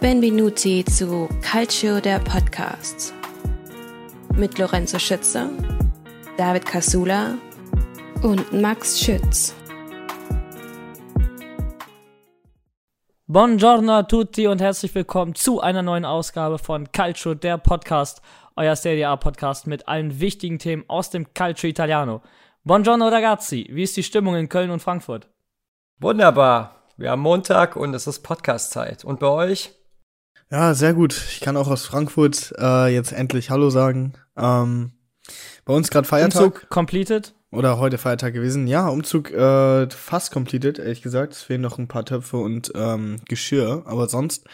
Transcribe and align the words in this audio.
Benvenuti 0.00 0.82
zu 0.86 1.28
Calcio 1.42 2.00
der 2.00 2.20
Podcasts 2.20 3.12
mit 4.34 4.56
Lorenzo 4.56 4.98
Schütze, 4.98 5.50
David 6.38 6.64
Casula 6.64 7.34
und 8.22 8.50
Max 8.50 8.98
Schütz. 8.98 9.54
Buongiorno 13.26 13.92
a 13.92 14.02
tutti 14.04 14.46
und 14.46 14.62
herzlich 14.62 14.94
willkommen 14.94 15.34
zu 15.34 15.60
einer 15.60 15.82
neuen 15.82 16.06
Ausgabe 16.06 16.56
von 16.56 16.90
Calcio 16.92 17.34
der 17.34 17.58
Podcast, 17.58 18.22
euer 18.56 18.76
Serie 18.76 19.06
A 19.06 19.16
Podcast 19.16 19.66
mit 19.66 19.86
allen 19.86 20.18
wichtigen 20.18 20.58
Themen 20.58 20.84
aus 20.88 21.10
dem 21.10 21.34
Calcio 21.34 21.68
Italiano. 21.68 22.22
Buongiorno 22.64 23.06
ragazzi, 23.08 23.68
wie 23.70 23.82
ist 23.82 23.98
die 23.98 24.02
Stimmung 24.02 24.34
in 24.36 24.48
Köln 24.48 24.70
und 24.70 24.80
Frankfurt? 24.80 25.28
Wunderbar. 25.98 26.76
Wir 26.96 27.10
haben 27.10 27.20
Montag 27.20 27.76
und 27.76 27.92
es 27.92 28.06
ist 28.06 28.22
Podcast-Zeit. 28.22 29.04
Und 29.04 29.20
bei 29.20 29.28
euch? 29.28 29.74
Ja, 30.50 30.74
sehr 30.74 30.94
gut. 30.94 31.12
Ich 31.30 31.40
kann 31.40 31.56
auch 31.56 31.68
aus 31.68 31.86
Frankfurt 31.86 32.52
äh, 32.58 32.92
jetzt 32.92 33.12
endlich 33.12 33.50
Hallo 33.50 33.70
sagen. 33.70 34.14
Ähm, 34.36 34.90
bei 35.64 35.72
uns 35.72 35.90
gerade 35.90 36.08
Feiertag. 36.08 36.42
Umzug 36.42 36.70
completed? 36.70 37.34
Oder 37.52 37.78
heute 37.78 37.98
Feiertag 37.98 38.32
gewesen. 38.32 38.66
Ja, 38.66 38.88
Umzug 38.88 39.30
äh, 39.30 39.88
fast 39.90 40.32
completed, 40.32 40.80
ehrlich 40.80 41.02
gesagt. 41.02 41.34
Es 41.34 41.42
fehlen 41.42 41.60
noch 41.60 41.78
ein 41.78 41.86
paar 41.86 42.04
Töpfe 42.04 42.38
und 42.38 42.72
ähm, 42.74 43.20
Geschirr, 43.28 43.84
aber 43.86 44.08
sonst 44.08 44.44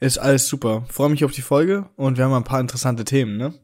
ist 0.00 0.18
alles 0.18 0.48
super. 0.48 0.84
Freue 0.88 1.10
mich 1.10 1.24
auf 1.24 1.32
die 1.32 1.42
Folge 1.42 1.88
und 1.96 2.18
wir 2.18 2.24
haben 2.24 2.32
ein 2.32 2.44
paar 2.44 2.60
interessante 2.60 3.04
Themen, 3.04 3.36
ne? 3.36 3.54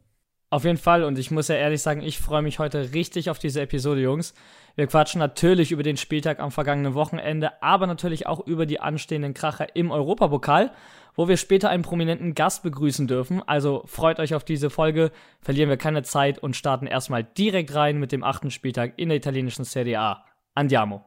Auf 0.52 0.64
jeden 0.64 0.78
Fall 0.78 1.04
und 1.04 1.18
ich 1.18 1.30
muss 1.30 1.46
ja 1.46 1.54
ehrlich 1.54 1.82
sagen, 1.82 2.02
ich 2.02 2.18
freue 2.18 2.42
mich 2.42 2.58
heute 2.58 2.92
richtig 2.92 3.30
auf 3.30 3.38
diese 3.38 3.60
Episode, 3.60 4.00
Jungs. 4.00 4.34
Wir 4.74 4.88
quatschen 4.88 5.20
natürlich 5.20 5.70
über 5.70 5.84
den 5.84 5.96
Spieltag 5.96 6.40
am 6.40 6.50
vergangenen 6.50 6.94
Wochenende, 6.94 7.62
aber 7.62 7.86
natürlich 7.86 8.26
auch 8.26 8.44
über 8.46 8.66
die 8.66 8.80
anstehenden 8.80 9.34
Kracher 9.34 9.76
im 9.76 9.92
Europapokal 9.92 10.72
wo 11.14 11.28
wir 11.28 11.36
später 11.36 11.70
einen 11.70 11.82
prominenten 11.82 12.34
Gast 12.34 12.62
begrüßen 12.62 13.06
dürfen. 13.06 13.42
Also 13.46 13.82
freut 13.86 14.18
euch 14.18 14.34
auf 14.34 14.44
diese 14.44 14.70
Folge, 14.70 15.12
verlieren 15.40 15.68
wir 15.68 15.76
keine 15.76 16.02
Zeit 16.02 16.38
und 16.38 16.56
starten 16.56 16.86
erstmal 16.86 17.24
direkt 17.24 17.74
rein 17.74 17.98
mit 17.98 18.12
dem 18.12 18.24
achten 18.24 18.50
Spieltag 18.50 18.94
in 18.96 19.08
der 19.08 19.18
italienischen 19.18 19.64
Serie 19.64 20.00
A. 20.00 20.24
Andiamo. 20.54 21.04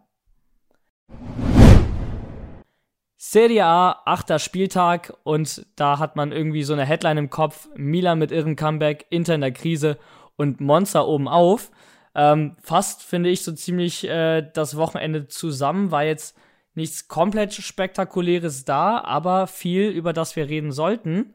Serie 3.18 3.66
A, 3.66 4.02
achter 4.06 4.38
Spieltag 4.38 5.14
und 5.24 5.66
da 5.78 5.98
hat 5.98 6.16
man 6.18 6.32
irgendwie 6.32 6.64
so 6.64 6.74
eine 6.74 6.86
Headline 6.86 7.18
im 7.18 7.30
Kopf. 7.30 7.70
Milan 7.76 8.20
mit 8.20 8.32
ihrem 8.32 8.56
Comeback, 8.56 9.06
Inter 9.10 9.36
in 9.36 9.42
der 9.42 9.54
Krise 9.54 9.98
und 10.36 10.60
Monza 10.60 11.02
oben 11.02 11.28
auf. 11.30 11.72
Ähm, 12.16 12.58
fast 12.62 13.02
finde 13.02 13.30
ich 13.30 13.44
so 13.44 13.54
ziemlich 13.54 14.08
äh, 14.08 14.42
das 14.54 14.76
Wochenende 14.76 15.28
zusammen, 15.28 15.90
war 15.90 16.04
jetzt 16.04 16.38
nichts 16.76 17.08
komplett 17.08 17.54
Spektakuläres 17.54 18.66
da, 18.66 19.00
aber 19.00 19.48
viel, 19.48 19.90
über 19.90 20.14
das 20.14 20.36
wir 20.36 20.50
reden 20.50 20.72
sollten. 20.72 21.34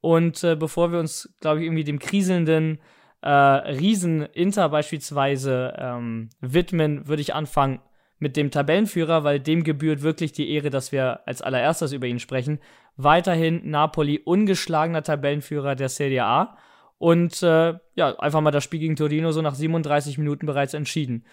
Und 0.00 0.42
äh, 0.44 0.56
bevor 0.56 0.92
wir 0.92 0.98
uns, 0.98 1.34
glaube 1.40 1.60
ich, 1.60 1.66
irgendwie 1.66 1.84
dem 1.84 1.98
kriselnden 1.98 2.80
äh, 3.22 3.28
Riesen 3.30 4.22
Inter 4.22 4.68
beispielsweise 4.70 5.74
ähm, 5.78 6.30
widmen, 6.40 7.06
würde 7.06 7.22
ich 7.22 7.34
anfangen 7.34 7.80
mit 8.18 8.36
dem 8.36 8.50
Tabellenführer, 8.50 9.24
weil 9.24 9.40
dem 9.40 9.64
gebührt 9.64 10.02
wirklich 10.02 10.32
die 10.32 10.50
Ehre, 10.50 10.70
dass 10.70 10.92
wir 10.92 11.26
als 11.26 11.42
allererstes 11.42 11.92
über 11.92 12.06
ihn 12.06 12.18
sprechen. 12.18 12.60
Weiterhin 12.96 13.68
Napoli 13.70 14.20
ungeschlagener 14.22 15.02
Tabellenführer 15.02 15.74
der 15.74 15.88
Serie 15.88 16.24
A. 16.24 16.56
Und 16.98 17.42
äh, 17.42 17.74
ja, 17.94 18.18
einfach 18.18 18.42
mal 18.42 18.50
das 18.50 18.62
Spiel 18.62 18.80
gegen 18.80 18.96
Torino 18.96 19.32
so 19.32 19.40
nach 19.40 19.54
37 19.54 20.18
Minuten 20.18 20.44
bereits 20.44 20.74
entschieden. 20.74 21.24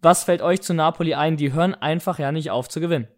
Was 0.00 0.24
fällt 0.24 0.42
euch 0.42 0.62
zu 0.62 0.74
Napoli 0.74 1.14
ein? 1.14 1.36
Die 1.36 1.52
hören 1.52 1.74
einfach 1.74 2.18
ja 2.18 2.32
nicht 2.32 2.50
auf 2.50 2.68
zu 2.68 2.80
gewinnen. 2.80 3.08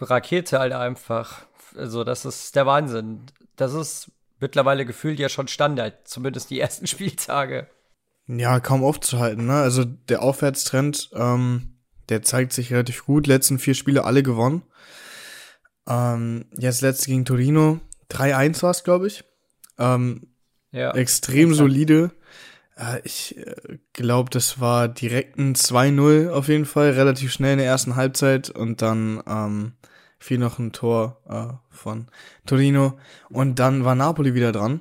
Rakete 0.00 0.58
halt 0.58 0.72
einfach. 0.72 1.46
Also, 1.76 2.04
das 2.04 2.24
ist 2.24 2.56
der 2.56 2.66
Wahnsinn. 2.66 3.26
Das 3.56 3.74
ist 3.74 4.10
mittlerweile 4.40 4.84
gefühlt 4.84 5.18
ja 5.18 5.28
schon 5.28 5.48
Standard, 5.48 6.06
zumindest 6.08 6.50
die 6.50 6.60
ersten 6.60 6.86
Spieltage. 6.88 7.68
Ja, 8.26 8.60
kaum 8.60 8.84
aufzuhalten, 8.84 9.46
ne? 9.46 9.54
Also 9.54 9.84
der 9.84 10.22
Aufwärtstrend, 10.22 11.10
ähm, 11.14 11.78
der 12.10 12.22
zeigt 12.22 12.52
sich 12.52 12.70
relativ 12.70 13.06
gut. 13.06 13.26
Letzten 13.26 13.58
vier 13.58 13.74
Spiele 13.74 14.04
alle 14.04 14.22
gewonnen. 14.22 14.62
Ähm, 15.88 16.44
jetzt 16.58 16.82
letzte 16.82 17.06
gegen 17.06 17.24
Torino. 17.24 17.80
3-1 18.10 18.62
war 18.62 18.70
es, 18.70 18.84
glaube 18.84 19.06
ich. 19.06 19.24
Ähm, 19.78 20.26
ja, 20.72 20.90
extrem 20.92 21.54
solide. 21.54 22.10
Äh, 22.78 23.00
ich 23.04 23.36
äh, 23.36 23.78
glaube, 23.92 24.30
das 24.30 24.60
war 24.60 24.88
direkt 24.88 25.38
ein 25.38 25.54
2-0 25.54 26.30
auf 26.30 26.48
jeden 26.48 26.64
Fall, 26.64 26.90
relativ 26.90 27.32
schnell 27.32 27.52
in 27.52 27.58
der 27.58 27.66
ersten 27.66 27.96
Halbzeit 27.96 28.50
und 28.50 28.82
dann 28.82 29.22
ähm, 29.28 29.72
fiel 30.18 30.38
noch 30.38 30.58
ein 30.58 30.72
Tor 30.72 31.20
äh, 31.28 31.54
von 31.70 32.06
Torino 32.46 32.98
und 33.30 33.58
dann 33.58 33.84
war 33.84 33.94
Napoli 33.94 34.34
wieder 34.34 34.52
dran. 34.52 34.80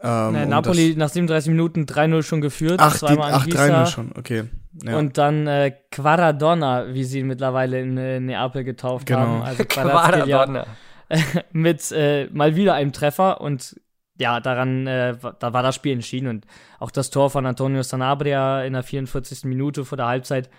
Ähm, 0.00 0.32
naja, 0.32 0.46
Napoli 0.46 0.94
nach 0.96 1.08
37 1.08 1.50
Minuten 1.50 1.84
3-0 1.84 2.22
schon 2.22 2.40
geführt. 2.40 2.78
Ach, 2.78 2.96
zweimal 2.96 3.32
ach 3.32 3.46
3-0 3.46 3.86
schon, 3.86 4.12
okay. 4.16 4.44
Ja. 4.84 4.96
Und 4.96 5.18
dann 5.18 5.46
äh, 5.46 5.72
Quaradonna, 5.90 6.94
wie 6.94 7.02
sie 7.04 7.20
ihn 7.20 7.26
mittlerweile 7.26 7.80
in 7.80 7.96
äh, 7.96 8.20
Neapel 8.20 8.62
getauft 8.62 9.06
genau. 9.06 9.20
haben. 9.20 9.42
Also 9.42 9.64
Quaradonna. 9.68 10.66
mit 11.52 11.90
äh, 11.90 12.28
mal 12.32 12.54
wieder 12.54 12.74
einem 12.74 12.92
Treffer 12.92 13.40
und 13.40 13.80
ja, 14.18 14.40
daran, 14.40 14.86
äh, 14.86 15.16
da 15.38 15.52
war 15.52 15.62
das 15.62 15.74
Spiel 15.74 15.92
entschieden 15.92 16.28
und 16.28 16.46
auch 16.78 16.90
das 16.90 17.10
Tor 17.10 17.30
von 17.30 17.46
Antonio 17.46 17.82
Sanabria 17.82 18.64
in 18.64 18.72
der 18.72 18.82
44. 18.82 19.44
Minute 19.44 19.84
vor 19.84 19.96
der 19.96 20.06
Halbzeit 20.06 20.50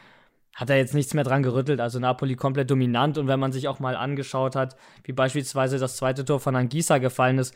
hat 0.56 0.70
er 0.70 0.78
jetzt 0.78 0.94
nichts 0.94 1.14
mehr 1.14 1.24
dran 1.24 1.44
gerüttelt. 1.44 1.80
Also 1.80 2.00
Napoli 2.00 2.36
komplett 2.36 2.72
dominant 2.72 3.18
und 3.18 3.28
wenn 3.28 3.40
man 3.40 3.52
sich 3.52 3.68
auch 3.68 3.80
mal 3.80 3.96
angeschaut 3.96 4.56
hat, 4.56 4.75
wie 5.03 5.14
beispielsweise 5.14 5.78
das 5.78 5.97
zweite 5.97 6.25
Tor 6.25 6.40
von 6.40 6.56
Angisa 6.56 6.97
gefallen 6.97 7.38
ist, 7.38 7.53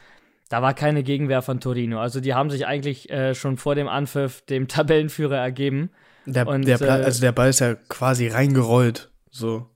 da 0.50 0.62
war 0.62 0.74
keine 0.74 1.04
Gegenwehr 1.04 1.42
von 1.42 1.60
Torino. 1.60 2.00
Also 2.00 2.20
die 2.20 2.34
haben 2.34 2.50
sich 2.50 2.68
eigentlich 2.68 3.10
äh, 3.10 3.34
schon 3.34 3.58
vor 3.58 3.76
dem 3.76 3.88
Anpfiff 3.88 4.42
dem 4.42 4.68
Tabellenführer 4.68 5.38
ergeben. 5.38 5.90
Der, 6.26 6.48
und, 6.48 6.68
der, 6.68 6.82
äh, 6.82 6.90
also 6.90 7.22
der 7.22 7.32
Ball 7.32 7.50
ist 7.50 7.60
ja 7.60 7.76
quasi 7.76 8.28
reingerollt, 8.28 9.10
so. 9.32 9.70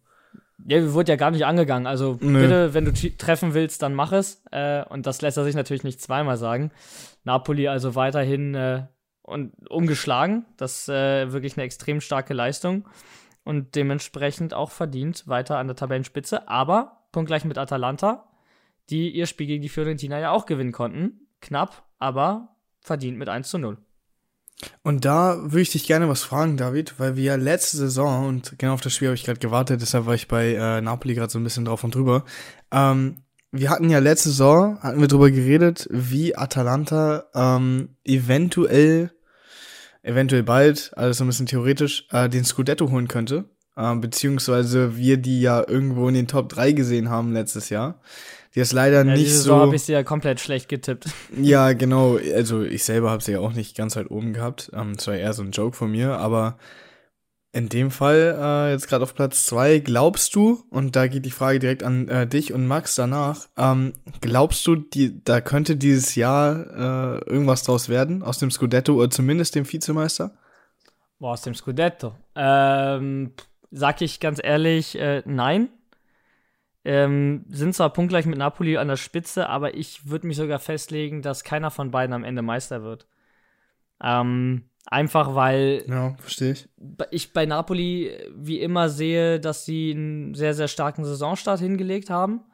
Ja, 0.65 0.93
wurde 0.93 1.11
ja 1.11 1.15
gar 1.15 1.31
nicht 1.31 1.45
angegangen. 1.45 1.87
Also 1.87 2.17
Nö. 2.19 2.41
bitte, 2.41 2.73
wenn 2.73 2.85
du 2.85 2.93
treffen 3.17 3.53
willst, 3.53 3.81
dann 3.81 3.93
mach 3.93 4.11
es. 4.11 4.43
Äh, 4.51 4.83
und 4.85 5.05
das 5.05 5.21
lässt 5.21 5.37
er 5.37 5.43
sich 5.43 5.55
natürlich 5.55 5.83
nicht 5.83 6.01
zweimal 6.01 6.37
sagen. 6.37 6.71
Napoli 7.23 7.67
also 7.67 7.95
weiterhin 7.95 8.55
äh, 8.55 8.87
und 9.21 9.53
umgeschlagen. 9.69 10.45
Das 10.57 10.79
ist 10.79 10.89
äh, 10.89 11.31
wirklich 11.31 11.57
eine 11.57 11.65
extrem 11.65 12.01
starke 12.01 12.33
Leistung. 12.33 12.87
Und 13.43 13.75
dementsprechend 13.75 14.53
auch 14.53 14.71
verdient 14.71 15.27
weiter 15.27 15.57
an 15.57 15.67
der 15.67 15.75
Tabellenspitze. 15.75 16.49
Aber 16.49 17.03
punktgleich 17.11 17.45
mit 17.45 17.57
Atalanta, 17.57 18.27
die 18.89 19.11
ihr 19.11 19.25
Spiel 19.25 19.47
gegen 19.47 19.61
die 19.61 19.69
Fiorentina 19.69 20.19
ja 20.19 20.31
auch 20.31 20.45
gewinnen 20.45 20.71
konnten. 20.71 21.27
Knapp, 21.39 21.83
aber 21.99 22.55
verdient 22.81 23.17
mit 23.17 23.29
1 23.29 23.49
zu 23.49 23.57
0. 23.57 23.77
Und 24.81 25.05
da 25.05 25.37
würde 25.39 25.61
ich 25.61 25.71
dich 25.71 25.85
gerne 25.85 26.09
was 26.09 26.23
fragen, 26.23 26.57
David, 26.57 26.99
weil 26.99 27.15
wir 27.15 27.23
ja 27.23 27.35
letzte 27.35 27.77
Saison, 27.77 28.27
und 28.27 28.57
genau 28.57 28.73
auf 28.73 28.81
das 28.81 28.93
Spiel 28.93 29.09
habe 29.09 29.15
ich 29.15 29.23
gerade 29.23 29.39
gewartet, 29.39 29.81
deshalb 29.81 30.05
war 30.05 30.15
ich 30.15 30.27
bei 30.27 30.53
äh, 30.53 30.81
Napoli 30.81 31.13
gerade 31.13 31.31
so 31.31 31.39
ein 31.39 31.43
bisschen 31.43 31.65
drauf 31.65 31.83
und 31.83 31.93
drüber. 31.93 32.25
Ähm, 32.71 33.23
wir 33.51 33.69
hatten 33.69 33.89
ja 33.89 33.99
letzte 33.99 34.29
Saison, 34.29 34.79
hatten 34.81 34.99
wir 34.99 35.07
drüber 35.07 35.29
geredet, 35.29 35.87
wie 35.91 36.35
Atalanta 36.35 37.25
ähm, 37.35 37.95
eventuell, 38.03 39.11
eventuell 40.01 40.43
bald, 40.43 40.91
alles 40.95 41.17
so 41.17 41.23
ein 41.23 41.27
bisschen 41.27 41.45
theoretisch, 41.45 42.07
äh, 42.11 42.27
den 42.27 42.43
Scudetto 42.43 42.89
holen 42.89 43.07
könnte. 43.07 43.45
Äh, 43.75 43.95
beziehungsweise 43.95 44.97
wir 44.97 45.17
die 45.17 45.41
ja 45.41 45.63
irgendwo 45.67 46.07
in 46.07 46.15
den 46.15 46.27
Top 46.27 46.49
3 46.49 46.71
gesehen 46.71 47.09
haben 47.09 47.31
letztes 47.31 47.69
Jahr 47.69 48.01
die 48.57 48.61
ist 48.61 48.73
leider 48.73 49.05
ja, 49.05 49.13
nicht 49.13 49.31
so. 49.31 49.55
habe 49.55 49.75
ich 49.75 49.83
sie 49.83 49.93
ja 49.93 50.01
komplett 50.01 50.39
schlecht 50.39 50.67
getippt. 50.67 51.05
Ja, 51.39 51.73
genau. 51.73 52.17
Also 52.33 52.63
ich 52.63 52.83
selber 52.83 53.11
habe 53.11 53.21
sie 53.21 53.33
ja 53.33 53.39
auch 53.39 53.53
nicht 53.53 53.77
ganz 53.77 53.95
weit 53.95 54.09
oben 54.09 54.33
gehabt. 54.33 54.71
Ähm, 54.73 54.95
das 54.95 55.05
war 55.05 55.13
eher 55.13 55.33
so 55.33 55.43
ein 55.43 55.51
Joke 55.51 55.77
von 55.77 55.91
mir, 55.91 56.17
aber 56.17 56.57
in 57.51 57.69
dem 57.69 57.91
Fall 57.91 58.35
äh, 58.35 58.71
jetzt 58.71 58.87
gerade 58.87 59.03
auf 59.03 59.13
Platz 59.13 59.45
zwei 59.45 59.77
glaubst 59.77 60.33
du, 60.33 60.63
und 60.71 60.95
da 60.95 61.05
geht 61.05 61.23
die 61.27 61.31
Frage 61.31 61.59
direkt 61.59 61.83
an 61.83 62.07
äh, 62.07 62.25
dich 62.25 62.51
und 62.51 62.65
Max 62.65 62.95
danach, 62.95 63.47
ähm, 63.57 63.93
glaubst 64.21 64.65
du, 64.65 64.75
die, 64.75 65.23
da 65.23 65.39
könnte 65.39 65.75
dieses 65.75 66.15
Jahr 66.15 66.55
äh, 66.55 67.29
irgendwas 67.29 67.61
draus 67.61 67.89
werden, 67.89 68.23
aus 68.23 68.39
dem 68.39 68.49
Scudetto 68.49 68.95
oder 68.95 69.11
zumindest 69.11 69.53
dem 69.53 69.71
Vizemeister? 69.71 70.31
Boah, 71.19 71.33
aus 71.33 71.43
dem 71.43 71.53
Scudetto. 71.53 72.15
Ähm, 72.35 73.33
sag 73.69 74.01
ich 74.01 74.19
ganz 74.19 74.39
ehrlich, 74.43 74.97
äh, 74.97 75.21
nein. 75.27 75.69
Ähm, 76.89 77.43
sind 77.49 77.75
zwar 77.75 77.91
punktgleich 77.91 78.25
mit 78.25 78.37
Napoli 78.37 78.77
an 78.77 78.87
der 78.87 78.95
Spitze, 78.95 79.49
aber 79.49 79.75
ich 79.75 80.09
würde 80.09 80.25
mich 80.25 80.37
sogar 80.37 80.57
festlegen, 80.57 81.21
dass 81.21 81.43
keiner 81.43 81.69
von 81.69 81.91
beiden 81.91 82.13
am 82.13 82.23
Ende 82.23 82.41
Meister 82.41 82.81
wird. 82.81 83.07
Ähm, 84.01 84.69
einfach 84.85 85.35
weil 85.35 85.83
ja, 85.85 86.15
verstehe 86.17 86.53
ich. 86.53 86.69
ich 87.11 87.33
bei 87.33 87.45
Napoli 87.45 88.17
wie 88.33 88.61
immer 88.61 88.87
sehe, 88.87 89.41
dass 89.41 89.65
sie 89.65 89.91
einen 89.91 90.33
sehr, 90.33 90.53
sehr 90.53 90.69
starken 90.69 91.03
Saisonstart 91.03 91.59
hingelegt 91.59 92.09
haben. 92.09 92.45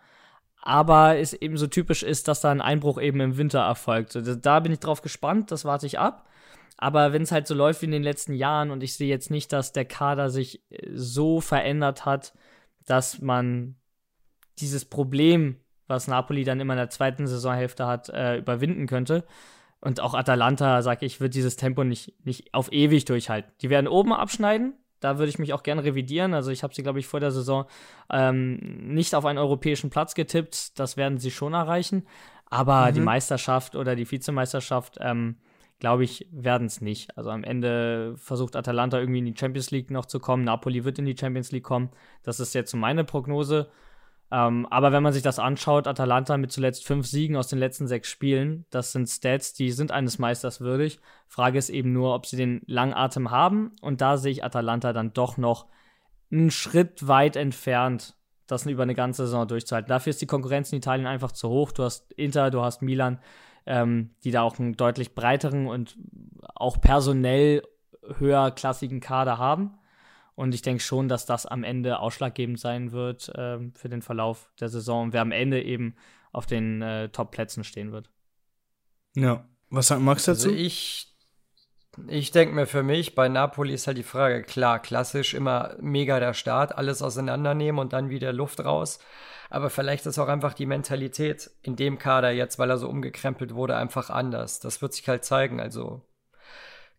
Aber 0.64 1.16
es 1.20 1.34
eben 1.34 1.58
so 1.58 1.68
typisch 1.68 2.02
ist, 2.02 2.28
dass 2.28 2.42
da 2.42 2.50
ein 2.50 2.62
Einbruch 2.62 3.00
eben 3.00 3.20
im 3.20 3.38
Winter 3.38 3.60
erfolgt. 3.60 4.18
Da 4.42 4.60
bin 4.62 4.72
ich 4.72 4.80
drauf 4.80 5.04
gespannt, 5.04 5.52
das 5.52 5.64
warte 5.64 5.86
ich 5.86 6.00
ab. 6.00 6.28
Aber 6.78 7.14
wenn 7.14 7.22
es 7.22 7.32
halt 7.32 7.46
so 7.46 7.54
läuft 7.54 7.84
wie 7.84 7.86
in 7.86 7.92
den 7.92 8.02
letzten 8.02 8.34
Jahren 8.34 8.72
und 8.72 8.82
ich 8.82 8.96
sehe 8.96 9.10
jetzt 9.10 9.30
nicht, 9.30 9.54
dass 9.54 9.74
der 9.74 9.86
Kader 9.86 10.32
sich 10.32 10.64
so 10.92 11.40
verändert 11.40 12.08
hat, 12.08 12.34
dass 12.88 13.22
man 13.22 13.76
dieses 14.60 14.86
Problem, 14.86 15.58
was 15.88 16.08
Napoli 16.08 16.44
dann 16.44 16.60
immer 16.60 16.74
in 16.74 16.80
der 16.80 16.90
zweiten 16.90 17.28
Saisonhälfte 17.28 17.86
hat, 17.88 18.10
äh, 18.10 18.38
überwinden 18.38 18.88
könnte. 18.88 19.26
Und 19.80 20.00
auch 20.00 20.14
Atalanta, 20.14 20.82
sag 20.82 21.04
ich, 21.04 21.20
wird 21.20 21.36
dieses 21.36 21.58
Tempo 21.58 21.84
nicht, 21.84 22.14
nicht 22.26 22.54
auf 22.54 22.72
ewig 22.72 23.04
durchhalten. 23.06 23.52
Die 23.62 23.70
werden 23.70 23.88
oben 23.88 24.14
abschneiden. 24.14 24.76
Da 25.02 25.18
würde 25.18 25.30
ich 25.30 25.40
mich 25.40 25.52
auch 25.52 25.64
gerne 25.64 25.84
revidieren. 25.84 26.34
Also 26.34 26.52
ich 26.52 26.64
habe 26.64 26.74
sie, 26.74 26.84
glaube 26.84 27.00
ich, 27.00 27.08
vor 27.08 27.20
der 27.20 27.32
Saison 27.32 27.66
ähm, 28.10 28.94
nicht 28.94 29.14
auf 29.14 29.26
einen 29.26 29.40
europäischen 29.40 29.90
Platz 29.90 30.16
getippt. 30.16 30.80
Das 30.80 30.96
werden 30.96 31.18
sie 31.18 31.32
schon 31.32 31.54
erreichen. 31.54 32.08
Aber 32.46 32.90
mhm. 32.90 32.94
die 32.94 33.02
Meisterschaft 33.02 33.76
oder 33.76 33.98
die 33.98 34.10
Vizemeisterschaft, 34.10 35.00
ähm, 35.02 35.36
glaube 35.80 36.06
ich, 36.06 36.30
werden 36.32 36.68
es 36.68 36.80
nicht. 36.80 37.18
Also 37.18 37.32
am 37.32 37.44
Ende 37.44 38.14
versucht 38.16 38.56
Atalanta 38.56 38.98
irgendwie 38.98 39.20
in 39.20 39.26
die 39.26 39.36
Champions 39.38 39.72
League 39.72 39.92
noch 39.92 40.06
zu 40.06 40.22
kommen. 40.22 40.46
Napoli 40.46 40.86
wird 40.86 40.98
in 40.98 41.06
die 41.06 41.18
Champions 41.18 41.52
League 41.52 41.66
kommen. 41.66 41.90
Das 42.24 42.40
ist 42.40 42.54
jetzt 42.54 42.72
so 42.72 42.78
meine 42.78 43.04
Prognose. 43.04 43.70
Ähm, 44.34 44.66
aber 44.72 44.92
wenn 44.92 45.04
man 45.04 45.14
sich 45.14 45.22
das 45.22 45.38
anschaut, 45.38 45.86
Atalanta 45.86 46.38
mit 46.38 46.52
zuletzt 46.52 46.88
fünf 46.88 47.06
Siegen 47.06 47.36
aus 47.36 47.50
den 47.50 47.60
letzten 47.60 47.86
sechs 47.86 48.10
Spielen, 48.10 48.66
das 48.72 48.92
sind 48.92 49.08
Stats, 49.08 49.54
die 49.54 49.72
sind 49.72 49.92
eines 49.92 50.18
Meisters 50.18 50.60
würdig. 50.60 51.00
Frage 51.28 51.60
ist 51.60 51.70
eben 51.70 51.94
nur, 51.94 52.16
ob 52.16 52.26
sie 52.26 52.36
den 52.36 52.64
Langatem 52.66 53.30
haben. 53.30 53.74
Und 53.80 54.02
da 54.02 54.18
sehe 54.18 54.32
ich 54.32 54.44
Atalanta 54.44 54.92
dann 54.92 55.14
doch 55.14 55.38
noch 55.38 55.68
einen 56.32 56.50
Schritt 56.50 57.08
weit 57.08 57.36
entfernt, 57.36 58.16
das 58.48 58.66
über 58.66 58.82
eine 58.82 58.96
ganze 58.96 59.28
Saison 59.28 59.48
durchzuhalten. 59.48 59.90
Dafür 59.90 60.10
ist 60.10 60.22
die 60.22 60.26
Konkurrenz 60.26 60.72
in 60.72 60.80
Italien 60.80 61.06
einfach 61.06 61.32
zu 61.32 61.50
hoch. 61.50 61.72
Du 61.72 61.84
hast 61.84 62.12
Inter, 62.14 62.50
du 62.50 62.64
hast 62.64 62.82
Milan, 62.82 63.20
ähm, 63.68 64.16
die 64.24 64.32
da 64.32 64.42
auch 64.42 64.58
einen 64.58 64.76
deutlich 64.76 65.14
breiteren 65.14 65.68
und 65.68 65.96
auch 66.56 66.82
personell 66.82 67.62
höherklassigen 68.18 69.00
Kader 69.00 69.38
haben. 69.38 69.78
Und 70.36 70.56
ich 70.56 70.62
denke 70.62 70.82
schon, 70.82 71.08
dass 71.08 71.26
das 71.26 71.46
am 71.46 71.64
Ende 71.64 72.00
ausschlaggebend 72.00 72.60
sein 72.60 72.92
wird 72.92 73.32
ähm, 73.36 73.74
für 73.76 73.90
den 73.90 74.02
Verlauf 74.02 74.52
der 74.60 74.70
Saison 74.70 75.06
und 75.06 75.14
wer 75.14 75.22
am 75.22 75.32
Ende 75.32 75.62
eben 75.62 75.96
auf 76.32 76.46
den 76.46 76.82
äh, 76.82 77.10
Top-Plätzen 77.10 77.64
stehen 77.64 77.92
wird. 77.92 78.10
Ja. 79.16 79.48
Was 79.70 79.88
sagt 79.88 80.02
Max 80.02 80.26
dazu? 80.26 80.50
Also 80.50 80.60
ich, 80.60 81.16
ich 82.08 82.32
denke 82.32 82.54
mir 82.54 82.68
für 82.68 82.84
mich, 82.84 83.16
bei 83.16 83.28
Napoli 83.28 83.74
ist 83.74 83.88
halt 83.88 83.98
die 83.98 84.04
Frage, 84.04 84.44
klar, 84.44 84.80
klassisch 84.80 85.34
immer 85.34 85.76
mega 85.80 86.20
der 86.20 86.34
Start, 86.34 86.78
alles 86.78 87.02
auseinandernehmen 87.02 87.80
und 87.80 87.94
dann 87.94 88.10
wieder 88.10 88.34
Luft 88.34 88.64
raus. 88.64 89.00
Aber 89.50 89.70
vielleicht 89.70 90.06
ist 90.08 90.18
auch 90.18 90.28
einfach 90.28 90.54
die 90.54 90.66
Mentalität 90.66 91.52
in 91.62 91.76
dem 91.76 92.00
Kader 92.00 92.32
jetzt, 92.32 92.58
weil 92.58 92.72
er 92.72 92.78
so 92.78 92.90
umgekrempelt 92.90 93.54
wurde, 93.54 93.76
einfach 93.76 94.10
anders. 94.10 94.60
Das 94.60 94.82
wird 94.82 94.94
sich 94.94 95.08
halt 95.08 95.26
zeigen. 95.26 95.60
Also 95.60 96.02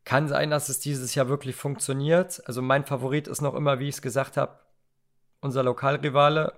kann 0.05 0.29
sein, 0.29 0.51
dass 0.51 0.69
es 0.69 0.81
dieses 0.81 1.15
Jahr 1.15 1.29
wirklich 1.29 1.57
funktioniert. 1.57 2.43
Also 2.47 2.61
mein 2.61 2.85
Favorit 2.85 3.27
ist 3.27 3.41
noch 3.41 3.55
immer, 3.55 3.79
wie 3.79 3.89
ich 3.89 3.97
es 3.97 4.03
gesagt 4.03 4.37
habe, 4.37 4.59
unser 5.41 5.63
Lokalrivale, 5.63 6.53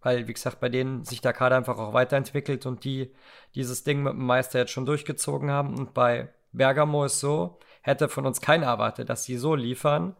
weil, 0.00 0.26
wie 0.26 0.32
gesagt, 0.32 0.60
bei 0.60 0.68
denen 0.68 1.04
sich 1.04 1.20
der 1.20 1.32
Kader 1.32 1.56
einfach 1.56 1.78
auch 1.78 1.92
weiterentwickelt 1.92 2.66
und 2.66 2.84
die 2.84 3.14
dieses 3.54 3.84
Ding 3.84 4.02
mit 4.02 4.14
dem 4.14 4.26
Meister 4.26 4.58
jetzt 4.58 4.72
schon 4.72 4.86
durchgezogen 4.86 5.50
haben. 5.50 5.78
Und 5.78 5.94
bei 5.94 6.28
Bergamo 6.52 7.04
ist 7.04 7.20
so, 7.20 7.58
hätte 7.82 8.08
von 8.08 8.26
uns 8.26 8.40
keiner 8.40 8.66
erwartet, 8.66 9.08
dass 9.08 9.24
sie 9.24 9.36
so 9.36 9.54
liefern. 9.54 10.16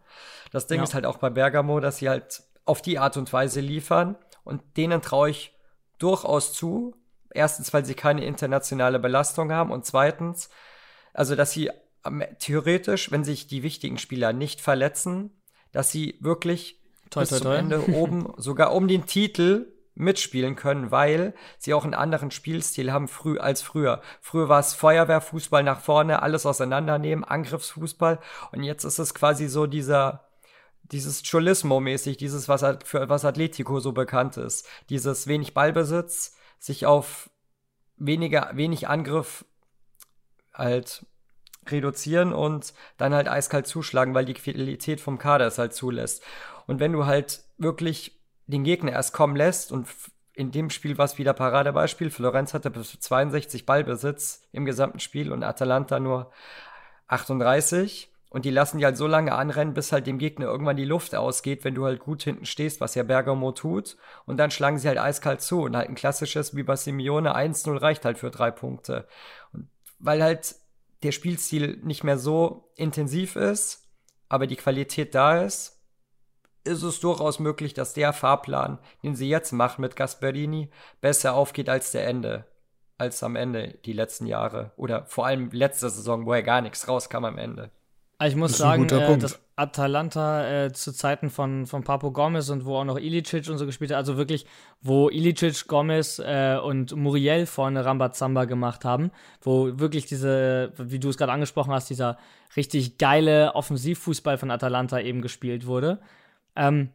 Das 0.51 0.67
Ding 0.67 0.77
ja. 0.77 0.83
ist 0.83 0.93
halt 0.93 1.05
auch 1.05 1.17
bei 1.17 1.29
Bergamo, 1.29 1.79
dass 1.79 1.97
sie 1.97 2.09
halt 2.09 2.43
auf 2.65 2.81
die 2.81 2.97
Art 2.97 3.17
und 3.17 3.31
Weise 3.33 3.59
liefern 3.59 4.15
und 4.45 4.61
denen 4.77 5.01
traue 5.01 5.29
ich 5.29 5.53
durchaus 5.99 6.53
zu. 6.53 6.95
Erstens, 7.33 7.73
weil 7.73 7.83
sie 7.83 7.95
keine 7.95 8.23
internationale 8.23 8.99
Belastung 8.99 9.51
haben 9.51 9.71
und 9.71 9.85
zweitens, 9.85 10.49
also 11.13 11.35
dass 11.35 11.51
sie 11.51 11.71
theoretisch, 12.39 13.11
wenn 13.11 13.23
sich 13.23 13.47
die 13.47 13.63
wichtigen 13.63 13.97
Spieler 13.97 14.33
nicht 14.33 14.61
verletzen, 14.61 15.31
dass 15.71 15.91
sie 15.91 16.17
wirklich 16.19 16.81
toi, 17.09 17.21
bis 17.21 17.29
toi, 17.29 17.37
zum 17.37 17.45
toi. 17.45 17.55
Ende 17.55 17.87
oben 17.93 18.33
sogar 18.37 18.73
um 18.73 18.87
den 18.87 19.05
Titel 19.05 19.73
mitspielen 19.95 20.55
können, 20.55 20.91
weil 20.91 21.35
sie 21.59 21.73
auch 21.73 21.83
einen 21.83 21.93
anderen 21.93 22.31
Spielstil 22.31 22.91
haben 22.91 23.07
früh 23.07 23.37
als 23.37 23.61
früher. 23.61 24.01
Früher 24.21 24.49
war 24.49 24.59
es 24.59 24.73
Feuerwehrfußball 24.73 25.63
nach 25.63 25.81
vorne, 25.81 26.23
alles 26.23 26.45
auseinandernehmen, 26.45 27.23
Angriffsfußball 27.23 28.19
und 28.51 28.63
jetzt 28.63 28.85
ist 28.85 28.99
es 28.99 29.13
quasi 29.13 29.47
so 29.47 29.67
dieser 29.67 30.27
dieses 30.91 31.23
Cholismo-mäßig, 31.23 32.17
dieses, 32.17 32.49
was 32.49 32.65
für 32.83 33.07
was 33.07 33.23
Atletico 33.23 33.79
so 33.79 33.93
bekannt 33.93 34.35
ist. 34.35 34.67
Dieses 34.89 35.27
wenig 35.27 35.53
Ballbesitz, 35.53 36.35
sich 36.59 36.85
auf 36.85 37.29
weniger, 37.97 38.51
wenig 38.53 38.89
Angriff 38.89 39.45
halt 40.53 41.05
reduzieren 41.69 42.33
und 42.33 42.73
dann 42.97 43.13
halt 43.13 43.27
eiskalt 43.27 43.67
zuschlagen, 43.67 44.13
weil 44.13 44.25
die 44.25 44.33
Qualität 44.33 45.01
vom 45.01 45.17
Kader 45.17 45.47
es 45.47 45.57
halt 45.57 45.73
zulässt. 45.73 46.23
Und 46.67 46.79
wenn 46.79 46.93
du 46.93 47.05
halt 47.05 47.43
wirklich 47.57 48.19
den 48.47 48.63
Gegner 48.63 48.91
erst 48.91 49.13
kommen 49.13 49.35
lässt 49.35 49.71
und 49.71 49.87
in 50.33 50.51
dem 50.51 50.69
Spiel 50.69 50.97
war 50.97 51.05
es 51.05 51.17
wieder 51.17 51.33
Paradebeispiel. 51.33 52.09
Florenz 52.09 52.53
hatte 52.53 52.71
bis 52.71 52.99
62 52.99 53.65
Ballbesitz 53.65 54.41
im 54.51 54.65
gesamten 54.65 54.99
Spiel 54.99 55.31
und 55.31 55.43
Atalanta 55.43 55.99
nur 55.99 56.31
38. 57.07 58.09
Und 58.29 58.45
die 58.45 58.49
lassen 58.49 58.79
die 58.79 58.85
halt 58.85 58.97
so 58.97 59.05
lange 59.05 59.33
anrennen, 59.35 59.75
bis 59.75 59.91
halt 59.91 60.07
dem 60.07 60.17
Gegner 60.17 60.47
irgendwann 60.47 60.75
die 60.75 60.85
Luft 60.85 61.13
ausgeht, 61.13 61.63
wenn 61.63 61.75
du 61.75 61.85
halt 61.85 61.99
gut 61.99 62.23
hinten 62.23 62.47
stehst, 62.47 62.81
was 62.81 62.95
ja 62.95 63.03
Bergamo 63.03 63.51
tut. 63.51 63.95
Und 64.25 64.37
dann 64.37 64.49
schlagen 64.49 64.79
sie 64.79 64.87
halt 64.87 64.97
eiskalt 64.97 65.41
zu. 65.41 65.61
Und 65.61 65.77
halt 65.77 65.87
ein 65.87 65.93
klassisches, 65.93 66.55
wie 66.55 66.63
bei 66.63 66.75
Simeone, 66.75 67.35
1-0 67.35 67.79
reicht 67.79 68.05
halt 68.05 68.17
für 68.17 68.31
drei 68.31 68.49
Punkte. 68.49 69.07
Und 69.51 69.69
weil 69.99 70.23
halt 70.23 70.55
der 71.03 71.11
Spielstil 71.11 71.79
nicht 71.83 72.03
mehr 72.03 72.17
so 72.17 72.71
intensiv 72.75 73.35
ist, 73.35 73.89
aber 74.29 74.47
die 74.47 74.55
Qualität 74.55 75.13
da 75.15 75.41
ist, 75.41 75.81
ist 76.63 76.83
es 76.83 76.99
durchaus 76.99 77.39
möglich, 77.39 77.73
dass 77.73 77.93
der 77.93 78.13
Fahrplan, 78.13 78.79
den 79.03 79.15
sie 79.15 79.29
jetzt 79.29 79.51
machen 79.51 79.81
mit 79.81 79.95
Gasperini, 79.95 80.69
besser 81.01 81.33
aufgeht 81.33 81.69
als 81.69 81.91
der 81.91 82.07
Ende, 82.07 82.45
als 82.97 83.21
am 83.21 83.35
Ende 83.35 83.79
die 83.85 83.93
letzten 83.93 84.25
Jahre 84.25 84.71
oder 84.77 85.05
vor 85.07 85.25
allem 85.25 85.51
letzte 85.51 85.89
Saison, 85.89 86.25
wo 86.25 86.33
er 86.33 86.43
gar 86.43 86.61
nichts 86.61 86.87
rauskam 86.87 87.25
am 87.25 87.37
Ende. 87.37 87.71
Also 88.17 88.35
ich 88.35 88.39
muss 88.39 88.57
sagen, 88.57 88.87
äh, 88.89 89.17
dass 89.17 89.39
Atalanta 89.55 90.65
äh, 90.65 90.73
zu 90.73 90.93
Zeiten 90.93 91.29
von, 91.29 91.67
von 91.67 91.83
Papo 91.83 92.11
Gomez 92.11 92.49
und 92.49 92.65
wo 92.65 92.77
auch 92.77 92.85
noch 92.85 92.97
Ilicic 92.97 93.49
und 93.49 93.57
so 93.57 93.65
gespielt 93.65 93.91
hat, 93.91 93.97
also 93.97 94.17
wirklich, 94.17 94.45
wo 94.81 95.09
Ilicic, 95.09 95.67
Gomez 95.67 96.19
äh, 96.19 96.57
und 96.57 96.95
Muriel 96.95 97.45
vorne 97.45 97.85
Rambazamba 97.85 98.45
gemacht 98.45 98.85
haben, 98.85 99.11
wo 99.41 99.79
wirklich 99.79 100.05
diese, 100.05 100.71
wie 100.77 100.99
du 100.99 101.09
es 101.09 101.17
gerade 101.17 101.31
angesprochen 101.31 101.73
hast, 101.73 101.89
dieser 101.89 102.17
richtig 102.55 102.97
geile 102.97 103.55
Offensivfußball 103.55 104.37
von 104.37 104.51
Atalanta 104.51 104.99
eben 104.99 105.21
gespielt 105.21 105.65
wurde. 105.65 105.99
Ähm, 106.55 106.89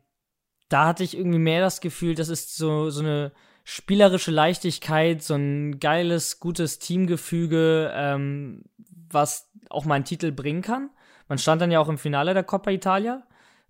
da 0.68 0.86
hatte 0.86 1.04
ich 1.04 1.16
irgendwie 1.16 1.38
mehr 1.38 1.60
das 1.60 1.80
Gefühl, 1.80 2.14
das 2.14 2.28
ist 2.28 2.56
so, 2.56 2.90
so 2.90 3.00
eine 3.00 3.32
spielerische 3.64 4.30
Leichtigkeit, 4.30 5.22
so 5.22 5.34
ein 5.34 5.78
geiles, 5.78 6.40
gutes 6.40 6.78
Teamgefüge, 6.78 7.92
ähm, 7.94 8.62
was 9.10 9.50
auch 9.70 9.84
mal 9.84 9.96
einen 9.96 10.04
Titel 10.04 10.32
bringen 10.32 10.62
kann. 10.62 10.90
Man 11.28 11.38
stand 11.38 11.62
dann 11.62 11.70
ja 11.70 11.80
auch 11.80 11.88
im 11.88 11.98
Finale 11.98 12.34
der 12.34 12.44
Coppa 12.44 12.70
Italia, 12.70 13.22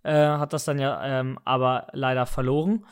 äh, 0.02 0.14
hat 0.14 0.52
das 0.52 0.64
dann 0.64 0.78
ja 0.78 1.20
ähm, 1.20 1.38
aber 1.44 1.88
leider 1.92 2.26
verloren. 2.26 2.86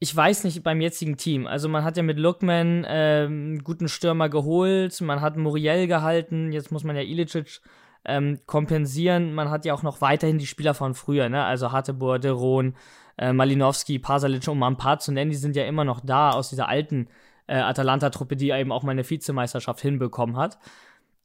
Ich 0.00 0.14
weiß 0.14 0.44
nicht 0.44 0.62
beim 0.62 0.80
jetzigen 0.80 1.16
Team. 1.16 1.46
Also 1.46 1.68
man 1.68 1.84
hat 1.84 1.96
ja 1.96 2.02
mit 2.02 2.18
Lookman 2.18 2.84
ähm, 2.86 3.32
einen 3.32 3.64
guten 3.64 3.88
Stürmer 3.88 4.28
geholt, 4.28 5.00
man 5.00 5.20
hat 5.20 5.36
Muriel 5.36 5.86
gehalten, 5.86 6.52
jetzt 6.52 6.72
muss 6.72 6.84
man 6.84 6.96
ja 6.96 7.02
Ilicic 7.02 7.62
ähm, 8.04 8.40
kompensieren. 8.46 9.34
Man 9.34 9.50
hat 9.50 9.64
ja 9.64 9.72
auch 9.72 9.82
noch 9.82 10.00
weiterhin 10.00 10.38
die 10.38 10.46
Spieler 10.46 10.74
von 10.74 10.94
früher, 10.94 11.28
ne? 11.28 11.44
Also 11.44 11.72
Hattebor, 11.72 12.18
Deron, 12.18 12.74
äh, 13.16 13.32
Malinowski, 13.32 13.98
Pasalic, 13.98 14.46
um 14.48 14.58
mal 14.58 14.68
ein 14.68 14.76
paar 14.76 14.98
zu 14.98 15.12
nennen, 15.12 15.30
die 15.30 15.36
sind 15.36 15.56
ja 15.56 15.64
immer 15.64 15.84
noch 15.84 16.00
da 16.00 16.30
aus 16.30 16.50
dieser 16.50 16.68
alten 16.68 17.08
äh, 17.46 17.56
Atalanta-Truppe, 17.56 18.36
die 18.36 18.50
eben 18.50 18.72
auch 18.72 18.82
mal 18.82 18.92
eine 18.92 19.08
Vizemeisterschaft 19.08 19.80
hinbekommen 19.80 20.36
hat 20.36 20.58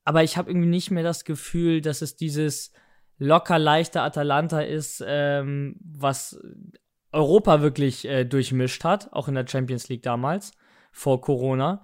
aber 0.10 0.24
ich 0.24 0.38
habe 0.38 0.50
irgendwie 0.50 0.68
nicht 0.68 0.90
mehr 0.90 1.04
das 1.04 1.24
Gefühl, 1.24 1.82
dass 1.82 2.02
es 2.02 2.16
dieses 2.16 2.74
locker 3.20 3.60
leichte 3.60 4.02
Atalanta 4.02 4.60
ist, 4.60 5.04
ähm, 5.06 5.76
was 5.82 6.42
Europa 7.12 7.62
wirklich 7.62 8.06
äh, 8.06 8.26
durchmischt 8.26 8.84
hat, 8.84 9.14
auch 9.14 9.28
in 9.28 9.36
der 9.36 9.46
Champions 9.46 9.88
League 9.88 10.02
damals, 10.02 10.54
vor 10.92 11.22
Corona. 11.22 11.84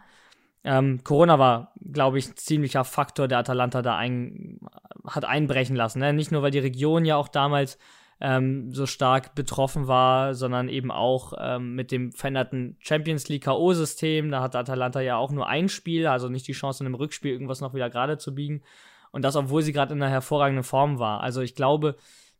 Ähm, 0.63 1.03
Corona 1.03 1.37
war, 1.37 1.75
glaube 1.79 2.17
ich, 2.17 2.29
ein 2.29 2.35
ziemlicher 2.35 2.83
Faktor, 2.83 3.27
der 3.27 3.37
Atalanta 3.37 3.83
da 3.83 3.95
ein, 3.95 4.59
hat 5.05 5.25
einbrechen 5.25 5.75
lassen. 5.75 5.99
Ne? 5.99 6.11
Nicht 6.11 6.31
nur, 6.31 6.41
weil 6.41 6.49
die 6.49 6.57
Region 6.57 7.05
ja 7.05 7.17
auch 7.17 7.27
damals 7.27 7.77
ähm, 8.21 8.73
so 8.73 8.85
stark 8.85 9.35
betroffen 9.35 9.87
war, 9.87 10.33
sondern 10.33 10.69
eben 10.69 10.91
auch 10.91 11.33
ähm, 11.37 11.75
mit 11.75 11.91
dem 11.91 12.11
veränderten 12.11 12.77
Champions 12.79 13.27
League 13.27 13.43
K.O.-System. 13.43 14.31
Da 14.31 14.41
hat 14.41 14.55
Atalanta 14.55 15.01
ja 15.01 15.17
auch 15.17 15.31
nur 15.31 15.47
ein 15.47 15.67
Spiel, 15.69 16.07
also 16.07 16.29
nicht 16.29 16.47
die 16.47 16.53
Chance, 16.53 16.83
in 16.83 16.87
einem 16.87 16.95
Rückspiel 16.95 17.31
irgendwas 17.31 17.61
noch 17.61 17.73
wieder 17.73 17.89
gerade 17.89 18.17
zu 18.17 18.33
biegen. 18.33 18.63
Und 19.11 19.23
das, 19.23 19.35
obwohl 19.35 19.61
sie 19.61 19.73
gerade 19.73 19.93
in 19.93 20.01
einer 20.01 20.11
hervorragenden 20.11 20.63
Form 20.63 20.99
war. 20.99 21.21
Also 21.21 21.41
ich 21.41 21.55
glaube, 21.55 21.95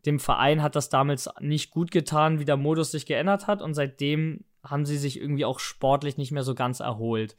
dem 0.06 0.20
Verein 0.20 0.62
hat 0.62 0.76
das 0.76 0.90
damals 0.90 1.30
nicht 1.40 1.72
gut 1.72 1.92
getan, 1.92 2.40
wie 2.40 2.46
der 2.46 2.58
Modus 2.58 2.92
sich 2.92 3.06
geändert 3.06 3.48
hat. 3.48 3.62
Und 3.62 3.74
seitdem 3.74 4.46
haben 4.64 4.86
sie 4.86 4.98
sich 4.98 5.20
irgendwie 5.20 5.46
auch 5.46 5.60
sportlich 5.60 6.18
nicht 6.18 6.32
mehr 6.32 6.44
so 6.44 6.56
ganz 6.56 6.80
erholt. 6.80 7.36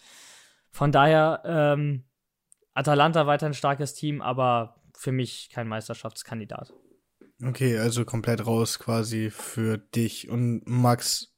Von 0.71 0.93
daher, 0.93 1.43
ähm, 1.45 2.05
Atalanta 2.75 3.27
weiter 3.27 3.47
ein 3.47 3.55
starkes 3.55 3.95
Team, 3.95 4.21
aber 4.21 4.77
für 4.93 5.13
mich 5.13 5.49
kein 5.51 5.69
Meisterschaftskandidat. 5.69 6.75
Okay, 7.43 7.79
also 7.79 8.05
komplett 8.05 8.47
raus 8.47 8.79
quasi 8.79 9.31
für 9.31 9.79
dich. 9.79 10.31
Und 10.31 10.63
Max, 10.67 11.37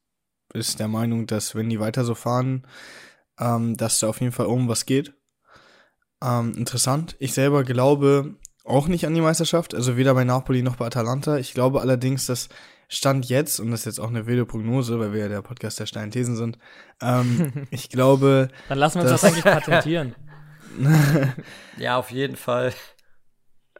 ist 0.54 0.80
der 0.80 0.88
Meinung, 0.88 1.26
dass 1.26 1.54
wenn 1.54 1.68
die 1.68 1.80
weiter 1.80 2.04
so 2.04 2.14
fahren, 2.14 2.66
ähm, 3.38 3.76
dass 3.76 4.00
da 4.00 4.08
auf 4.08 4.20
jeden 4.20 4.32
Fall 4.32 4.46
irgendwas 4.46 4.86
geht. 4.86 5.14
Ähm, 6.22 6.54
interessant. 6.56 7.16
Ich 7.18 7.32
selber 7.32 7.64
glaube 7.64 8.36
auch 8.64 8.88
nicht 8.88 9.06
an 9.06 9.14
die 9.14 9.20
Meisterschaft, 9.20 9.74
also 9.74 9.96
weder 9.96 10.14
bei 10.14 10.24
Napoli 10.24 10.62
noch 10.62 10.76
bei 10.76 10.86
Atalanta. 10.86 11.38
Ich 11.38 11.54
glaube 11.54 11.80
allerdings, 11.80 12.26
dass 12.26 12.48
Stand 12.88 13.26
jetzt, 13.26 13.60
und 13.60 13.70
das 13.70 13.80
ist 13.80 13.86
jetzt 13.86 14.00
auch 14.00 14.08
eine 14.08 14.26
wilde 14.26 14.46
Prognose, 14.46 14.98
weil 14.98 15.12
wir 15.12 15.20
ja 15.20 15.28
der 15.28 15.42
Podcast 15.42 15.78
der 15.78 15.86
steilen 15.86 16.10
Thesen 16.10 16.36
sind, 16.36 16.58
ähm, 17.02 17.66
ich 17.70 17.88
glaube. 17.88 18.48
Dann 18.68 18.78
lassen 18.78 18.96
wir 18.96 19.02
uns 19.02 19.10
das 19.10 19.24
eigentlich 19.24 19.44
patentieren. 19.44 20.14
ja, 21.76 21.96
auf 21.96 22.10
jeden 22.10 22.36
Fall. 22.36 22.72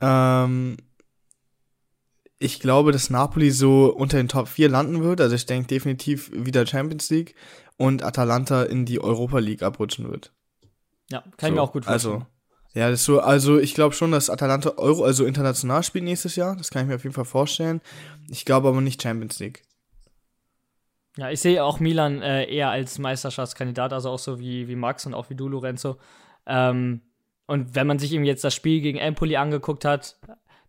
Ähm, 0.01 0.77
ich 2.39 2.61
glaube, 2.61 2.93
dass 2.93 3.11
Napoli 3.11 3.51
so 3.51 3.93
unter 3.95 4.17
den 4.17 4.29
Top 4.29 4.49
4 4.49 4.69
landen 4.69 5.03
wird. 5.03 5.21
Also 5.21 5.35
ich 5.35 5.47
denke 5.47 5.69
definitiv 5.69 6.31
wieder 6.33 6.67
Champions 6.67 7.11
League 7.11 7.35
und 7.77 8.03
Atalanta 8.03 8.63
in 8.63 8.85
die 8.85 9.01
Europa 9.01 9.39
League 9.39 9.63
abrutschen 9.63 10.09
wird. 10.11 10.33
Ja, 11.11 11.21
kann 11.21 11.33
so, 11.39 11.47
ich 11.47 11.53
mir 11.55 11.63
auch 11.63 11.73
gut 11.73 11.85
vorstellen. 11.85 12.15
Also, 12.15 12.27
ja, 12.75 12.91
das 12.91 13.05
so, 13.05 13.21
also 13.21 13.59
ich 13.59 13.75
glaube 13.75 13.95
schon, 13.95 14.13
dass 14.13 14.31
Atalanta 14.31 14.75
Euro, 14.77 15.05
also 15.05 15.25
international 15.25 15.83
spielt 15.83 16.05
nächstes 16.05 16.37
Jahr. 16.37 16.55
Das 16.55 16.71
kann 16.71 16.83
ich 16.83 16.89
mir 16.89 16.95
auf 16.95 17.03
jeden 17.03 17.15
Fall 17.15 17.25
vorstellen. 17.25 17.81
Ich 18.29 18.45
glaube 18.45 18.69
aber 18.69 18.81
nicht 18.81 19.03
Champions 19.03 19.39
League. 19.41 19.63
Ja, 21.17 21.31
ich 21.31 21.41
sehe 21.41 21.65
auch 21.65 21.81
Milan 21.81 22.23
äh, 22.23 22.45
eher 22.45 22.71
als 22.71 22.99
Meisterschaftskandidat, 22.99 23.93
also 23.93 24.11
auch 24.11 24.21
so 24.21 24.39
wie, 24.39 24.69
wie 24.69 24.77
Max 24.77 25.05
und 25.07 25.15
auch 25.15 25.31
wie 25.31 25.35
du, 25.35 25.49
Lorenzo. 25.49 25.97
Ähm, 26.47 27.01
und 27.47 27.75
wenn 27.75 27.89
man 27.89 27.99
sich 27.99 28.13
eben 28.13 28.25
jetzt 28.25 28.45
das 28.45 28.55
Spiel 28.55 28.81
gegen 28.81 28.99
Empoli 28.99 29.37
angeguckt 29.37 29.85
hat, 29.85 30.17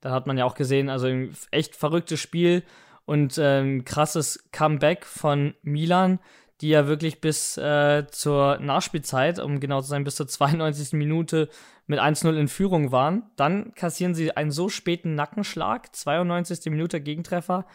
dann 0.01 0.11
hat 0.11 0.27
man 0.27 0.37
ja 0.37 0.45
auch 0.45 0.55
gesehen, 0.55 0.89
also 0.89 1.07
ein 1.07 1.35
echt 1.51 1.75
verrücktes 1.75 2.19
Spiel 2.19 2.63
und 3.05 3.37
ein 3.37 3.85
krasses 3.85 4.49
Comeback 4.51 5.05
von 5.05 5.55
Milan, 5.61 6.19
die 6.61 6.69
ja 6.69 6.87
wirklich 6.87 7.21
bis 7.21 7.57
äh, 7.57 8.05
zur 8.11 8.57
Nachspielzeit, 8.59 9.39
um 9.39 9.59
genau 9.59 9.81
zu 9.81 9.87
sein, 9.87 10.03
bis 10.03 10.15
zur 10.15 10.27
92. 10.27 10.93
Minute 10.93 11.49
mit 11.87 11.99
1-0 11.99 12.35
in 12.37 12.47
Führung 12.47 12.91
waren. 12.91 13.31
Dann 13.35 13.73
kassieren 13.73 14.13
sie 14.13 14.35
einen 14.35 14.51
so 14.51 14.69
späten 14.69 15.15
Nackenschlag, 15.15 15.95
92. 15.95 16.71
Minute 16.71 17.01
Gegentreffer, 17.01 17.65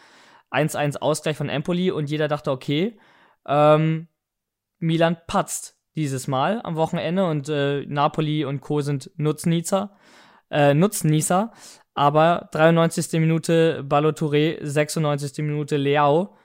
1-1 0.51 0.97
Ausgleich 0.97 1.35
von 1.35 1.49
Empoli 1.49 1.91
und 1.91 2.09
jeder 2.09 2.27
dachte, 2.27 2.51
okay, 2.51 2.97
ähm, 3.47 4.07
Milan 4.79 5.17
patzt 5.27 5.77
dieses 5.95 6.27
Mal 6.27 6.61
am 6.63 6.75
Wochenende 6.75 7.25
und 7.25 7.49
äh, 7.49 7.85
Napoli 7.87 8.45
und 8.45 8.61
Co. 8.61 8.81
sind 8.81 9.11
Nutznießer. 9.15 9.95
Äh, 10.51 10.73
Nutznießer. 10.73 11.51
Aber 11.95 12.49
93. 12.51 13.19
Minute 13.19 13.83
Balotouré, 13.87 14.59
96. 14.61 15.37
Minute 15.39 15.77
Leao, 15.77 16.35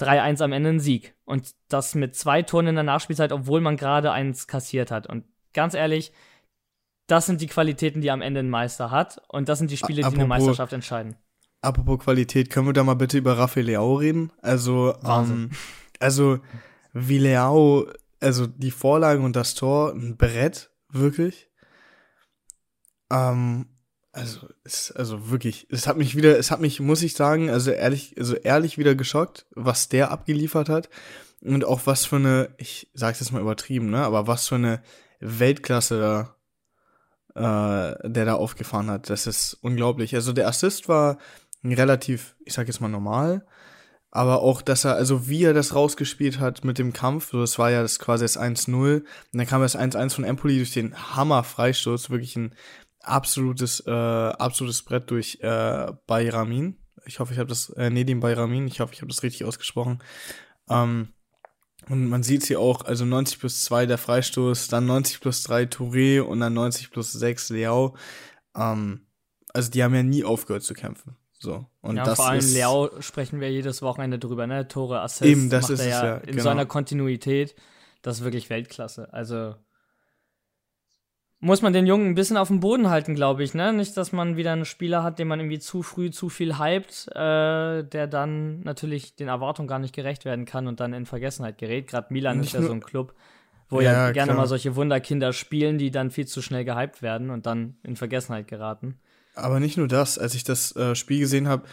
3-1 0.00 0.42
am 0.42 0.52
Ende 0.52 0.70
ein 0.70 0.80
Sieg. 0.80 1.14
Und 1.24 1.54
das 1.68 1.94
mit 1.94 2.14
zwei 2.14 2.42
Toren 2.42 2.68
in 2.68 2.76
der 2.76 2.84
Nachspielzeit, 2.84 3.32
obwohl 3.32 3.60
man 3.60 3.76
gerade 3.76 4.12
eins 4.12 4.46
kassiert 4.46 4.90
hat. 4.90 5.08
Und 5.08 5.24
ganz 5.52 5.74
ehrlich, 5.74 6.12
das 7.08 7.26
sind 7.26 7.40
die 7.40 7.48
Qualitäten, 7.48 8.00
die 8.00 8.10
am 8.10 8.22
Ende 8.22 8.40
ein 8.40 8.48
Meister 8.48 8.92
hat. 8.92 9.20
Und 9.28 9.48
das 9.48 9.58
sind 9.58 9.70
die 9.70 9.76
Spiele, 9.76 10.02
apropos, 10.02 10.14
die 10.14 10.20
eine 10.20 10.28
Meisterschaft 10.28 10.72
entscheiden. 10.72 11.16
Apropos 11.60 11.98
Qualität, 11.98 12.48
können 12.50 12.68
wir 12.68 12.72
da 12.72 12.84
mal 12.84 12.94
bitte 12.94 13.18
über 13.18 13.36
Rafael 13.36 13.66
Leao 13.66 13.94
reden? 13.94 14.32
Also, 14.40 14.94
ähm, 15.04 15.50
also 15.98 16.38
wie 16.92 17.18
Leao, 17.18 17.86
also 18.20 18.46
die 18.46 18.70
Vorlage 18.70 19.20
und 19.20 19.34
das 19.34 19.54
Tor, 19.54 19.92
ein 19.92 20.16
Brett, 20.16 20.70
wirklich. 20.90 21.50
Ähm, 23.10 23.66
also, 24.12 24.46
es, 24.62 24.92
also 24.92 25.30
wirklich, 25.30 25.66
es 25.70 25.86
hat 25.86 25.96
mich 25.96 26.16
wieder, 26.16 26.38
es 26.38 26.50
hat 26.50 26.60
mich, 26.60 26.80
muss 26.80 27.02
ich 27.02 27.14
sagen, 27.14 27.48
also 27.48 27.70
ehrlich, 27.70 28.14
also 28.18 28.34
ehrlich 28.34 28.76
wieder 28.76 28.94
geschockt, 28.94 29.46
was 29.54 29.88
der 29.88 30.10
abgeliefert 30.10 30.68
hat 30.68 30.90
und 31.40 31.64
auch 31.64 31.80
was 31.86 32.04
für 32.04 32.16
eine, 32.16 32.50
ich 32.58 32.90
sag's 32.94 33.20
jetzt 33.20 33.32
mal 33.32 33.40
übertrieben, 33.40 33.90
ne, 33.90 34.04
aber 34.04 34.26
was 34.26 34.48
für 34.48 34.56
eine 34.56 34.82
Weltklasse 35.20 36.36
da, 37.34 37.94
äh, 38.02 38.08
der 38.08 38.26
da 38.26 38.34
aufgefahren 38.34 38.90
hat. 38.90 39.08
Das 39.08 39.26
ist 39.26 39.54
unglaublich. 39.62 40.14
Also 40.14 40.32
der 40.32 40.48
Assist 40.48 40.88
war 40.88 41.18
relativ, 41.64 42.36
ich 42.44 42.52
sag 42.52 42.66
jetzt 42.66 42.80
mal 42.80 42.88
normal, 42.88 43.46
aber 44.10 44.42
auch, 44.42 44.60
dass 44.60 44.84
er, 44.84 44.94
also 44.96 45.26
wie 45.28 45.44
er 45.44 45.54
das 45.54 45.74
rausgespielt 45.74 46.38
hat 46.38 46.64
mit 46.64 46.78
dem 46.78 46.92
Kampf, 46.92 47.30
so 47.30 47.40
das 47.40 47.58
war 47.58 47.70
ja 47.70 47.80
das 47.80 47.98
quasi 47.98 48.24
das 48.24 48.38
1-0, 48.38 48.96
und 48.98 49.06
dann 49.32 49.46
kam 49.46 49.62
das 49.62 49.78
1-1 49.78 50.14
von 50.14 50.24
Empoli 50.24 50.58
durch 50.58 50.72
den 50.72 50.94
Hammer-Freistoß, 50.94 52.10
wirklich 52.10 52.36
ein 52.36 52.54
absolutes, 53.02 53.80
äh, 53.86 53.90
absolutes 53.90 54.82
Brett 54.82 55.10
durch 55.10 55.38
äh, 55.40 55.92
Bayramin. 56.06 56.78
Ich 57.04 57.18
hoffe, 57.18 57.32
ich 57.32 57.38
habe 57.38 57.48
das, 57.48 57.70
äh, 57.70 57.90
Nedim 57.90 58.20
Bayramin, 58.20 58.66
ich 58.66 58.80
hoffe, 58.80 58.94
ich 58.94 59.00
habe 59.00 59.08
das 59.08 59.22
richtig 59.22 59.44
ausgesprochen. 59.44 60.02
Ähm, 60.68 61.08
und 61.88 62.08
man 62.08 62.22
sieht 62.22 62.44
sie 62.44 62.56
auch, 62.56 62.84
also 62.84 63.04
90 63.04 63.40
plus 63.40 63.62
2 63.62 63.86
der 63.86 63.98
Freistoß, 63.98 64.68
dann 64.68 64.86
90 64.86 65.20
plus 65.20 65.42
3 65.42 65.64
Touré 65.64 66.20
und 66.20 66.40
dann 66.40 66.54
90 66.54 66.90
plus 66.90 67.12
6 67.12 67.50
Leao. 67.50 67.96
Ähm, 68.56 69.06
also 69.52 69.70
die 69.70 69.82
haben 69.82 69.94
ja 69.94 70.02
nie 70.02 70.24
aufgehört 70.24 70.62
zu 70.62 70.74
kämpfen. 70.74 71.16
So. 71.38 71.66
Und 71.80 71.96
ja, 71.96 72.04
das 72.04 72.16
vor 72.16 72.28
allem 72.28 72.38
ist, 72.38 72.54
Leao 72.54 73.00
sprechen 73.00 73.40
wir 73.40 73.50
jedes 73.50 73.82
Wochenende 73.82 74.20
drüber, 74.20 74.46
ne? 74.46 74.68
Tore, 74.68 75.00
Assists. 75.00 75.26
Eben, 75.26 75.50
das 75.50 75.70
ist 75.70 75.80
er 75.80 75.88
ja, 75.88 76.04
ja 76.04 76.16
in 76.18 76.32
genau. 76.32 76.42
so 76.44 76.48
einer 76.50 76.66
Kontinuität. 76.66 77.56
Das 78.02 78.18
ist 78.18 78.24
wirklich 78.24 78.48
Weltklasse. 78.48 79.12
Also 79.12 79.56
muss 81.44 81.60
man 81.60 81.72
den 81.72 81.88
Jungen 81.88 82.06
ein 82.06 82.14
bisschen 82.14 82.36
auf 82.36 82.46
dem 82.48 82.60
Boden 82.60 82.88
halten, 82.88 83.16
glaube 83.16 83.42
ich, 83.42 83.52
ne? 83.52 83.72
Nicht, 83.72 83.96
dass 83.96 84.12
man 84.12 84.36
wieder 84.36 84.52
einen 84.52 84.64
Spieler 84.64 85.02
hat, 85.02 85.18
den 85.18 85.26
man 85.26 85.40
irgendwie 85.40 85.58
zu 85.58 85.82
früh 85.82 86.12
zu 86.12 86.28
viel 86.28 86.60
hypt, 86.60 87.08
äh, 87.16 87.82
der 87.82 88.06
dann 88.06 88.60
natürlich 88.60 89.16
den 89.16 89.26
Erwartungen 89.26 89.66
gar 89.66 89.80
nicht 89.80 89.92
gerecht 89.92 90.24
werden 90.24 90.44
kann 90.44 90.68
und 90.68 90.78
dann 90.78 90.92
in 90.92 91.04
Vergessenheit 91.04 91.58
gerät. 91.58 91.88
Gerade 91.88 92.06
Milan 92.10 92.38
Nicht 92.38 92.54
ist 92.54 92.60
ja 92.60 92.62
so 92.62 92.72
ein 92.72 92.80
Club, 92.80 93.14
wo 93.68 93.80
Ja, 93.80 93.92
ja, 93.92 94.12
gerne 94.12 94.28
klar. 94.28 94.36
mal 94.36 94.46
solche 94.46 94.76
Wunderkinder 94.76 95.32
spielen, 95.32 95.78
die 95.78 95.90
dann 95.90 96.12
viel 96.12 96.28
zu 96.28 96.42
schnell 96.42 96.64
gehypt 96.64 97.02
werden 97.02 97.30
und 97.30 97.44
dann 97.44 97.74
in 97.82 97.96
Vergessenheit 97.96 98.46
geraten. 98.46 99.00
Aber 99.34 99.58
nicht 99.58 99.76
nur 99.76 99.88
das, 99.88 100.20
als 100.20 100.36
ich 100.36 100.44
das 100.44 100.76
äh, 100.76 100.94
Spiel 100.94 101.18
gesehen 101.18 101.48
habe 101.48 101.64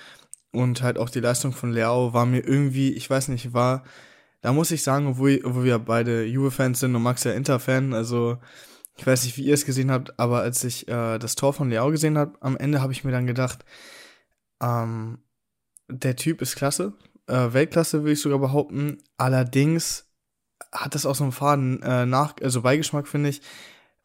und 0.51 0.81
halt 0.81 0.97
auch 0.97 1.11
die 1.11 1.19
Leistung 1.19 1.51
von 1.51 1.71
Leao 1.71 2.11
war 2.11 2.25
mir 2.25 2.43
irgendwie, 2.43 2.91
ich 2.93 3.07
weiß 3.07 3.27
nicht, 3.27 3.53
war, 3.53 3.83
da 4.41 4.51
muss 4.51 4.71
ich 4.71 4.81
sagen, 4.81 5.05
obwohl, 5.05 5.39
obwohl 5.43 5.65
wir 5.65 5.77
beide 5.77 6.23
Juve-Fans 6.25 6.79
sind 6.79 6.95
und 6.95 7.03
Max 7.03 7.23
ja 7.23 7.33
Inter-Fan, 7.33 7.93
also 7.93 8.39
ich 8.99 9.07
weiß 9.07 9.23
nicht, 9.23 9.37
wie 9.37 9.43
ihr 9.45 9.53
es 9.53 9.65
gesehen 9.65 9.91
habt, 9.91 10.19
aber 10.19 10.41
als 10.41 10.63
ich 10.63 10.87
äh, 10.89 11.17
das 11.19 11.35
Tor 11.35 11.53
von 11.53 11.69
Leao 11.69 11.89
gesehen 11.89 12.17
habe, 12.17 12.37
am 12.41 12.57
Ende 12.57 12.81
habe 12.81 12.91
ich 12.91 13.03
mir 13.03 13.11
dann 13.11 13.27
gedacht, 13.27 13.63
ähm, 14.61 15.19
der 15.87 16.15
Typ 16.15 16.41
ist 16.41 16.55
klasse, 16.55 16.93
äh, 17.27 17.53
Weltklasse 17.53 18.01
würde 18.01 18.11
ich 18.11 18.21
sogar 18.21 18.39
behaupten, 18.39 18.97
allerdings 19.17 20.05
hat 20.71 20.95
das 20.95 21.05
auch 21.05 21.15
so 21.15 21.23
einen 21.23 21.31
faden 21.31 21.81
äh, 21.81 22.05
nach, 22.05 22.35
also 22.41 22.61
Beigeschmack, 22.61 23.07
finde 23.07 23.29
ich, 23.29 23.41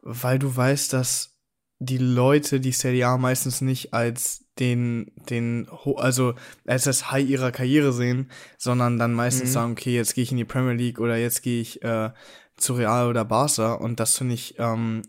weil 0.01 0.39
du 0.39 0.55
weißt, 0.55 0.93
dass 0.93 1.35
die 1.81 1.99
Leute 1.99 2.61
die 2.61 2.73
Serie 2.73 3.09
A 3.09 3.19
meistens 3.19 3.61
nicht 3.61 3.93
als 3.93 4.45
den, 4.61 5.11
den, 5.29 5.69
also 5.97 6.35
als 6.67 6.85
das 6.85 7.11
High 7.11 7.29
ihrer 7.29 7.51
Karriere 7.51 7.93
sehen, 7.93 8.31
sondern 8.57 8.99
dann 8.99 9.13
meistens 9.13 9.51
Mhm. 9.51 9.53
sagen, 9.53 9.73
okay, 9.73 9.97
jetzt 9.97 10.15
gehe 10.15 10.23
ich 10.23 10.31
in 10.31 10.37
die 10.37 10.45
Premier 10.45 10.75
League 10.75 11.01
oder 11.01 11.17
jetzt 11.17 11.43
gehe 11.43 11.61
ich 11.61 11.83
äh, 11.83 12.11
zu 12.57 12.75
Real 12.75 13.09
oder 13.09 13.25
Barca 13.25 13.75
und 13.75 14.01
das 14.01 14.17
finde 14.19 14.35
ich 14.35 14.55
ähm, 14.59 15.03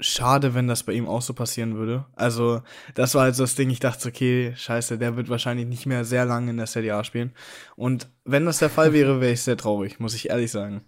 schade, 0.00 0.54
wenn 0.54 0.66
das 0.68 0.82
bei 0.84 0.92
ihm 0.92 1.06
auch 1.06 1.22
so 1.22 1.34
passieren 1.34 1.76
würde. 1.76 2.06
Also 2.16 2.62
das 2.94 3.14
war 3.14 3.22
halt 3.24 3.36
so 3.36 3.42
das 3.44 3.54
Ding, 3.54 3.70
ich 3.70 3.80
dachte, 3.80 4.08
okay, 4.08 4.52
scheiße, 4.56 4.98
der 4.98 5.16
wird 5.16 5.28
wahrscheinlich 5.28 5.66
nicht 5.66 5.86
mehr 5.86 6.04
sehr 6.04 6.24
lange 6.24 6.50
in 6.50 6.56
der 6.56 6.66
Serie 6.66 6.94
A 6.94 7.04
spielen 7.04 7.32
und 7.76 8.08
wenn 8.24 8.46
das 8.46 8.58
der 8.58 8.70
Fall 8.70 8.92
wäre, 8.94 9.20
wäre 9.20 9.32
ich 9.32 9.42
sehr 9.42 9.56
traurig, 9.56 10.00
muss 10.00 10.14
ich 10.14 10.30
ehrlich 10.30 10.50
sagen. 10.50 10.82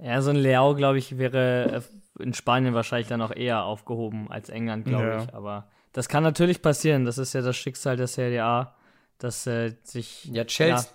Ja, 0.00 0.22
so 0.22 0.30
ein 0.30 0.36
Leao, 0.36 0.74
glaube 0.76 0.98
ich, 0.98 1.18
wäre 1.18 1.82
äh, 2.18 2.22
in 2.22 2.32
Spanien 2.34 2.74
wahrscheinlich 2.74 3.08
dann 3.08 3.20
auch 3.22 3.34
eher 3.34 3.64
aufgehoben 3.64 4.30
als 4.30 4.48
England, 4.48 4.86
glaube 4.86 5.04
Ja. 5.04 5.24
ich. 5.24 5.34
Aber 5.34 5.68
das 5.92 6.08
kann 6.08 6.22
natürlich 6.22 6.62
passieren. 6.62 7.04
Das 7.04 7.18
ist 7.18 7.32
ja 7.32 7.40
das 7.42 7.56
Schicksal 7.56 7.96
der 7.96 8.06
Serie 8.06 8.44
A, 8.44 8.76
dass 9.18 9.46
äh, 9.48 9.74
sich 9.82 10.24
Ja, 10.26 10.44
Chelsea, 10.44 10.88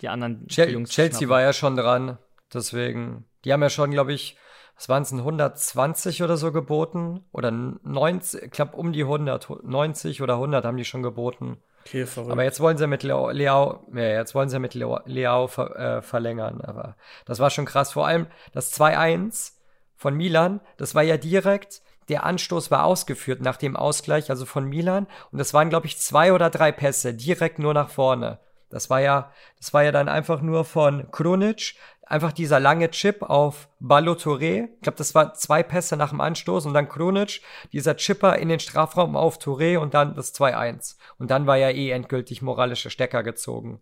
die 0.00 0.08
anderen 0.08 0.46
Chelsea 0.46 0.86
schnappen. 1.08 1.28
war 1.28 1.42
ja 1.42 1.52
schon 1.52 1.74
dran. 1.76 2.18
Deswegen, 2.54 3.24
die 3.46 3.52
haben 3.52 3.62
ja 3.62 3.70
schon, 3.70 3.92
glaube 3.92 4.12
ich, 4.12 4.36
was 4.76 4.88
waren 4.88 5.02
es, 5.02 5.12
120 5.12 6.22
oder 6.24 6.36
so 6.36 6.50
geboten? 6.50 7.24
Oder 7.32 7.50
90, 7.50 8.42
ich 8.42 8.50
glaube 8.50 8.76
um 8.76 8.92
die 8.92 9.04
100, 9.04 9.64
90 9.64 10.20
oder 10.20 10.34
100 10.34 10.64
haben 10.64 10.76
die 10.76 10.84
schon 10.84 11.02
geboten. 11.02 11.56
Okay, 11.86 12.04
verrückt. 12.06 12.32
Aber 12.32 12.42
jetzt 12.42 12.58
wollen 12.58 12.76
sie 12.76 12.88
mit 12.88 13.04
Leao, 13.04 13.30
Leao 13.30 13.86
ja, 13.94 14.02
jetzt 14.02 14.34
wollen 14.34 14.48
sie 14.48 14.58
mit 14.58 14.74
Leao, 14.74 15.00
Leao 15.06 15.46
ver, 15.46 15.76
äh, 15.76 16.02
verlängern. 16.02 16.60
Aber 16.60 16.96
das 17.24 17.38
war 17.38 17.50
schon 17.50 17.64
krass. 17.64 17.92
Vor 17.92 18.06
allem 18.06 18.26
das 18.52 18.72
2-1 18.78 19.52
von 19.94 20.14
Milan, 20.14 20.60
das 20.76 20.96
war 20.96 21.04
ja 21.04 21.16
direkt, 21.16 21.82
der 22.08 22.24
Anstoß 22.24 22.72
war 22.72 22.84
ausgeführt 22.84 23.40
nach 23.40 23.56
dem 23.56 23.76
Ausgleich, 23.76 24.28
also 24.28 24.44
von 24.44 24.68
Milan. 24.68 25.06
Und 25.30 25.38
das 25.38 25.54
waren, 25.54 25.70
glaube 25.70 25.86
ich, 25.86 25.98
zwei 25.98 26.32
oder 26.32 26.50
drei 26.50 26.72
Pässe, 26.72 27.14
direkt 27.14 27.60
nur 27.60 27.74
nach 27.74 27.90
vorne. 27.90 28.40
Das 28.68 28.90
war 28.90 29.00
ja, 29.00 29.32
das 29.58 29.72
war 29.72 29.84
ja 29.84 29.92
dann 29.92 30.08
einfach 30.08 30.42
nur 30.42 30.64
von 30.64 31.10
Krunic, 31.12 31.76
einfach 32.06 32.32
dieser 32.32 32.60
lange 32.60 32.90
Chip 32.90 33.22
auf 33.22 33.68
Balotouré. 33.80 34.68
Ich 34.76 34.82
glaube, 34.82 34.96
das 34.96 35.14
war 35.14 35.34
zwei 35.34 35.62
Pässe 35.62 35.96
nach 35.96 36.10
dem 36.10 36.20
Anstoß 36.20 36.64
und 36.64 36.72
dann 36.72 36.88
Krunic, 36.88 37.42
dieser 37.72 37.96
Chipper 37.96 38.36
in 38.38 38.48
den 38.48 38.60
Strafraum 38.60 39.16
auf 39.16 39.38
Touré 39.38 39.76
und 39.76 39.92
dann 39.92 40.14
das 40.14 40.34
2-1. 40.34 40.96
Und 41.18 41.30
dann 41.30 41.46
war 41.46 41.56
ja 41.56 41.70
eh 41.70 41.90
endgültig 41.90 42.42
moralische 42.42 42.90
Stecker 42.90 43.22
gezogen. 43.22 43.80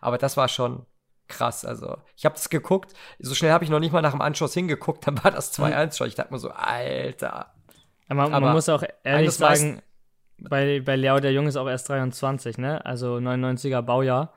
Aber 0.00 0.18
das 0.18 0.36
war 0.36 0.48
schon, 0.48 0.86
krass. 1.28 1.64
Also, 1.64 1.98
ich 2.16 2.24
habe 2.24 2.34
das 2.34 2.48
geguckt, 2.48 2.94
so 3.18 3.34
schnell 3.34 3.52
habe 3.52 3.64
ich 3.64 3.70
noch 3.70 3.80
nicht 3.80 3.92
mal 3.92 4.02
nach 4.02 4.12
dem 4.12 4.22
Anschluss 4.22 4.54
hingeguckt, 4.54 5.06
dann 5.06 5.22
war 5.22 5.30
das 5.30 5.56
2-1 5.56 5.96
schon. 5.96 6.08
Ich 6.08 6.14
dachte 6.14 6.32
mir 6.32 6.38
so, 6.38 6.50
Alter. 6.50 7.52
Aber 8.08 8.28
man, 8.28 8.42
man 8.42 8.52
muss 8.54 8.68
auch 8.68 8.84
ehrlich 9.04 9.32
sagen, 9.32 9.82
bei, 10.38 10.80
bei 10.80 10.96
Leo, 10.96 11.20
der 11.20 11.32
Junge 11.32 11.48
ist 11.48 11.56
auch 11.56 11.68
erst 11.68 11.88
23, 11.88 12.58
ne? 12.58 12.84
Also 12.84 13.16
99er 13.16 13.82
Baujahr. 13.82 14.32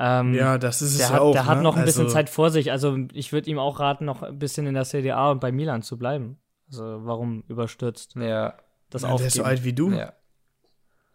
Ähm, 0.00 0.32
ja, 0.32 0.58
das 0.58 0.80
ist 0.80 0.94
es 0.94 1.10
ja 1.10 1.20
auch. 1.20 1.32
Der 1.32 1.42
ne? 1.42 1.48
hat 1.48 1.62
noch 1.62 1.76
ein 1.76 1.84
bisschen 1.84 2.04
also, 2.04 2.14
Zeit 2.14 2.30
vor 2.30 2.50
sich. 2.50 2.70
Also 2.70 2.96
ich 3.12 3.32
würde 3.32 3.50
ihm 3.50 3.58
auch 3.58 3.80
raten, 3.80 4.04
noch 4.04 4.22
ein 4.22 4.38
bisschen 4.38 4.66
in 4.66 4.74
der 4.74 4.84
CDA 4.84 5.32
und 5.32 5.40
bei 5.40 5.50
Milan 5.50 5.82
zu 5.82 5.98
bleiben. 5.98 6.38
Also 6.68 7.00
warum 7.04 7.42
überstürzt? 7.48 8.14
Ja. 8.14 8.54
Das 8.90 9.02
ja, 9.02 9.16
der 9.16 9.26
ist 9.26 9.34
so 9.34 9.42
alt 9.42 9.64
wie 9.64 9.72
du. 9.72 9.90
Ja. 9.90 10.12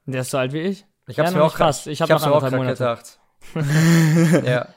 Der 0.06 0.22
ist 0.22 0.32
so 0.32 0.38
alt 0.38 0.52
wie 0.52 0.60
ich? 0.60 0.86
Ich 1.08 1.18
hab's 1.18 1.32
ja, 1.32 1.38
mir 1.38 1.44
auch 1.44 1.56
fast. 1.56 1.88
Ich 1.88 2.02
habe 2.02 2.14
noch 2.14 2.26
auch 2.26 2.52
Monate. 2.52 2.74
gedacht. 2.74 3.20
ja. 4.46 4.68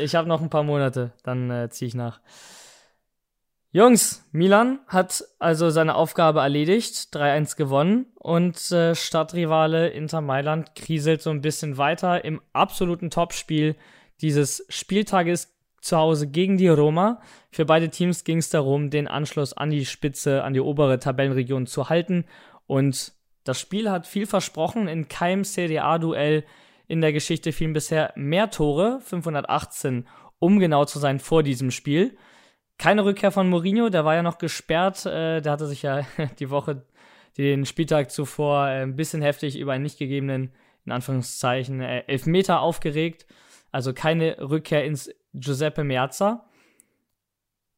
Ich 0.00 0.14
habe 0.14 0.28
noch 0.28 0.40
ein 0.42 0.50
paar 0.50 0.62
Monate, 0.62 1.12
dann 1.22 1.50
äh, 1.50 1.70
ziehe 1.70 1.88
ich 1.88 1.94
nach. 1.94 2.20
Jungs, 3.72 4.26
Milan 4.32 4.78
hat 4.86 5.24
also 5.38 5.70
seine 5.70 5.96
Aufgabe 5.96 6.40
erledigt, 6.40 7.08
3-1 7.12 7.56
gewonnen 7.56 8.06
und 8.14 8.70
äh, 8.72 8.94
Stadtrivale 8.94 9.88
Inter 9.88 10.20
Mailand 10.20 10.74
kriselt 10.74 11.20
so 11.20 11.30
ein 11.30 11.42
bisschen 11.42 11.76
weiter 11.76 12.24
im 12.24 12.40
absoluten 12.52 13.10
Topspiel 13.10 13.76
dieses 14.22 14.64
Spieltages 14.70 15.54
zu 15.82 15.98
Hause 15.98 16.26
gegen 16.26 16.56
die 16.56 16.68
Roma. 16.68 17.20
Für 17.50 17.66
beide 17.66 17.90
Teams 17.90 18.24
ging 18.24 18.38
es 18.38 18.48
darum, 18.48 18.88
den 18.88 19.08
Anschluss 19.08 19.52
an 19.52 19.70
die 19.70 19.84
Spitze, 19.84 20.42
an 20.42 20.54
die 20.54 20.60
obere 20.60 20.98
Tabellenregion 20.98 21.66
zu 21.66 21.90
halten 21.90 22.24
und 22.66 23.12
das 23.46 23.60
Spiel 23.60 23.90
hat 23.90 24.06
viel 24.06 24.26
versprochen. 24.26 24.88
In 24.88 25.08
keinem 25.08 25.44
CDA-Duell 25.44 26.44
in 26.88 27.00
der 27.00 27.12
Geschichte 27.12 27.52
fielen 27.52 27.72
bisher 27.72 28.12
mehr 28.16 28.50
Tore, 28.50 29.00
518, 29.00 30.06
um 30.38 30.58
genau 30.58 30.84
zu 30.84 30.98
sein, 30.98 31.20
vor 31.20 31.42
diesem 31.42 31.70
Spiel. 31.70 32.16
Keine 32.78 33.04
Rückkehr 33.04 33.30
von 33.30 33.48
Mourinho, 33.48 33.88
der 33.88 34.04
war 34.04 34.14
ja 34.14 34.22
noch 34.22 34.38
gesperrt. 34.38 35.06
Äh, 35.06 35.40
der 35.40 35.52
hatte 35.52 35.66
sich 35.66 35.82
ja 35.82 36.06
die 36.38 36.50
Woche, 36.50 36.84
den 37.38 37.66
Spieltag 37.66 38.10
zuvor, 38.10 38.68
äh, 38.68 38.82
ein 38.82 38.96
bisschen 38.96 39.22
heftig 39.22 39.58
über 39.58 39.72
einen 39.72 39.84
nicht 39.84 39.98
gegebenen, 39.98 40.52
in 40.84 40.92
Anführungszeichen, 40.92 41.80
äh, 41.80 42.04
Elfmeter 42.06 42.60
aufgeregt. 42.60 43.26
Also 43.72 43.92
keine 43.92 44.36
Rückkehr 44.40 44.84
ins 44.84 45.10
Giuseppe 45.32 45.84
Meazza. 45.84 46.48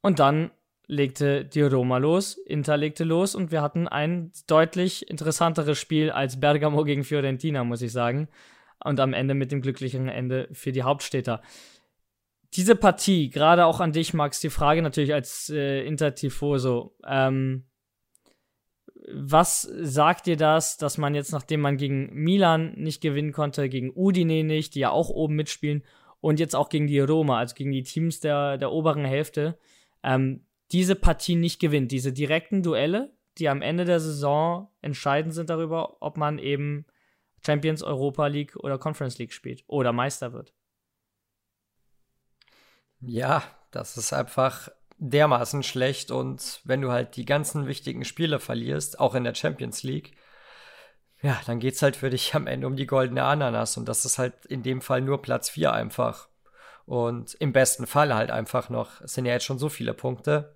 Und 0.03 0.19
dann 0.19 0.51
legte 0.87 1.45
die 1.45 1.63
Roma 1.63 1.99
los, 1.99 2.37
Inter 2.37 2.77
legte 2.77 3.05
los 3.05 3.35
und 3.35 3.53
wir 3.53 3.63
hatten 3.63 3.87
ein 3.87 4.33
deutlich 4.47 5.09
interessanteres 5.09 5.79
Spiel 5.79 6.11
als 6.11 6.41
Bergamo 6.41 6.83
gegen 6.85 7.05
Fiorentina, 7.05 7.63
muss 7.63 7.83
ich 7.83 7.93
sagen. 7.93 8.29
Und 8.83 9.01
am 9.01 9.13
Ende 9.13 9.35
mit 9.35 9.53
dem 9.53 9.61
glücklichen 9.61 10.09
Ende 10.09 10.49
für 10.53 10.73
die 10.73 10.83
Hauptstädter 10.83 11.43
diese 12.55 12.77
Partie, 12.77 13.31
gerade 13.31 13.67
auch 13.67 13.81
an 13.81 13.93
dich, 13.93 14.15
Max, 14.15 14.41
die 14.41 14.51
Frage 14.51 14.83
natürlich 14.83 15.13
als 15.13 15.51
äh, 15.51 15.85
Intertifoso. 15.87 16.97
Ähm, 17.07 17.67
was 19.13 19.63
sagt 19.63 20.27
dir 20.27 20.37
das, 20.37 20.77
dass 20.77 20.99
man 20.99 21.15
jetzt, 21.15 21.33
nachdem 21.33 21.61
man 21.61 21.77
gegen 21.77 22.13
Milan 22.13 22.75
nicht 22.77 23.01
gewinnen 23.01 23.33
konnte, 23.33 23.69
gegen 23.69 23.93
Udine 23.95 24.45
nicht, 24.45 24.75
die 24.75 24.81
ja 24.81 24.91
auch 24.91 25.09
oben 25.09 25.35
mitspielen, 25.37 25.83
und 26.21 26.41
jetzt 26.41 26.57
auch 26.57 26.69
gegen 26.69 26.89
die 26.89 26.99
Roma, 26.99 27.39
also 27.39 27.55
gegen 27.55 27.71
die 27.71 27.85
Teams 27.85 28.21
der, 28.21 28.59
der 28.59 28.73
oberen 28.73 29.05
Hälfte, 29.05 29.59
ähm, 30.03 30.45
diese 30.73 30.97
Partie 30.97 31.37
nicht 31.37 31.61
gewinnt, 31.61 31.93
diese 31.93 32.13
direkten 32.13 32.63
Duelle, 32.63 33.17
die 33.39 33.49
am 33.49 33.63
Ende 33.63 33.85
der 33.85 34.01
Saison 34.01 34.69
entscheidend 34.83 35.33
sind 35.33 35.49
darüber, 35.49 36.03
ob 36.03 36.17
man 36.17 36.39
eben 36.39 36.87
Champions, 37.45 37.83
Europa 37.83 38.27
League 38.27 38.57
oder 38.57 38.79
Conference 38.79 39.19
League 39.19 39.33
spielt 39.33 39.63
oder 39.69 39.93
Meister 39.93 40.33
wird. 40.33 40.55
Ja, 43.01 43.43
das 43.71 43.97
ist 43.97 44.13
einfach 44.13 44.71
dermaßen 44.99 45.63
schlecht 45.63 46.11
und 46.11 46.61
wenn 46.65 46.81
du 46.81 46.91
halt 46.91 47.17
die 47.17 47.25
ganzen 47.25 47.67
wichtigen 47.67 48.05
Spiele 48.05 48.41
verlierst, 48.41 48.99
auch 48.99 49.15
in 49.15 49.25
der 49.25 49.35
Champions 49.35 49.83
League, 49.85 50.17
ja, 51.23 51.41
dann 51.47 51.61
geht's 51.61 51.83
halt 51.83 51.97
für 51.97 52.11
dich 52.11 52.35
am 52.35 52.47
Ende 52.47 52.67
um 52.67 52.77
die 52.77 52.87
goldene 52.87 53.25
Ananas 53.25 53.77
und 53.77 53.89
das 53.89 54.05
ist 54.05 54.19
halt 54.19 54.47
in 54.47 54.63
dem 54.63 54.81
Fall 54.81 55.01
nur 55.01 55.23
Platz 55.23 55.51
4 55.51 55.73
einfach. 55.73 56.29
Und 56.87 57.35
im 57.35 57.53
besten 57.53 57.87
Fall 57.87 58.15
halt 58.15 58.31
einfach 58.31 58.71
noch, 58.71 59.01
es 59.03 59.15
sind 59.15 59.27
ja 59.27 59.35
jetzt 59.35 59.45
schon 59.45 59.59
so 59.59 59.69
viele 59.69 59.93
Punkte. 59.93 60.55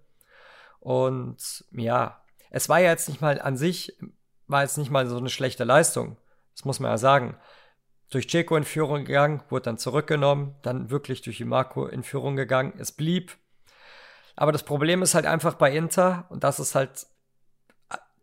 Und 0.80 1.64
ja, 1.72 2.22
es 2.50 2.68
war 2.68 2.80
ja 2.80 2.90
jetzt 2.90 3.08
nicht 3.08 3.20
mal 3.20 3.40
an 3.40 3.56
sich, 3.56 3.98
war 4.46 4.62
jetzt 4.62 4.78
nicht 4.78 4.90
mal 4.90 5.06
so 5.06 5.18
eine 5.18 5.28
schlechte 5.28 5.64
Leistung. 5.64 6.16
Das 6.54 6.64
muss 6.64 6.80
man 6.80 6.90
ja 6.90 6.98
sagen 6.98 7.36
durch 8.12 8.26
Checo 8.26 8.56
in 8.56 8.64
Führung 8.64 9.06
gegangen, 9.06 9.42
wurde 9.48 9.64
dann 9.64 9.78
zurückgenommen, 9.78 10.54
dann 10.60 10.90
wirklich 10.90 11.22
durch 11.22 11.42
Marco 11.44 11.86
in 11.86 12.02
Führung 12.02 12.36
gegangen. 12.36 12.74
Es 12.78 12.92
blieb. 12.92 13.36
Aber 14.36 14.52
das 14.52 14.64
Problem 14.64 15.02
ist 15.02 15.14
halt 15.14 15.24
einfach 15.24 15.54
bei 15.54 15.74
Inter, 15.74 16.26
und 16.28 16.44
das 16.44 16.60
ist 16.60 16.74
halt 16.74 17.06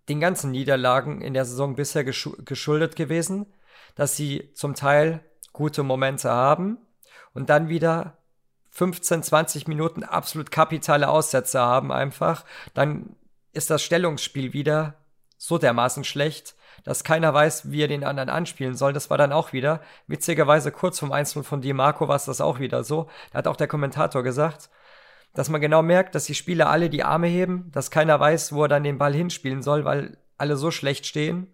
den 0.07 0.19
ganzen 0.19 0.51
Niederlagen 0.51 1.21
in 1.21 1.33
der 1.33 1.45
Saison 1.45 1.75
bisher 1.75 2.03
geschuldet 2.03 2.95
gewesen, 2.95 3.47
dass 3.95 4.15
sie 4.15 4.51
zum 4.53 4.75
Teil 4.75 5.23
gute 5.53 5.83
Momente 5.83 6.29
haben 6.29 6.77
und 7.33 7.49
dann 7.49 7.69
wieder 7.69 8.17
15, 8.69 9.23
20 9.23 9.67
Minuten 9.67 10.03
absolut 10.03 10.51
kapitale 10.51 11.09
Aussätze 11.09 11.59
haben 11.59 11.91
einfach. 11.91 12.45
Dann 12.73 13.15
ist 13.53 13.69
das 13.71 13.81
Stellungsspiel 13.81 14.53
wieder 14.53 14.95
so 15.37 15.57
dermaßen 15.57 16.03
schlecht, 16.03 16.55
dass 16.89 17.03
keiner 17.03 17.35
weiß, 17.35 17.71
wie 17.71 17.83
er 17.83 17.87
den 17.87 18.03
anderen 18.03 18.29
anspielen 18.29 18.73
soll. 18.73 18.93
Das 18.93 19.11
war 19.11 19.17
dann 19.19 19.31
auch 19.31 19.53
wieder, 19.53 19.79
witzigerweise 20.07 20.71
kurz 20.71 20.97
vom 20.97 21.11
1 21.11 21.33
von 21.43 21.61
Di 21.61 21.71
Marco 21.71 22.07
war 22.07 22.15
es 22.15 22.25
das 22.25 22.41
auch 22.41 22.57
wieder 22.59 22.83
so. 22.83 23.07
Da 23.31 23.37
hat 23.37 23.47
auch 23.47 23.57
der 23.57 23.67
Kommentator 23.67 24.23
gesagt, 24.23 24.71
dass 25.35 25.49
man 25.49 25.61
genau 25.61 25.83
merkt, 25.83 26.15
dass 26.15 26.25
die 26.25 26.33
Spieler 26.33 26.67
alle 26.67 26.89
die 26.89 27.03
Arme 27.03 27.27
heben, 27.27 27.69
dass 27.73 27.91
keiner 27.91 28.19
weiß, 28.19 28.53
wo 28.53 28.63
er 28.63 28.69
dann 28.69 28.83
den 28.83 28.97
Ball 28.97 29.13
hinspielen 29.13 29.61
soll, 29.61 29.85
weil 29.85 30.17
alle 30.39 30.57
so 30.57 30.71
schlecht 30.71 31.05
stehen. 31.05 31.53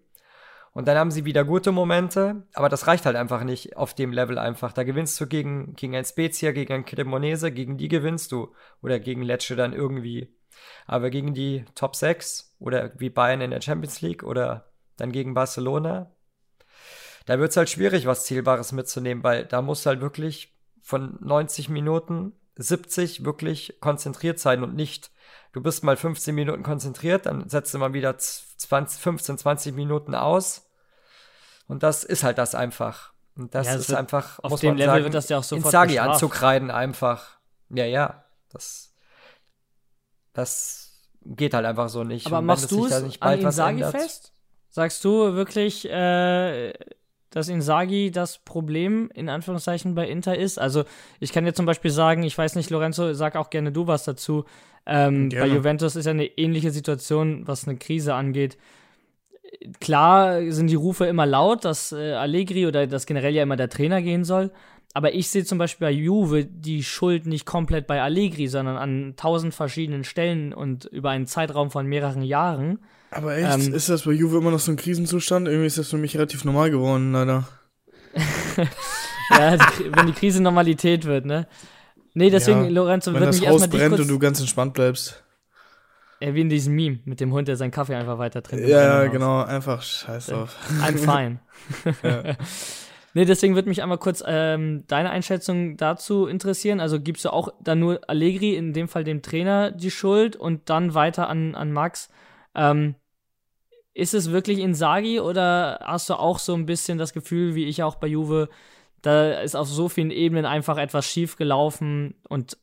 Und 0.72 0.88
dann 0.88 0.96
haben 0.96 1.10
sie 1.10 1.26
wieder 1.26 1.44
gute 1.44 1.70
Momente, 1.70 2.44
aber 2.54 2.70
das 2.70 2.86
reicht 2.86 3.04
halt 3.04 3.16
einfach 3.16 3.44
nicht 3.44 3.76
auf 3.76 3.92
dem 3.92 4.12
Level 4.12 4.38
einfach. 4.38 4.72
Da 4.72 4.84
gewinnst 4.84 5.20
du 5.20 5.26
gegen, 5.26 5.76
gegen 5.76 5.94
ein 5.94 6.06
Spezia, 6.06 6.52
gegen 6.52 6.72
ein 6.72 6.86
Cremonese, 6.86 7.52
gegen 7.52 7.76
die 7.76 7.88
gewinnst 7.88 8.32
du. 8.32 8.54
Oder 8.80 9.00
gegen 9.00 9.20
Lecce 9.20 9.54
dann 9.54 9.74
irgendwie. 9.74 10.34
Aber 10.86 11.10
gegen 11.10 11.34
die 11.34 11.66
Top 11.74 11.94
6 11.94 12.56
oder 12.58 12.92
wie 12.96 13.10
Bayern 13.10 13.42
in 13.42 13.50
der 13.50 13.60
Champions 13.60 14.00
League 14.00 14.22
oder 14.22 14.72
dann 14.96 15.12
gegen 15.12 15.34
Barcelona. 15.34 16.10
Da 17.26 17.38
wird 17.38 17.50
es 17.50 17.56
halt 17.56 17.68
schwierig, 17.70 18.06
was 18.06 18.24
Zielbares 18.24 18.72
mitzunehmen, 18.72 19.24
weil 19.24 19.44
da 19.44 19.62
musst 19.62 19.84
du 19.84 19.90
halt 19.90 20.00
wirklich 20.00 20.56
von 20.80 21.18
90 21.20 21.68
Minuten 21.68 22.32
70 22.56 23.24
wirklich 23.24 23.78
konzentriert 23.80 24.38
sein 24.38 24.62
und 24.62 24.74
nicht, 24.74 25.10
du 25.52 25.60
bist 25.60 25.84
mal 25.84 25.96
15 25.96 26.34
Minuten 26.34 26.62
konzentriert, 26.62 27.26
dann 27.26 27.48
setzt 27.48 27.74
du 27.74 27.78
mal 27.78 27.92
wieder 27.92 28.16
20, 28.16 29.00
15, 29.00 29.38
20 29.38 29.74
Minuten 29.74 30.14
aus. 30.14 30.70
Und 31.68 31.82
das 31.82 32.04
ist 32.04 32.22
halt 32.22 32.38
das 32.38 32.54
einfach. 32.54 33.12
Und 33.36 33.54
das 33.54 33.66
ja, 33.66 33.74
ist 33.74 33.92
einfach, 33.92 34.38
auf 34.38 34.60
dem 34.60 34.76
Level 34.76 34.92
sagen, 34.92 35.04
wird 35.04 35.14
das 35.14 35.28
ja 35.28 35.38
auch 35.38 35.44
sofort 35.44 35.66
Inzaghi 35.66 35.98
anzukreiden 35.98 36.70
einfach. 36.70 37.38
Ja, 37.68 37.84
ja, 37.84 38.24
das, 38.50 38.94
das 40.32 41.02
geht 41.22 41.52
halt 41.52 41.66
einfach 41.66 41.88
so 41.88 42.04
nicht. 42.04 42.26
Aber 42.26 42.40
machst 42.40 42.70
du 42.70 42.86
es 42.86 43.20
an 43.20 43.40
Inzaghi 43.40 43.84
fest? 43.84 44.32
Sagst 44.76 45.02
du 45.06 45.32
wirklich, 45.32 45.88
äh, 45.90 46.74
dass 47.30 47.48
Insagi 47.48 48.10
das 48.10 48.36
Problem 48.36 49.10
in 49.14 49.30
Anführungszeichen 49.30 49.94
bei 49.94 50.06
Inter 50.06 50.36
ist? 50.36 50.58
Also 50.58 50.84
ich 51.18 51.32
kann 51.32 51.46
dir 51.46 51.54
zum 51.54 51.64
Beispiel 51.64 51.90
sagen, 51.90 52.24
ich 52.24 52.36
weiß 52.36 52.56
nicht, 52.56 52.68
Lorenzo, 52.68 53.14
sag 53.14 53.36
auch 53.36 53.48
gerne 53.48 53.72
du 53.72 53.86
was 53.86 54.04
dazu. 54.04 54.44
Ähm, 54.84 55.30
bei 55.30 55.46
Juventus 55.46 55.96
ist 55.96 56.04
ja 56.04 56.10
eine 56.10 56.26
ähnliche 56.26 56.72
Situation, 56.72 57.48
was 57.48 57.66
eine 57.66 57.78
Krise 57.78 58.12
angeht. 58.12 58.58
Klar 59.80 60.42
sind 60.52 60.66
die 60.66 60.74
Rufe 60.74 61.06
immer 61.06 61.24
laut, 61.24 61.64
dass 61.64 61.92
äh, 61.92 62.12
Allegri 62.12 62.66
oder 62.66 62.86
dass 62.86 63.06
generell 63.06 63.34
ja 63.34 63.44
immer 63.44 63.56
der 63.56 63.70
Trainer 63.70 64.02
gehen 64.02 64.24
soll. 64.24 64.52
Aber 64.92 65.14
ich 65.14 65.30
sehe 65.30 65.46
zum 65.46 65.56
Beispiel 65.56 65.86
bei 65.86 65.92
Juve 65.92 66.44
die 66.44 66.84
Schuld 66.84 67.24
nicht 67.24 67.46
komplett 67.46 67.86
bei 67.86 68.02
Allegri, 68.02 68.46
sondern 68.46 68.76
an 68.76 69.14
tausend 69.16 69.54
verschiedenen 69.54 70.04
Stellen 70.04 70.52
und 70.52 70.84
über 70.84 71.08
einen 71.08 71.26
Zeitraum 71.26 71.70
von 71.70 71.86
mehreren 71.86 72.20
Jahren. 72.20 72.80
Aber 73.10 73.36
echt, 73.36 73.66
ähm, 73.66 73.74
ist 73.74 73.88
das 73.88 74.02
bei 74.02 74.12
Juve 74.12 74.38
immer 74.38 74.50
noch 74.50 74.58
so 74.58 74.72
ein 74.72 74.76
Krisenzustand? 74.76 75.48
Irgendwie 75.48 75.66
ist 75.66 75.78
das 75.78 75.88
für 75.88 75.96
mich 75.96 76.14
relativ 76.14 76.44
normal 76.44 76.70
geworden, 76.70 77.12
leider. 77.12 77.48
ja, 79.30 79.56
die, 79.56 79.92
wenn 79.94 80.06
die 80.06 80.12
Krise 80.12 80.42
Normalität 80.42 81.04
wird, 81.04 81.24
ne? 81.24 81.46
Nee, 82.14 82.30
deswegen, 82.30 82.64
ja, 82.64 82.70
Lorenzo, 82.70 83.12
wird 83.12 83.26
mich 83.26 83.42
erstmal 83.42 83.68
dich 83.68 83.78
brennt 83.78 84.00
und 84.00 84.08
du 84.08 84.18
ganz 84.18 84.40
entspannt 84.40 84.72
bleibst. 84.74 85.22
Ja, 86.20 86.34
wie 86.34 86.40
in 86.40 86.48
diesem 86.48 86.74
Meme 86.74 87.00
mit 87.04 87.20
dem 87.20 87.32
Hund, 87.32 87.46
der 87.46 87.56
seinen 87.56 87.70
Kaffee 87.70 87.94
einfach 87.94 88.18
weiter 88.18 88.42
trinkt. 88.42 88.66
Ja, 88.66 89.02
ja 89.02 89.06
genau, 89.08 89.42
einfach 89.42 89.82
scheiß 89.82 90.26
drauf. 90.26 90.56
I'm 90.82 90.96
fine. 90.98 91.40
ja. 92.02 92.36
Nee, 93.16 93.24
deswegen 93.24 93.54
würde 93.54 93.70
mich 93.70 93.82
einmal 93.82 93.96
kurz 93.96 94.22
ähm, 94.26 94.84
deine 94.88 95.08
Einschätzung 95.08 95.78
dazu 95.78 96.26
interessieren. 96.26 96.80
Also 96.80 97.00
gibst 97.00 97.24
du 97.24 97.30
auch 97.30 97.48
dann 97.62 97.78
nur 97.78 98.00
Allegri, 98.08 98.54
in 98.54 98.74
dem 98.74 98.88
Fall 98.88 99.04
dem 99.04 99.22
Trainer, 99.22 99.70
die 99.70 99.90
Schuld 99.90 100.36
und 100.36 100.68
dann 100.68 100.92
weiter 100.92 101.30
an, 101.30 101.54
an 101.54 101.72
Max. 101.72 102.10
Ähm, 102.56 102.96
ist 103.94 104.14
es 104.14 104.30
wirklich 104.30 104.58
Insagi 104.58 105.20
oder 105.20 105.80
hast 105.82 106.10
du 106.10 106.14
auch 106.14 106.38
so 106.38 106.54
ein 106.54 106.66
bisschen 106.66 106.98
das 106.98 107.12
Gefühl, 107.12 107.54
wie 107.54 107.64
ich 107.64 107.82
auch 107.82 107.96
bei 107.96 108.08
Juve, 108.08 108.48
Da 109.02 109.40
ist 109.40 109.54
auf 109.54 109.68
so 109.68 109.88
vielen 109.88 110.10
Ebenen 110.10 110.44
einfach 110.44 110.78
etwas 110.78 111.06
schief 111.06 111.36
gelaufen 111.36 112.14
und 112.28 112.58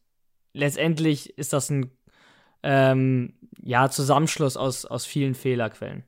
letztendlich 0.54 1.38
ist 1.38 1.54
das 1.54 1.70
ein 1.70 1.92
ähm, 2.64 3.34
ja, 3.62 3.90
Zusammenschluss 3.90 4.58
aus, 4.58 4.86
aus 4.86 5.06
vielen 5.06 5.36
Fehlerquellen. 5.36 6.04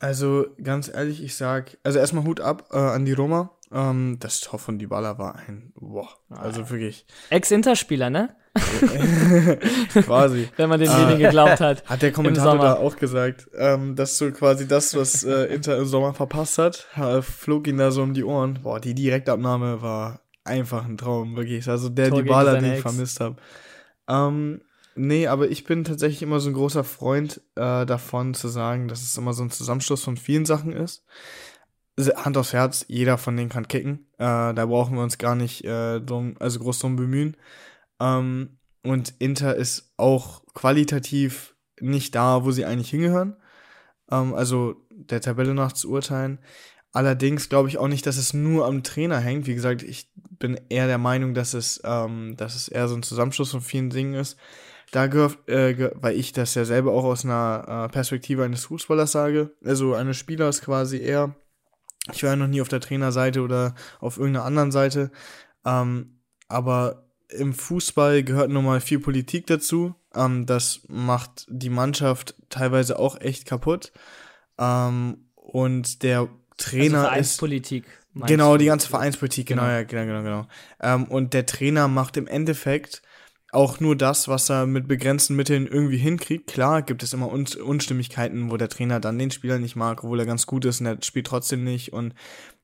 Also 0.00 0.46
ganz 0.62 0.88
ehrlich, 0.88 1.22
ich 1.22 1.34
sag, 1.34 1.78
also 1.82 1.98
erstmal 1.98 2.24
Hut 2.24 2.40
ab 2.40 2.68
äh, 2.70 2.76
an 2.76 3.04
die 3.04 3.12
Roma. 3.12 3.50
Ähm, 3.72 4.18
das 4.20 4.40
Tor 4.40 4.58
von 4.58 4.78
Dybala 4.78 5.18
war 5.18 5.36
ein, 5.36 5.72
boah, 5.74 6.08
also 6.30 6.70
wirklich. 6.70 7.04
Ex-Interspieler, 7.30 8.10
ne? 8.10 8.36
quasi. 10.02 10.48
Wenn 10.56 10.68
man 10.68 10.80
den 10.80 10.90
wenigen 10.90 11.18
geglaubt 11.18 11.60
hat. 11.60 11.84
Hat 11.84 12.02
der 12.02 12.12
Kommentator 12.12 12.58
da 12.58 12.74
auch 12.74 12.96
gesagt, 12.96 13.48
ähm, 13.56 13.96
dass 13.96 14.18
so 14.18 14.30
quasi 14.30 14.66
das, 14.66 14.96
was 14.96 15.24
äh, 15.24 15.44
Inter 15.54 15.78
im 15.78 15.86
Sommer 15.86 16.14
verpasst 16.14 16.58
hat, 16.58 16.86
flog 17.22 17.66
ihn 17.66 17.78
da 17.78 17.90
so 17.90 18.02
um 18.02 18.14
die 18.14 18.24
Ohren. 18.24 18.60
Boah, 18.62 18.80
die 18.80 18.94
Direktabnahme 18.94 19.82
war 19.82 20.20
einfach 20.44 20.84
ein 20.84 20.96
Traum, 20.96 21.36
wirklich. 21.36 21.68
Also 21.68 21.88
der 21.88 22.10
Tor 22.10 22.22
Dybala, 22.22 22.54
den 22.54 22.64
ich 22.64 22.72
Ex. 22.72 22.82
vermisst 22.82 23.20
habe. 23.20 23.36
Ähm, 24.08 24.60
Nee, 25.00 25.28
aber 25.28 25.48
ich 25.48 25.62
bin 25.62 25.84
tatsächlich 25.84 26.22
immer 26.22 26.40
so 26.40 26.50
ein 26.50 26.54
großer 26.54 26.82
Freund 26.82 27.40
äh, 27.54 27.86
davon 27.86 28.34
zu 28.34 28.48
sagen, 28.48 28.88
dass 28.88 29.02
es 29.02 29.16
immer 29.16 29.32
so 29.32 29.44
ein 29.44 29.50
Zusammenschluss 29.50 30.02
von 30.02 30.16
vielen 30.16 30.44
Sachen 30.44 30.72
ist. 30.72 31.04
Hand 32.16 32.36
aufs 32.36 32.52
Herz, 32.52 32.84
jeder 32.88 33.16
von 33.16 33.36
denen 33.36 33.48
kann 33.48 33.68
kicken. 33.68 34.06
Äh, 34.14 34.54
da 34.54 34.66
brauchen 34.66 34.96
wir 34.96 35.04
uns 35.04 35.16
gar 35.16 35.36
nicht 35.36 35.64
äh, 35.64 36.00
drum, 36.00 36.34
also 36.40 36.58
groß 36.58 36.80
drum 36.80 36.96
bemühen. 36.96 37.36
Ähm, 38.00 38.58
und 38.82 39.14
Inter 39.18 39.54
ist 39.56 39.92
auch 39.96 40.42
qualitativ 40.54 41.54
nicht 41.80 42.14
da, 42.14 42.44
wo 42.44 42.50
sie 42.50 42.64
eigentlich 42.64 42.90
hingehören. 42.90 43.36
Ähm, 44.10 44.34
also 44.34 44.76
der 44.90 45.20
Tabelle 45.20 45.54
nach 45.54 45.72
zu 45.72 45.90
urteilen. 45.90 46.38
Allerdings 46.92 47.48
glaube 47.48 47.68
ich 47.68 47.78
auch 47.78 47.88
nicht, 47.88 48.06
dass 48.06 48.16
es 48.16 48.32
nur 48.34 48.66
am 48.66 48.82
Trainer 48.82 49.20
hängt. 49.20 49.46
Wie 49.46 49.54
gesagt, 49.54 49.82
ich 49.82 50.10
bin 50.14 50.58
eher 50.68 50.86
der 50.86 50.98
Meinung, 50.98 51.34
dass 51.34 51.54
es, 51.54 51.80
ähm, 51.84 52.36
dass 52.36 52.54
es 52.54 52.68
eher 52.68 52.88
so 52.88 52.96
ein 52.96 53.02
Zusammenschluss 53.02 53.50
von 53.50 53.60
vielen 53.60 53.90
Dingen 53.90 54.14
ist. 54.14 54.38
Da 54.90 55.06
gehört, 55.06 55.46
äh, 55.48 55.90
weil 55.96 56.16
ich 56.16 56.32
das 56.32 56.54
ja 56.54 56.64
selber 56.64 56.92
auch 56.92 57.04
aus 57.04 57.24
einer 57.24 57.86
äh, 57.88 57.92
Perspektive 57.92 58.44
eines 58.44 58.64
Fußballers 58.64 59.12
sage, 59.12 59.54
also 59.62 59.94
eines 59.94 60.16
Spielers 60.16 60.62
quasi 60.62 60.98
eher. 60.98 61.34
Ich 62.12 62.22
war 62.22 62.30
ja 62.30 62.36
noch 62.36 62.46
nie 62.46 62.62
auf 62.62 62.68
der 62.68 62.80
Trainerseite 62.80 63.42
oder 63.42 63.74
auf 64.00 64.16
irgendeiner 64.16 64.46
anderen 64.46 64.72
Seite. 64.72 65.10
Ähm, 65.66 66.22
aber 66.48 67.07
im 67.30 67.52
Fußball 67.52 68.22
gehört 68.22 68.50
nun 68.50 68.64
mal 68.64 68.80
viel 68.80 69.00
Politik 69.00 69.46
dazu. 69.46 69.94
Ähm, 70.14 70.46
das 70.46 70.80
macht 70.88 71.46
die 71.48 71.70
Mannschaft 71.70 72.34
teilweise 72.48 72.98
auch 72.98 73.20
echt 73.20 73.46
kaputt. 73.46 73.92
Ähm, 74.58 75.28
und 75.34 76.02
der 76.02 76.28
Trainer 76.56 77.10
also 77.10 77.20
ist. 77.20 77.38
Politik. 77.38 77.84
Genau, 78.26 78.56
die 78.56 78.64
ganze 78.66 78.88
Vereinspolitik, 78.88 79.46
genau, 79.46 79.62
genau, 79.62 79.72
ja, 79.72 79.82
genau, 79.84 80.04
genau, 80.06 80.22
genau. 80.22 80.48
Ähm, 80.80 81.04
und 81.04 81.34
der 81.34 81.46
Trainer 81.46 81.86
macht 81.86 82.16
im 82.16 82.26
Endeffekt 82.26 83.02
auch 83.52 83.80
nur 83.80 83.96
das, 83.96 84.28
was 84.28 84.50
er 84.50 84.66
mit 84.66 84.88
begrenzten 84.88 85.36
Mitteln 85.36 85.66
irgendwie 85.66 85.96
hinkriegt. 85.96 86.48
Klar 86.48 86.82
gibt 86.82 87.02
es 87.02 87.12
immer 87.12 87.32
Un 87.32 87.46
Unstimmigkeiten, 87.64 88.50
wo 88.50 88.56
der 88.56 88.68
Trainer 88.68 89.00
dann 89.00 89.18
den 89.18 89.30
Spieler 89.30 89.58
nicht 89.58 89.76
mag, 89.76 90.04
obwohl 90.04 90.20
er 90.20 90.26
ganz 90.26 90.46
gut 90.46 90.64
ist 90.64 90.80
und 90.80 90.86
er 90.86 90.98
spielt 91.02 91.26
trotzdem 91.26 91.64
nicht 91.64 91.92
und 91.92 92.14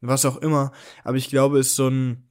was 0.01 0.25
auch 0.25 0.37
immer. 0.39 0.73
Aber 1.05 1.17
ich 1.17 1.29
glaube, 1.29 1.59
es 1.59 1.69
ist 1.69 1.77
so 1.77 1.89
ein, 1.89 2.29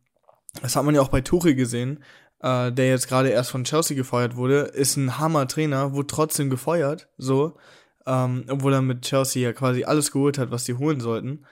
das 0.62 0.76
hat 0.76 0.84
man 0.86 0.93
ja 0.93 1.02
auch 1.02 1.10
bei 1.10 1.22
Tuchel 1.22 1.56
gesehen, 1.56 2.04
äh, 2.43 2.71
der 2.71 2.89
jetzt 2.89 3.08
gerade 3.08 3.29
erst 3.29 3.51
von 3.51 3.63
Chelsea 3.63 3.95
gefeuert 3.95 4.36
wurde, 4.36 4.60
ist 4.60 4.97
ein 4.97 5.17
Hammer-Trainer, 5.17 5.93
wurde 5.93 6.08
trotzdem 6.08 6.49
gefeuert, 6.49 7.08
so, 7.17 7.58
ähm, 8.06 8.45
obwohl 8.49 8.73
er 8.73 8.82
mit 8.82 9.01
Chelsea 9.03 9.41
ja 9.41 9.53
quasi 9.53 9.86
alles 9.86 10.12
geholt 10.12 10.38
hat, 10.38 10.51
was 10.51 10.65
sie 10.65 10.75
holen 10.75 10.99
sollten. 10.99 11.45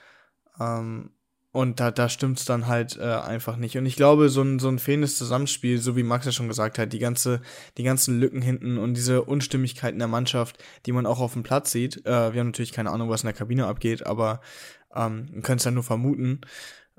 Ähm, 0.60 1.12
und 1.54 1.82
da, 1.82 1.92
da 1.92 2.08
stimmt's 2.08 2.46
dann 2.46 2.68
halt 2.68 2.98
äh, 2.98 3.04
einfach 3.04 3.58
nicht. 3.58 3.78
Und 3.78 3.86
ich 3.86 3.98
glaube, 3.98 4.30
so 4.30 4.42
ein, 4.42 4.60
so 4.60 4.70
ein 4.70 4.80
fehlendes 4.80 5.18
Zusammenspiel, 5.18 5.80
so 5.80 5.98
wie 5.98 6.04
Max 6.04 6.26
ja 6.26 6.32
schon 6.32 6.48
gesagt 6.48 6.78
hat, 6.78 6.94
die 6.94 7.00
ganze, 7.00 7.42
die 7.78 7.84
ganzen 7.84 8.20
Lücken 8.20 8.42
hinten 8.42 8.78
und 8.78 8.94
diese 8.94 9.24
Unstimmigkeiten 9.24 10.00
der 10.00 10.08
Mannschaft, 10.08 10.64
die 10.86 10.94
man 10.94 11.06
auch 11.06 11.20
auf 11.20 11.34
dem 11.34 11.44
Platz 11.44 11.72
sieht. 11.72 12.06
Äh, 12.06 12.34
wir 12.34 12.40
haben 12.40 12.48
natürlich 12.48 12.72
keine 12.72 12.92
Ahnung, 12.92 13.10
was 13.10 13.24
in 13.24 13.28
der 13.28 13.34
Kabine 13.34 13.68
abgeht, 13.68 14.06
aber 14.06 14.40
ähm, 14.96 15.42
könnte 15.42 15.58
es 15.58 15.66
ja 15.66 15.72
nur 15.72 15.84
vermuten. 15.84 16.42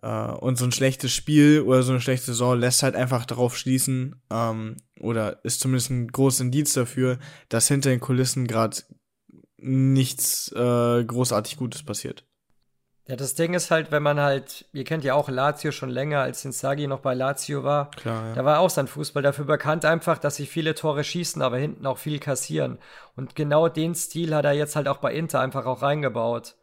Äh, 0.03 0.33
und 0.33 0.57
so 0.57 0.65
ein 0.65 0.73
schlechtes 0.73 1.13
Spiel 1.13 1.63
oder 1.63 1.83
so 1.83 1.93
eine 1.93 2.01
schlechte 2.01 2.27
Saison 2.27 2.59
lässt 2.59 2.83
halt 2.83 2.97
einfach 2.97 3.25
darauf 3.25 3.57
schließen, 3.57 4.21
ähm, 4.31 4.77
oder 5.01 5.45
ist 5.45 5.61
zumindest 5.61 5.91
ein 5.91 6.09
großes 6.09 6.41
Indiz 6.41 6.73
dafür, 6.75 7.19
dass 7.49 7.69
hinter 7.69 7.91
den 7.91 8.01
Kulissen 8.01 8.47
gerade 8.47 8.79
nichts 9.59 10.51
äh, 10.53 11.05
großartig 11.05 11.57
Gutes 11.57 11.85
passiert. 11.85 12.25
Ja, 13.09 13.17
das 13.17 13.35
Ding 13.35 13.53
ist 13.55 13.73
halt, 13.73 13.91
wenn 13.91 14.03
man 14.03 14.21
halt, 14.21 14.65
ihr 14.73 14.85
kennt 14.85 15.03
ja 15.03 15.15
auch 15.15 15.29
Lazio 15.29 15.73
schon 15.73 15.91
länger, 15.91 16.21
als 16.21 16.45
Inzaghi 16.45 16.87
noch 16.87 17.01
bei 17.01 17.15
Lazio 17.15 17.65
war. 17.65 17.91
Klar, 17.91 18.29
ja. 18.29 18.35
Da 18.35 18.45
war 18.45 18.61
auch 18.61 18.71
sein 18.71 18.87
Fußball 18.87 19.25
dafür 19.25 19.45
bekannt 19.45 19.85
einfach, 19.85 20.19
dass 20.19 20.37
sie 20.37 20.47
viele 20.47 20.77
Tore 20.77 21.03
schießen, 21.03 21.43
aber 21.43 21.59
hinten 21.59 21.85
auch 21.85 21.99
viel 21.99 22.21
kassieren. 22.21 22.79
Und 23.17 23.35
genau 23.35 23.69
den 23.69 23.97
Stil 23.97 24.35
hat 24.35 24.45
er 24.45 24.53
jetzt 24.53 24.77
halt 24.77 24.87
auch 24.87 24.99
bei 24.99 25.13
Inter 25.15 25.41
einfach 25.41 25.67
auch 25.67 25.83
reingebaut. 25.83 26.55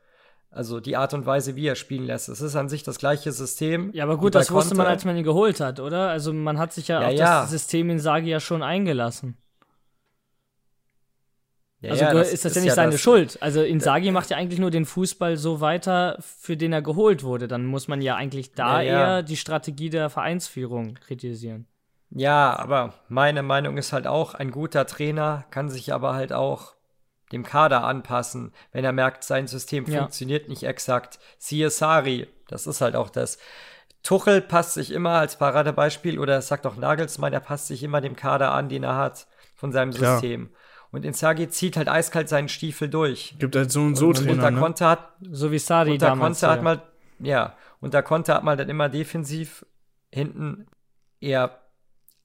Also 0.51 0.79
die 0.79 0.97
Art 0.97 1.13
und 1.13 1.25
Weise, 1.27 1.55
wie 1.55 1.67
er 1.67 1.75
spielen 1.75 2.05
lässt. 2.05 2.27
Es 2.27 2.41
ist 2.41 2.55
an 2.55 2.69
sich 2.69 2.81
das 2.81 2.97
gleiche 2.97 3.31
System. 3.31 3.91
Ja, 3.93 4.03
aber 4.03 4.17
gut, 4.17 4.33
das 4.33 4.51
wusste 4.51 4.73
man, 4.73 4.87
als 4.87 5.05
man 5.05 5.15
ihn 5.15 5.23
geholt 5.23 5.59
hat, 5.59 5.79
oder? 5.79 6.09
Also 6.09 6.33
man 6.33 6.57
hat 6.57 6.73
sich 6.73 6.87
ja, 6.87 7.01
ja 7.01 7.07
auf 7.07 7.13
ja. 7.13 7.41
das 7.41 7.51
System 7.51 7.89
Inzaghi 7.91 8.29
ja 8.29 8.39
schon 8.39 8.63
eingelassen. 8.63 9.37
Ja, 11.81 11.91
also 11.91 12.05
das 12.17 12.33
ist 12.33 12.43
das 12.43 12.55
ja 12.55 12.61
nicht 12.61 12.73
seine 12.73 12.93
das, 12.93 13.01
Schuld. 13.01 13.37
Also 13.41 13.61
Inzaghi 13.61 14.11
macht 14.11 14.31
ja 14.31 14.37
eigentlich 14.37 14.59
nur 14.59 14.71
den 14.71 14.85
Fußball 14.85 15.37
so 15.37 15.61
weiter, 15.61 16.17
für 16.19 16.57
den 16.57 16.73
er 16.73 16.81
geholt 16.81 17.23
wurde. 17.23 17.47
Dann 17.47 17.65
muss 17.65 17.87
man 17.87 18.01
ja 18.01 18.15
eigentlich 18.15 18.51
da 18.53 18.81
eher 18.81 19.23
die 19.23 19.37
Strategie 19.37 19.89
der 19.89 20.09
Vereinsführung 20.09 20.95
kritisieren. 20.95 21.67
Ja, 22.09 22.57
aber 22.57 22.95
meine 23.07 23.43
Meinung 23.43 23.77
ist 23.77 23.93
halt 23.93 24.07
auch, 24.07 24.33
ein 24.33 24.51
guter 24.51 24.87
Trainer 24.87 25.45
kann 25.51 25.69
sich 25.69 25.93
aber 25.93 26.15
halt 26.15 26.33
auch 26.33 26.73
dem 27.31 27.43
Kader 27.43 27.83
anpassen, 27.83 28.53
wenn 28.71 28.85
er 28.85 28.91
merkt, 28.91 29.23
sein 29.23 29.47
System 29.47 29.85
funktioniert 29.85 30.49
nicht 30.49 30.63
exakt. 30.63 31.19
Siehe 31.37 31.69
Sari, 31.69 32.27
das 32.47 32.67
ist 32.67 32.81
halt 32.81 32.95
auch 32.95 33.09
das. 33.09 33.37
Tuchel 34.03 34.41
passt 34.41 34.73
sich 34.73 34.91
immer 34.91 35.11
als 35.11 35.37
Paradebeispiel, 35.37 36.19
oder 36.19 36.41
sagt 36.41 36.65
auch 36.65 36.77
Nagelsmann, 36.77 37.33
er 37.33 37.39
passt 37.41 37.67
sich 37.67 37.83
immer 37.83 38.01
dem 38.01 38.15
Kader 38.15 38.51
an, 38.51 38.69
den 38.69 38.83
er 38.83 38.95
hat, 38.95 39.27
von 39.55 39.71
seinem 39.71 39.91
Klar. 39.91 40.19
System. 40.19 40.49
Und 40.91 41.05
Inzaghi 41.05 41.49
zieht 41.49 41.77
halt 41.77 41.87
eiskalt 41.87 42.29
seinen 42.29 42.49
Stiefel 42.49 42.89
durch. 42.89 43.35
Gibt 43.37 43.55
halt 43.55 43.71
so 43.71 43.81
und 43.81 43.95
so 43.95 44.07
und, 44.07 44.17
Trainer, 44.17 44.31
und 44.31 44.39
da 44.39 44.51
ne? 44.51 44.59
Konter 44.59 44.89
hat, 44.89 45.11
so 45.29 45.51
wie 45.51 45.59
Sadi 45.59 45.91
und 45.91 46.01
damals. 46.01 46.39
Konter 46.39 46.53
hat 46.53 46.63
mal, 46.63 46.81
ja, 47.19 47.55
und 47.79 47.93
da 47.93 48.01
Konter 48.01 48.35
hat 48.35 48.43
mal 48.43 48.57
dann 48.57 48.69
immer 48.69 48.89
defensiv 48.89 49.65
hinten 50.11 50.65
eher 51.19 51.59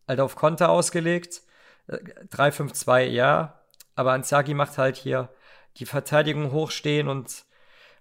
halt 0.08 0.20
auf 0.20 0.36
Konter 0.36 0.70
ausgelegt. 0.70 1.42
3-5-2, 1.88 3.00
äh, 3.00 3.10
ja. 3.10 3.60
Aber 3.94 4.14
Inzaghi 4.14 4.54
macht 4.54 4.78
halt 4.78 4.96
hier 4.96 5.30
die 5.76 5.86
Verteidigung 5.86 6.52
hochstehen 6.52 7.08
und 7.08 7.44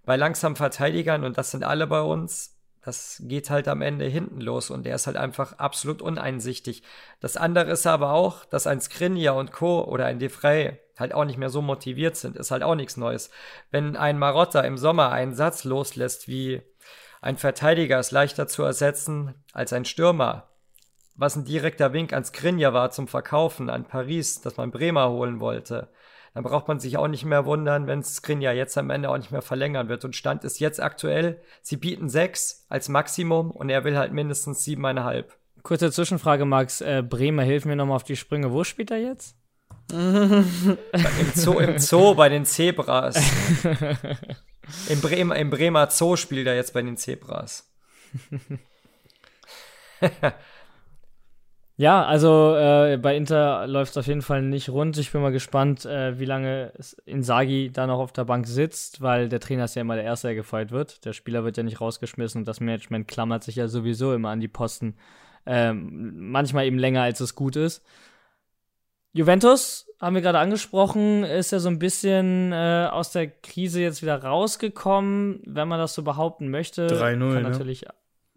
bei 0.06 0.16
langsamen 0.16 0.56
Verteidigern, 0.56 1.24
und 1.24 1.38
das 1.38 1.52
sind 1.52 1.64
alle 1.64 1.88
bei 1.88 2.02
uns, 2.02 2.54
das 2.84 3.22
geht 3.26 3.50
halt 3.50 3.70
am 3.70 3.82
Ende 3.82 4.06
hinten 4.06 4.42
los 4.42 4.70
und 4.70 4.86
der 4.86 4.96
ist 4.96 5.08
halt 5.08 5.16
einfach 5.16 5.54
absolut 5.54 6.02
uneinsichtig. 6.02 6.84
Das 7.22 7.38
andere 7.38 7.72
ist 7.72 7.88
aber 7.88 8.12
auch, 8.12 8.44
dass 8.44 8.68
ein 8.68 8.82
Skriniar 8.82 9.36
und 9.36 9.54
Co. 9.54 9.84
oder 9.84 10.06
ein 10.06 10.20
Defray 10.20 10.80
halt 11.00 11.14
auch 11.14 11.24
nicht 11.24 11.38
mehr 11.38 11.50
so 11.50 11.62
motiviert 11.62 12.18
sind, 12.18 12.36
ist 12.36 12.52
halt 12.52 12.62
auch 12.62 12.76
nichts 12.76 12.98
Neues. 12.98 13.30
Wenn 13.72 13.96
ein 13.96 14.20
Marotta 14.20 14.62
im 14.62 14.78
Sommer 14.78 15.12
einen 15.12 15.34
Satz 15.34 15.64
loslässt 15.64 16.28
wie 16.28 16.62
ein 17.22 17.38
Verteidiger 17.38 18.00
ist 18.00 18.12
leichter 18.12 18.48
zu 18.48 18.64
ersetzen 18.64 19.34
als 19.54 19.72
ein 19.72 19.86
Stürmer, 19.86 20.50
was 21.16 21.36
ein 21.36 21.46
direkter 21.46 21.94
Wink 21.94 22.14
an 22.14 22.26
Skriniar 22.26 22.74
war 22.74 22.92
zum 22.92 23.08
Verkaufen 23.08 23.70
an 23.70 23.86
Paris, 23.86 24.42
dass 24.42 24.58
man 24.58 24.72
Bremer 24.72 25.10
holen 25.10 25.40
wollte, 25.40 25.90
dann 26.34 26.44
braucht 26.44 26.68
man 26.68 26.80
sich 26.80 26.98
auch 26.98 27.08
nicht 27.08 27.26
mehr 27.26 27.46
wundern, 27.46 27.86
wenn 27.86 28.04
Skrin 28.04 28.42
ja 28.42 28.52
jetzt 28.52 28.78
am 28.78 28.90
Ende 28.90 29.10
auch 29.10 29.18
nicht 29.18 29.32
mehr 29.32 29.44
verlängern 29.44 29.88
wird. 29.88 30.04
Und 30.04 30.16
Stand 30.16 30.44
ist 30.44 30.60
jetzt 30.60 30.82
aktuell, 30.82 31.40
sie 31.62 31.78
bieten 31.78 32.10
sechs 32.10 32.66
als 32.70 32.90
Maximum 32.90 33.52
und 33.52 33.70
er 33.70 33.84
will 33.84 33.98
halt 33.98 34.14
mindestens 34.14 34.64
siebeneinhalb. 34.64 35.38
Kurze 35.62 35.92
Zwischenfrage, 35.92 36.46
Max. 36.46 36.82
Äh, 36.82 37.04
Bremer, 37.08 37.44
hilf 37.44 37.66
mir 37.66 37.76
nochmal 37.76 37.98
auf 37.98 38.04
die 38.04 38.16
Sprünge. 38.16 38.52
Wo 38.52 38.64
spielt 38.64 38.92
er 38.92 38.98
jetzt? 38.98 39.38
Im, 39.92 40.46
Zoo, 41.36 41.60
Im 41.60 41.78
Zoo 41.78 42.16
bei 42.16 42.30
den 42.30 42.46
Zebras. 42.46 43.16
Im 44.90 45.02
Bremer, 45.02 45.36
Im 45.36 45.50
Bremer 45.52 45.90
Zoo 45.90 46.16
spielt 46.16 46.48
er 46.48 46.56
jetzt 46.56 46.74
bei 46.74 46.82
den 46.82 46.98
Zebras. 46.98 47.72
Ja, 51.76 52.06
also 52.06 52.56
äh, 52.56 52.98
bei 53.02 53.18
Inter 53.18 53.66
läuft 53.66 53.92
es 53.92 53.98
auf 53.98 54.06
jeden 54.06 54.22
Fall 54.22 54.44
nicht 54.44 54.70
rund. 54.70 54.98
Ich 55.00 55.12
bin 55.12 55.22
mal 55.22 55.32
gespannt, 55.32 55.86
äh, 55.86 56.20
wie 56.20 56.26
lange 56.26 56.72
Insagi 57.06 57.72
da 57.74 57.88
noch 57.88 57.98
auf 57.98 58.12
der 58.12 58.26
Bank 58.26 58.46
sitzt, 58.46 59.02
weil 59.02 59.28
der 59.28 59.40
Trainer 59.40 59.66
ist 59.66 59.76
ja 59.76 59.82
immer 59.82 59.96
der 59.96 60.04
Erste, 60.04 60.28
der 60.28 60.36
gefeuert 60.36 60.72
wird. 60.72 61.04
Der 61.04 61.14
Spieler 61.14 61.44
wird 61.44 61.58
ja 61.58 61.64
nicht 61.64 61.82
rausgeschmissen 61.82 62.42
und 62.42 62.48
das 62.48 62.60
Management 62.60 63.08
klammert 63.08 63.44
sich 63.44 63.56
ja 63.56 63.68
sowieso 63.68 64.14
immer 64.14 64.30
an 64.30 64.40
die 64.40 64.48
Posten. 64.48 64.96
Ähm, 65.48 66.14
manchmal 66.30 66.68
eben 66.68 66.78
länger, 66.78 67.02
als 67.02 67.20
es 67.22 67.34
gut 67.34 67.56
ist. 67.56 67.84
Juventus, 69.14 69.88
haben 70.00 70.16
wir 70.16 70.22
gerade 70.22 70.40
angesprochen, 70.40 71.24
ist 71.24 71.52
ja 71.52 71.60
so 71.60 71.70
ein 71.70 71.80
bisschen 71.80 72.52
äh, 72.52 72.88
aus 72.92 73.12
der 73.12 73.28
Krise 73.28 73.82
jetzt 73.82 74.02
wieder 74.02 74.24
rausgekommen, 74.24 75.42
wenn 75.46 75.68
man 75.68 75.80
das 75.80 75.96
so 75.96 76.04
behaupten 76.04 76.50
möchte. 76.50 76.88
3-0. 76.88 77.34
Kann 77.34 77.52
ne? 77.52 77.94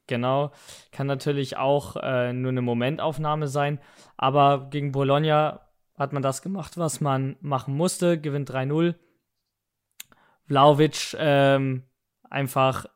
Genau. 0.07 0.53
Kann 0.93 1.07
natürlich 1.07 1.57
auch 1.57 1.97
äh, 1.97 2.33
nur 2.33 2.51
eine 2.51 2.63
Momentaufnahme 2.63 3.49
sein. 3.49 3.81
Aber 4.17 4.69
gegen 4.71 4.93
Bologna 4.93 5.61
hat 5.97 6.13
man 6.13 6.23
das 6.23 6.43
gemacht, 6.43 6.79
was 6.79 7.01
man 7.01 7.37
machen 7.41 7.77
musste. 7.77 8.21
Gewinnt 8.21 8.51
3-0. 8.51 8.95
Vlaovic 10.47 11.17
ähm, 11.19 11.83
einfach, 12.31 12.87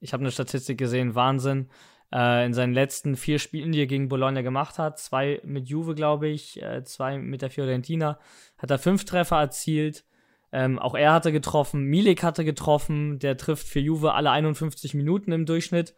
ich 0.00 0.12
habe 0.12 0.22
eine 0.22 0.30
Statistik 0.30 0.78
gesehen, 0.78 1.14
Wahnsinn. 1.14 1.68
Äh, 2.12 2.46
in 2.46 2.54
seinen 2.54 2.72
letzten 2.72 3.16
vier 3.16 3.38
Spielen, 3.38 3.72
die 3.72 3.80
er 3.80 3.86
gegen 3.86 4.08
Bologna 4.08 4.40
gemacht 4.40 4.78
hat, 4.78 4.98
zwei 4.98 5.40
mit 5.44 5.68
Juve, 5.68 5.94
glaube 5.94 6.28
ich, 6.28 6.62
äh, 6.62 6.82
zwei 6.84 7.18
mit 7.18 7.42
der 7.42 7.50
Fiorentina, 7.50 8.18
hat 8.56 8.70
er 8.70 8.78
fünf 8.78 9.04
Treffer 9.04 9.38
erzielt. 9.38 10.04
Ähm, 10.50 10.78
auch 10.78 10.94
er 10.94 11.12
hatte 11.12 11.32
getroffen, 11.32 11.84
Milik 11.84 12.22
hatte 12.22 12.44
getroffen, 12.44 13.18
der 13.18 13.36
trifft 13.36 13.66
für 13.66 13.80
Juve 13.80 14.14
alle 14.14 14.30
51 14.30 14.94
Minuten 14.94 15.32
im 15.32 15.44
Durchschnitt. 15.44 15.94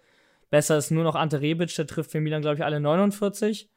Besser 0.51 0.77
ist 0.77 0.91
nur 0.91 1.05
noch 1.05 1.15
Ante 1.15 1.41
Rebic, 1.41 1.75
der 1.75 1.87
trifft 1.87 2.11
für 2.11 2.21
Milan, 2.21 2.43
glaube 2.43 2.57
ich, 2.57 2.65
alle 2.65 2.81
49 2.81 3.71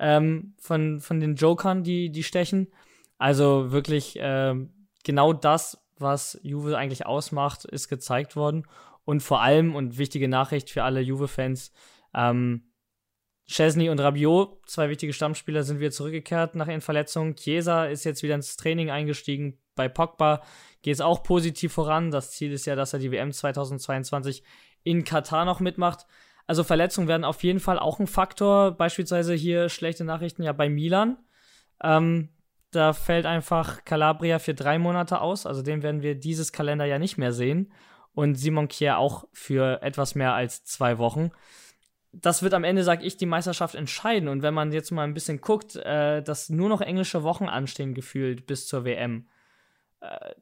ähm, 0.00 0.54
von, 0.58 1.00
von 1.00 1.20
den 1.20 1.36
Jokern, 1.36 1.84
die, 1.84 2.10
die 2.10 2.24
stechen. 2.24 2.68
Also 3.18 3.70
wirklich 3.70 4.18
äh, 4.18 4.54
genau 5.04 5.32
das, 5.32 5.78
was 5.98 6.40
Juve 6.42 6.76
eigentlich 6.76 7.06
ausmacht, 7.06 7.64
ist 7.64 7.88
gezeigt 7.88 8.34
worden. 8.34 8.66
Und 9.04 9.22
vor 9.22 9.40
allem, 9.40 9.74
und 9.74 9.98
wichtige 9.98 10.28
Nachricht 10.28 10.70
für 10.70 10.84
alle 10.84 11.00
Juve-Fans, 11.00 11.72
ähm, 12.14 12.70
Chesney 13.46 13.88
und 13.88 13.98
Rabiot, 13.98 14.60
zwei 14.66 14.88
wichtige 14.88 15.12
Stammspieler, 15.12 15.64
sind 15.64 15.80
wieder 15.80 15.90
zurückgekehrt 15.90 16.54
nach 16.54 16.68
ihren 16.68 16.80
Verletzungen. 16.80 17.34
Chiesa 17.34 17.86
ist 17.86 18.04
jetzt 18.04 18.22
wieder 18.22 18.36
ins 18.36 18.56
Training 18.56 18.90
eingestiegen. 18.90 19.58
Bei 19.74 19.88
Pogba 19.88 20.42
geht 20.82 20.94
es 20.94 21.00
auch 21.00 21.22
positiv 21.24 21.72
voran. 21.72 22.10
Das 22.10 22.30
Ziel 22.30 22.52
ist 22.52 22.66
ja, 22.66 22.76
dass 22.76 22.92
er 22.92 23.00
die 23.00 23.10
WM 23.10 23.32
2022 23.32 24.44
in 24.82 25.04
Katar 25.04 25.44
noch 25.44 25.60
mitmacht. 25.60 26.06
Also 26.46 26.64
Verletzungen 26.64 27.08
werden 27.08 27.24
auf 27.24 27.42
jeden 27.44 27.60
Fall 27.60 27.78
auch 27.78 28.00
ein 28.00 28.06
Faktor. 28.06 28.72
Beispielsweise 28.72 29.34
hier 29.34 29.68
schlechte 29.68 30.04
Nachrichten 30.04 30.42
ja 30.42 30.52
bei 30.52 30.68
Milan. 30.68 31.16
Ähm, 31.82 32.30
da 32.70 32.92
fällt 32.92 33.26
einfach 33.26 33.84
Calabria 33.84 34.38
für 34.38 34.54
drei 34.54 34.78
Monate 34.78 35.20
aus. 35.20 35.46
Also 35.46 35.62
den 35.62 35.82
werden 35.82 36.02
wir 36.02 36.14
dieses 36.14 36.52
Kalender 36.52 36.84
ja 36.84 36.98
nicht 36.98 37.18
mehr 37.18 37.32
sehen. 37.32 37.72
Und 38.12 38.34
Simon 38.34 38.68
Kier 38.68 38.98
auch 38.98 39.28
für 39.32 39.82
etwas 39.82 40.14
mehr 40.14 40.34
als 40.34 40.64
zwei 40.64 40.98
Wochen. 40.98 41.30
Das 42.12 42.42
wird 42.42 42.54
am 42.54 42.64
Ende, 42.64 42.82
sag 42.82 43.04
ich, 43.04 43.16
die 43.16 43.26
Meisterschaft 43.26 43.76
entscheiden. 43.76 44.28
Und 44.28 44.42
wenn 44.42 44.54
man 44.54 44.72
jetzt 44.72 44.90
mal 44.90 45.04
ein 45.04 45.14
bisschen 45.14 45.40
guckt, 45.40 45.76
äh, 45.76 46.22
dass 46.22 46.48
nur 46.48 46.68
noch 46.68 46.80
englische 46.80 47.22
Wochen 47.22 47.48
anstehen, 47.48 47.94
gefühlt 47.94 48.46
bis 48.46 48.66
zur 48.66 48.84
WM, 48.84 49.28
äh, 50.00 50.34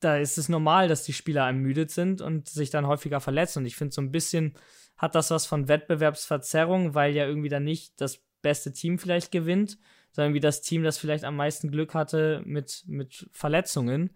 da 0.00 0.16
ist 0.16 0.38
es 0.38 0.48
normal, 0.48 0.88
dass 0.88 1.04
die 1.04 1.12
Spieler 1.12 1.46
ermüdet 1.46 1.90
sind 1.90 2.20
und 2.20 2.48
sich 2.48 2.70
dann 2.70 2.86
häufiger 2.86 3.20
verletzen. 3.20 3.60
Und 3.60 3.66
ich 3.66 3.76
finde, 3.76 3.94
so 3.94 4.00
ein 4.00 4.12
bisschen 4.12 4.54
hat 4.96 5.14
das 5.14 5.30
was 5.30 5.46
von 5.46 5.68
Wettbewerbsverzerrung, 5.68 6.94
weil 6.94 7.14
ja 7.14 7.26
irgendwie 7.26 7.48
dann 7.48 7.64
nicht 7.64 8.00
das 8.00 8.20
beste 8.42 8.72
Team 8.72 8.98
vielleicht 8.98 9.30
gewinnt, 9.30 9.78
sondern 10.12 10.34
wie 10.34 10.40
das 10.40 10.62
Team, 10.62 10.82
das 10.82 10.98
vielleicht 10.98 11.24
am 11.24 11.36
meisten 11.36 11.70
Glück 11.70 11.94
hatte 11.94 12.42
mit, 12.44 12.84
mit 12.86 13.28
Verletzungen, 13.32 14.10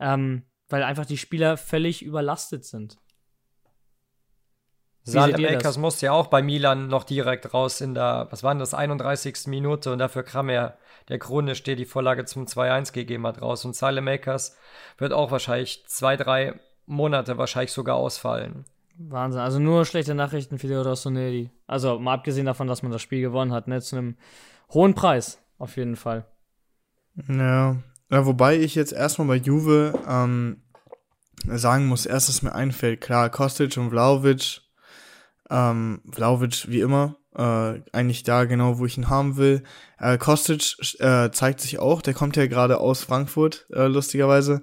ähm, 0.00 0.42
weil 0.68 0.82
einfach 0.82 1.06
die 1.06 1.18
Spieler 1.18 1.56
völlig 1.56 2.02
überlastet 2.02 2.64
sind. 2.64 2.98
Makers 5.06 5.76
musste 5.76 6.06
ja 6.06 6.12
auch 6.12 6.28
bei 6.28 6.42
Milan 6.42 6.88
noch 6.88 7.04
direkt 7.04 7.52
raus 7.52 7.80
in 7.80 7.94
der, 7.94 8.28
was 8.30 8.42
war 8.42 8.52
denn 8.52 8.58
das, 8.58 8.74
31. 8.74 9.46
Minute 9.46 9.92
und 9.92 9.98
dafür 9.98 10.22
kam 10.22 10.48
er, 10.48 10.78
der 11.08 11.18
Krone 11.18 11.54
steht 11.54 11.78
die 11.78 11.84
Vorlage 11.84 12.24
zum 12.24 12.46
2-1 12.46 12.92
gegeben 12.92 13.26
hat 13.26 13.42
raus 13.42 13.64
und 13.64 13.80
Makers 14.02 14.56
wird 14.96 15.12
auch 15.12 15.30
wahrscheinlich 15.30 15.84
zwei, 15.86 16.16
drei 16.16 16.54
Monate 16.86 17.36
wahrscheinlich 17.36 17.72
sogar 17.72 17.96
ausfallen. 17.96 18.64
Wahnsinn, 18.96 19.40
also 19.40 19.58
nur 19.58 19.84
schlechte 19.84 20.14
Nachrichten 20.14 20.58
für 20.58 20.68
die 20.68 20.74
Rossoneri. 20.74 21.50
Also 21.66 21.98
mal 21.98 22.14
abgesehen 22.14 22.46
davon, 22.46 22.68
dass 22.68 22.82
man 22.82 22.92
das 22.92 23.02
Spiel 23.02 23.20
gewonnen 23.20 23.52
hat, 23.52 23.68
ne, 23.68 23.80
zu 23.80 23.96
einem 23.96 24.16
hohen 24.72 24.94
Preis, 24.94 25.38
auf 25.58 25.76
jeden 25.76 25.96
Fall. 25.96 26.24
Ja, 27.28 27.76
ja 28.10 28.26
wobei 28.26 28.56
ich 28.56 28.74
jetzt 28.74 28.92
erstmal 28.92 29.28
bei 29.28 29.36
Juve 29.36 29.98
ähm, 30.08 30.62
sagen 31.46 31.86
muss, 31.86 32.06
erstes 32.06 32.42
mir 32.42 32.54
einfällt, 32.54 33.00
klar, 33.00 33.30
Kostic 33.30 33.76
und 33.76 33.90
Vlaovic, 33.90 34.63
ähm, 35.50 36.00
Vlaovic 36.10 36.68
wie 36.68 36.80
immer, 36.80 37.16
äh, 37.36 37.80
eigentlich 37.92 38.22
da 38.22 38.44
genau, 38.44 38.78
wo 38.78 38.86
ich 38.86 38.96
ihn 38.96 39.08
haben 39.08 39.36
will. 39.36 39.62
Äh, 39.98 40.18
Kostic 40.18 40.76
äh, 41.00 41.30
zeigt 41.30 41.60
sich 41.60 41.78
auch, 41.78 42.02
der 42.02 42.14
kommt 42.14 42.36
ja 42.36 42.46
gerade 42.46 42.78
aus 42.78 43.02
Frankfurt, 43.02 43.66
äh, 43.72 43.86
lustigerweise. 43.86 44.62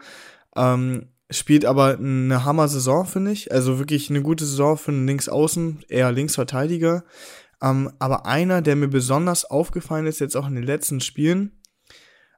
Ähm, 0.56 1.10
spielt 1.30 1.66
aber 1.66 1.98
eine 1.98 2.44
Hammer-Saison, 2.46 3.06
finde 3.06 3.32
ich. 3.32 3.52
Also 3.52 3.80
wirklich 3.80 4.10
eine 4.10 4.22
gute 4.22 4.46
Saison 4.46 4.78
für 4.78 4.92
einen 4.92 5.08
Linksaußen, 5.08 5.84
eher 5.88 6.12
Linksverteidiger. 6.12 7.04
Ähm, 7.62 7.92
aber 8.00 8.26
einer, 8.26 8.62
der 8.62 8.76
mir 8.76 8.90
besonders 8.90 9.46
aufgefallen 9.46 10.08
ist, 10.08 10.20
jetzt 10.20 10.36
auch 10.36 10.48
in 10.48 10.56
den 10.56 10.64
letzten 10.64 11.00
Spielen, 11.00 11.61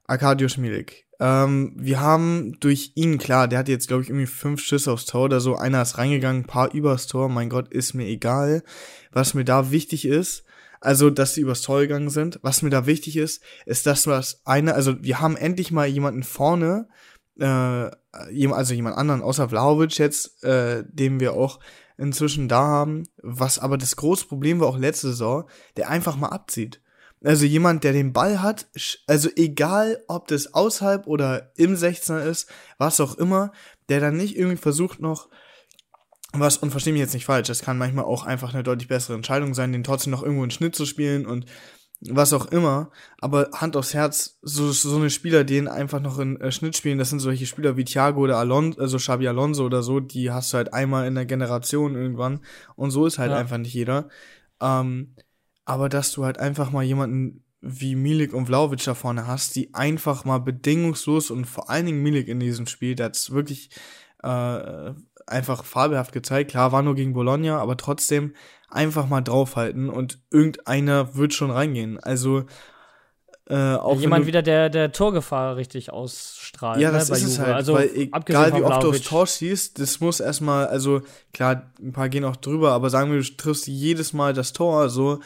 Arkadiusz 0.07 0.57
Milik. 0.57 1.07
Ähm, 1.19 1.73
wir 1.77 1.99
haben 2.01 2.57
durch 2.59 2.91
ihn, 2.95 3.17
klar, 3.17 3.47
der 3.47 3.59
hat 3.59 3.69
jetzt, 3.69 3.87
glaube 3.87 4.03
ich, 4.03 4.09
irgendwie 4.09 4.25
fünf 4.25 4.61
Schüsse 4.61 4.91
aufs 4.91 5.05
Tor 5.05 5.25
oder 5.25 5.39
so. 5.39 5.55
Einer 5.55 5.81
ist 5.81 5.97
reingegangen, 5.97 6.43
ein 6.43 6.47
paar 6.47 6.73
übers 6.73 7.07
Tor. 7.07 7.29
Mein 7.29 7.49
Gott, 7.49 7.71
ist 7.71 7.93
mir 7.93 8.07
egal. 8.07 8.63
Was 9.11 9.33
mir 9.33 9.45
da 9.45 9.71
wichtig 9.71 10.05
ist, 10.05 10.43
also, 10.81 11.09
dass 11.09 11.33
sie 11.33 11.41
übers 11.41 11.61
Tor 11.61 11.79
gegangen 11.79 12.09
sind. 12.09 12.39
Was 12.41 12.61
mir 12.61 12.69
da 12.69 12.85
wichtig 12.85 13.15
ist, 13.15 13.41
ist, 13.65 13.85
dass 13.85 14.05
was 14.05 14.41
eine, 14.43 14.73
also 14.73 15.01
wir 15.01 15.21
haben 15.21 15.37
endlich 15.37 15.71
mal 15.71 15.87
jemanden 15.87 16.23
vorne, 16.23 16.89
äh, 17.39 17.89
also 18.51 18.73
jemand 18.73 18.97
anderen 18.97 19.21
außer 19.21 19.47
Vlahovic 19.47 19.97
jetzt, 19.97 20.43
äh, 20.43 20.83
den 20.85 21.21
wir 21.21 21.33
auch 21.33 21.59
inzwischen 21.97 22.49
da 22.49 22.61
haben, 22.63 23.03
was 23.21 23.59
aber 23.59 23.77
das 23.77 23.95
große 23.95 24.25
Problem 24.25 24.59
war 24.59 24.67
auch 24.67 24.77
letzte 24.77 25.07
Saison, 25.07 25.47
der 25.77 25.89
einfach 25.89 26.17
mal 26.17 26.29
abzieht. 26.29 26.81
Also 27.23 27.45
jemand, 27.45 27.83
der 27.83 27.93
den 27.93 28.11
Ball 28.11 28.41
hat, 28.41 28.67
also 29.07 29.29
egal, 29.35 30.03
ob 30.07 30.27
das 30.27 30.53
außerhalb 30.53 31.07
oder 31.07 31.51
im 31.55 31.75
16er 31.75 32.23
ist, 32.25 32.49
was 32.77 32.99
auch 32.99 33.15
immer, 33.15 33.53
der 33.89 34.01
dann 34.01 34.17
nicht 34.17 34.37
irgendwie 34.37 34.57
versucht 34.57 34.99
noch 34.99 35.29
was, 36.33 36.57
und 36.57 36.71
verstehe 36.71 36.93
mich 36.93 36.99
jetzt 36.99 37.13
nicht 37.13 37.25
falsch, 37.25 37.47
das 37.47 37.61
kann 37.61 37.77
manchmal 37.77 38.05
auch 38.05 38.25
einfach 38.25 38.53
eine 38.53 38.63
deutlich 38.63 38.87
bessere 38.87 39.15
Entscheidung 39.15 39.53
sein, 39.53 39.71
den 39.71 39.83
trotzdem 39.83 40.11
noch 40.11 40.23
irgendwo 40.23 40.41
einen 40.41 40.51
Schnitt 40.51 40.75
zu 40.75 40.85
spielen 40.85 41.25
und 41.25 41.45
was 42.09 42.33
auch 42.33 42.47
immer, 42.47 42.91
aber 43.19 43.49
Hand 43.53 43.77
aufs 43.77 43.93
Herz, 43.93 44.37
so, 44.41 44.71
so 44.71 44.97
eine 44.97 45.09
Spieler, 45.09 45.43
die 45.43 45.65
einfach 45.69 46.01
noch 46.01 46.19
in 46.19 46.41
äh, 46.41 46.51
Schnitt 46.51 46.75
spielen, 46.75 46.97
das 46.97 47.09
sind 47.09 47.19
solche 47.19 47.45
Spieler 47.45 47.77
wie 47.77 47.85
Thiago 47.85 48.19
oder 48.21 48.37
Alonso, 48.37 48.81
also 48.81 48.97
Xabi 48.97 49.27
Alonso 49.27 49.65
oder 49.65 49.83
so, 49.83 49.99
die 49.99 50.31
hast 50.31 50.51
du 50.51 50.57
halt 50.57 50.73
einmal 50.73 51.07
in 51.07 51.15
der 51.15 51.25
Generation 51.25 51.95
irgendwann 51.95 52.41
und 52.75 52.91
so 52.91 53.05
ist 53.05 53.19
halt 53.19 53.31
ja. 53.31 53.37
einfach 53.37 53.57
nicht 53.57 53.73
jeder. 53.73 54.09
Ähm, 54.59 55.15
aber 55.65 55.89
dass 55.89 56.11
du 56.11 56.25
halt 56.25 56.39
einfach 56.39 56.71
mal 56.71 56.83
jemanden 56.83 57.43
wie 57.61 57.95
Milik 57.95 58.33
und 58.33 58.47
Vlaovic 58.47 58.83
da 58.83 58.93
vorne 58.93 59.25
hast, 59.25 59.55
die 59.55 59.73
einfach 59.73 60.25
mal 60.25 60.39
bedingungslos 60.39 61.31
und 61.31 61.45
vor 61.45 61.69
allen 61.69 61.85
Dingen 61.85 62.03
Milik 62.03 62.27
in 62.27 62.39
diesem 62.39 62.67
Spiel, 62.67 62.95
der 62.95 63.05
hat 63.07 63.31
wirklich 63.31 63.69
äh, 64.21 64.93
einfach 65.27 65.63
fabelhaft 65.63 66.11
gezeigt. 66.11 66.51
Klar, 66.51 66.73
war 66.73 66.81
nur 66.81 66.95
gegen 66.95 67.13
Bologna, 67.13 67.59
aber 67.59 67.77
trotzdem 67.77 68.33
einfach 68.69 69.07
mal 69.07 69.21
draufhalten 69.21 69.89
und 69.89 70.19
irgendeiner 70.29 71.15
wird 71.15 71.33
schon 71.33 71.51
reingehen. 71.51 71.99
Also 71.99 72.45
äh, 73.49 73.75
auch 73.75 73.99
jemand 73.99 74.25
wieder, 74.25 74.41
der 74.41 74.69
der 74.69 74.93
Torgefahr 74.93 75.57
richtig 75.57 75.91
ausstrahlt. 75.91 76.79
Ja, 76.79 76.91
ne, 76.91 76.97
das 76.97 77.09
ist 77.09 77.21
Juve. 77.21 77.31
es 77.31 77.39
halt. 77.39 77.55
Also 77.55 77.73
weil 77.73 77.89
egal 77.93 78.55
wie 78.55 78.63
oft 78.63 78.83
du 78.83 78.89
aufs 78.89 79.01
Tor 79.01 79.27
schießt, 79.27 79.79
das 79.79 79.99
muss 79.99 80.21
erstmal, 80.21 80.67
also 80.67 81.01
klar, 81.33 81.71
ein 81.81 81.91
paar 81.91 82.07
gehen 82.07 82.23
auch 82.23 82.37
drüber, 82.37 82.71
aber 82.71 82.89
sagen 82.89 83.11
wir, 83.11 83.21
du 83.21 83.35
triffst 83.35 83.67
jedes 83.67 84.13
Mal 84.13 84.33
das 84.33 84.53
Tor, 84.53 84.89
so, 84.89 85.19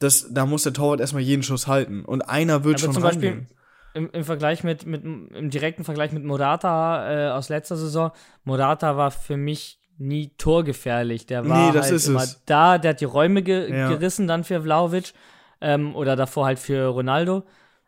das, 0.00 0.32
da 0.32 0.46
muss 0.46 0.64
der 0.64 0.72
Torwart 0.72 1.00
erstmal 1.00 1.22
jeden 1.22 1.42
Schuss 1.42 1.68
halten 1.68 2.04
und 2.04 2.22
einer 2.22 2.64
wird 2.64 2.76
aber 2.76 2.84
schon 2.84 2.92
zum 2.94 3.02
Beispiel 3.02 3.46
im, 3.94 4.10
im 4.10 4.24
Vergleich 4.24 4.64
mit, 4.64 4.86
mit 4.86 5.04
im 5.04 5.50
direkten 5.50 5.84
Vergleich 5.84 6.12
mit 6.12 6.24
Morata 6.24 7.28
äh, 7.28 7.30
aus 7.30 7.48
letzter 7.48 7.76
Saison, 7.76 8.12
Morata 8.44 8.96
war 8.96 9.10
für 9.10 9.36
mich 9.36 9.78
nie 9.98 10.32
torgefährlich. 10.38 11.26
Der 11.26 11.46
war 11.48 11.72
nee, 11.72 11.78
halt 11.78 12.06
immer 12.06 12.22
es. 12.22 12.42
da, 12.46 12.78
der 12.78 12.90
hat 12.90 13.00
die 13.00 13.06
Räume 13.06 13.42
ge 13.42 13.70
ja. 13.70 13.88
gerissen 13.88 14.26
dann 14.26 14.44
für 14.44 14.62
Vlaovic 14.62 15.12
ähm, 15.60 15.94
oder 15.94 16.16
davor 16.16 16.46
halt 16.46 16.58
für 16.58 16.86
Ronaldo. 16.86 17.44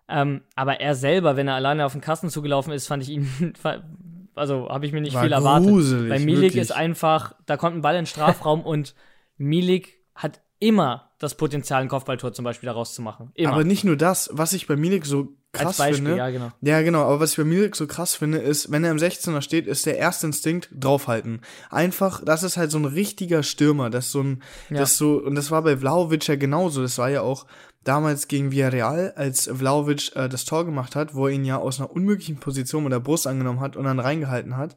Ähm, 0.09 0.43
aber 0.55 0.81
er 0.81 0.95
selber, 0.95 1.37
wenn 1.37 1.49
er 1.49 1.55
alleine 1.55 1.87
auf 1.87 1.93
den 1.93 2.03
Kasten 2.03 2.29
zugelaufen 2.29 2.73
ist, 2.73 2.87
fand 2.87 3.03
ich 3.03 3.09
ihn, 3.09 3.55
also 4.35 4.69
habe 4.69 4.85
ich 4.85 4.93
mir 4.93 5.01
nicht 5.01 5.15
war 5.15 5.23
viel 5.23 5.33
erwartet. 5.33 6.09
Bei 6.09 6.19
Milik 6.19 6.43
wirklich. 6.43 6.61
ist 6.61 6.73
einfach, 6.73 7.35
da 7.47 7.57
kommt 7.57 7.77
ein 7.77 7.83
Ball 7.83 7.95
in 7.95 8.03
den 8.03 8.07
Strafraum 8.07 8.61
und 8.61 8.95
Milik 9.39 10.01
hat 10.15 10.43
immer 10.63 11.11
das 11.19 11.35
Potenzial, 11.35 11.83
ein 11.83 11.89
Kopfballtor 11.89 12.33
zum 12.33 12.45
Beispiel 12.45 12.69
daraus 12.69 12.95
zu 12.95 13.03
machen. 13.03 13.33
Immer. 13.35 13.53
Aber 13.53 13.65
nicht 13.65 13.85
nur 13.85 13.97
das, 13.97 14.31
was 14.33 14.53
ich 14.53 14.67
bei 14.67 14.77
Milik 14.77 15.05
so 15.05 15.37
krass 15.53 15.77
Beispiel, 15.77 15.97
finde. 15.97 16.17
Ja, 16.17 16.31
genau. 16.31 16.51
Ja, 16.61 16.83
genau. 16.83 17.03
Aber 17.03 17.21
was 17.21 17.33
ich 17.33 17.37
bei 17.37 17.45
Milik 17.45 17.75
so 17.77 17.87
krass 17.87 18.15
finde, 18.15 18.39
ist, 18.39 18.71
wenn 18.71 18.85
er 18.85 18.93
im 18.93 18.97
16er 18.97 19.43
steht, 19.43 19.67
ist 19.67 19.87
der 19.87 19.99
erste 19.99 20.27
Instinkt 20.27 20.71
draufhalten. 20.73 21.41
Einfach, 21.71 22.25
das 22.25 22.45
ist 22.45 22.57
halt 22.57 22.71
so 22.71 22.79
ein 22.79 22.85
richtiger 22.85 23.43
Stürmer. 23.43 23.91
Das 23.91 24.13
so 24.13 24.23
ein, 24.23 24.43
ja. 24.71 24.79
das 24.79 24.97
so, 24.97 25.17
und 25.17 25.35
das 25.35 25.51
war 25.51 25.63
bei 25.63 25.77
Vlaovic 25.77 26.27
ja 26.29 26.37
genauso. 26.37 26.81
Das 26.81 26.97
war 26.99 27.11
ja 27.11 27.23
auch 27.23 27.47
damals 27.85 28.29
gegen 28.29 28.53
Villarreal, 28.53 29.13
als 29.17 29.51
Vlaovic 29.53 30.15
äh, 30.15 30.29
das 30.29 30.45
Tor 30.45 30.65
gemacht 30.65 30.95
hat, 30.95 31.17
wo 31.17 31.27
er 31.27 31.35
ihn 31.35 31.45
ja 31.45 31.59
aus 31.59 31.81
einer 31.81 31.91
unmöglichen 31.91 32.37
Position 32.39 32.85
mit 32.85 32.93
der 32.93 33.01
Brust 33.01 33.27
angenommen 33.27 33.61
hat 33.61 33.77
und 33.77 33.85
dann 33.85 33.99
reingehalten 33.99 34.57
hat. 34.57 34.77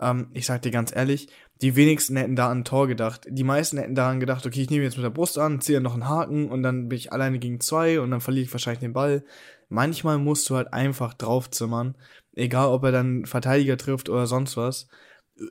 Ähm, 0.00 0.28
ich 0.32 0.46
sag 0.46 0.62
dir 0.62 0.70
ganz 0.70 0.94
ehrlich, 0.94 1.28
die 1.62 1.76
wenigsten 1.76 2.16
hätten 2.16 2.36
da 2.36 2.50
an 2.50 2.60
ein 2.60 2.64
Tor 2.64 2.88
gedacht. 2.88 3.26
Die 3.28 3.44
meisten 3.44 3.76
hätten 3.78 3.94
daran 3.94 4.20
gedacht, 4.20 4.46
okay, 4.46 4.62
ich 4.62 4.70
nehme 4.70 4.84
jetzt 4.84 4.96
mit 4.96 5.04
der 5.04 5.10
Brust 5.10 5.38
an, 5.38 5.60
ziehe 5.60 5.80
noch 5.80 5.94
einen 5.94 6.08
Haken 6.08 6.48
und 6.50 6.62
dann 6.62 6.88
bin 6.88 6.96
ich 6.96 7.12
alleine 7.12 7.38
gegen 7.38 7.60
zwei 7.60 8.00
und 8.00 8.10
dann 8.10 8.20
verliere 8.20 8.44
ich 8.44 8.52
wahrscheinlich 8.52 8.80
den 8.80 8.94
Ball. 8.94 9.24
Manchmal 9.68 10.18
musst 10.18 10.48
du 10.48 10.56
halt 10.56 10.72
einfach 10.72 11.14
draufzimmern, 11.14 11.96
egal 12.34 12.68
ob 12.68 12.82
er 12.84 12.92
dann 12.92 13.26
Verteidiger 13.26 13.76
trifft 13.76 14.08
oder 14.08 14.26
sonst 14.26 14.56
was. 14.56 14.88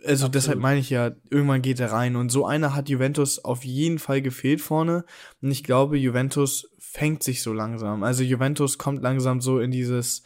Also 0.03 0.25
Absolut. 0.25 0.35
deshalb 0.35 0.59
meine 0.59 0.79
ich 0.79 0.89
ja, 0.89 1.11
irgendwann 1.29 1.61
geht 1.61 1.79
er 1.79 1.91
rein. 1.91 2.15
Und 2.15 2.29
so 2.29 2.45
einer 2.45 2.75
hat 2.75 2.89
Juventus 2.89 3.43
auf 3.43 3.63
jeden 3.63 3.97
Fall 3.97 4.21
gefehlt 4.21 4.61
vorne. 4.61 5.05
Und 5.41 5.51
ich 5.51 5.63
glaube, 5.63 5.97
Juventus 5.97 6.71
fängt 6.77 7.23
sich 7.23 7.41
so 7.41 7.53
langsam. 7.53 8.03
Also 8.03 8.23
Juventus 8.23 8.77
kommt 8.77 9.01
langsam 9.01 9.41
so 9.41 9.59
in 9.59 9.71
dieses 9.71 10.23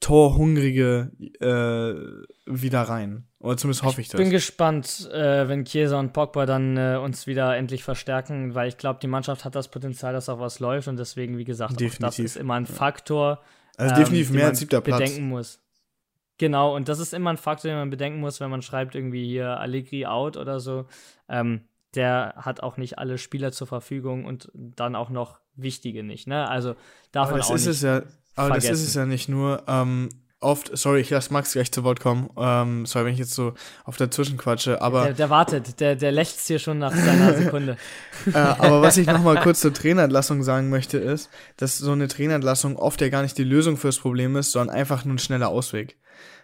Torhungrige 0.00 1.12
äh, 1.40 2.50
wieder 2.50 2.82
rein. 2.82 3.26
Oder 3.42 3.56
zumindest 3.56 3.82
hoffe 3.82 4.00
ich, 4.00 4.06
ich 4.06 4.12
das. 4.12 4.20
Ich 4.20 4.24
bin 4.24 4.30
gespannt, 4.30 5.10
äh, 5.12 5.48
wenn 5.48 5.64
Chiesa 5.64 5.98
und 5.98 6.12
Pogba 6.12 6.46
dann 6.46 6.76
äh, 6.76 6.96
uns 7.02 7.26
wieder 7.26 7.56
endlich 7.56 7.82
verstärken, 7.82 8.54
weil 8.54 8.68
ich 8.68 8.78
glaube, 8.78 9.00
die 9.02 9.08
Mannschaft 9.08 9.44
hat 9.44 9.56
das 9.56 9.68
Potenzial, 9.68 10.12
dass 10.12 10.28
auch 10.28 10.38
was 10.38 10.60
läuft 10.60 10.86
und 10.86 10.96
deswegen, 10.96 11.36
wie 11.38 11.44
gesagt, 11.44 11.80
das 12.00 12.18
ist 12.20 12.36
immer 12.36 12.54
ein 12.54 12.66
Faktor. 12.66 13.40
Also 13.76 13.96
definitiv 13.96 14.30
ähm, 14.30 14.36
mehr 14.36 14.46
als 14.46 14.60
siebter 14.60 14.80
Platz. 14.80 15.00
bedenken 15.00 15.28
muss. 15.28 15.60
Genau, 16.38 16.74
und 16.74 16.88
das 16.88 17.00
ist 17.00 17.12
immer 17.12 17.30
ein 17.30 17.36
Faktor, 17.36 17.70
den 17.70 17.78
man 17.78 17.90
bedenken 17.90 18.20
muss, 18.20 18.38
wenn 18.38 18.50
man 18.50 18.62
schreibt 18.62 18.94
irgendwie 18.94 19.26
hier 19.26 19.58
Allegri 19.58 20.06
out 20.06 20.36
oder 20.36 20.60
so. 20.60 20.86
Ähm, 21.28 21.62
der 21.94 22.34
hat 22.36 22.62
auch 22.62 22.76
nicht 22.76 22.98
alle 22.98 23.18
Spieler 23.18 23.50
zur 23.50 23.66
Verfügung 23.66 24.24
und 24.24 24.50
dann 24.54 24.94
auch 24.94 25.10
noch 25.10 25.40
wichtige 25.56 26.04
nicht. 26.04 26.28
Ne? 26.28 26.48
Also 26.48 26.74
man 27.12 27.40
auch 27.42 27.54
nicht. 27.54 27.82
Ja, 27.82 28.02
aber 28.34 28.48
vergessen. 28.48 28.70
das 28.70 28.80
ist 28.80 28.88
es 28.88 28.94
ja 28.94 29.04
nicht 29.04 29.28
nur. 29.28 29.64
Ähm, 29.66 30.08
oft, 30.42 30.70
sorry, 30.76 31.00
ich 31.00 31.10
lasse 31.10 31.32
Max 31.32 31.52
gleich 31.52 31.70
zu 31.72 31.84
Wort 31.84 32.00
kommen. 32.00 32.28
Ähm, 32.36 32.86
sorry, 32.86 33.06
wenn 33.06 33.12
ich 33.12 33.18
jetzt 33.18 33.34
so 33.34 33.54
auf 33.84 33.96
dazwischen 33.96 34.36
quatsche, 34.36 34.80
aber. 34.80 35.04
Der, 35.04 35.14
der 35.14 35.30
wartet, 35.30 35.80
der, 35.80 35.96
der 35.96 36.12
lächzt 36.12 36.46
hier 36.46 36.58
schon 36.58 36.78
nach 36.78 36.94
seiner 36.94 37.34
Sekunde. 37.38 37.76
äh, 38.32 38.36
aber 38.36 38.82
was 38.82 38.96
ich 38.96 39.06
nochmal 39.08 39.40
kurz 39.40 39.60
zur 39.60 39.72
Trainerentlassung 39.72 40.42
sagen 40.42 40.70
möchte, 40.70 40.98
ist, 40.98 41.30
dass 41.56 41.78
so 41.78 41.92
eine 41.92 42.08
Trainerentlassung 42.08 42.76
oft 42.76 43.00
ja 43.00 43.08
gar 43.08 43.22
nicht 43.22 43.38
die 43.38 43.44
Lösung 43.44 43.76
fürs 43.76 43.98
Problem 43.98 44.36
ist, 44.36 44.52
sondern 44.52 44.76
einfach 44.76 45.04
nur 45.04 45.14
ein 45.14 45.18
schneller 45.18 45.48
Ausweg. 45.48 45.96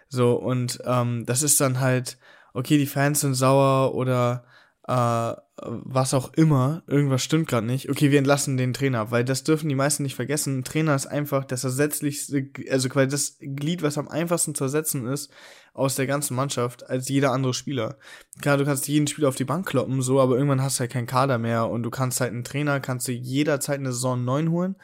So, 0.07 0.33
und 0.33 0.79
ähm, 0.85 1.25
das 1.25 1.43
ist 1.43 1.61
dann 1.61 1.79
halt, 1.79 2.17
okay, 2.53 2.77
die 2.77 2.87
Fans 2.87 3.21
sind 3.21 3.35
sauer 3.35 3.93
oder 3.93 4.43
äh, 4.89 5.35
was 5.61 6.15
auch 6.15 6.33
immer, 6.33 6.81
irgendwas 6.87 7.23
stimmt 7.23 7.47
gerade 7.47 7.67
nicht. 7.67 7.89
Okay, 7.89 8.09
wir 8.09 8.17
entlassen 8.17 8.57
den 8.57 8.73
Trainer, 8.73 9.11
weil 9.11 9.23
das 9.23 9.43
dürfen 9.43 9.69
die 9.69 9.75
meisten 9.75 10.01
nicht 10.01 10.15
vergessen. 10.15 10.59
Ein 10.59 10.63
Trainer 10.63 10.95
ist 10.95 11.05
einfach 11.05 11.45
das 11.45 11.63
ersetzlichste, 11.63 12.49
also 12.71 12.89
quasi 12.89 13.07
das 13.07 13.37
Glied, 13.39 13.83
was 13.83 13.99
am 13.99 14.07
einfachsten 14.07 14.55
zu 14.55 14.63
ersetzen 14.63 15.05
ist 15.05 15.31
aus 15.73 15.93
der 15.93 16.07
ganzen 16.07 16.35
Mannschaft 16.35 16.89
als 16.89 17.07
jeder 17.07 17.31
andere 17.31 17.53
Spieler. 17.53 17.97
Klar, 18.41 18.57
du 18.57 18.65
kannst 18.65 18.87
jeden 18.87 19.05
Spieler 19.05 19.29
auf 19.29 19.35
die 19.35 19.45
Bank 19.45 19.67
kloppen, 19.67 20.01
so, 20.01 20.19
aber 20.19 20.35
irgendwann 20.35 20.63
hast 20.63 20.77
du 20.77 20.81
halt 20.81 20.91
keinen 20.91 21.05
Kader 21.05 21.37
mehr 21.37 21.69
und 21.69 21.83
du 21.83 21.91
kannst 21.91 22.19
halt 22.19 22.31
einen 22.31 22.43
Trainer, 22.43 22.79
kannst 22.79 23.07
du 23.07 23.11
jederzeit 23.11 23.79
eine 23.79 23.93
Saison 23.93 24.23
neun 24.25 24.49
holen 24.49 24.75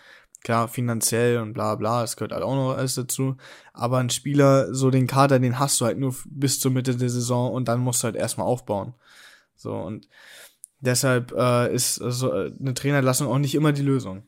Klar, 0.46 0.68
finanziell 0.68 1.40
und 1.40 1.54
bla 1.54 1.74
bla, 1.74 2.04
es 2.04 2.18
gehört 2.18 2.32
halt 2.32 2.44
auch 2.44 2.54
noch 2.54 2.78
alles 2.78 2.94
dazu. 2.94 3.36
Aber 3.74 3.98
ein 3.98 4.12
Spieler, 4.12 4.76
so 4.76 4.92
den 4.92 5.08
Kader, 5.08 5.40
den 5.40 5.58
hast 5.58 5.82
du 5.82 5.86
halt 5.86 5.98
nur 5.98 6.14
bis 6.26 6.60
zur 6.60 6.70
Mitte 6.70 6.96
der 6.96 7.10
Saison 7.10 7.52
und 7.52 7.68
dann 7.68 7.80
musst 7.80 8.04
du 8.04 8.06
halt 8.06 8.16
erstmal 8.16 8.46
aufbauen. 8.46 8.94
So, 9.66 9.74
und 9.74 10.08
deshalb 10.80 11.32
äh, 11.32 11.74
ist 11.74 11.96
so 11.96 12.32
eine 12.32 12.76
Trainerentlassung 12.76 13.28
auch 13.28 13.40
nicht 13.40 13.56
immer 13.56 13.74
die 13.74 13.82
Lösung. 13.82 14.28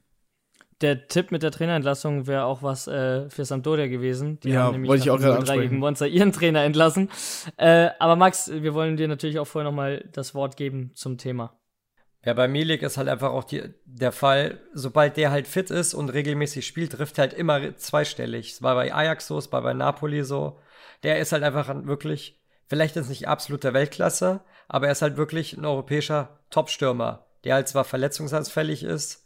Der 0.82 1.08
Tipp 1.08 1.32
mit 1.32 1.44
der 1.44 1.52
Trainerentlassung 1.52 2.26
wäre 2.26 2.46
auch 2.46 2.64
was 2.64 2.88
äh, 2.88 3.30
für 3.30 3.46
Sampdoria 3.46 3.86
gewesen. 3.86 4.40
Die 4.40 4.50
ja, 4.50 4.64
haben 4.64 4.74
nämlich 4.74 4.90
wollte 4.90 5.04
ich 5.04 5.12
auch 5.12 5.20
gerade 5.20 5.38
ansprechen. 5.38 5.62
gegen 5.62 5.78
Monster 5.78 6.08
ihren 6.08 6.32
Trainer 6.32 6.64
entlassen. 6.64 7.10
Äh, 7.58 7.90
aber 8.00 8.16
Max, 8.16 8.50
wir 8.52 8.74
wollen 8.74 8.98
dir 8.98 9.08
natürlich 9.08 9.38
auch 9.38 9.46
vorher 9.46 9.70
nochmal 9.70 10.10
das 10.12 10.34
Wort 10.34 10.58
geben 10.58 10.90
zum 10.96 11.20
Thema. 11.20 11.60
Ja, 12.26 12.34
bei 12.34 12.48
Milik 12.48 12.82
ist 12.82 12.98
halt 12.98 13.10
einfach 13.10 13.30
auch 13.30 13.44
die, 13.44 13.64
der 13.86 14.12
Fall, 14.12 14.60
sobald 14.74 15.18
der 15.18 15.30
halt 15.30 15.48
fit 15.48 15.70
ist 15.70 15.94
und 15.94 16.10
regelmäßig 16.10 16.66
spielt, 16.66 16.94
trifft 16.94 17.20
er 17.20 17.24
halt 17.24 17.34
immer 17.34 17.76
zweistellig. 17.78 18.54
Es 18.54 18.64
war 18.64 18.74
bei 18.74 18.92
Ajax 18.92 19.28
so, 19.28 19.38
es 19.38 19.52
war 19.52 19.62
bei 19.62 19.76
Napoli 19.76 20.24
so. 20.24 20.60
Der 21.04 21.20
ist 21.20 21.32
halt 21.32 21.44
einfach 21.44 21.70
wirklich, 21.86 22.42
vielleicht 22.66 22.98
ist 22.98 23.10
nicht 23.10 23.28
absoluter 23.28 23.76
Weltklasse, 23.76 24.42
aber 24.68 24.88
er 24.88 24.92
ist 24.92 25.02
halt 25.02 25.18
wirklich 25.18 25.56
ein 25.56 25.66
europäischer 25.66 26.40
Topstürmer, 26.50 27.26
der 27.44 27.56
halt 27.56 27.68
zwar 27.68 27.84
verletzungsanfällig 27.84 28.84
ist, 28.84 29.26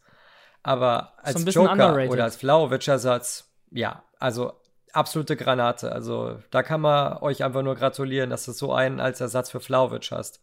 aber 0.64 1.14
als 1.18 1.42
so 1.42 1.50
Joker 1.50 1.72
underrated. 1.72 2.12
oder 2.12 2.24
als 2.24 2.36
Vlaovic-Ersatz, 2.36 3.52
ja, 3.72 4.04
also 4.20 4.54
absolute 4.94 5.36
Granate. 5.36 5.92
Also 5.92 6.38
da 6.52 6.64
kann 6.64 6.82
man 6.82 7.18
euch 7.18 7.44
einfach 7.44 7.64
nur 7.64 7.76
gratulieren, 7.76 8.30
dass 8.30 8.46
du 8.46 8.52
so 8.52 8.74
einen 8.74 9.00
als 9.00 9.22
Ersatz 9.22 9.50
für 9.50 9.60
Vlaovic 9.60 10.12
hast. 10.12 10.42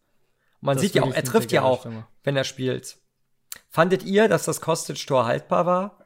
Man 0.61 0.77
das 0.77 0.83
sieht 0.83 0.95
ja 0.95 1.03
auch, 1.03 1.15
er 1.15 1.23
trifft 1.23 1.53
ja 1.53 1.63
auch, 1.63 1.81
Stimme. 1.81 2.07
wenn 2.25 2.37
er 2.37 2.45
spielt. 2.45 2.97
Fandet 3.71 4.03
ihr, 4.05 4.29
dass 4.29 4.45
das 4.45 4.61
Kostic-Tor 4.61 5.27
haltbar 5.27 5.67
war? 5.67 5.99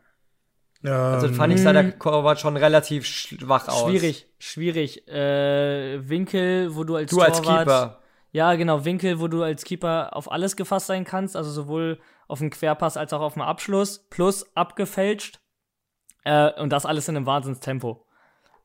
Ja, 0.82 1.12
also 1.12 1.32
fand 1.32 1.54
ich 1.54 1.62
sah 1.62 1.72
der 1.72 1.92
Kovac 1.92 2.40
schon 2.40 2.56
relativ 2.56 3.06
schwach 3.06 3.68
aus. 3.68 3.88
Schwierig, 3.88 4.26
schwierig. 4.38 5.06
Äh, 5.08 6.08
Winkel, 6.08 6.74
wo 6.74 6.82
du 6.82 6.96
als 6.96 7.10
du 7.10 7.16
Torwart, 7.16 7.36
als 7.36 7.46
Keeper. 7.46 8.01
Ja, 8.32 8.54
genau, 8.54 8.86
Winkel, 8.86 9.20
wo 9.20 9.28
du 9.28 9.42
als 9.42 9.64
Keeper 9.64 10.16
auf 10.16 10.32
alles 10.32 10.56
gefasst 10.56 10.86
sein 10.86 11.04
kannst, 11.04 11.36
also 11.36 11.50
sowohl 11.50 12.00
auf 12.28 12.38
den 12.38 12.48
Querpass 12.48 12.96
als 12.96 13.12
auch 13.12 13.20
auf 13.20 13.34
den 13.34 13.42
Abschluss, 13.42 14.08
plus 14.08 14.56
abgefälscht. 14.56 15.38
Äh, 16.24 16.58
und 16.60 16.70
das 16.70 16.86
alles 16.86 17.08
in 17.08 17.16
einem 17.16 17.26
Wahnsinnstempo. 17.26 18.06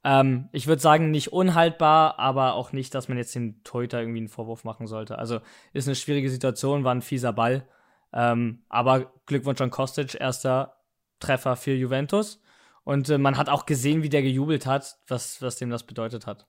Ähm, 0.05 0.47
ich 0.53 0.67
würde 0.67 0.81
sagen, 0.81 1.11
nicht 1.11 1.33
unhaltbar, 1.33 2.17
aber 2.17 2.53
auch 2.53 2.71
nicht, 2.71 2.95
dass 2.95 3.09
man 3.09 3.17
jetzt 3.17 3.35
den 3.35 3.61
Teuter 3.65 3.99
irgendwie 3.99 4.19
einen 4.19 4.29
Vorwurf 4.29 4.63
machen 4.63 4.87
sollte. 4.87 5.17
Also 5.17 5.41
ist 5.73 5.87
eine 5.87 5.95
schwierige 5.95 6.29
Situation, 6.29 6.85
war 6.85 6.95
ein 6.95 7.01
fieser 7.01 7.33
Ball. 7.33 7.67
Ähm, 8.13 8.63
aber 8.69 9.11
Glückwunsch 9.25 9.59
an 9.59 9.69
Kostic, 9.69 10.15
erster 10.15 10.77
Treffer 11.19 11.57
für 11.57 11.73
Juventus. 11.73 12.41
Und 12.85 13.09
äh, 13.09 13.17
man 13.17 13.35
hat 13.35 13.49
auch 13.49 13.65
gesehen, 13.65 14.01
wie 14.01 14.09
der 14.09 14.21
gejubelt 14.21 14.65
hat, 14.65 14.97
was, 15.07 15.41
was 15.41 15.57
dem 15.57 15.69
das 15.69 15.83
bedeutet 15.83 16.25
hat. 16.25 16.47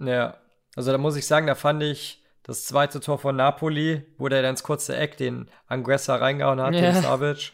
Ja, 0.00 0.38
also 0.78 0.92
da 0.92 0.98
muss 0.98 1.16
ich 1.16 1.26
sagen, 1.26 1.48
da 1.48 1.56
fand 1.56 1.82
ich 1.82 2.22
das 2.44 2.64
zweite 2.64 3.00
Tor 3.00 3.18
von 3.18 3.34
Napoli, 3.34 4.04
wo 4.16 4.28
der 4.28 4.42
dann 4.42 4.52
ins 4.52 4.62
kurze 4.62 4.96
Eck 4.96 5.16
den 5.16 5.48
Anguessa 5.66 6.14
reingehauen 6.14 6.60
hat, 6.60 6.72
ja. 6.72 6.92
den 6.92 7.02
Savic. 7.02 7.52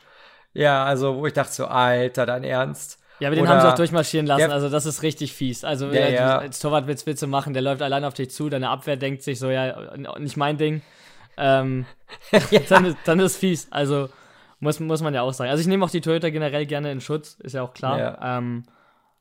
Ja, 0.53 0.85
also 0.85 1.17
wo 1.17 1.27
ich 1.27 1.33
dachte 1.33 1.55
so, 1.55 1.65
Alter, 1.65 2.27
dein 2.27 2.45
Ernst? 2.45 2.99
Ja, 3.21 3.29
aber 3.29 3.37
den 3.37 3.49
haben 3.49 3.63
sie 3.63 3.69
auch 3.69 3.77
durchmarschieren 3.77 4.27
lassen, 4.27 4.53
also 4.53 4.69
das 4.69 4.85
ist 4.85 5.03
richtig 5.03 5.33
fies. 5.33 5.65
Also 5.65 5.87
ja, 5.87 6.07
ja. 6.07 6.39
als 6.39 6.59
Torwart 6.59 6.87
willst, 6.87 7.07
willst 7.07 7.23
du 7.23 7.27
machen, 7.27 7.55
der 7.55 7.63
läuft 7.63 7.81
allein 7.81 8.05
auf 8.05 8.13
dich 8.13 8.31
zu, 8.31 8.51
deine 8.51 8.69
Abwehr 8.69 8.99
denkt 8.99 9.23
sich 9.23 9.39
so, 9.39 9.49
ja, 9.49 9.97
nicht 10.19 10.37
mein 10.37 10.59
Ding. 10.59 10.83
Ähm, 11.39 11.87
ja. 12.51 12.61
dann, 12.69 12.95
dann 13.07 13.21
ist 13.21 13.39
fies. 13.39 13.69
Also 13.71 14.11
muss, 14.61 14.81
muss 14.81 15.01
man 15.01 15.15
ja 15.15 15.23
auch 15.23 15.33
sagen. 15.33 15.51
Also 15.51 15.63
ich 15.63 15.67
nehme 15.67 15.83
auch 15.83 15.91
die 15.91 16.03
Toyota 16.03 16.29
generell 16.29 16.67
gerne 16.67 16.93
in 16.93 17.01
Schutz, 17.01 17.39
ist 17.43 17.55
ja 17.55 17.63
auch 17.63 17.73
klar. 17.73 17.99
Ja. 17.99 18.39
Ähm, 18.39 18.65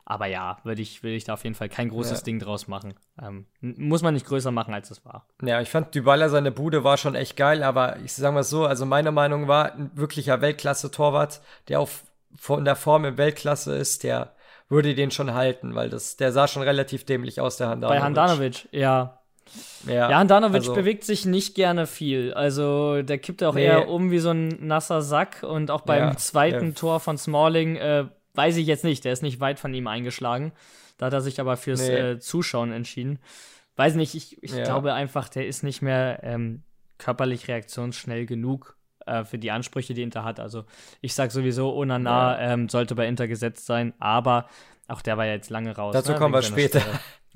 aber 0.04 0.26
ja, 0.26 0.58
würde 0.64 0.82
ich, 0.82 1.02
will 1.02 1.14
ich 1.14 1.24
da 1.24 1.34
auf 1.34 1.44
jeden 1.44 1.54
Fall 1.54 1.68
kein 1.68 1.88
großes 1.88 2.20
ja. 2.20 2.24
Ding 2.24 2.38
draus 2.38 2.68
machen. 2.68 2.94
Ähm, 3.20 3.46
muss 3.60 4.02
man 4.02 4.14
nicht 4.14 4.26
größer 4.26 4.50
machen, 4.50 4.74
als 4.74 4.90
es 4.90 5.04
war. 5.04 5.26
Ja, 5.42 5.60
ich 5.60 5.70
fand 5.70 5.94
Dybala, 5.94 6.28
seine 6.28 6.52
Bude 6.52 6.84
war 6.84 6.96
schon 6.96 7.14
echt 7.14 7.36
geil, 7.36 7.62
aber 7.62 7.98
ich 8.04 8.12
sage 8.12 8.34
mal 8.34 8.42
so, 8.42 8.66
also 8.66 8.84
meine 8.84 9.12
Meinung 9.12 9.48
war, 9.48 9.72
ein 9.72 9.90
wirklicher 9.94 10.40
Weltklasse-Torwart, 10.40 11.40
der 11.68 11.80
auf 11.80 12.04
von 12.36 12.64
der 12.64 12.76
Form 12.76 13.04
in 13.04 13.16
Weltklasse 13.16 13.76
ist, 13.76 14.02
der 14.02 14.34
würde 14.68 14.94
den 14.94 15.10
schon 15.10 15.34
halten, 15.34 15.74
weil 15.74 15.88
das, 15.88 16.16
der 16.16 16.32
sah 16.32 16.48
schon 16.48 16.62
relativ 16.62 17.04
dämlich 17.04 17.40
aus, 17.40 17.56
der 17.56 17.68
Handanovic. 17.68 18.00
Bei 18.00 18.04
Handanovic, 18.04 18.68
ja. 18.72 19.20
Ja, 19.86 20.10
ja 20.10 20.18
Handanovic 20.18 20.62
also, 20.62 20.74
bewegt 20.74 21.04
sich 21.04 21.26
nicht 21.26 21.54
gerne 21.54 21.86
viel. 21.86 22.32
Also 22.34 23.02
der 23.02 23.18
kippt 23.18 23.42
auch 23.42 23.54
nee. 23.54 23.66
eher 23.66 23.88
um 23.88 24.10
wie 24.10 24.18
so 24.18 24.30
ein 24.30 24.66
nasser 24.66 25.02
Sack. 25.02 25.42
Und 25.42 25.70
auch 25.70 25.82
beim 25.82 26.08
ja, 26.08 26.16
zweiten 26.16 26.68
ja. 26.68 26.72
Tor 26.72 27.00
von 27.00 27.18
Smalling 27.18 27.76
äh, 27.76 28.06
weiß 28.34 28.56
ich 28.56 28.66
jetzt 28.66 28.84
nicht, 28.84 29.04
der 29.04 29.12
ist 29.12 29.22
nicht 29.22 29.40
weit 29.40 29.58
von 29.58 29.72
ihm 29.74 29.86
eingeschlagen. 29.86 30.52
Da 30.98 31.06
hat 31.06 31.12
er 31.12 31.20
sich 31.20 31.40
aber 31.40 31.56
fürs 31.56 31.80
nee. 31.80 31.94
äh, 31.94 32.18
Zuschauen 32.18 32.72
entschieden. 32.72 33.18
Weiß 33.76 33.94
nicht, 33.96 34.14
ich, 34.14 34.42
ich 34.42 34.52
ja. 34.52 34.64
glaube 34.64 34.94
einfach, 34.94 35.28
der 35.28 35.46
ist 35.46 35.62
nicht 35.62 35.82
mehr 35.82 36.20
ähm, 36.22 36.62
körperlich 36.98 37.48
reaktionsschnell 37.48 38.26
genug 38.26 38.76
äh, 39.06 39.24
für 39.24 39.38
die 39.38 39.50
Ansprüche, 39.50 39.94
die 39.94 40.02
Inter 40.02 40.24
hat. 40.24 40.38
Also 40.38 40.64
ich 41.00 41.14
sage 41.14 41.32
sowieso, 41.32 41.74
Onana 41.74 42.40
ja. 42.40 42.52
ähm, 42.52 42.68
sollte 42.68 42.94
bei 42.94 43.08
Inter 43.08 43.26
gesetzt 43.26 43.66
sein, 43.66 43.92
aber 43.98 44.48
auch 44.86 45.02
der 45.02 45.16
war 45.16 45.26
ja 45.26 45.32
jetzt 45.32 45.50
lange 45.50 45.74
raus. 45.74 45.92
Dazu 45.92 46.12
ne, 46.12 46.18
kommen 46.18 46.34
wir 46.34 46.42
später. 46.42 46.82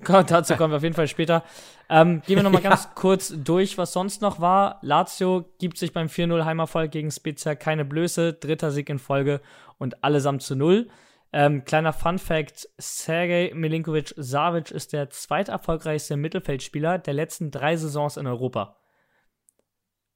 Dazu 0.05 0.55
kommen 0.55 0.73
wir 0.73 0.77
auf 0.77 0.83
jeden 0.83 0.95
Fall 0.95 1.09
später. 1.09 1.45
Ähm, 1.89 2.23
gehen 2.27 2.37
wir 2.37 2.43
nochmal 2.43 2.63
ja. 2.65 2.71
ganz 2.71 2.95
kurz 2.95 3.33
durch, 3.37 3.79
was 3.79 3.93
sonst 3.93 4.23
noch 4.23 4.41
war. 4.41 4.79
Lazio 4.83 5.45
gibt 5.59 5.79
sich 5.79 5.93
beim 5.93 6.09
4-0 6.09 6.45
Heimerfolg 6.45 6.91
gegen 6.91 7.11
Spezia 7.11 7.55
keine 7.55 7.85
Blöße. 7.85 8.35
Dritter 8.35 8.71
Sieg 8.71 8.89
in 8.89 8.99
Folge 8.99 9.41
und 9.79 10.05
allesamt 10.05 10.43
zu 10.43 10.55
null. 10.55 10.89
Ähm, 11.33 11.65
kleiner 11.65 11.93
Fun 11.93 12.19
Fact: 12.19 12.69
Sergej 12.79 13.55
Milinkovic 13.55 14.15
Savic 14.17 14.71
ist 14.71 14.93
der 14.93 15.11
zweiterfolgreichste 15.11 16.17
Mittelfeldspieler 16.17 16.99
der 16.99 17.15
letzten 17.15 17.51
drei 17.51 17.77
Saisons 17.77 18.17
in 18.17 18.27
Europa. 18.27 18.77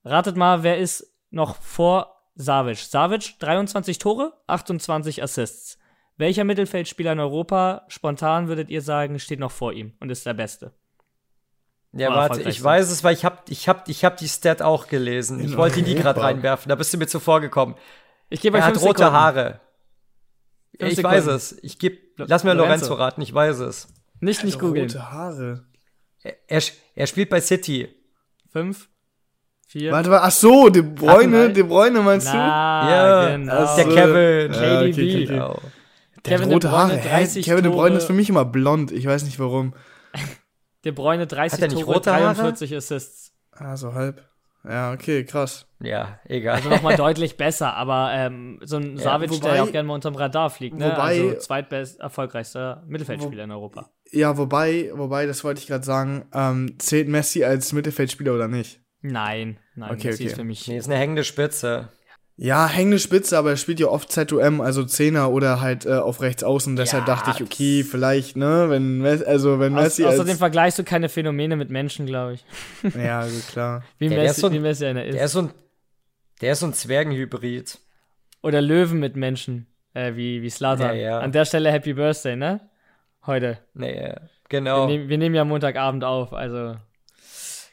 Ratet 0.05 0.37
mal, 0.37 0.63
wer 0.63 0.79
ist 0.79 1.15
noch 1.31 1.57
vor 1.57 2.23
Savic. 2.35 2.79
Savic 2.79 3.39
23 3.39 3.99
Tore, 3.99 4.33
28 4.47 5.23
Assists. 5.23 5.79
Welcher 6.17 6.45
Mittelfeldspieler 6.45 7.13
in 7.13 7.21
Europa, 7.21 7.85
spontan 7.89 8.49
würdet 8.49 8.69
ihr 8.71 8.83
sagen, 8.83 9.19
steht 9.19 9.41
noch 9.41 9.51
vor 9.51 9.73
ihm 9.73 9.93
und 10.01 10.11
ist 10.11 10.27
der 10.27 10.35
Beste? 10.35 10.73
Ja, 11.93 12.11
warte, 12.15 12.43
ich 12.49 12.63
weiß 12.63 12.91
es, 12.91 13.05
weil 13.05 13.15
ich 13.15 13.25
habe 13.25 13.39
ich 13.49 13.69
hab, 13.69 13.89
ich 13.89 14.05
hab 14.05 14.17
die 14.17 14.29
Stat 14.29 14.63
auch 14.63 14.89
gelesen. 14.89 15.41
Ich 15.41 15.57
wollte 15.57 15.83
die 15.83 15.95
gerade 15.95 16.23
reinwerfen, 16.23 16.69
da 16.69 16.75
bist 16.75 16.93
du 16.95 16.99
mir 16.99 17.07
zuvor 17.07 17.41
gekommen. 17.41 17.75
Ich 18.31 18.41
gebe 18.41 18.57
euch 18.57 18.63
Er 18.63 18.69
hat 18.69 18.77
rote 18.77 18.99
Sekunden. 19.01 19.13
Haare. 19.13 19.61
Fünf 20.79 20.91
ich 20.91 20.97
Sekunden. 20.97 21.17
weiß 21.17 21.27
es. 21.27 21.59
Ich 21.63 21.79
geb, 21.79 22.15
lass 22.17 22.45
mir 22.45 22.55
Lorenzo. 22.55 22.87
Lorenzo 22.87 22.95
raten, 22.95 23.21
ich 23.21 23.35
weiß 23.35 23.59
es. 23.59 23.89
Nicht, 24.21 24.43
nicht 24.45 24.59
googeln. 24.59 24.87
Rote 24.89 25.11
Haare. 25.11 25.67
Er, 26.23 26.35
er, 26.49 26.63
er 26.95 27.07
spielt 27.07 27.29
bei 27.29 27.41
City. 27.43 27.89
Fünf, 28.51 28.89
vier, 29.69 29.93
Warte 29.93 30.09
mal, 30.09 30.21
ach 30.23 30.31
so, 30.31 30.71
De 30.71 30.81
Bruyne. 30.83 31.53
De 31.53 31.63
Bruyne 31.63 32.01
meinst 32.01 32.29
Na, 32.33 32.91
Ja, 32.91 33.37
genau. 33.37 33.53
das 33.55 33.71
ist 33.77 33.85
der. 33.87 33.95
Kevin. 33.95 34.53
Ja, 34.55 34.61
KDB. 34.61 34.93
okay, 34.93 34.93
okay. 34.93 35.25
Genau. 35.27 35.59
Der 36.25 36.39
Kevin 36.39 36.53
rote 36.53 36.69
Bruyne, 36.69 36.79
Haare. 36.83 36.97
Hä? 36.99 37.09
30 37.09 37.45
Kevin 37.45 37.65
De 37.65 37.73
Bruyne 37.73 37.97
ist 37.97 38.05
für 38.07 38.13
mich 38.13 38.29
immer 38.29 38.45
blond. 38.45 38.93
Ich 38.93 39.07
weiß 39.07 39.25
nicht 39.25 39.39
warum. 39.39 39.75
De 40.85 40.93
Bruyne 40.93 41.27
30 41.27 41.53
Hat 41.53 41.63
er 41.63 41.69
nicht 41.69 41.83
Tore, 41.85 41.95
rote 41.95 42.13
Haare? 42.13 42.35
43 42.35 42.75
Assists. 42.77 43.33
Ah, 43.53 43.77
so 43.77 43.95
halb. 43.95 44.25
Ja, 44.65 44.93
okay, 44.93 45.25
krass. 45.25 45.67
Ja, 45.81 46.21
egal. 46.27 46.55
Also 46.57 46.69
nochmal 46.71 46.95
deutlich 46.97 47.37
besser, 47.37 47.75
aber 47.75 48.13
ähm, 48.13 48.61
so 48.63 48.77
ein 48.77 48.97
Ja, 48.97 49.03
Savic, 49.03 49.31
der 49.31 49.43
wobei- 49.43 49.57
ja 49.57 49.63
auch 49.65 49.73
gerne 49.73 49.89
mal 49.89 49.95
unterm 49.95 50.15
Radar 50.15 50.51
fliegt, 50.51 50.77
ne? 50.79 50.87
wobei- 50.93 51.21
also 51.21 51.35
zweitbest 51.39 51.99
erfolgreichster 51.99 52.85
Mittelfeldspieler 52.87 53.43
in 53.45 53.51
Europa. 53.51 53.91
Ja, 54.13 54.37
wobei, 54.39 54.91
wobei, 54.95 55.27
das 55.27 55.43
wollte 55.43 55.61
ich 55.61 55.67
gerade 55.67 55.85
sagen, 55.85 56.27
ähm, 56.33 56.77
zählt 56.79 57.09
Messi 57.09 57.43
als 57.43 57.73
Mittelfeldspieler 57.73 58.33
oder 58.35 58.47
nicht? 58.47 58.81
Nein, 59.01 59.59
nein, 59.75 59.91
Okay, 59.91 60.09
Messi 60.09 60.23
okay. 60.23 60.31
ist 60.31 60.37
für 60.37 60.45
mich. 60.45 60.69
Nee, 60.69 60.77
ist 60.77 60.87
eine 60.89 60.97
hängende 60.97 61.25
Spitze. 61.25 61.89
Ja, 62.45 62.67
hängende 62.67 62.99
Spitze, 62.99 63.39
aber 63.39 63.51
er 63.51 63.57
spielt 63.57 63.79
ja 63.79 63.87
oft 63.87 64.11
ZOM, 64.11 64.61
also 64.61 64.83
Zehner 64.85 65.31
oder 65.31 65.61
halt 65.61 65.87
äh, 65.87 65.93
auf 65.93 66.21
rechts 66.23 66.43
außen. 66.43 66.75
Deshalb 66.75 67.07
Ja, 67.07 67.15
dachte 67.15 67.31
ich, 67.37 67.41
okay, 67.41 67.85
vielleicht, 67.85 68.37
ne, 68.37 68.67
wenn 68.69 68.99
Messi, 68.99 69.25
also 69.25 69.61
wenn 69.61 69.77
Aus, 69.77 69.85
Messi 69.85 70.05
außerdem 70.05 70.31
als, 70.31 70.39
vergleichst 70.39 70.77
du 70.81 70.83
keine 70.83 71.09
Phänomene 71.09 71.55
mit 71.55 71.71
Menschen, 71.71 72.05
glaube 72.05 72.35
ich. 72.35 72.45
ja, 72.97 73.21
also 73.21 73.41
klar. 73.53 73.85
Wie, 73.99 74.09
Der- 74.09 74.17
der 74.17 74.25
Messi, 74.25 74.35
ist 74.35 74.41
so 74.41 74.47
ein- 74.49 74.53
wie 74.55 74.59
Messi 74.59 74.85
einer 74.87 75.05
ist. 75.05 75.15
Der 75.15 75.25
ist 75.27 75.33
so 75.33 75.43
ein, 75.43 75.51
der 76.41 76.53
ist 76.55 76.59
so 76.61 76.67
ein 76.67 76.75
Zwergenhybrid. 76.75 77.79
Oder 78.43 78.61
Löwen 78.61 78.99
mit 78.99 79.15
Menschen, 79.15 79.69
äh, 79.95 80.17
wie, 80.17 80.43
wie 80.43 80.51
Slatan. 80.51 80.89
Ja, 80.89 80.93
ja. 80.95 81.19
An 81.21 81.31
der 81.31 81.45
Stelle 81.45 81.71
Happy 81.71 81.93
Birthday, 81.95 82.35
ne? 82.35 82.61
Heute. 83.25 83.59
Nee, 83.75 83.95
Wir, 83.95 84.21
genau. 84.49 84.89
nehm, 84.89 85.09
wir 85.09 85.17
nehmen 85.17 85.37
ja 85.37 85.45
Montagabend 85.45 86.03
auf, 86.03 86.33
also 86.33 86.75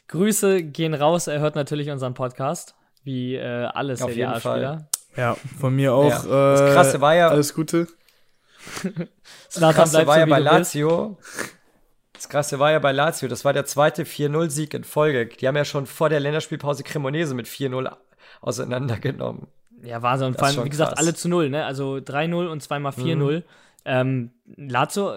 Grüße 0.06 0.62
gehen 0.62 0.94
raus. 0.94 1.26
Er 1.26 1.40
hört 1.40 1.56
natürlich 1.56 1.90
unseren 1.90 2.14
Podcast, 2.14 2.76
wie 3.04 3.36
äh, 3.36 3.64
alle 3.66 3.94
Auf 3.94 4.00
jeden 4.00 4.14
Serie 4.14 4.28
A-Spieler. 4.28 4.88
Ja, 5.16 5.36
von 5.58 5.74
mir 5.74 5.92
auch. 5.94 6.08
Ja. 6.24 6.52
Das 6.52 6.60
Äh, 6.60 6.72
Krasse 6.74 7.00
war 7.00 7.14
ja- 7.14 7.28
Alles 7.28 7.54
Gute. 7.54 7.88
Slatan 9.50 9.74
Krasse 9.74 9.92
bleibt 9.92 10.06
war 10.08 10.14
so, 10.14 10.20
ja 10.20 10.26
wie 10.26 10.30
bei 10.30 10.40
bist. 10.40 10.52
Lazio. 10.52 11.18
Das 12.12 12.28
Krasse 12.28 12.58
war 12.58 12.70
ja 12.70 12.78
bei 12.78 12.92
Lazio, 12.92 13.28
das 13.28 13.44
war 13.46 13.54
der 13.54 13.64
zweite 13.64 14.04
4-0-Sieg 14.04 14.74
in 14.74 14.84
Folge. 14.84 15.26
Die 15.26 15.48
haben 15.48 15.56
ja 15.56 15.64
schon 15.64 15.86
vor 15.86 16.10
der 16.10 16.20
Länderspielpause 16.20 16.82
Cremonese 16.82 17.34
mit 17.34 17.46
4-0 17.46 17.90
auseinandergenommen. 18.42 19.46
Ja, 19.82 20.02
Wahnsinn. 20.02 20.26
Und 20.28 20.34
Das 20.34 20.40
vor 20.40 20.48
ist 20.50 20.56
allem, 20.58 20.66
wie 20.66 20.70
gesagt, 20.70 20.90
krass. 20.92 21.00
Mhm. 21.00 21.06
alle 21.08 21.14
zu 21.16 21.28
null, 21.28 21.48
ne? 21.50 21.64
Also 21.64 21.94
3-0 21.96 22.48
und 22.48 22.62
zweimal 22.62 22.92
4-0. 22.92 23.42
Ähm, 23.86 24.32
Lazio 24.56 25.10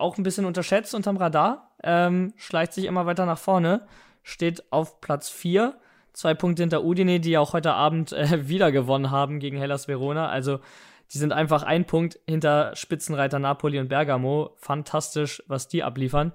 auch 0.00 0.18
ein 0.18 0.24
bisschen 0.24 0.44
unterschätzt 0.44 0.94
unterm 0.94 1.16
Radar. 1.18 1.70
Ähm, 1.84 2.32
schleicht 2.36 2.72
sich 2.72 2.86
immer 2.86 3.06
weiter 3.06 3.24
nach 3.26 3.38
vorne. 3.38 3.86
Steht 4.24 4.64
auf 4.72 5.00
Platz 5.00 5.28
4. 5.28 5.74
Zwei 6.12 6.34
Punkte 6.34 6.62
hinter 6.62 6.84
Udine, 6.84 7.20
die 7.20 7.38
auch 7.38 7.52
heute 7.52 7.72
Abend 7.72 8.12
äh, 8.12 8.48
wieder 8.48 8.72
gewonnen 8.72 9.10
haben 9.10 9.40
gegen 9.40 9.58
Hellas 9.58 9.88
Verona. 9.88 10.28
Also, 10.28 10.60
die 11.12 11.18
sind 11.18 11.32
einfach 11.32 11.62
ein 11.62 11.86
Punkt 11.86 12.20
hinter 12.28 12.74
Spitzenreiter 12.76 13.38
Napoli 13.38 13.78
und 13.78 13.88
Bergamo. 13.88 14.54
Fantastisch, 14.58 15.42
was 15.46 15.68
die 15.68 15.82
abliefern. 15.82 16.32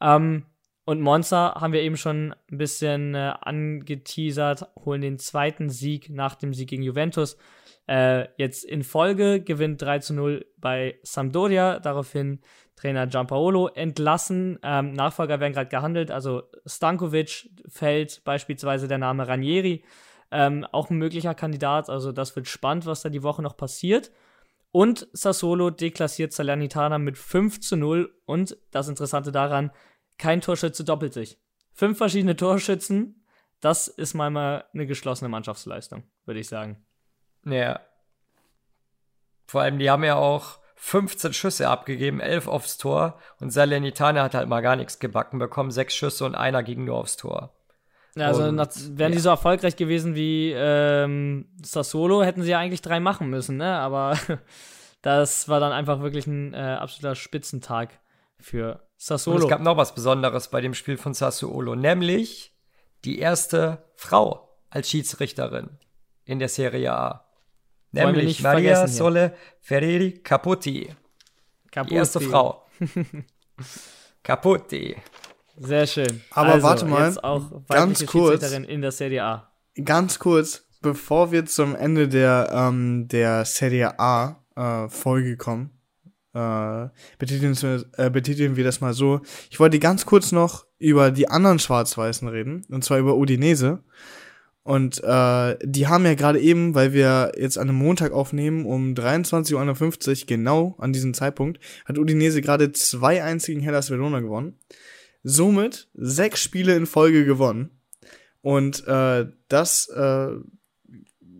Ähm, 0.00 0.46
und 0.84 1.00
Monza 1.00 1.54
haben 1.60 1.72
wir 1.72 1.80
eben 1.80 1.96
schon 1.96 2.34
ein 2.50 2.58
bisschen 2.58 3.14
äh, 3.14 3.32
angeteasert, 3.40 4.68
holen 4.84 5.00
den 5.00 5.18
zweiten 5.18 5.70
Sieg 5.70 6.10
nach 6.10 6.34
dem 6.34 6.52
Sieg 6.52 6.68
gegen 6.68 6.82
Juventus. 6.82 7.38
Äh, 7.86 8.28
jetzt 8.36 8.64
in 8.64 8.82
Folge 8.82 9.40
gewinnt 9.40 9.80
3 9.80 9.98
zu 10.00 10.14
0 10.14 10.46
bei 10.58 10.98
Sampdoria, 11.02 11.80
daraufhin 11.80 12.40
Trainer 12.76 13.06
Giampaolo 13.06 13.68
entlassen. 13.68 14.58
Ähm, 14.62 14.92
Nachfolger 14.92 15.40
werden 15.40 15.52
gerade 15.52 15.70
gehandelt, 15.70 16.10
also 16.10 16.42
Stankovic 16.66 17.50
fällt 17.68 18.22
beispielsweise 18.24 18.88
der 18.88 18.98
Name 18.98 19.26
Ranieri, 19.26 19.84
ähm, 20.30 20.66
auch 20.72 20.90
ein 20.90 20.98
möglicher 20.98 21.34
Kandidat, 21.34 21.88
also 21.88 22.12
das 22.12 22.34
wird 22.34 22.48
spannend, 22.48 22.86
was 22.86 23.02
da 23.02 23.08
die 23.08 23.22
Woche 23.22 23.42
noch 23.42 23.56
passiert. 23.56 24.10
Und 24.72 25.06
Sassolo 25.12 25.70
deklassiert 25.70 26.32
Salernitana 26.32 26.98
mit 26.98 27.16
5 27.16 27.60
zu 27.60 27.76
0 27.76 28.12
und 28.26 28.56
das 28.72 28.88
Interessante 28.88 29.30
daran, 29.30 29.70
kein 30.18 30.40
Torschütze 30.40 30.82
doppelt 30.82 31.12
sich. 31.12 31.38
Fünf 31.72 31.98
verschiedene 31.98 32.34
Torschützen, 32.34 33.24
das 33.60 33.86
ist 33.86 34.14
mal 34.14 34.30
mal 34.30 34.64
eine 34.74 34.86
geschlossene 34.86 35.28
Mannschaftsleistung, 35.28 36.02
würde 36.24 36.40
ich 36.40 36.48
sagen. 36.48 36.84
Ja. 37.46 37.80
Vor 39.46 39.62
allem, 39.62 39.78
die 39.78 39.90
haben 39.90 40.04
ja 40.04 40.16
auch 40.16 40.58
15 40.84 41.32
Schüsse 41.32 41.70
abgegeben, 41.70 42.20
11 42.20 42.46
aufs 42.46 42.76
Tor. 42.76 43.18
Und 43.40 43.50
Salernitana 43.50 44.22
hat 44.22 44.34
halt 44.34 44.48
mal 44.50 44.60
gar 44.60 44.76
nichts 44.76 44.98
gebacken 44.98 45.38
bekommen. 45.38 45.70
Sechs 45.70 45.94
Schüsse 45.94 46.26
und 46.26 46.34
einer 46.34 46.62
ging 46.62 46.84
nur 46.84 46.98
aufs 46.98 47.16
Tor. 47.16 47.54
Ja, 48.14 48.26
also 48.26 48.42
Und, 48.42 48.58
wären 48.98 49.12
die 49.12 49.16
ja. 49.16 49.22
so 49.22 49.30
erfolgreich 49.30 49.76
gewesen 49.76 50.14
wie 50.14 50.52
ähm, 50.54 51.48
Sassolo, 51.62 52.22
hätten 52.22 52.42
sie 52.42 52.50
ja 52.50 52.58
eigentlich 52.58 52.82
drei 52.82 53.00
machen 53.00 53.30
müssen, 53.30 53.56
ne? 53.56 53.78
Aber 53.78 54.18
das 55.02 55.48
war 55.48 55.58
dann 55.58 55.72
einfach 55.72 56.02
wirklich 56.02 56.26
ein 56.26 56.52
äh, 56.52 56.58
absoluter 56.58 57.14
Spitzentag 57.14 57.98
für 58.38 58.72
Und 58.72 58.80
Sassolo. 58.98 59.38
es 59.38 59.48
gab 59.48 59.62
noch 59.62 59.78
was 59.78 59.94
Besonderes 59.94 60.48
bei 60.48 60.60
dem 60.60 60.74
Spiel 60.74 60.98
von 60.98 61.14
Sassuolo, 61.14 61.76
nämlich 61.76 62.52
die 63.06 63.20
erste 63.20 63.82
Frau 63.96 64.50
als 64.68 64.90
Schiedsrichterin 64.90 65.78
in 66.26 66.40
der 66.40 66.50
Serie 66.50 66.92
A. 66.92 67.24
Nämlich 67.94 68.24
nicht 68.26 68.42
Maria. 68.42 68.86
Sole 68.88 69.34
Ferreri 69.60 70.12
Caputi. 70.22 70.88
Caputi. 71.70 71.90
Die 71.90 71.96
erste 71.96 72.20
Frau. 72.20 72.66
Caputi. 74.22 74.96
Sehr 75.56 75.86
schön. 75.86 76.20
Aber 76.32 76.54
also, 76.54 76.66
warte 76.66 76.84
mal, 76.86 77.06
jetzt 77.06 77.22
auch 77.22 77.62
ganz 77.68 78.04
kurz. 78.06 78.50
In 78.52 78.80
der 78.82 78.90
Serie 78.92 79.22
A. 79.24 79.52
Ganz 79.84 80.18
kurz, 80.18 80.64
bevor 80.82 81.30
wir 81.32 81.46
zum 81.46 81.76
Ende 81.76 82.08
der, 82.08 82.50
ähm, 82.52 83.06
der 83.08 83.44
Serie 83.44 83.98
A 83.98 84.44
äh, 84.56 84.88
Folge 84.88 85.36
kommen, 85.36 85.70
äh, 86.32 86.88
betiteln, 87.18 87.60
wir- 87.60 87.84
äh, 87.96 88.10
betiteln 88.10 88.56
wir 88.56 88.64
das 88.64 88.80
mal 88.80 88.92
so. 88.94 89.20
Ich 89.50 89.60
wollte 89.60 89.78
ganz 89.78 90.06
kurz 90.06 90.32
noch 90.32 90.66
über 90.78 91.10
die 91.10 91.28
anderen 91.28 91.58
Schwarz-Weißen 91.58 92.28
reden, 92.28 92.64
und 92.70 92.84
zwar 92.84 92.98
über 92.98 93.16
Udinese. 93.16 93.82
Und 94.64 95.04
äh, 95.04 95.58
die 95.62 95.88
haben 95.88 96.06
ja 96.06 96.14
gerade 96.14 96.40
eben, 96.40 96.74
weil 96.74 96.94
wir 96.94 97.32
jetzt 97.36 97.58
an 97.58 97.68
einem 97.68 97.76
Montag 97.76 98.12
aufnehmen, 98.12 98.64
um 98.64 98.94
23.51 98.94 100.22
Uhr, 100.22 100.26
genau 100.26 100.74
an 100.78 100.94
diesem 100.94 101.12
Zeitpunkt, 101.12 101.60
hat 101.84 101.98
Udinese 101.98 102.40
gerade 102.40 102.64
2-1 102.64 103.44
gegen 103.44 103.60
Hellas 103.60 103.90
Verona 103.90 104.20
gewonnen. 104.20 104.58
Somit 105.22 105.90
sechs 105.94 106.42
Spiele 106.42 106.74
in 106.76 106.86
Folge 106.86 107.26
gewonnen. 107.26 107.78
Und 108.40 108.86
äh, 108.88 109.26
das, 109.48 109.88
äh, 109.88 110.28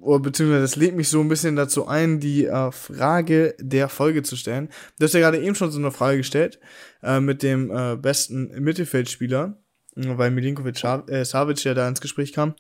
oder 0.01 0.19
beziehungsweise 0.21 0.61
das 0.61 0.77
lädt 0.77 0.95
mich 0.95 1.09
so 1.09 1.21
ein 1.21 1.29
bisschen 1.31 1.57
dazu 1.57 1.87
ein, 1.87 2.21
die 2.21 2.45
äh, 2.45 2.73
Frage 2.73 3.55
der 3.59 3.89
Folge 3.89 4.23
zu 4.23 4.37
stellen. 4.37 4.69
Du 4.99 5.05
hast 5.07 5.15
ja 5.15 5.21
gerade 5.21 5.41
eben 5.41 5.55
schon 5.55 5.71
so 5.71 5.79
eine 5.79 5.93
Frage 5.93 6.19
gestellt 6.19 6.61
äh, 7.03 7.21
mit 7.21 7.43
dem 7.43 7.71
äh, 7.71 7.97
besten 7.97 8.49
Mittelfeldspieler, 8.63 9.57
weil 9.95 10.31
Milinkovic 10.31 10.85
äh, 11.09 11.25
Savic 11.25 11.65
ja 11.65 11.73
da 11.73 11.89
ins 11.89 12.03
Gespräch 12.03 12.35
kam. 12.35 12.55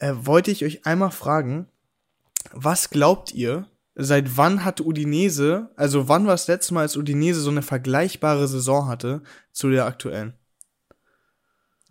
Äh, 0.00 0.14
wollte 0.16 0.50
ich 0.50 0.64
euch 0.64 0.86
einmal 0.86 1.10
fragen, 1.10 1.66
was 2.52 2.90
glaubt 2.90 3.32
ihr, 3.32 3.66
seit 3.94 4.38
wann 4.38 4.64
hat 4.64 4.80
Udinese, 4.80 5.68
also 5.76 6.08
wann 6.08 6.26
war 6.26 6.32
das 6.32 6.48
letzte 6.48 6.74
Mal, 6.74 6.80
als 6.80 6.96
Udinese 6.96 7.40
so 7.40 7.50
eine 7.50 7.62
vergleichbare 7.62 8.48
Saison 8.48 8.88
hatte 8.88 9.22
zu 9.52 9.68
der 9.68 9.84
aktuellen? 9.84 10.32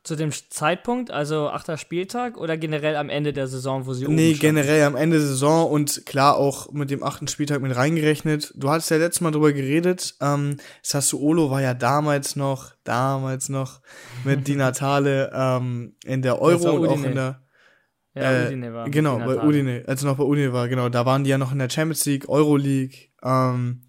Zu 0.01 0.15
dem 0.15 0.31
Zeitpunkt, 0.31 1.11
also 1.11 1.49
achter 1.49 1.77
Spieltag 1.77 2.37
oder 2.37 2.57
generell 2.57 2.95
am 2.95 3.09
Ende 3.09 3.31
der 3.31 3.47
Saison, 3.47 3.85
wo 3.85 3.93
sie 3.93 4.07
Nee, 4.07 4.33
generell 4.33 4.83
am 4.83 4.95
Ende 4.95 5.17
der 5.17 5.27
Saison 5.27 5.69
und 5.69 6.07
klar 6.07 6.35
auch 6.35 6.71
mit 6.71 6.89
dem 6.89 7.03
achten 7.03 7.27
Spieltag 7.27 7.61
mit 7.61 7.75
reingerechnet. 7.75 8.53
Du 8.55 8.71
hattest 8.71 8.89
ja 8.89 8.97
letztes 8.97 9.21
Mal 9.21 9.31
drüber 9.31 9.53
geredet. 9.53 10.15
Ähm, 10.19 10.57
Sassuolo 10.81 11.51
war 11.51 11.61
ja 11.61 11.75
damals 11.75 12.35
noch, 12.35 12.71
damals 12.85 13.49
noch 13.49 13.81
mit 14.23 14.47
Di 14.47 14.55
Natale 14.55 15.31
ähm, 15.31 15.93
in 16.05 16.23
der 16.23 16.41
Euro 16.41 16.71
und 16.71 16.87
auch 16.87 17.03
in 17.03 17.15
der 17.15 17.41
Ja, 18.15 18.31
äh, 18.43 18.47
Udine 18.47 18.73
war 18.73 18.89
genau 18.89 19.19
bei. 19.19 19.43
Udine, 19.43 19.83
als 19.87 20.03
er 20.03 20.07
noch 20.09 20.17
bei 20.17 20.23
Udine 20.23 20.51
war, 20.53 20.67
genau. 20.67 20.89
Da 20.89 21.05
waren 21.05 21.23
die 21.23 21.29
ja 21.29 21.37
noch 21.37 21.51
in 21.51 21.59
der 21.59 21.69
Champions 21.69 22.05
League, 22.05 22.27
Euro 22.29 22.55
League. 22.57 23.11
Ähm, 23.23 23.83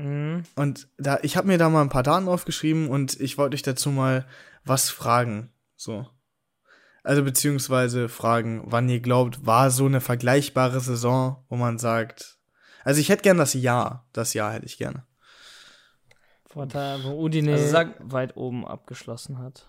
Mhm. 0.00 0.44
und 0.54 0.86
da, 0.96 1.18
ich 1.22 1.36
habe 1.36 1.48
mir 1.48 1.58
da 1.58 1.68
mal 1.68 1.80
ein 1.82 1.88
paar 1.88 2.04
Daten 2.04 2.28
aufgeschrieben 2.28 2.88
und 2.88 3.18
ich 3.20 3.36
wollte 3.36 3.54
euch 3.54 3.62
dazu 3.62 3.90
mal 3.90 4.26
was 4.64 4.90
fragen. 4.90 5.50
So. 5.76 6.06
Also 7.02 7.24
beziehungsweise 7.24 8.08
fragen, 8.08 8.62
wann 8.66 8.88
ihr 8.88 9.00
glaubt, 9.00 9.44
war 9.46 9.70
so 9.72 9.86
eine 9.86 10.00
vergleichbare 10.00 10.78
Saison, 10.80 11.42
wo 11.48 11.56
man 11.56 11.78
sagt. 11.78 12.38
Also 12.84 13.00
ich 13.00 13.08
hätte 13.08 13.22
gern 13.22 13.38
das 13.38 13.54
Jahr. 13.54 14.06
Das 14.12 14.34
Jahr 14.34 14.52
hätte 14.52 14.66
ich 14.66 14.78
gerne. 14.78 15.04
Vorteil, 16.46 17.02
wo 17.04 17.20
Udine 17.22 17.52
Also 17.52 17.66
sag- 17.68 17.96
weit 18.00 18.36
oben 18.36 18.66
abgeschlossen 18.66 19.38
hat. 19.38 19.68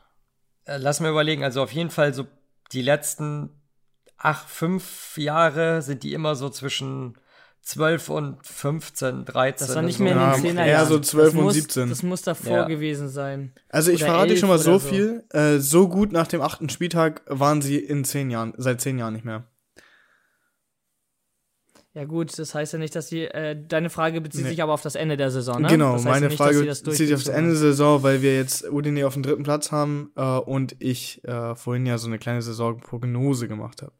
Äh, 0.66 0.78
lass 0.78 1.00
mir 1.00 1.10
überlegen, 1.10 1.44
also 1.44 1.62
auf 1.64 1.72
jeden 1.72 1.90
Fall 1.90 2.14
so 2.14 2.26
die 2.72 2.82
letzten 2.82 3.50
acht, 4.20 4.50
fünf 4.50 5.18
Jahre 5.18 5.82
sind 5.82 6.04
die 6.04 6.14
immer 6.14 6.36
so 6.36 6.50
zwischen 6.50 7.18
12 7.62 8.10
und 8.10 8.38
15, 8.46 9.26
13. 9.26 9.68
Das 9.68 9.76
war 9.76 9.82
nicht 9.84 9.98
so. 9.98 10.04
mehr 10.04 10.14
in 10.14 10.20
den 10.20 10.56
Ja, 10.56 10.62
10er 10.62 10.66
eher 10.66 10.72
Jahren. 10.74 10.88
so 10.88 11.00
12 11.00 11.26
das 11.28 11.36
und 11.36 11.44
muss, 11.44 11.54
17. 11.56 11.90
Das 11.90 12.04
muss 12.04 12.22
davor 12.22 12.58
Ja. 12.58 12.64
gewesen 12.68 13.10
sein. 13.10 13.54
Also 13.70 13.92
ich 13.92 14.02
Oder 14.04 14.14
verrate 14.14 14.38
schon 14.38 14.50
mal 14.50 14.58
so 14.60 14.80
so. 14.80 14.90
viel. 14.90 15.24
Äh, 15.32 15.60
so 15.60 15.88
gut 15.88 16.12
nach 16.12 16.28
dem 16.28 16.42
achten 16.42 16.70
Spieltag 16.70 17.22
waren 17.28 17.62
sie 17.62 17.78
in 17.78 18.06
zehn 18.06 18.30
Jahren, 18.32 18.54
seit 18.58 18.82
zehn 18.82 18.98
Jahren 18.98 19.14
nicht 19.14 19.26
mehr. 19.26 19.46
Ja 21.94 22.06
gut, 22.06 22.38
das 22.38 22.54
heißt 22.54 22.74
ja 22.74 22.80
nicht, 22.80 22.96
dass 22.96 23.10
sie, 23.10 23.24
äh, 23.26 23.58
deine 23.68 23.90
Frage 23.90 24.22
bezieht 24.22 24.44
Nee. 24.44 24.50
sich 24.52 24.64
aber 24.64 24.74
auf 24.74 24.82
das 24.84 24.96
Ende 24.96 25.18
der 25.18 25.32
Saison, 25.32 25.62
ne? 25.62 25.68
Genau, 25.68 25.94
das 25.94 26.06
heißt 26.06 26.06
ja 26.06 26.12
meine 26.12 26.28
nicht, 26.28 26.40
dass 26.40 26.46
Frage 26.48 26.60
sie 26.60 26.66
das 26.68 26.84
zieht 26.84 26.94
sich 26.96 27.14
aufs 27.14 27.24
durchgezogen 27.26 27.38
Ende 27.50 27.60
der. 27.60 27.60
Saison, 27.72 28.04
weil 28.04 28.22
wir 28.22 28.36
jetzt 28.36 28.64
Udine 28.72 29.08
auf 29.08 29.14
dem 29.16 29.24
dritten 29.24 29.44
Platz 29.44 29.72
haben 29.72 30.12
äh, 30.16 30.22
und 30.38 30.76
ich 30.80 31.24
äh, 31.26 31.56
vorhin 31.56 31.86
ja 31.88 31.98
so 31.98 32.08
eine 32.08 32.20
kleine 32.20 32.42
Saisonprognose 32.44 33.48
gemacht 33.48 33.82
habe. 33.82 33.92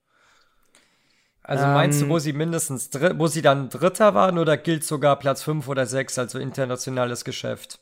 Also 1.50 1.66
meinst 1.66 2.00
du, 2.00 2.06
Ähm, 2.06 2.12
wo 2.12 2.20
sie 2.20 2.34
mindestens 2.34 2.92
wo 3.16 3.26
sie 3.26 3.42
dann 3.42 3.70
Dritter 3.70 4.14
waren 4.14 4.38
oder 4.38 4.56
gilt 4.56 4.84
sogar 4.84 5.18
Platz 5.18 5.42
5 5.42 5.68
oder 5.68 5.88
6, 5.88 6.20
also 6.20 6.38
internationales 6.38 7.26
Geschäft? 7.26 7.80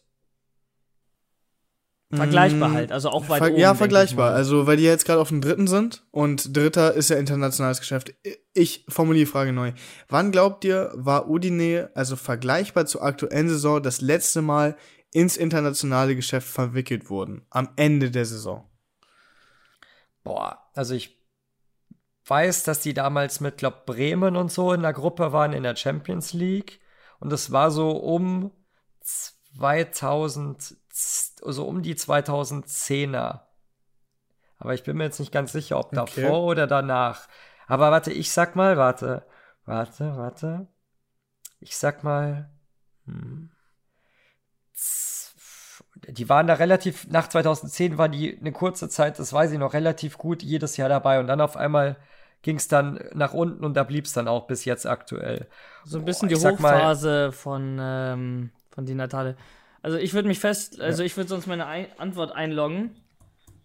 Vergleichbar 2.14 2.70
Mm, 2.70 2.74
halt, 2.74 2.92
also 2.94 3.10
auch 3.10 3.28
weit 3.28 3.40
Ver 3.40 3.52
oben. 3.52 3.60
ja, 3.60 3.76
vergleichbar. 3.76 4.34
Also, 4.34 4.66
weil 4.68 4.78
die 4.78 4.84
jetzt 4.84 5.04
gerade 5.04 5.20
auf 5.20 5.28
dem 5.28 5.42
dritten 5.42 5.68
sind 5.68 6.06
und 6.12 6.56
dritter 6.56 6.94
ist 6.94 7.10
ja 7.10 7.18
internationales 7.18 7.82
Geschäft. 7.82 8.14
Ich 8.54 8.86
formuliere 8.88 9.26
die 9.26 9.32
Frage 9.32 9.52
neu. 9.52 9.74
Wann 10.08 10.32
glaubt 10.32 10.64
ihr, 10.64 10.92
war 10.96 11.30
Udine, 11.30 11.92
also 11.94 12.16
vergleichbar 12.16 12.86
zur 12.86 13.04
aktuellen 13.04 13.50
Saison, 13.50 13.84
das 13.84 14.00
letzte 14.00 14.42
Mal 14.42 14.78
ins 15.12 15.36
internationale 15.36 16.16
Geschäft 16.16 16.48
verwickelt 16.48 17.10
wurden? 17.10 17.46
Am 17.50 17.68
Ende 17.76 18.12
der 18.12 18.26
Saison. 18.26 18.64
Boah, 20.24 20.70
also 20.74 20.94
ich 20.94 21.17
weiß, 22.30 22.64
dass 22.64 22.82
die 22.82 22.94
damals 22.94 23.40
mit, 23.40 23.58
glaub, 23.58 23.86
Bremen 23.86 24.36
und 24.36 24.52
so 24.52 24.74
in 24.74 24.82
der 24.82 24.94
Gruppe 24.94 25.32
waren 25.32 25.54
in 25.54 25.64
der 25.64 25.76
Champions 25.76 26.34
League. 26.34 26.80
Und 27.20 27.32
das 27.32 27.52
war 27.52 27.72
so 27.72 27.92
um 27.92 28.52
2000, 29.02 30.76
also 31.44 31.66
um 31.66 31.82
die 31.82 31.96
2010er. 31.96 33.42
Aber 34.60 34.74
ich 34.74 34.84
bin 34.84 34.98
mir 34.98 35.06
jetzt 35.06 35.20
nicht 35.20 35.32
ganz 35.32 35.52
sicher, 35.52 35.80
ob 35.80 35.88
Okay. 35.88 36.22
davor 36.22 36.44
oder 36.44 36.68
danach. 36.68 37.28
Aber 37.68 37.92
warte, 37.92 38.12
ich 38.12 38.32
sag 38.32 38.56
mal, 38.56 38.78
warte, 38.78 39.26
warte, 39.66 40.18
warte. 40.18 40.68
Ich 41.60 41.78
sag 41.78 42.04
mal, 42.04 42.50
hm, 43.06 43.52
die 46.08 46.30
waren 46.30 46.48
da 46.48 46.54
relativ, 46.56 47.08
nach 47.08 47.28
2010 47.28 47.98
waren 47.98 48.12
die 48.12 48.38
eine 48.40 48.52
kurze 48.52 48.90
Zeit, 48.90 49.20
das 49.20 49.34
weiß 49.34 49.52
ich 49.52 49.60
noch, 49.60 49.74
relativ 49.74 50.18
gut 50.18 50.44
jedes 50.44 50.78
Jahr 50.78 50.90
dabei 50.90 51.20
und 51.20 51.28
dann 51.28 51.42
auf 51.42 51.58
einmal 51.58 51.98
ging 52.42 52.58
es 52.58 52.68
dann 52.68 53.00
nach 53.14 53.34
unten 53.34 53.64
und 53.66 53.74
da 53.76 53.84
blieb 53.84 54.06
es 54.06 54.14
dann 54.14 54.28
auch 54.28 54.48
bis 54.48 54.66
jetzt 54.66 54.86
aktuell. 54.86 55.48
So 55.84 56.00
ein 56.00 56.06
bisschen 56.06 56.28
Boah, 56.30 56.36
die 56.36 56.40
sag 56.42 56.60
mal- 56.60 56.76
Hochphase 56.76 57.32
von, 57.32 57.78
ähm, 57.82 58.52
von 58.72 58.86
die 58.86 58.94
Natale. 58.96 59.36
Also 59.82 59.98
ich 59.98 60.14
würde 60.14 60.28
mich 60.28 60.40
fest, 60.40 60.80
also 60.82 61.04
ich 61.04 61.16
würde 61.18 61.30
sonst 61.30 61.48
meine 61.48 61.66
ein 61.66 61.88
Antwort 61.98 62.32
einloggen. 62.34 62.96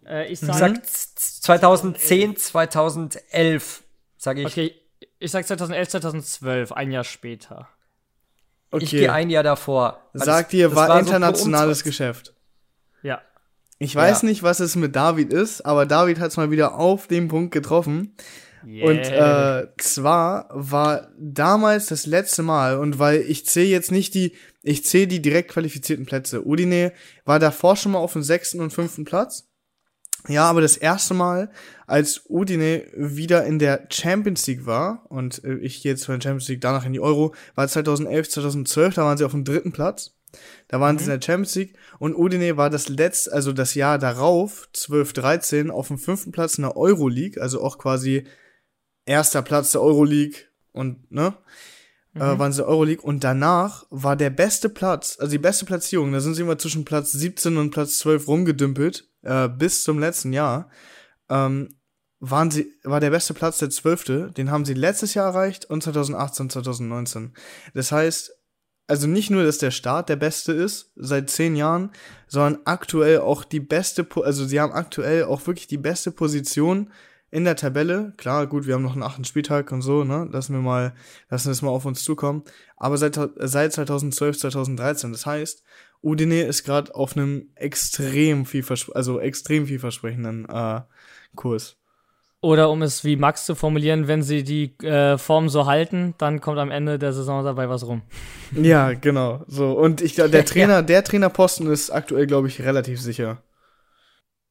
Äh, 0.07 0.31
ich 0.33 0.41
sage, 0.41 0.59
sag 0.59 0.87
z- 0.87 1.19
z- 1.19 1.43
2010, 1.45 2.37
2011, 2.37 3.83
sage 4.17 4.41
ich. 4.43 4.47
okay, 4.47 4.75
ich 5.19 5.31
sag 5.31 5.47
2011, 5.47 5.89
2012, 5.91 6.73
ein 6.73 6.91
Jahr 6.91 7.05
später. 7.05 7.69
Okay. 8.71 8.85
Ich 8.85 8.91
gehe 8.91 9.13
ein 9.13 9.31
Jahr 9.31 9.43
davor. 9.43 10.01
Sagt 10.15 10.53
ihr, 10.55 10.75
war, 10.75 10.89
so 10.89 10.99
internationales 10.99 11.79
uns- 11.79 11.85
Geschäft. 11.85 12.35
Ja. 13.03 13.21
Ich 13.79 13.95
weiß 13.95 14.23
Ja. 14.23 14.29
nicht, 14.29 14.43
was 14.43 14.61
es 14.61 14.77
mit 14.77 14.97
David 14.97 15.33
ist, 15.33 15.61
aber 15.63 15.87
David 15.87 16.21
hat 16.21 16.29
es 16.31 16.37
mal 16.37 16.51
wieder 16.51 16.77
auf 16.77 17.07
den 17.09 17.29
Punkt 17.29 17.53
getroffen. 17.53 18.17
Und 18.65 18.99
äh, 18.99 19.67
zwar 19.79 20.49
war 20.51 21.09
damals 21.19 21.87
das 21.87 22.07
letzte 22.07 22.43
Mal, 22.43 22.79
und 22.79 22.99
weil 22.99 23.21
ich 23.23 23.47
zähle 23.47 23.69
jetzt 23.69 23.91
nicht 23.91 24.15
die, 24.15 24.33
ich 24.63 24.85
zähle 24.85 25.09
die 25.09 25.23
direkt 25.23 25.51
qualifizierten 25.51 26.07
Plätze. 26.07 26.47
Udine 26.47 26.93
war 27.25 27.39
davor 27.39 27.77
schon 27.77 27.93
mal 27.93 27.99
auf 27.99 28.13
dem 28.13 28.23
sechsten 28.23 28.61
und 28.61 28.73
fünften 28.73 29.05
Platz. 29.05 29.49
Ja, 30.29 30.49
aber 30.49 30.61
das 30.61 30.77
erste 30.77 31.15
Mal, 31.15 31.51
als 31.87 32.23
Udine 32.29 32.85
wieder 32.95 33.45
in 33.45 33.59
der 33.59 33.89
Champions 33.91 34.47
League 34.47 34.67
war, 34.67 35.05
und 35.09 35.43
äh, 35.43 35.55
ich 35.57 35.83
gehe 35.83 35.93
jetzt 35.93 36.07
von 36.07 36.15
der 36.19 36.23
Champions 36.23 36.49
League 36.49 36.61
danach 36.61 36.87
in 36.87 36.93
die 36.93 37.01
Euro, 37.01 37.35
war 37.57 37.67
2011, 37.67 38.31
2012, 38.31 38.95
da 38.95 39.05
waren 39.05 39.19
sie 39.19 39.25
auf 39.25 39.33
dem 39.33 39.45
dritten 39.45 39.73
Platz. 39.73 40.15
Da 40.69 40.81
waren 40.81 40.97
sie 40.97 41.05
in 41.05 41.11
der 41.11 41.21
Champions 41.21 41.55
League 41.57 41.75
und 41.99 42.17
Udine 42.17 42.57
war 42.57 42.71
das 42.71 42.89
letzte, 42.89 43.33
also 43.33 43.53
das 43.53 43.75
Jahr 43.75 43.99
darauf, 43.99 44.69
12, 44.73 45.13
13, 45.13 45.71
auf 45.71 45.89
dem 45.89 45.99
fünften 45.99 46.33
Platz 46.33 46.57
in 46.57 46.63
der 46.63 46.77
Euroleague, 46.77 47.43
also 47.43 47.63
auch 47.63 47.77
quasi 47.77 48.25
erster 49.07 49.43
Platz 49.43 49.73
der 49.73 49.83
Euroleague 49.83 50.39
und, 50.73 51.11
ne? 51.11 51.35
Äh, 52.15 52.21
waren 52.21 52.53
sie 52.53 52.61
in 52.61 52.67
der 52.67 52.69
Euroleague 52.69 53.03
und 53.03 53.25
danach 53.25 53.87
war 53.89 54.17
der 54.17 54.29
beste 54.29 54.69
Platz, 54.69 55.17
also 55.19 55.31
die 55.31 55.39
beste 55.39 55.65
Platzierung, 55.65 56.13
da 56.13 56.21
sind 56.21 56.35
sie 56.35 56.43
immer 56.43 56.59
zwischen 56.59 56.85
Platz 56.85 57.13
17 57.13 57.57
und 57.57 57.71
Platz 57.71 58.01
12 58.01 58.29
rumgedümpelt, 58.29 59.09
äh, 59.23 59.49
bis 59.49 59.83
zum 59.83 59.99
letzten 59.99 60.35
Jahr, 60.35 60.69
ähm, 61.31 61.71
waren 62.21 62.51
sie, 62.51 62.71
war 62.85 63.01
der 63.01 63.11
beste 63.11 63.33
Platz 63.33 63.59
der 63.59 63.71
zwölfte, 63.71 64.31
den 64.31 64.51
haben 64.51 64.67
sie 64.67 64.75
letztes 64.75 65.15
Jahr 65.15 65.29
erreicht 65.29 65.65
und 65.65 65.83
2018, 65.83 66.51
2019. 66.51 67.33
Das 67.73 67.91
heißt, 67.91 68.33
also 68.87 69.07
nicht 69.07 69.31
nur, 69.31 69.43
dass 69.43 69.59
der 69.59 69.71
Start 69.71 70.11
der 70.11 70.17
beste 70.17 70.53
ist 70.53 70.93
seit 70.97 71.31
zehn 71.31 71.57
Jahren, 71.57 71.93
sondern 72.29 72.61
aktuell 72.67 73.21
auch 73.21 73.43
die 73.45 73.61
beste, 73.61 74.07
also 74.23 74.45
sie 74.45 74.61
haben 74.61 74.73
aktuell 74.73 75.25
auch 75.25 75.47
wirklich 75.47 75.67
die 75.67 75.79
beste 75.79 76.13
Position 76.13 76.93
in 77.33 77.45
der 77.45 77.57
Tabelle. 77.57 78.13
Klar, 78.19 78.47
gut, 78.47 78.67
wir 78.67 78.75
haben 78.75 78.83
noch 78.83 78.93
einen 78.93 79.03
achten 79.03 79.25
Spieltag 79.25 79.73
und 79.73 79.83
so, 79.83 80.05
ne? 80.05 80.29
Lassen 80.31 80.55
wir 80.55 80.61
mal, 80.61 80.93
lassen 81.31 81.47
wir 81.47 81.53
es 81.53 81.63
mal 81.63 81.71
auf 81.71 81.87
uns 81.87 82.05
zukommen. 82.05 82.45
Aber 82.77 82.99
seit, 82.99 83.19
seit 83.37 83.73
2012, 83.73 84.39
2013, 84.39 85.13
das 85.13 85.27
heißt, 85.27 85.65
Udine 86.03 86.43
ist 86.43 86.63
gerade 86.63 86.95
auf 86.95 87.17
einem 87.17 87.49
extrem 87.55 88.45
vielverspre 88.45 88.95
also 88.95 89.19
extrem 89.19 89.67
vielversprechenden 89.67 90.47
äh, 90.49 90.83
Kurs. 91.35 91.79
Oder 92.43 92.71
um 92.71 92.83
es 92.83 93.05
wie 93.05 93.17
Max 93.17 93.47
zu 93.47 93.55
formulieren, 93.55 94.09
wenn 94.09 94.23
sie 94.23 94.43
die 94.43 94.77
äh, 94.85 95.17
Form 95.17 95.49
so 95.49 95.67
halten, 95.67 96.15
dann 96.19 96.41
kommt 96.41 96.59
am 96.59 96.73
Ende 96.73 96.99
der 96.99 97.13
Saison 97.13 97.45
dabei 97.45 97.69
was 97.69 97.87
rum. 97.87 98.03
Ja, 98.51 98.93
genau. 98.93 99.45
So 99.47 99.73
und 99.73 100.03
ich 100.03 100.17
glaube, 100.17 100.31
der 100.31 100.45
Trainer, 100.45 100.83
der 100.83 101.03
Trainerposten 101.03 101.71
ist 101.71 101.91
aktuell, 101.91 102.27
glaube 102.27 102.49
ich, 102.49 102.61
relativ 102.61 103.01
sicher. 103.01 103.43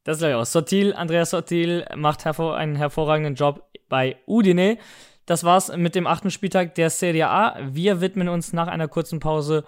Das 0.04 0.18
glaube 0.18 0.32
ich 0.32 0.36
auch. 0.38 0.46
Sotil, 0.46 0.94
Andreas 0.94 1.30
Sotil 1.30 1.86
macht 1.96 2.26
hervor 2.26 2.58
einen 2.58 2.76
hervorragenden 2.76 3.36
Job 3.36 3.70
bei 3.88 4.18
Udine. 4.26 4.78
Das 5.26 5.44
war's 5.44 5.76
mit 5.76 5.96
dem 5.96 6.08
achten 6.08 6.32
Spieltag 6.32 6.76
der 6.76 6.90
Serie 6.90 7.30
A. 7.30 7.58
Wir 7.72 8.02
widmen 8.02 8.28
uns 8.28 8.54
nach 8.54 8.68
einer 8.68 8.88
kurzen 8.88 9.20
Pause 9.20 9.64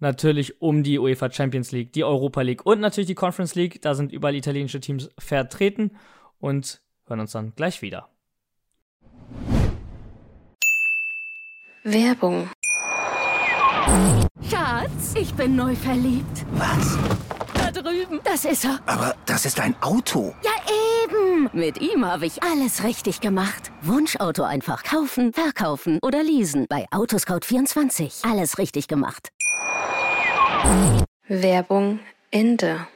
natürlich 0.00 0.60
um 0.60 0.82
die 0.82 0.98
UEFA 0.98 1.30
Champions 1.30 1.72
League, 1.72 1.92
die 1.92 2.04
Europa 2.04 2.42
League 2.42 2.66
und 2.66 2.80
natürlich 2.80 3.06
die 3.06 3.14
Conference 3.14 3.54
League. 3.54 3.80
Da 3.80 3.94
sind 3.94 4.12
überall 4.12 4.34
italienische 4.34 4.80
Teams 4.80 5.08
vertreten 5.18 5.92
und 6.38 6.80
hören 7.06 7.20
uns 7.20 7.32
dann 7.32 7.54
gleich 7.54 7.80
wieder. 7.80 8.08
Werbung. 11.84 12.50
Schatz, 14.50 15.14
ich 15.14 15.32
bin 15.34 15.54
neu 15.54 15.76
verliebt. 15.76 16.44
Was? 16.54 16.98
Drüben. 17.82 18.20
Das 18.24 18.44
ist 18.44 18.64
er. 18.64 18.80
Aber 18.86 19.14
das 19.26 19.44
ist 19.44 19.60
ein 19.60 19.74
Auto. 19.82 20.34
Ja, 20.42 20.50
eben. 21.04 21.50
Mit 21.52 21.80
ihm 21.80 22.04
habe 22.04 22.26
ich 22.26 22.42
alles 22.42 22.84
richtig 22.84 23.20
gemacht. 23.20 23.70
Wunschauto 23.82 24.42
einfach 24.42 24.82
kaufen, 24.82 25.32
verkaufen 25.32 25.98
oder 26.02 26.22
leasen. 26.22 26.66
Bei 26.68 26.86
Autoscout24. 26.90 28.30
Alles 28.30 28.58
richtig 28.58 28.88
gemacht. 28.88 29.30
Werbung 31.28 32.00
Ende. 32.30 32.86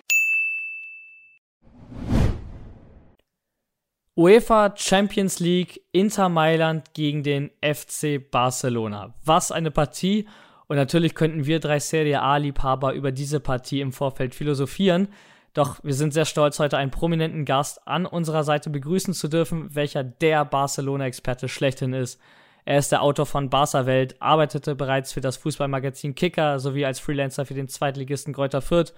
UEFA 4.17 4.75
Champions 4.77 5.41
League 5.41 5.81
Inter 5.93 6.29
Mailand 6.29 6.93
gegen 6.93 7.23
den 7.23 7.51
FC 7.63 8.21
Barcelona. 8.31 9.15
Was 9.25 9.51
eine 9.51 9.71
Partie! 9.71 10.27
Und 10.71 10.77
natürlich 10.77 11.17
könnten 11.17 11.47
wir 11.47 11.59
drei 11.59 11.81
Serie 11.81 12.23
A-Liebhaber 12.23 12.93
über 12.93 13.11
diese 13.11 13.41
Partie 13.41 13.81
im 13.81 13.91
Vorfeld 13.91 14.37
philosophieren. 14.37 15.09
Doch 15.53 15.83
wir 15.83 15.95
sind 15.95 16.15
sehr 16.15 16.27
stolz, 16.27 16.61
heute 16.61 16.79
einen 16.79 16.93
prominenten 16.93 17.45
Gast 17.45 17.89
an 17.89 18.07
unserer 18.07 18.45
Seite 18.45 18.71
begrüßen 18.71 19.13
zu 19.13 19.27
dürfen, 19.27 19.75
welcher 19.75 20.05
der 20.05 20.45
Barcelona-Experte 20.45 21.49
schlechthin 21.49 21.93
ist. 21.93 22.21
Er 22.65 22.79
ist 22.79 22.93
der 22.93 23.03
Autor 23.03 23.27
von 23.27 23.51
Barca 23.51 23.85
Welt, 23.85 24.15
arbeitete 24.21 24.77
bereits 24.77 25.13
für 25.13 25.21
das 25.21 25.39
Fußballmagazin 25.39 26.15
Kicker 26.15 26.61
sowie 26.61 26.85
als 26.85 27.01
Freelancer 27.01 27.45
für 27.47 27.55
den 27.55 27.67
Zweitligisten 27.67 28.33
Greuther 28.33 28.63
Fürth 28.63 28.95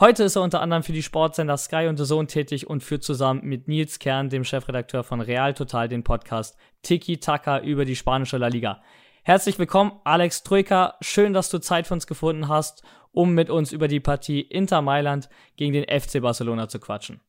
Heute 0.00 0.24
ist 0.24 0.34
er 0.34 0.42
unter 0.42 0.60
anderem 0.60 0.82
für 0.82 0.92
die 0.92 1.02
Sportsender 1.02 1.56
Sky 1.56 1.86
und 1.86 1.96
The 1.96 2.04
Zone 2.04 2.26
tätig 2.26 2.68
und 2.68 2.82
führt 2.82 3.04
zusammen 3.04 3.42
mit 3.44 3.68
Nils 3.68 4.00
Kern, 4.00 4.30
dem 4.30 4.42
Chefredakteur 4.42 5.04
von 5.04 5.20
Real 5.20 5.54
Total, 5.54 5.88
den 5.88 6.02
Podcast 6.02 6.56
Tiki 6.82 7.18
Taka 7.18 7.60
über 7.60 7.84
die 7.84 7.94
spanische 7.94 8.38
La 8.38 8.48
Liga. 8.48 8.82
Herzlich 9.24 9.56
willkommen, 9.60 9.92
Alex 10.02 10.42
Troika. 10.42 10.96
Schön, 11.00 11.32
dass 11.32 11.48
du 11.48 11.60
Zeit 11.60 11.86
für 11.86 11.94
uns 11.94 12.08
gefunden 12.08 12.48
hast, 12.48 12.82
um 13.12 13.34
mit 13.34 13.50
uns 13.50 13.70
über 13.70 13.86
die 13.86 14.00
Partie 14.00 14.40
Inter 14.40 14.82
Mailand 14.82 15.28
gegen 15.56 15.72
den 15.72 15.84
FC 15.84 16.20
Barcelona 16.20 16.66
zu 16.68 16.80
quatschen. 16.80 17.20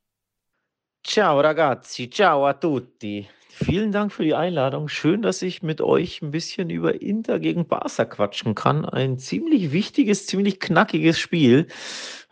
Ciao 1.05 1.39
ragazzi, 1.39 2.09
ciao 2.09 2.47
a 2.47 2.53
tutti. 2.53 3.27
Vielen 3.47 3.91
Dank 3.91 4.11
für 4.11 4.23
die 4.23 4.33
Einladung. 4.33 4.87
Schön, 4.87 5.21
dass 5.21 5.43
ich 5.43 5.61
mit 5.61 5.81
euch 5.81 6.23
ein 6.23 6.31
bisschen 6.31 6.71
über 6.71 6.99
Inter 6.99 7.39
gegen 7.39 7.67
Barca 7.67 8.05
quatschen 8.05 8.55
kann. 8.55 8.85
Ein 8.85 9.19
ziemlich 9.19 9.71
wichtiges, 9.71 10.25
ziemlich 10.25 10.59
knackiges 10.59 11.19
Spiel. 11.19 11.67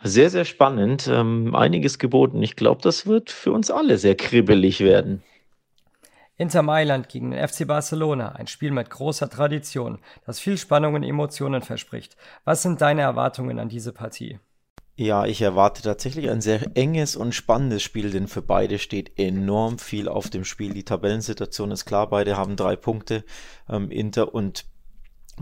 Sehr, 0.01 0.31
sehr 0.31 0.45
spannend. 0.45 1.07
Ähm, 1.07 1.53
einiges 1.53 1.99
geboten. 1.99 2.41
Ich 2.41 2.55
glaube, 2.55 2.81
das 2.81 3.05
wird 3.05 3.29
für 3.29 3.51
uns 3.51 3.69
alle 3.69 3.99
sehr 3.99 4.15
kribbelig 4.15 4.79
werden. 4.79 5.21
Inter 6.37 6.61
Mailand 6.61 7.09
gegen 7.09 7.31
den 7.31 7.47
FC 7.47 7.67
Barcelona, 7.67 8.29
ein 8.33 8.47
Spiel 8.47 8.71
mit 8.71 8.89
großer 8.89 9.29
Tradition, 9.29 9.99
das 10.25 10.39
viel 10.39 10.57
Spannung 10.57 10.95
und 10.95 11.03
Emotionen 11.03 11.61
verspricht. 11.61 12.17
Was 12.45 12.61
sind 12.63 12.81
deine 12.81 13.01
Erwartungen 13.01 13.59
an 13.59 13.69
diese 13.69 13.93
Partie? 13.93 14.39
Ja, 14.95 15.25
ich 15.25 15.41
erwarte 15.41 15.81
tatsächlich 15.81 16.29
ein 16.29 16.41
sehr 16.41 16.75
enges 16.75 17.15
und 17.15 17.33
spannendes 17.33 17.81
Spiel, 17.81 18.11
denn 18.11 18.27
für 18.27 18.41
beide 18.41 18.77
steht 18.77 19.17
enorm 19.17 19.79
viel 19.79 20.07
auf 20.07 20.29
dem 20.29 20.43
Spiel. 20.43 20.73
Die 20.73 20.85
Tabellensituation 20.85 21.71
ist 21.71 21.85
klar, 21.85 22.09
beide 22.09 22.37
haben 22.37 22.55
drei 22.55 22.75
Punkte, 22.75 23.23
ähm, 23.69 23.89
Inter 23.89 24.33
und 24.33 24.65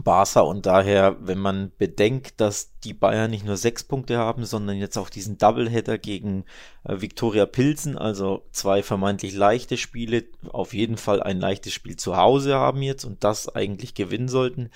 Barca 0.03 0.41
und 0.41 0.65
daher, 0.65 1.17
wenn 1.19 1.37
man 1.37 1.71
bedenkt, 1.77 2.39
dass 2.41 2.71
die 2.83 2.93
Bayern 2.93 3.31
nicht 3.31 3.45
nur 3.45 3.57
sechs 3.57 3.83
Punkte 3.83 4.17
haben, 4.17 4.45
sondern 4.45 4.77
jetzt 4.77 4.97
auch 4.97 5.09
diesen 5.09 5.37
Doubleheader 5.37 5.97
gegen 5.97 6.45
äh, 6.83 7.01
Viktoria 7.01 7.45
Pilsen, 7.45 7.97
also 7.97 8.43
zwei 8.51 8.83
vermeintlich 8.83 9.33
leichte 9.33 9.77
Spiele, 9.77 10.25
auf 10.49 10.73
jeden 10.73 10.97
Fall 10.97 11.21
ein 11.21 11.39
leichtes 11.39 11.73
Spiel 11.73 11.97
zu 11.97 12.17
Hause 12.17 12.55
haben 12.55 12.81
jetzt 12.81 13.05
und 13.05 13.23
das 13.23 13.53
eigentlich 13.53 13.93
gewinnen 13.93 14.29
sollten, 14.29 14.69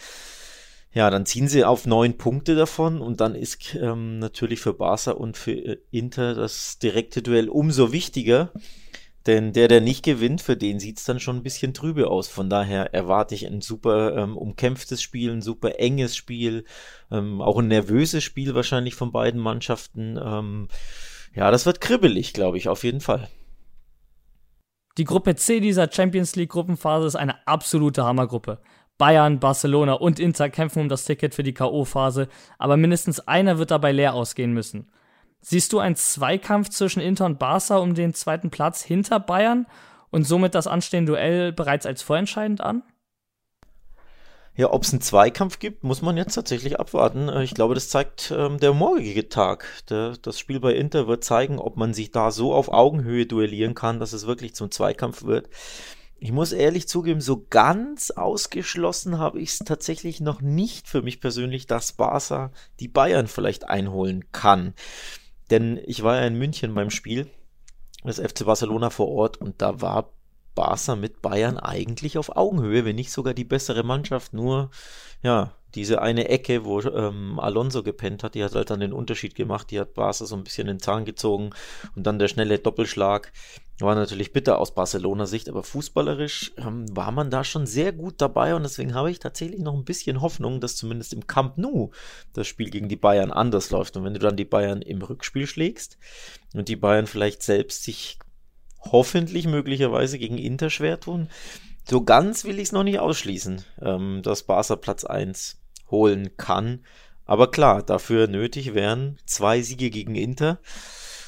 ja, 0.94 1.10
dann 1.10 1.26
ziehen 1.26 1.48
sie 1.48 1.66
auf 1.66 1.88
neun 1.88 2.18
Punkte 2.18 2.56
davon 2.56 3.02
und 3.02 3.20
dann 3.20 3.34
ist 3.34 3.76
ähm, 3.76 4.20
natürlich 4.20 4.60
für 4.60 4.74
Barca 4.74 5.12
und 5.12 5.38
für 5.38 5.54
äh, 5.54 5.78
Inter 5.92 6.36
das 6.36 6.78
direkte 6.78 7.24
Duell 7.24 7.50
umso 7.50 7.92
wichtiger. 7.92 8.52
Denn 9.26 9.54
der, 9.54 9.70
der 9.70 9.80
nicht 9.80 10.04
gewinnt, 10.04 10.42
für 10.42 10.58
den 10.58 10.80
sieht's 10.80 11.06
dann 11.06 11.20
schon 11.20 11.38
ein 11.38 11.44
bisschen 11.44 11.74
trübe 11.74 12.10
aus. 12.10 12.28
Von 12.28 12.50
daher 12.50 12.94
erwarte 12.94 13.36
ich 13.36 13.48
ein 13.48 13.62
super 13.62 14.18
ähm, 14.18 14.38
umkämpftes 14.38 15.02
Spiel, 15.02 15.32
ein 15.32 15.42
super 15.42 15.80
enges 15.80 16.16
Spiel, 16.16 16.66
ähm, 17.10 17.42
auch 17.42 17.60
ein 17.60 17.70
nervöses 17.70 18.24
Spiel 18.24 18.54
wahrscheinlich 18.54 18.96
von 18.96 19.14
beiden 19.14 19.40
Mannschaften. 19.40 20.20
Ähm, 20.22 20.68
ja, 21.34 21.52
das 21.52 21.66
wird 21.66 21.80
kribbelig, 21.80 22.34
glaube 22.34 22.58
ich, 22.58 22.68
auf 22.68 22.84
jeden 22.84 23.02
Fall. 23.02 23.30
Die 24.98 25.06
Gruppe 25.06 25.36
C 25.36 25.60
dieser 25.60 25.92
Champions 25.92 26.36
League 26.36 26.52
Gruppenphase 26.52 27.08
ist 27.08 27.16
eine 27.16 27.48
absolute 27.48 28.04
Hammergruppe. 28.04 28.60
Bayern, 29.00 29.40
Barcelona 29.40 29.94
und 29.94 30.20
Inter 30.20 30.50
kämpfen 30.50 30.82
um 30.82 30.90
das 30.90 31.06
Ticket 31.06 31.34
für 31.34 31.42
die 31.42 31.54
K.O.-Phase, 31.54 32.28
aber 32.60 32.78
mindestens 32.78 33.20
einer 33.22 33.58
wird 33.58 33.72
dabei 33.72 33.92
leer 33.92 34.14
ausgehen 34.14 34.54
müssen. 34.54 34.92
Siehst 35.46 35.74
du 35.74 35.80
einen 35.80 35.98
Zweikampf 35.98 36.70
zwischen 36.70 37.02
Inter 37.02 37.26
und 37.26 37.38
Barca 37.38 37.78
um 37.78 37.96
den 37.96 38.14
zweiten 38.14 38.50
Platz 38.50 38.82
hinter 38.82 39.20
Bayern 39.20 39.68
und 40.10 40.24
somit 40.24 40.56
das 40.56 40.68
anstehende 40.68 41.12
Duell 41.12 41.52
bereits 41.52 41.86
als 41.86 42.02
vorentscheidend 42.02 42.62
an? 42.62 42.82
Ja, 44.56 44.72
ob 44.72 44.84
es 44.84 44.94
einen 44.94 45.02
Zweikampf 45.02 45.60
gibt, 45.60 45.84
muss 45.84 46.02
man 46.02 46.16
jetzt 46.16 46.36
tatsächlich 46.36 46.80
abwarten. 46.80 47.28
Äh, 47.28 47.44
ich 47.44 47.56
glaube, 47.56 47.74
das 47.74 47.90
zeigt 47.90 48.32
ähm, 48.34 48.58
der 48.58 48.72
morgige 48.74 49.28
Tag. 49.28 49.66
Der, 49.90 50.16
das 50.22 50.40
Spiel 50.40 50.62
bei 50.62 50.76
Inter 50.76 51.08
wird 51.08 51.26
zeigen, 51.26 51.60
ob 51.60 51.76
man 51.76 51.94
sich 51.94 52.12
da 52.12 52.32
so 52.32 52.54
auf 52.54 52.70
Augenhöhe 52.70 53.26
duellieren 53.26 53.74
kann, 53.74 54.00
dass 54.00 54.14
es 54.14 54.26
wirklich 54.26 54.56
zum 54.56 54.72
Zweikampf 54.72 55.24
wird. 55.24 55.50
Ich 56.20 56.32
muss 56.32 56.54
ehrlich 56.54 56.88
zugeben, 56.88 57.20
so 57.20 57.46
ganz 57.50 58.12
ausgeschlossen 58.12 59.18
habe 59.18 59.42
ich 59.42 59.50
es 59.50 59.60
tatsächlich 59.60 60.22
noch 60.22 60.40
nicht 60.40 60.88
für 60.88 61.02
mich 61.02 61.20
persönlich, 61.20 61.68
dass 61.68 61.92
Barca 61.92 62.52
die 62.80 62.88
Bayern 62.88 63.28
vielleicht 63.28 63.68
einholen 63.68 64.32
kann. 64.32 64.74
Denn 65.50 65.80
ich 65.86 66.04
war 66.04 66.18
ja 66.18 66.28
in 66.28 66.38
München 66.38 66.74
beim 66.74 66.90
Spiel 66.90 67.28
des 68.04 68.20
FC 68.20 68.46
Barcelona 68.46 68.90
vor 68.90 69.10
Ort 69.10 69.38
und 69.38 69.62
da 69.62 69.82
war 69.82 70.14
Barca 70.56 70.96
mit 70.96 71.22
Bayern 71.22 71.58
eigentlich 71.58 72.18
auf 72.18 72.36
Augenhöhe, 72.36 72.86
wenn 72.86 72.96
nicht 72.96 73.12
sogar 73.12 73.34
die 73.34 73.44
bessere 73.44 73.84
Mannschaft. 73.84 74.34
Nur, 74.34 74.70
ja, 75.22 75.54
diese 75.76 76.02
eine 76.02 76.30
Ecke, 76.30 76.66
wo 76.66 76.82
ähm, 76.82 77.40
Alonso 77.40 77.82
gepennt 77.82 78.24
hat, 78.24 78.36
die 78.36 78.44
hat 78.44 78.54
halt 78.54 78.70
dann 78.70 78.80
den 78.80 78.94
Unterschied 78.94 79.36
gemacht. 79.36 79.72
Die 79.72 79.80
hat 79.80 79.96
Barca 79.96 80.26
so 80.26 80.36
ein 80.36 80.44
bisschen 80.44 80.68
den 80.68 80.80
Zahn 80.80 81.06
gezogen 81.06 81.52
und 81.96 82.06
dann 82.06 82.20
der 82.20 82.28
schnelle 82.28 82.60
Doppelschlag. 82.60 83.32
War 83.80 83.96
natürlich 83.96 84.34
bitter 84.34 84.60
aus 84.60 84.76
Barcelona 84.76 85.26
Sicht, 85.26 85.50
aber 85.50 85.64
fußballerisch 85.64 86.54
ähm, 86.58 86.86
war 86.96 87.12
man 87.12 87.32
da 87.32 87.44
schon 87.44 87.66
sehr 87.66 87.92
gut 87.92 88.22
dabei 88.22 88.54
und 88.54 88.64
deswegen 88.64 88.94
habe 88.94 89.10
ich 89.10 89.18
tatsächlich 89.20 89.62
noch 89.62 89.74
ein 89.74 89.84
bisschen 89.84 90.22
Hoffnung, 90.22 90.62
dass 90.62 90.76
zumindest 90.76 91.12
im 91.14 91.26
Camp 91.26 91.58
Nou 91.58 91.90
das 92.34 92.48
Spiel 92.48 92.70
gegen 92.70 92.88
die 92.88 92.96
Bayern 92.96 93.32
anders 93.32 93.72
läuft. 93.72 93.98
Und 93.98 94.04
wenn 94.04 94.14
du 94.14 94.20
dann 94.20 94.38
die 94.38 94.46
Bayern 94.46 94.84
im 94.84 95.02
Rückspiel 95.02 95.48
schlägst 95.48 95.98
und 96.54 96.68
die 96.68 96.76
Bayern 96.76 97.08
vielleicht 97.08 97.42
selbst 97.42 97.84
sich 97.84 98.20
hoffentlich 98.80 99.48
möglicherweise 99.48 100.20
gegen 100.20 100.38
Inter 100.38 100.70
schwer 100.70 101.00
tun, 101.00 101.30
so 101.90 102.04
ganz 102.04 102.46
will 102.46 102.60
ich 102.60 102.66
es 102.66 102.72
noch 102.74 102.84
nicht 102.84 103.00
ausschließen, 103.00 103.64
ähm, 103.82 104.22
dass 104.24 104.44
Barca 104.44 104.76
Platz 104.76 105.04
1 105.04 105.60
holen 105.90 106.38
kann. 106.38 106.86
Aber 107.26 107.50
klar, 107.50 107.82
dafür 107.82 108.28
nötig 108.28 108.74
wären 108.74 109.18
zwei 109.26 109.62
Siege 109.62 109.90
gegen 109.90 110.16
Inter. 110.16 110.60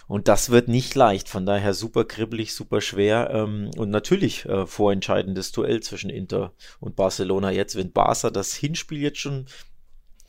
Und 0.08 0.28
das 0.28 0.50
wird 0.50 0.68
nicht 0.68 0.94
leicht. 0.96 1.30
Von 1.30 1.46
daher 1.46 1.74
super 1.74 2.06
kribbelig, 2.06 2.54
super 2.54 2.82
schwer. 2.82 3.30
Ähm, 3.32 3.72
und 3.78 3.90
natürlich 3.90 4.46
äh, 4.46 4.68
vorentscheidendes 4.68 5.52
Duell 5.52 5.82
zwischen 5.82 6.10
Inter 6.10 6.54
und 6.80 6.96
Barcelona 6.96 7.52
jetzt. 7.52 7.76
Wenn 7.76 7.92
Barca 7.92 8.30
das 8.30 8.54
Hinspiel 8.54 9.00
jetzt 9.00 9.20
schon 9.20 9.46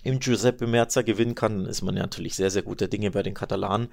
im 0.02 0.20
Giuseppe 0.20 0.66
Merza 0.66 1.02
gewinnen 1.02 1.34
kann, 1.34 1.58
dann 1.58 1.66
ist 1.66 1.82
man 1.82 1.96
ja 1.96 2.02
natürlich 2.02 2.36
sehr, 2.36 2.50
sehr 2.50 2.62
guter 2.62 2.88
Dinge 2.88 3.10
bei 3.10 3.22
den 3.22 3.34
Katalanen. 3.34 3.88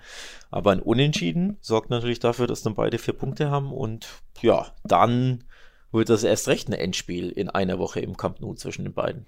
Aber 0.52 0.72
ein 0.72 0.80
Unentschieden 0.80 1.58
sorgt 1.60 1.90
natürlich 1.90 2.20
dafür, 2.20 2.48
dass 2.48 2.62
dann 2.62 2.76
beide 2.76 2.98
vier 2.98 3.16
Punkte 3.16 3.50
haben. 3.50 3.74
Und 3.74 4.08
ja, 4.42 4.74
dann 4.84 5.44
wird 5.92 6.10
das 6.10 6.24
erst 6.24 6.48
recht 6.48 6.70
ein 6.70 6.74
Endspiel 6.74 7.30
in 7.30 7.50
einer 7.50 7.80
Woche 7.80 8.00
im 8.00 8.16
Camp 8.16 8.40
Nou 8.42 8.54
zwischen 8.54 8.86
den 8.86 8.94
beiden. 8.94 9.26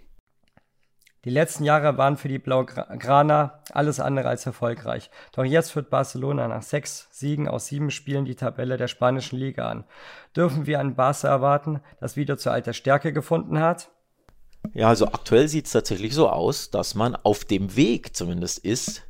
Die 1.25 1.31
letzten 1.31 1.63
Jahre 1.63 1.97
waren 1.97 2.17
für 2.17 2.27
die 2.27 2.37
Blaugrana 2.37 3.59
alles 3.71 3.99
andere 3.99 4.29
als 4.29 4.45
erfolgreich. 4.45 5.09
Doch 5.31 5.43
jetzt 5.43 5.71
führt 5.71 5.89
Barcelona 5.89 6.47
nach 6.47 6.61
sechs 6.61 7.07
Siegen 7.11 7.47
aus 7.47 7.65
sieben 7.65 7.89
Spielen 7.89 8.25
die 8.25 8.35
Tabelle 8.35 8.77
der 8.77 8.87
spanischen 8.87 9.39
Liga 9.39 9.67
an. 9.67 9.85
Dürfen 10.35 10.67
wir 10.67 10.79
einen 10.79 10.93
Barca 10.93 11.27
erwarten, 11.27 11.81
das 11.99 12.15
wieder 12.15 12.37
zur 12.37 12.51
alter 12.51 12.73
Stärke 12.73 13.11
gefunden 13.11 13.59
hat? 13.59 13.89
Ja, 14.73 14.89
also 14.89 15.07
aktuell 15.07 15.47
sieht 15.47 15.65
es 15.65 15.71
tatsächlich 15.71 16.13
so 16.13 16.29
aus, 16.29 16.69
dass 16.69 16.93
man 16.93 17.15
auf 17.15 17.43
dem 17.43 17.75
Weg 17.75 18.15
zumindest 18.15 18.59
ist, 18.59 19.01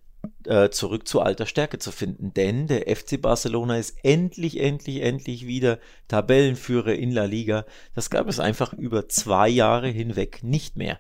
äh, 0.48 0.70
zurück 0.70 1.08
zu 1.08 1.22
alter 1.22 1.46
Stärke 1.46 1.80
zu 1.80 1.92
finden. 1.92 2.34
Denn 2.34 2.68
der 2.68 2.96
FC 2.96 3.22
Barcelona 3.22 3.78
ist 3.78 3.98
endlich, 4.04 4.60
endlich, 4.60 5.02
endlich 5.02 5.48
wieder 5.48 5.80
Tabellenführer 6.08 6.94
in 6.94 7.12
La 7.12 7.26
Liga. 7.26 7.66
Das 7.94 8.10
gab 8.10 8.28
es 8.28 8.40
einfach 8.40 8.74
über 8.74 9.08
zwei 9.08 9.50
Jahre 9.50 9.88
hinweg 9.88 10.44
nicht 10.44 10.76
mehr. 10.76 11.00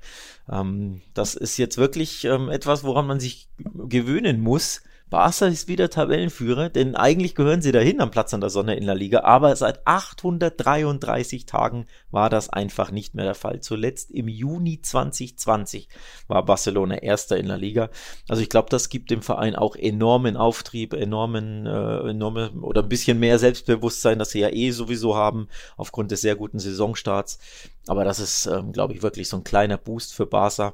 Ähm, 0.51 1.01
das 1.13 1.35
ist 1.35 1.57
jetzt 1.57 1.77
wirklich 1.77 2.25
ähm, 2.25 2.49
etwas, 2.49 2.83
woran 2.83 3.07
man 3.07 3.19
sich 3.19 3.47
gewöhnen 3.57 4.41
muss 4.41 4.81
Barca 5.11 5.45
ist 5.45 5.67
wieder 5.67 5.91
Tabellenführer, 5.91 6.69
denn 6.69 6.95
eigentlich 6.95 7.35
gehören 7.35 7.61
sie 7.61 7.71
dahin 7.71 8.01
am 8.01 8.09
Platz 8.09 8.33
an 8.33 8.41
der 8.41 8.49
Sonne 8.49 8.75
in 8.75 8.87
der 8.87 8.95
Liga, 8.95 9.21
aber 9.21 9.55
seit 9.55 9.85
833 9.85 11.45
Tagen 11.45 11.85
war 12.09 12.31
das 12.31 12.49
einfach 12.49 12.89
nicht 12.89 13.13
mehr 13.13 13.25
der 13.25 13.35
Fall. 13.35 13.59
Zuletzt 13.59 14.09
im 14.09 14.27
Juni 14.27 14.81
2020 14.81 15.89
war 16.27 16.43
Barcelona 16.43 16.95
Erster 16.95 17.37
in 17.37 17.47
der 17.47 17.59
Liga. 17.59 17.91
Also 18.27 18.41
ich 18.41 18.49
glaube, 18.49 18.69
das 18.71 18.89
gibt 18.89 19.11
dem 19.11 19.21
Verein 19.21 19.55
auch 19.55 19.75
enormen 19.75 20.37
Auftrieb, 20.37 20.93
enormen, 20.93 21.67
äh, 21.67 22.09
enorme 22.09 22.51
oder 22.61 22.81
ein 22.81 22.89
bisschen 22.89 23.19
mehr 23.19 23.37
Selbstbewusstsein, 23.37 24.17
das 24.17 24.31
sie 24.31 24.39
ja 24.39 24.49
eh 24.49 24.71
sowieso 24.71 25.15
haben 25.15 25.49
aufgrund 25.77 26.09
des 26.09 26.21
sehr 26.21 26.35
guten 26.35 26.57
Saisonstarts. 26.57 27.37
Aber 27.85 28.05
das 28.05 28.19
ist, 28.19 28.47
ähm, 28.47 28.71
glaube 28.71 28.93
ich, 28.93 29.03
wirklich 29.03 29.29
so 29.29 29.37
ein 29.37 29.43
kleiner 29.43 29.77
Boost 29.77 30.15
für 30.15 30.25
Barca. 30.25 30.73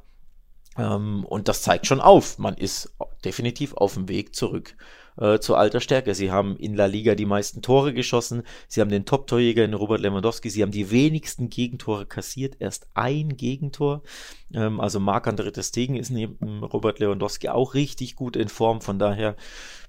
Ähm, 0.77 1.25
und 1.25 1.47
das 1.47 1.61
zeigt 1.61 1.87
schon 1.87 2.01
auf. 2.01 2.37
Man 2.37 2.55
ist 2.55 2.93
definitiv 3.23 3.73
auf 3.73 3.95
dem 3.95 4.07
Weg 4.07 4.35
zurück 4.35 4.75
äh, 5.17 5.39
zur 5.39 5.57
alter 5.57 5.79
Stärke. 5.79 6.15
Sie 6.15 6.31
haben 6.31 6.55
in 6.57 6.75
La 6.75 6.85
Liga 6.85 7.15
die 7.15 7.25
meisten 7.25 7.61
Tore 7.61 7.93
geschossen. 7.93 8.43
Sie 8.67 8.81
haben 8.81 8.89
den 8.89 9.05
Top-Torjäger 9.05 9.65
in 9.65 9.73
Robert 9.73 10.01
Lewandowski. 10.01 10.49
Sie 10.49 10.61
haben 10.61 10.71
die 10.71 10.91
wenigsten 10.91 11.49
Gegentore 11.49 12.05
kassiert. 12.05 12.55
Erst 12.59 12.87
ein 12.93 13.37
Gegentor. 13.37 14.03
Ähm, 14.53 14.79
also 14.79 14.99
Marc-André 14.99 15.61
Stegen 15.61 15.95
ist 15.95 16.09
neben 16.09 16.63
Robert 16.63 16.99
Lewandowski 16.99 17.49
auch 17.49 17.73
richtig 17.73 18.15
gut 18.15 18.35
in 18.35 18.49
Form. 18.49 18.81
Von 18.81 18.99
daher, 18.99 19.35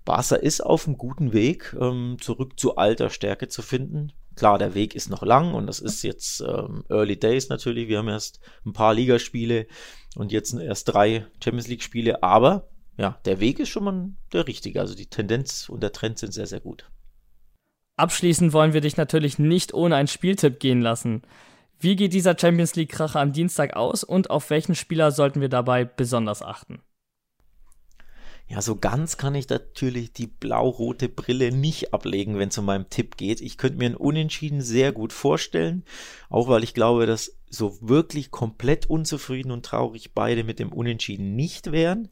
Barca 0.05 0.37
ist 0.37 0.61
auf 0.61 0.87
einem 0.87 0.99
guten 0.99 1.33
Weg, 1.33 1.77
ähm, 1.81 2.17
zurück 2.21 2.59
zu 2.59 2.77
alter 2.77 3.09
Stärke 3.09 3.49
zu 3.49 3.63
finden. 3.63 4.13
Klar, 4.35 4.59
der 4.59 4.75
Weg 4.75 4.95
ist 4.95 5.11
noch 5.11 5.23
lang 5.23 5.53
und 5.53 5.67
das 5.67 5.79
ist 5.79 6.03
jetzt 6.03 6.41
ähm, 6.41 6.85
Early 6.89 7.19
Days 7.19 7.51
natürlich. 7.51 7.89
Wir 7.89 7.99
haben 7.99 8.09
erst 8.09 8.41
ein 8.65 8.73
paar 8.73 8.95
Ligaspiele 8.95 9.67
und 10.17 10.33
jetzt 10.33 10.55
erst 10.55 10.93
drei 10.93 11.27
Champions 11.43 11.69
League 11.69 11.83
Spiele, 11.83 12.23
aber 12.23 12.69
ja, 12.99 13.19
der 13.25 13.41
Weg 13.41 13.59
ist 13.59 13.71
schon 13.71 13.85
mal 13.85 14.11
der 14.33 14.47
richtige. 14.47 14.81
Also 14.81 14.95
die 14.95 15.07
Tendenz 15.07 15.69
und 15.69 15.83
der 15.83 15.93
Trend 15.93 16.19
sind 16.19 16.33
sehr, 16.33 16.47
sehr 16.47 16.61
gut. 16.61 16.91
Abschließend 17.97 18.53
wollen 18.53 18.73
wir 18.73 18.81
dich 18.81 18.97
natürlich 18.97 19.39
nicht 19.39 19.75
ohne 19.75 19.97
einen 19.97 20.09
Spieltipp 20.09 20.61
gehen 20.61 20.81
lassen. 20.81 21.23
Wie 21.79 21.97
geht 21.97 22.13
dieser 22.13 22.39
Champions 22.39 22.75
League-Kracher 22.75 23.21
am 23.21 23.33
Dienstag 23.33 23.75
aus 23.75 24.05
und 24.05 24.31
auf 24.31 24.51
welchen 24.51 24.75
Spieler 24.75 25.11
sollten 25.11 25.41
wir 25.41 25.49
dabei 25.49 25.85
besonders 25.85 26.43
achten? 26.43 26.81
Ja, 28.53 28.61
so 28.61 28.77
ganz 28.77 29.17
kann 29.17 29.35
ich 29.35 29.49
natürlich 29.49 30.13
die 30.13 30.27
blau-rote 30.27 31.09
Brille 31.09 31.53
nicht 31.53 31.95
ablegen, 31.95 32.39
wenn 32.39 32.51
es 32.51 32.59
um 32.59 32.67
meinen 32.67 32.91
Tipp 32.91 33.17
geht. 33.17 33.41
Ich 33.41 33.57
könnte 33.57 33.79
mir 33.79 33.87
ein 33.87 33.97
Unentschieden 33.97 34.61
sehr 34.61 34.93
gut 34.93 35.15
vorstellen, 35.15 35.87
auch 36.29 36.49
weil 36.49 36.63
ich 36.63 36.75
glaube, 36.75 37.07
dass 37.07 37.35
so 37.49 37.79
wirklich 37.81 38.31
komplett 38.31 38.85
unzufrieden 38.85 39.53
und 39.53 39.65
traurig 39.65 40.13
beide 40.13 40.45
mit 40.45 40.59
dem 40.59 40.71
Unentschieden 40.71 41.35
nicht 41.35 41.73
wären. 41.73 42.11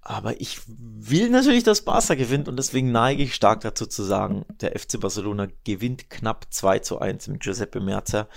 Aber 0.00 0.40
ich 0.40 0.62
will 0.66 1.30
natürlich, 1.30 1.62
dass 1.62 1.84
Barca 1.84 2.16
gewinnt 2.16 2.48
und 2.48 2.56
deswegen 2.56 2.90
neige 2.90 3.22
ich 3.22 3.32
stark 3.32 3.60
dazu 3.60 3.86
zu 3.86 4.02
sagen, 4.02 4.44
der 4.60 4.76
FC 4.76 4.98
Barcelona 4.98 5.46
gewinnt 5.62 6.10
knapp 6.10 6.48
2 6.50 6.80
zu 6.80 6.98
1 6.98 7.28
mit 7.28 7.40
Giuseppe 7.44 7.78
Merzer. 7.78 8.28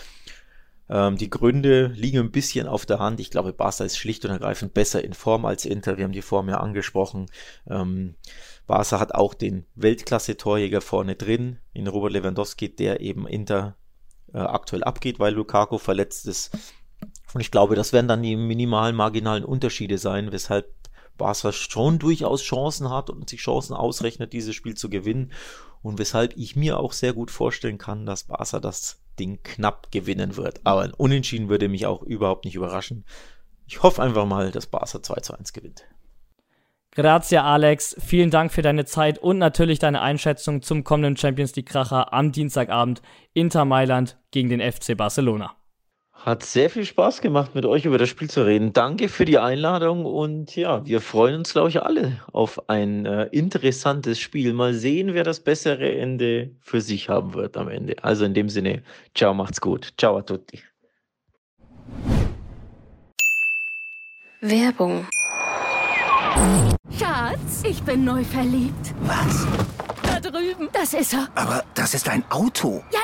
Ähm, 0.89 1.17
die 1.17 1.29
Gründe 1.29 1.87
liegen 1.87 2.19
ein 2.19 2.31
bisschen 2.31 2.67
auf 2.67 2.85
der 2.85 2.99
Hand. 2.99 3.19
Ich 3.19 3.29
glaube, 3.29 3.53
Barca 3.53 3.83
ist 3.83 3.97
schlicht 3.97 4.25
und 4.25 4.31
ergreifend 4.31 4.73
besser 4.73 5.03
in 5.03 5.13
Form 5.13 5.45
als 5.45 5.65
Inter. 5.65 5.97
Wir 5.97 6.05
haben 6.05 6.11
die 6.11 6.21
Form 6.21 6.49
ja 6.49 6.59
angesprochen. 6.59 7.27
Ähm, 7.69 8.15
Barca 8.65 8.99
hat 8.99 9.15
auch 9.15 9.33
den 9.33 9.65
Weltklasse-Torjäger 9.75 10.81
vorne 10.81 11.15
drin, 11.15 11.57
in 11.73 11.87
Robert 11.87 12.13
Lewandowski, 12.13 12.75
der 12.75 13.01
eben 13.01 13.27
Inter 13.27 13.75
äh, 14.33 14.39
aktuell 14.39 14.83
abgeht, 14.83 15.19
weil 15.19 15.33
Lukaku 15.33 15.77
verletzt 15.77 16.27
ist. 16.27 16.51
Und 17.33 17.41
ich 17.41 17.51
glaube, 17.51 17.75
das 17.75 17.93
werden 17.93 18.07
dann 18.07 18.23
die 18.23 18.35
minimalen, 18.35 18.95
marginalen 18.95 19.43
Unterschiede 19.43 19.97
sein, 19.97 20.31
weshalb 20.31 20.73
Barca 21.17 21.51
schon 21.51 21.99
durchaus 21.99 22.41
Chancen 22.41 22.89
hat 22.89 23.09
und 23.09 23.29
sich 23.29 23.41
Chancen 23.41 23.75
ausrechnet, 23.75 24.33
dieses 24.33 24.55
Spiel 24.55 24.75
zu 24.75 24.89
gewinnen. 24.89 25.31
Und 25.81 25.97
weshalb 25.97 26.35
ich 26.35 26.55
mir 26.55 26.79
auch 26.79 26.93
sehr 26.93 27.13
gut 27.13 27.31
vorstellen 27.31 27.77
kann, 27.77 28.05
dass 28.05 28.25
Barca 28.25 28.59
das 28.59 28.99
Ding 29.19 29.39
knapp 29.43 29.91
gewinnen 29.91 30.37
wird. 30.37 30.61
Aber 30.63 30.81
ein 30.81 30.93
Unentschieden 30.93 31.49
würde 31.49 31.67
mich 31.67 31.85
auch 31.85 32.03
überhaupt 32.03 32.45
nicht 32.45 32.55
überraschen. 32.55 33.05
Ich 33.67 33.83
hoffe 33.83 34.01
einfach 34.01 34.25
mal, 34.25 34.51
dass 34.51 34.67
Barca 34.67 35.03
2 35.03 35.19
zu 35.21 35.37
1 35.37 35.53
gewinnt. 35.53 35.83
Grazie, 36.91 37.37
Alex. 37.37 37.95
Vielen 37.99 38.31
Dank 38.31 38.51
für 38.51 38.63
deine 38.63 38.85
Zeit 38.85 39.19
und 39.19 39.37
natürlich 39.37 39.77
deine 39.79 40.01
Einschätzung 40.01 40.61
zum 40.61 40.83
kommenden 40.83 41.15
Champions 41.17 41.55
League-Kracher 41.55 42.13
am 42.13 42.31
Dienstagabend 42.31 43.01
Inter 43.33 43.65
Mailand 43.65 44.17
gegen 44.31 44.49
den 44.49 44.59
FC 44.59 44.97
Barcelona. 44.97 45.58
Hat 46.25 46.43
sehr 46.43 46.69
viel 46.69 46.83
Spaß 46.83 47.21
gemacht, 47.21 47.55
mit 47.55 47.65
euch 47.65 47.85
über 47.85 47.97
das 47.97 48.09
Spiel 48.09 48.29
zu 48.29 48.45
reden. 48.45 48.73
Danke 48.73 49.07
für 49.07 49.23
die 49.23 49.39
Einladung 49.39 50.05
und 50.05 50.53
ja, 50.53 50.85
wir 50.85 50.99
freuen 50.99 51.35
uns, 51.35 51.53
glaube 51.53 51.69
ich, 51.69 51.81
alle 51.81 52.19
auf 52.33 52.69
ein 52.69 53.05
äh, 53.05 53.27
interessantes 53.31 54.19
Spiel. 54.19 54.51
Mal 54.51 54.73
sehen, 54.73 55.13
wer 55.13 55.23
das 55.23 55.39
bessere 55.39 55.89
Ende 55.89 56.51
für 56.59 56.81
sich 56.81 57.07
haben 57.07 57.33
wird 57.35 57.55
am 57.55 57.69
Ende. 57.69 58.03
Also 58.03 58.25
in 58.25 58.33
dem 58.33 58.49
Sinne, 58.49 58.83
ciao, 59.15 59.33
macht's 59.33 59.61
gut. 59.61 59.93
Ciao 59.97 60.17
a 60.17 60.21
tutti. 60.21 60.59
Werbung. 64.41 65.07
Schatz, 66.97 67.63
ich 67.63 67.81
bin 67.83 68.03
neu 68.03 68.25
verliebt. 68.25 68.93
Was? 69.03 69.47
Da 70.21 70.31
drüben. 70.31 70.67
Das 70.73 70.93
ist 70.93 71.13
er. 71.13 71.29
Aber 71.35 71.63
das 71.75 71.93
ist 71.93 72.09
ein 72.09 72.23
Auto. 72.29 72.83
Ja, 72.91 72.99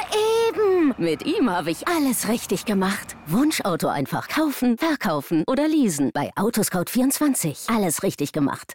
eben. 0.49 0.93
Mit 0.97 1.25
ihm 1.25 1.49
habe 1.49 1.71
ich 1.71 1.87
alles 1.87 2.27
richtig 2.27 2.65
gemacht. 2.65 3.15
Wunschauto 3.27 3.87
einfach 3.87 4.27
kaufen, 4.27 4.77
verkaufen 4.77 5.43
oder 5.47 5.67
leasen. 5.67 6.11
Bei 6.13 6.31
Autoscout24. 6.35 7.73
Alles 7.73 8.03
richtig 8.03 8.33
gemacht. 8.33 8.73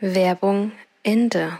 Werbung 0.00 0.72
Ende. 1.02 1.58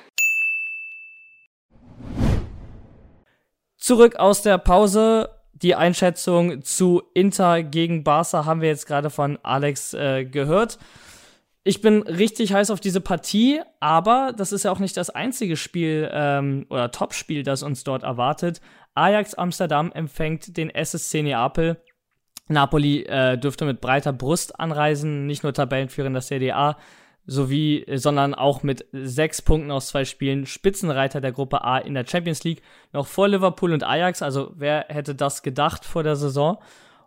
Zurück 3.76 4.16
aus 4.16 4.42
der 4.42 4.58
Pause. 4.58 5.28
Die 5.52 5.74
Einschätzung 5.74 6.62
zu 6.62 7.02
Inter 7.12 7.62
gegen 7.62 8.02
Barca 8.02 8.46
haben 8.46 8.62
wir 8.62 8.68
jetzt 8.68 8.86
gerade 8.86 9.10
von 9.10 9.38
Alex 9.42 9.92
äh, 9.92 10.24
gehört. 10.24 10.78
Ich 11.62 11.82
bin 11.82 12.02
richtig 12.02 12.54
heiß 12.54 12.70
auf 12.70 12.80
diese 12.80 13.02
Partie, 13.02 13.60
aber 13.80 14.32
das 14.34 14.52
ist 14.52 14.64
ja 14.64 14.72
auch 14.72 14.78
nicht 14.78 14.96
das 14.96 15.10
einzige 15.10 15.56
Spiel 15.56 16.10
ähm, 16.10 16.66
oder 16.70 16.90
Topspiel, 16.90 17.42
das 17.42 17.62
uns 17.62 17.84
dort 17.84 18.02
erwartet. 18.02 18.62
Ajax 18.94 19.34
Amsterdam 19.34 19.92
empfängt 19.92 20.56
den 20.56 20.70
SSC 20.70 21.22
Neapel. 21.22 21.76
Napoli 22.48 23.02
äh, 23.04 23.36
dürfte 23.36 23.66
mit 23.66 23.80
breiter 23.80 24.12
Brust 24.12 24.58
anreisen, 24.58 25.26
nicht 25.26 25.42
nur 25.42 25.52
Tabellenführer 25.52 26.06
in 26.06 26.14
der 26.14 26.22
CDA, 26.22 26.78
sowie, 27.26 27.84
sondern 27.94 28.34
auch 28.34 28.62
mit 28.62 28.86
sechs 28.92 29.42
Punkten 29.42 29.70
aus 29.70 29.88
zwei 29.88 30.04
Spielen 30.06 30.46
Spitzenreiter 30.46 31.20
der 31.20 31.32
Gruppe 31.32 31.62
A 31.62 31.78
in 31.78 31.94
der 31.94 32.06
Champions 32.06 32.42
League, 32.42 32.62
noch 32.92 33.06
vor 33.06 33.28
Liverpool 33.28 33.72
und 33.72 33.84
Ajax. 33.84 34.22
Also 34.22 34.52
wer 34.56 34.86
hätte 34.88 35.14
das 35.14 35.42
gedacht 35.42 35.84
vor 35.84 36.02
der 36.02 36.16
Saison? 36.16 36.58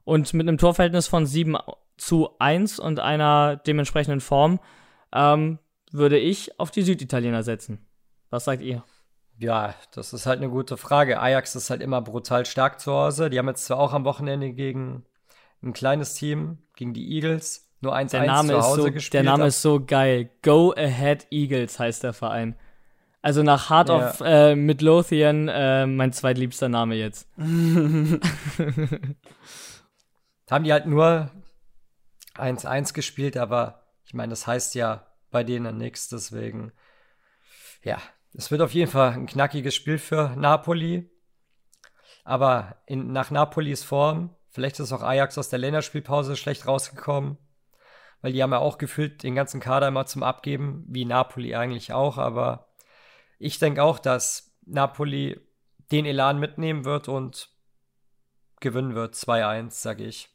Und 0.05 0.33
mit 0.33 0.47
einem 0.47 0.57
Torverhältnis 0.57 1.07
von 1.07 1.25
7 1.25 1.57
zu 1.97 2.29
1 2.39 2.79
und 2.79 2.99
einer 2.99 3.57
dementsprechenden 3.57 4.21
Form 4.21 4.59
ähm, 5.13 5.59
würde 5.91 6.17
ich 6.17 6.59
auf 6.59 6.71
die 6.71 6.81
Süditaliener 6.81 7.43
setzen. 7.43 7.85
Was 8.29 8.45
sagt 8.45 8.61
ihr? 8.61 8.83
Ja, 9.37 9.73
das 9.93 10.13
ist 10.13 10.25
halt 10.25 10.39
eine 10.39 10.49
gute 10.49 10.77
Frage. 10.77 11.19
Ajax 11.19 11.55
ist 11.55 11.69
halt 11.69 11.81
immer 11.81 12.01
brutal 12.01 12.45
stark 12.45 12.79
zu 12.79 12.91
Hause. 12.93 13.29
Die 13.29 13.37
haben 13.39 13.47
jetzt 13.47 13.65
zwar 13.65 13.79
auch 13.79 13.93
am 13.93 14.05
Wochenende 14.05 14.51
gegen 14.51 15.05
ein 15.61 15.73
kleines 15.73 16.13
Team, 16.15 16.59
gegen 16.75 16.93
die 16.93 17.15
Eagles, 17.15 17.69
nur 17.81 17.95
1-1 17.95 18.11
der 18.11 18.23
Name 18.25 18.49
zu 18.49 18.61
Hause 18.61 18.79
ist 18.81 18.85
so, 18.87 18.91
gespielt. 18.91 19.13
Der 19.13 19.23
Name 19.23 19.47
ist 19.47 19.61
so 19.61 19.83
geil. 19.85 20.29
Go 20.41 20.71
Ahead 20.73 21.27
Eagles 21.31 21.79
heißt 21.79 22.03
der 22.03 22.13
Verein. 22.13 22.55
Also 23.21 23.43
nach 23.43 23.69
Heart 23.69 23.89
Ja. 23.89 23.95
of 24.09 24.21
äh, 24.21 24.55
Midlothian 24.55 25.47
äh, 25.47 25.85
mein 25.85 26.11
zweitliebster 26.13 26.69
Name 26.69 26.95
jetzt. 26.95 27.27
haben 30.49 30.63
die 30.63 30.71
halt 30.73 30.85
nur 30.85 31.29
1-1 32.35 32.93
gespielt, 32.93 33.37
aber 33.37 33.83
ich 34.05 34.13
meine, 34.13 34.31
das 34.31 34.47
heißt 34.47 34.75
ja 34.75 35.07
bei 35.31 35.43
denen 35.43 35.77
nichts, 35.77 36.09
deswegen 36.09 36.71
ja, 37.83 37.97
es 38.33 38.49
wird 38.49 38.61
auf 38.61 38.73
jeden 38.73 38.91
Fall 38.91 39.11
ein 39.11 39.25
knackiges 39.25 39.75
Spiel 39.75 39.99
für 39.99 40.33
Napoli. 40.35 41.09
Aber 42.23 42.77
in, 42.85 43.11
nach 43.11 43.31
Napolis 43.31 43.83
Form, 43.83 44.35
vielleicht 44.49 44.79
ist 44.79 44.93
auch 44.93 45.03
Ajax 45.03 45.37
aus 45.37 45.49
der 45.49 45.59
Länderspielpause 45.59 46.35
schlecht 46.35 46.67
rausgekommen, 46.67 47.37
weil 48.21 48.31
die 48.31 48.41
haben 48.41 48.53
ja 48.53 48.59
auch 48.59 48.77
gefühlt 48.77 49.23
den 49.23 49.35
ganzen 49.35 49.59
Kader 49.59 49.89
immer 49.89 50.05
zum 50.05 50.23
Abgeben, 50.23 50.85
wie 50.87 51.05
Napoli 51.05 51.53
eigentlich 51.55 51.91
auch, 51.91 52.17
aber 52.17 52.69
ich 53.39 53.59
denke 53.59 53.83
auch, 53.83 53.99
dass 53.99 54.55
Napoli 54.65 55.39
den 55.91 56.05
Elan 56.05 56.39
mitnehmen 56.39 56.85
wird 56.85 57.09
und 57.09 57.49
gewinnen 58.61 58.95
wird. 58.95 59.15
2-1, 59.15 59.71
sage 59.71 60.05
ich. 60.05 60.29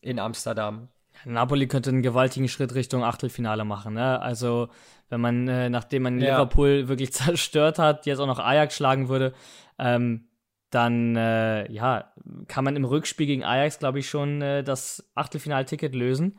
In 0.00 0.18
Amsterdam. 0.18 0.88
Napoli 1.24 1.66
könnte 1.66 1.90
einen 1.90 2.02
gewaltigen 2.02 2.48
Schritt 2.48 2.74
Richtung 2.74 3.04
Achtelfinale 3.04 3.64
machen. 3.64 3.94
Ne? 3.94 4.20
Also, 4.20 4.68
wenn 5.08 5.20
man, 5.20 5.48
äh, 5.48 5.68
nachdem 5.70 6.04
man 6.04 6.20
Ja. 6.20 6.32
Liverpool 6.32 6.88
wirklich 6.88 7.12
zerstört 7.12 7.78
hat, 7.78 8.06
jetzt 8.06 8.18
auch 8.18 8.26
noch 8.26 8.38
Ajax 8.38 8.76
schlagen 8.76 9.08
würde, 9.08 9.32
ähm, 9.78 10.26
dann 10.70 11.16
äh, 11.16 11.70
ja, 11.70 12.12
kann 12.46 12.64
man 12.64 12.76
im 12.76 12.84
Rückspiel 12.84 13.26
gegen 13.26 13.44
Ajax, 13.44 13.78
glaube 13.78 13.98
ich, 13.98 14.08
schon 14.08 14.40
äh, 14.40 14.62
das 14.62 15.10
Achtelfinalticket 15.14 15.94
lösen. 15.94 16.38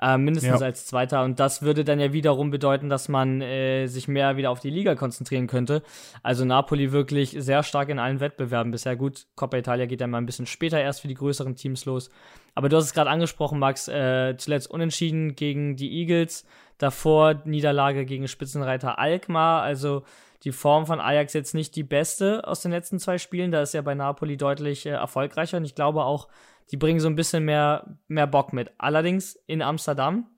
Äh, 0.00 0.18
mindestens 0.18 0.60
Ja. 0.60 0.66
als 0.66 0.86
Zweiter. 0.86 1.24
Und 1.24 1.40
das 1.40 1.62
würde 1.62 1.82
dann 1.82 1.98
ja 1.98 2.12
wiederum 2.12 2.50
bedeuten, 2.50 2.90
dass 2.90 3.08
man 3.08 3.40
äh, 3.40 3.86
sich 3.86 4.08
mehr 4.08 4.36
wieder 4.36 4.50
auf 4.50 4.60
die 4.60 4.68
Liga 4.68 4.94
konzentrieren 4.94 5.46
könnte. 5.46 5.82
Also 6.22 6.44
Napoli 6.44 6.92
wirklich 6.92 7.34
sehr 7.38 7.62
stark 7.62 7.88
in 7.88 7.98
allen 7.98 8.20
Wettbewerben 8.20 8.72
bisher. 8.72 8.94
Gut, 8.96 9.26
Coppa 9.36 9.56
Italia 9.56 9.86
geht 9.86 10.02
dann 10.02 10.10
mal 10.10 10.18
ein 10.18 10.26
bisschen 10.26 10.44
später 10.46 10.78
erst 10.78 11.00
für 11.00 11.08
die 11.08 11.14
größeren 11.14 11.56
Teams 11.56 11.86
los. 11.86 12.10
Aber 12.54 12.68
du 12.68 12.76
hast 12.76 12.84
es 12.84 12.92
gerade 12.94 13.08
angesprochen, 13.10 13.58
Max, 13.58 13.88
äh, 13.88 14.34
zuletzt 14.36 14.70
unentschieden 14.70 15.34
gegen 15.34 15.76
die 15.76 16.00
Eagles, 16.00 16.44
davor 16.78 17.40
Niederlage 17.46 18.04
gegen 18.04 18.28
Spitzenreiter 18.28 18.98
Alkmaar, 18.98 19.62
also 19.62 20.02
die 20.44 20.52
Form 20.52 20.84
von 20.86 21.00
Ajax 21.00 21.32
jetzt 21.32 21.54
nicht 21.54 21.74
die 21.74 21.82
beste 21.82 22.46
aus 22.46 22.60
den 22.60 22.70
letzten 22.70 22.98
zwei 22.98 23.16
Spielen, 23.16 23.50
da 23.50 23.62
ist 23.62 23.72
ja 23.74 23.80
bei 23.80 23.94
Napoli 23.94 24.36
deutlich 24.36 24.84
äh, 24.84 24.90
erfolgreicher 24.90 25.56
und 25.56 25.64
ich 25.64 25.74
glaube 25.74 26.04
auch, 26.04 26.28
die 26.70 26.76
bringen 26.76 27.00
so 27.00 27.08
ein 27.08 27.16
bisschen 27.16 27.44
mehr, 27.44 27.98
mehr 28.08 28.26
Bock 28.26 28.52
mit. 28.52 28.72
Allerdings 28.78 29.36
in 29.46 29.62
Amsterdam 29.62 30.30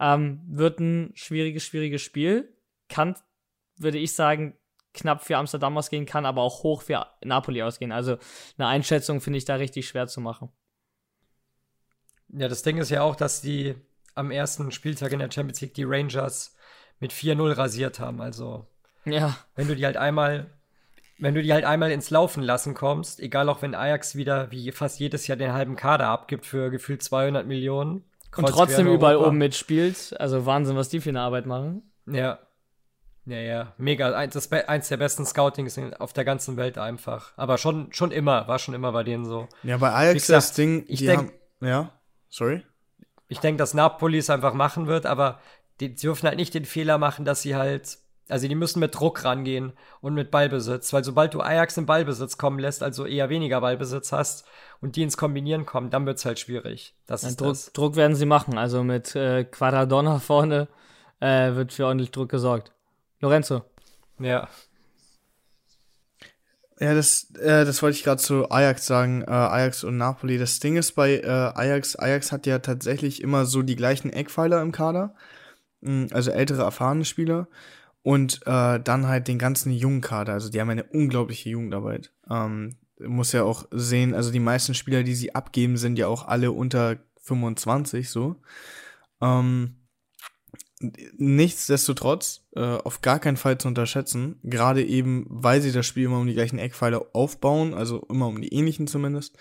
ähm, 0.00 0.40
wird 0.48 0.80
ein 0.80 1.12
schwieriges, 1.14 1.64
schwieriges 1.64 2.02
Spiel, 2.02 2.54
kann, 2.88 3.16
würde 3.76 3.98
ich 3.98 4.14
sagen, 4.14 4.56
knapp 4.94 5.22
für 5.22 5.36
Amsterdam 5.36 5.76
ausgehen, 5.76 6.06
kann 6.06 6.26
aber 6.26 6.42
auch 6.42 6.62
hoch 6.62 6.82
für 6.82 7.06
Napoli 7.22 7.62
ausgehen. 7.62 7.92
Also 7.92 8.18
eine 8.56 8.68
Einschätzung 8.68 9.20
finde 9.20 9.38
ich 9.38 9.44
da 9.44 9.56
richtig 9.56 9.88
schwer 9.88 10.06
zu 10.06 10.20
machen. 10.20 10.50
Ja, 12.28 12.48
das 12.48 12.62
Ding 12.62 12.78
ist 12.78 12.90
ja 12.90 13.02
auch, 13.02 13.16
dass 13.16 13.40
die 13.40 13.74
am 14.14 14.30
ersten 14.30 14.70
Spieltag 14.72 15.12
in 15.12 15.20
der 15.20 15.30
Champions 15.30 15.60
League 15.60 15.74
die 15.74 15.84
Rangers 15.84 16.54
mit 16.98 17.12
4-0 17.12 17.56
rasiert 17.56 18.00
haben. 18.00 18.20
Also, 18.20 18.66
Ja, 19.04 19.38
wenn 19.54 19.68
du 19.68 19.76
die 19.76 19.86
halt 19.86 19.96
einmal, 19.96 20.57
wenn 21.18 21.34
du 21.34 21.42
die 21.42 21.52
halt 21.52 21.64
einmal 21.64 21.90
ins 21.90 22.10
Laufen 22.10 22.42
lassen 22.42 22.74
kommst, 22.74 23.20
egal 23.20 23.48
auch 23.48 23.60
wenn 23.62 23.74
Ajax 23.74 24.14
wieder 24.16 24.50
wie 24.50 24.70
fast 24.72 25.00
jedes 25.00 25.26
Jahr 25.26 25.36
den 25.36 25.52
halben 25.52 25.76
Kader 25.76 26.08
abgibt 26.08 26.46
für 26.46 26.70
gefühlt 26.70 27.02
200 27.02 27.46
Millionen. 27.46 28.04
und 28.36 28.44
kreuz 28.44 28.46
quer 28.46 28.54
trotzdem 28.56 28.86
überall 28.88 29.14
Europa. 29.14 29.28
oben 29.28 29.38
mitspielt. 29.38 30.14
Also 30.20 30.46
Wahnsinn, 30.46 30.76
was 30.76 30.88
die 30.90 31.00
für 31.00 31.08
eine 31.10 31.20
Arbeit 31.22 31.46
machen. 31.46 31.82
Ja. 32.06 32.38
Ja, 33.26 33.36
ja, 33.40 33.72
mega. 33.76 34.12
Eins, 34.16 34.50
eins 34.52 34.88
der 34.88 34.96
besten 34.96 35.26
Scoutings 35.26 35.76
in- 35.76 35.92
auf 35.94 36.12
der 36.14 36.24
ganzen 36.24 36.56
Welt 36.56 36.78
einfach. 36.78 37.32
Aber 37.36 37.58
schon, 37.58 37.92
schon 37.92 38.10
immer, 38.10 38.48
war 38.48 38.58
schon 38.58 38.72
immer 38.74 38.92
bei 38.92 39.02
denen 39.02 39.26
so. 39.26 39.48
Ja, 39.64 39.76
bei 39.76 39.92
Ajax 39.92 40.14
gesagt, 40.26 40.36
das 40.36 40.52
Ding, 40.54 40.84
ich 40.88 41.00
die 41.00 41.06
denk- 41.06 41.18
haben, 41.60 41.66
ja, 41.66 41.90
sorry. 42.30 42.62
Ich 43.28 43.40
denke, 43.40 43.58
dass 43.58 43.74
Napoli 43.74 44.16
es 44.18 44.30
einfach 44.30 44.54
machen 44.54 44.86
wird, 44.86 45.04
aber 45.04 45.40
die 45.80 45.94
dürfen 45.94 46.26
halt 46.26 46.38
nicht 46.38 46.54
den 46.54 46.64
Fehler 46.64 46.96
machen, 46.96 47.26
dass 47.26 47.42
sie 47.42 47.54
halt, 47.54 47.98
also 48.28 48.48
die 48.48 48.54
müssen 48.54 48.80
mit 48.80 48.94
Druck 48.94 49.24
rangehen 49.24 49.72
und 50.00 50.14
mit 50.14 50.30
Ballbesitz, 50.30 50.92
weil 50.92 51.04
sobald 51.04 51.34
du 51.34 51.40
Ajax 51.40 51.76
in 51.76 51.86
Ballbesitz 51.86 52.38
kommen 52.38 52.58
lässt, 52.58 52.82
also 52.82 53.06
eher 53.06 53.28
weniger 53.28 53.60
Ballbesitz 53.60 54.12
hast 54.12 54.44
und 54.80 54.96
die 54.96 55.02
ins 55.02 55.16
Kombinieren 55.16 55.66
kommen, 55.66 55.90
dann 55.90 56.06
wird's 56.06 56.24
halt 56.24 56.38
schwierig. 56.38 56.94
Das 57.06 57.22
Ja, 57.22 57.28
ist 57.28 57.40
Druck, 57.40 57.48
das. 57.48 57.72
Druck 57.72 57.96
werden 57.96 58.16
sie 58.16 58.26
machen. 58.26 58.58
Also 58.58 58.82
mit 58.84 59.14
äh, 59.16 59.44
Quaradonna 59.44 60.18
vorne 60.18 60.68
äh, 61.20 61.54
wird 61.54 61.72
für 61.72 61.86
ordentlich 61.86 62.10
Druck 62.10 62.28
gesorgt. 62.28 62.72
Lorenzo. 63.20 63.62
Ja. 64.18 64.48
Ja, 66.80 66.94
das, 66.94 67.32
äh, 67.34 67.64
das 67.64 67.82
wollte 67.82 67.96
ich 67.96 68.04
gerade 68.04 68.22
zu 68.22 68.50
Ajax 68.50 68.86
sagen, 68.86 69.22
äh, 69.22 69.30
Ajax 69.30 69.82
und 69.82 69.96
Napoli. 69.96 70.38
Das 70.38 70.60
Ding 70.60 70.76
ist 70.76 70.92
bei 70.92 71.16
äh, 71.18 71.26
Ajax, 71.26 71.96
Ajax 71.96 72.30
hat 72.30 72.46
ja 72.46 72.60
tatsächlich 72.60 73.20
immer 73.20 73.46
so 73.46 73.62
die 73.62 73.74
gleichen 73.74 74.12
Eckpfeiler 74.12 74.62
im 74.62 74.70
Kader, 74.72 75.14
Mm, 75.80 76.06
also 76.12 76.30
ältere, 76.30 76.62
erfahrene 76.62 77.04
Spieler 77.04 77.48
und 78.08 78.40
äh, 78.46 78.80
dann 78.80 79.06
halt 79.06 79.28
den 79.28 79.38
ganzen 79.38 79.70
jungen 79.70 80.00
Kader. 80.00 80.32
Also 80.32 80.48
die 80.48 80.58
haben 80.62 80.70
eine 80.70 80.84
unglaubliche 80.84 81.50
Jugendarbeit. 81.50 82.10
Ähm, 82.30 82.76
muss 82.98 83.32
ja 83.32 83.42
auch 83.42 83.66
sehen, 83.70 84.14
also 84.14 84.30
die 84.30 84.40
meisten 84.40 84.72
Spieler, 84.72 85.02
die 85.02 85.14
sie 85.14 85.34
abgeben, 85.34 85.76
sind 85.76 85.98
ja 85.98 86.06
auch 86.08 86.26
alle 86.26 86.52
unter 86.52 86.96
25 87.20 88.08
so. 88.08 88.36
Ähm, 89.20 89.76
nichtsdestotrotz 91.18 92.48
äh, 92.56 92.78
auf 92.78 93.02
gar 93.02 93.18
keinen 93.18 93.36
Fall 93.36 93.58
zu 93.58 93.68
unterschätzen, 93.68 94.40
gerade 94.42 94.82
eben, 94.82 95.26
weil 95.28 95.60
sie 95.60 95.72
das 95.72 95.84
Spiel 95.84 96.04
immer 96.04 96.20
um 96.20 96.26
die 96.26 96.32
gleichen 96.32 96.58
Eckpfeiler 96.58 97.08
aufbauen, 97.12 97.74
also 97.74 98.06
immer 98.08 98.28
um 98.28 98.40
die 98.40 98.54
ähnlichen 98.54 98.86
zumindest. 98.86 99.36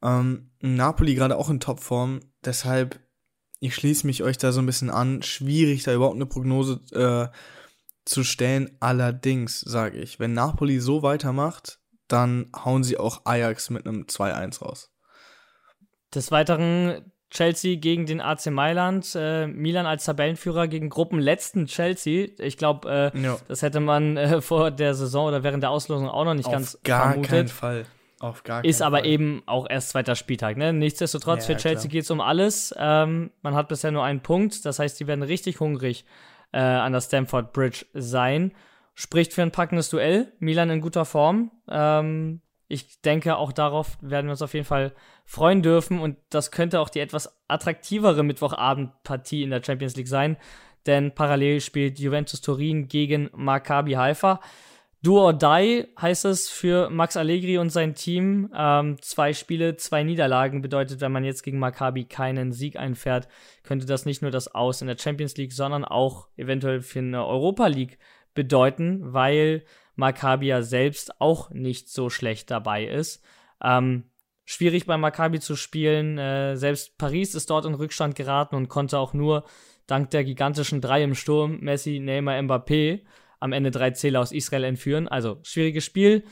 Ähm, 0.00 0.50
Napoli 0.60 1.16
gerade 1.16 1.36
auch 1.36 1.50
in 1.50 1.58
Topform, 1.58 2.20
deshalb, 2.44 3.00
ich 3.58 3.74
schließe 3.74 4.06
mich 4.06 4.22
euch 4.22 4.38
da 4.38 4.52
so 4.52 4.60
ein 4.60 4.66
bisschen 4.66 4.90
an, 4.90 5.22
schwierig 5.22 5.82
da 5.82 5.92
überhaupt 5.92 6.14
eine 6.14 6.26
Prognose 6.26 6.80
äh, 6.92 7.36
zu 8.06 8.24
stellen. 8.24 8.76
Allerdings 8.80 9.60
sage 9.60 9.98
ich, 9.98 10.18
wenn 10.18 10.32
Napoli 10.32 10.80
so 10.80 11.02
weitermacht, 11.02 11.78
dann 12.08 12.50
hauen 12.64 12.82
sie 12.84 12.96
auch 12.96 13.22
Ajax 13.26 13.68
mit 13.68 13.86
einem 13.86 14.04
2-1 14.04 14.62
raus. 14.62 14.90
Des 16.14 16.30
Weiteren 16.30 17.12
Chelsea 17.30 17.76
gegen 17.76 18.06
den 18.06 18.20
AC 18.20 18.46
Mailand, 18.50 19.12
äh, 19.16 19.48
Milan 19.48 19.84
als 19.84 20.04
Tabellenführer 20.04 20.68
gegen 20.68 20.88
Gruppenletzten 20.88 21.66
Chelsea. 21.66 22.28
Ich 22.38 22.56
glaube, 22.56 23.12
äh, 23.14 23.18
Ja. 23.20 23.36
das 23.48 23.62
hätte 23.62 23.80
man 23.80 24.16
äh, 24.16 24.40
vor 24.40 24.70
der 24.70 24.94
Saison 24.94 25.26
oder 25.26 25.42
während 25.42 25.62
der 25.64 25.70
Auslosung 25.70 26.08
auch 26.08 26.24
noch 26.24 26.34
nicht 26.34 26.50
ganz 26.50 26.76
Auf 26.76 26.82
gar 26.84 27.08
vermutet. 27.10 27.30
keinen 27.30 27.48
Fall. 27.48 27.86
Auf 28.20 28.44
gar 28.44 28.64
Ist 28.64 28.78
keinen 28.78 28.86
aber 28.86 28.98
Fall. 28.98 29.06
eben 29.08 29.42
auch 29.46 29.68
erst 29.68 29.90
zweiter 29.90 30.14
Spieltag. 30.14 30.56
Ne? 30.56 30.72
Nichtsdestotrotz, 30.72 31.46
Ja, 31.48 31.54
für 31.54 31.60
Chelsea 31.60 31.90
geht 31.90 32.04
es 32.04 32.10
um 32.10 32.20
alles. 32.20 32.72
Ähm, 32.78 33.30
man 33.42 33.54
hat 33.54 33.68
bisher 33.68 33.90
nur 33.90 34.04
einen 34.04 34.20
Punkt. 34.22 34.64
Das 34.64 34.78
heißt, 34.78 34.98
die 35.00 35.06
werden 35.08 35.22
richtig 35.24 35.58
hungrig 35.60 36.06
äh, 36.56 36.60
an 36.60 36.92
der 36.92 37.02
Stamford 37.02 37.52
Bridge 37.52 37.84
sein. 37.92 38.52
Spricht 38.94 39.34
für 39.34 39.42
ein 39.42 39.50
packendes 39.50 39.90
Duell. 39.90 40.32
Milan 40.38 40.70
in 40.70 40.80
guter 40.80 41.04
Form. 41.04 41.50
Ähm, 41.68 42.40
ich 42.66 43.02
denke, 43.02 43.36
auch 43.36 43.52
darauf 43.52 43.98
werden 44.00 44.26
wir 44.26 44.30
uns 44.30 44.40
auf 44.40 44.54
jeden 44.54 44.64
Fall 44.64 44.94
freuen 45.26 45.60
dürfen. 45.60 46.00
Und 46.00 46.16
das 46.30 46.50
könnte 46.50 46.80
auch 46.80 46.88
die 46.88 47.00
etwas 47.00 47.38
attraktivere 47.46 48.22
Mittwochabendpartie 48.22 49.42
in 49.42 49.50
der 49.50 49.62
Champions 49.62 49.96
League 49.96 50.08
sein. 50.08 50.38
Denn 50.86 51.14
parallel 51.14 51.60
spielt 51.60 51.98
Juventus 51.98 52.40
Turin 52.40 52.88
gegen 52.88 53.28
Maccabi 53.34 53.92
Haifa. 53.92 54.40
Do 55.02 55.20
or 55.20 55.32
die 55.32 55.86
heißt 56.00 56.24
es 56.24 56.48
für 56.48 56.90
Max 56.90 57.16
Allegri 57.16 57.58
und 57.58 57.70
sein 57.70 57.94
Team. 57.94 58.50
Ähm, 58.56 59.00
zwei 59.02 59.32
Spiele, 59.34 59.76
zwei 59.76 60.02
Niederlagen 60.02 60.62
bedeutet, 60.62 61.00
wenn 61.00 61.12
man 61.12 61.24
jetzt 61.24 61.42
gegen 61.42 61.58
Maccabi 61.58 62.04
keinen 62.04 62.52
Sieg 62.52 62.76
einfährt, 62.76 63.28
könnte 63.62 63.86
das 63.86 64.06
nicht 64.06 64.22
nur 64.22 64.30
das 64.30 64.54
Aus 64.54 64.80
in 64.80 64.88
der 64.88 64.98
Champions 64.98 65.36
League, 65.36 65.52
sondern 65.52 65.84
auch 65.84 66.28
eventuell 66.36 66.80
für 66.80 67.00
eine 67.00 67.24
Europa 67.24 67.66
League 67.66 67.98
bedeuten, 68.34 69.12
weil 69.12 69.64
Maccabi 69.96 70.46
ja 70.46 70.62
selbst 70.62 71.20
auch 71.20 71.50
nicht 71.50 71.88
so 71.88 72.10
schlecht 72.10 72.50
dabei 72.50 72.86
ist. 72.86 73.22
Ähm, 73.62 74.04
schwierig 74.44 74.86
bei 74.86 74.96
Maccabi 74.96 75.40
zu 75.40 75.56
spielen. 75.56 76.18
Äh, 76.18 76.56
selbst 76.56 76.96
Paris 76.98 77.34
ist 77.34 77.50
dort 77.50 77.66
in 77.66 77.74
Rückstand 77.74 78.14
geraten 78.14 78.56
und 78.56 78.68
konnte 78.68 78.98
auch 78.98 79.12
nur 79.12 79.44
dank 79.86 80.10
der 80.10 80.24
gigantischen 80.24 80.80
Drei 80.80 81.02
im 81.02 81.14
Sturm, 81.14 81.58
Messi, 81.60 81.98
Neymar, 82.00 82.38
Mbappé, 82.40 83.02
am 83.40 83.52
Ende 83.52 83.70
drei 83.70 83.90
Zähler 83.90 84.20
aus 84.20 84.32
Israel 84.32 84.64
entführen. 84.64 85.08
Also 85.08 85.38
schwieriges 85.42 85.84
Spiel. 85.84 86.24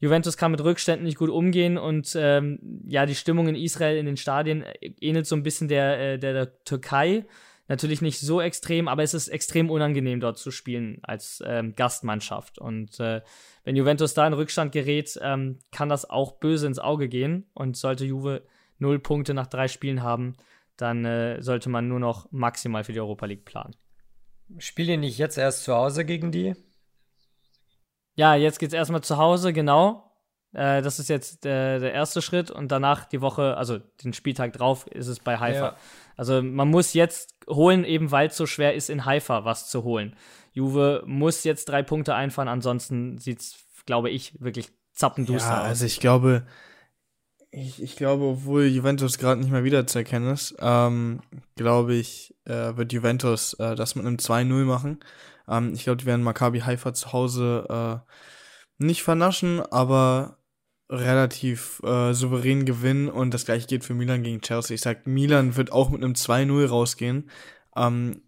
Juventus 0.00 0.36
kann 0.36 0.52
mit 0.52 0.62
Rückständen 0.62 1.04
nicht 1.04 1.18
gut 1.18 1.30
umgehen 1.30 1.76
und 1.76 2.16
ähm, 2.16 2.60
ja, 2.86 3.04
die 3.04 3.16
Stimmung 3.16 3.48
in 3.48 3.56
Israel 3.56 3.96
in 3.96 4.06
den 4.06 4.16
Stadien 4.16 4.64
ähnelt 5.00 5.26
so 5.26 5.34
ein 5.34 5.42
bisschen 5.42 5.66
der, 5.66 5.98
äh, 5.98 6.18
der, 6.18 6.32
der 6.32 6.64
Türkei. 6.64 7.26
Natürlich 7.66 8.00
nicht 8.00 8.18
so 8.18 8.40
extrem, 8.40 8.88
aber 8.88 9.02
es 9.02 9.12
ist 9.12 9.28
extrem 9.28 9.70
unangenehm 9.70 10.20
dort 10.20 10.38
zu 10.38 10.50
spielen 10.50 11.00
als 11.02 11.42
ähm, 11.44 11.74
Gastmannschaft. 11.74 12.58
Und 12.58 12.98
äh, 12.98 13.20
wenn 13.64 13.76
Juventus 13.76 14.14
da 14.14 14.26
in 14.26 14.32
Rückstand 14.32 14.72
gerät, 14.72 15.18
ähm, 15.20 15.58
kann 15.70 15.90
das 15.90 16.08
auch 16.08 16.32
böse 16.38 16.66
ins 16.66 16.78
Auge 16.78 17.08
gehen. 17.08 17.50
Und 17.52 17.76
sollte 17.76 18.06
Juve 18.06 18.42
null 18.78 19.00
Punkte 19.00 19.34
nach 19.34 19.48
drei 19.48 19.68
Spielen 19.68 20.02
haben, 20.02 20.34
dann 20.78 21.04
äh, 21.04 21.42
sollte 21.42 21.68
man 21.68 21.88
nur 21.88 22.00
noch 22.00 22.32
maximal 22.32 22.84
für 22.84 22.94
die 22.94 23.00
Europa 23.00 23.26
League 23.26 23.44
planen. 23.44 23.74
Spielt 24.56 24.88
ihr 24.88 24.96
nicht 24.96 25.18
jetzt 25.18 25.36
erst 25.36 25.64
zu 25.64 25.74
Hause 25.74 26.04
gegen 26.04 26.32
die? 26.32 26.54
Ja, 28.14 28.34
jetzt 28.34 28.58
geht's 28.58 28.74
erstmal 28.74 29.02
zu 29.02 29.18
Hause, 29.18 29.52
genau. 29.52 30.10
Äh, 30.52 30.82
das 30.82 30.98
ist 30.98 31.08
jetzt 31.08 31.44
der, 31.44 31.78
der 31.78 31.92
erste 31.92 32.22
Schritt 32.22 32.50
und 32.50 32.72
danach 32.72 33.04
die 33.04 33.20
Woche, 33.20 33.56
also 33.56 33.78
den 34.02 34.12
Spieltag 34.12 34.54
drauf, 34.54 34.86
ist 34.86 35.06
es 35.08 35.20
bei 35.20 35.38
Haifa. 35.38 35.58
Ja. 35.58 35.76
Also 36.16 36.42
man 36.42 36.68
muss 36.68 36.94
jetzt 36.94 37.34
holen, 37.48 37.84
eben 37.84 38.10
weil 38.10 38.28
es 38.28 38.36
so 38.36 38.46
schwer 38.46 38.74
ist, 38.74 38.90
in 38.90 39.04
Haifa 39.04 39.44
was 39.44 39.68
zu 39.68 39.84
holen. 39.84 40.16
Juve 40.52 41.02
muss 41.06 41.44
jetzt 41.44 41.68
drei 41.68 41.82
Punkte 41.82 42.14
einfahren, 42.14 42.48
ansonsten 42.48 43.18
sieht's, 43.18 43.66
glaube 43.86 44.10
ich, 44.10 44.40
wirklich 44.40 44.70
zappenduster 44.92 45.50
Ja, 45.50 45.60
aus. 45.60 45.68
also 45.68 45.86
ich 45.86 46.00
glaube, 46.00 46.46
ich, 47.50 47.82
ich 47.82 47.96
glaube, 47.96 48.24
obwohl 48.24 48.64
Juventus 48.64 49.18
gerade 49.18 49.40
nicht 49.40 49.50
mehr 49.50 49.64
wiederzuerkennen 49.64 50.32
ist, 50.32 50.54
ähm, 50.60 51.20
glaube 51.56 51.94
ich, 51.94 52.34
äh, 52.44 52.76
wird 52.76 52.92
Juventus 52.92 53.54
äh, 53.54 53.74
das 53.74 53.94
mit 53.94 54.04
einem 54.06 54.16
2-0 54.16 54.64
machen. 54.64 55.00
Ähm, 55.48 55.72
ich 55.74 55.84
glaube, 55.84 55.96
die 55.96 56.06
werden 56.06 56.22
Maccabi 56.22 56.60
Haifa 56.60 56.92
zu 56.92 57.12
Hause 57.12 57.66
äh, 57.68 58.84
nicht 58.84 59.02
vernaschen, 59.02 59.60
aber 59.60 60.38
relativ 60.90 61.80
äh, 61.84 62.12
souverän 62.14 62.64
gewinnen 62.64 63.08
und 63.08 63.34
das 63.34 63.44
gleiche 63.44 63.66
geht 63.66 63.84
für 63.84 63.94
Milan 63.94 64.22
gegen 64.22 64.40
Chelsea. 64.40 64.74
Ich 64.74 64.80
sag, 64.80 65.06
Milan 65.06 65.56
wird 65.56 65.72
auch 65.72 65.90
mit 65.90 66.02
einem 66.02 66.14
2-0 66.14 66.66
rausgehen. 66.66 67.30
Ähm, 67.76 68.22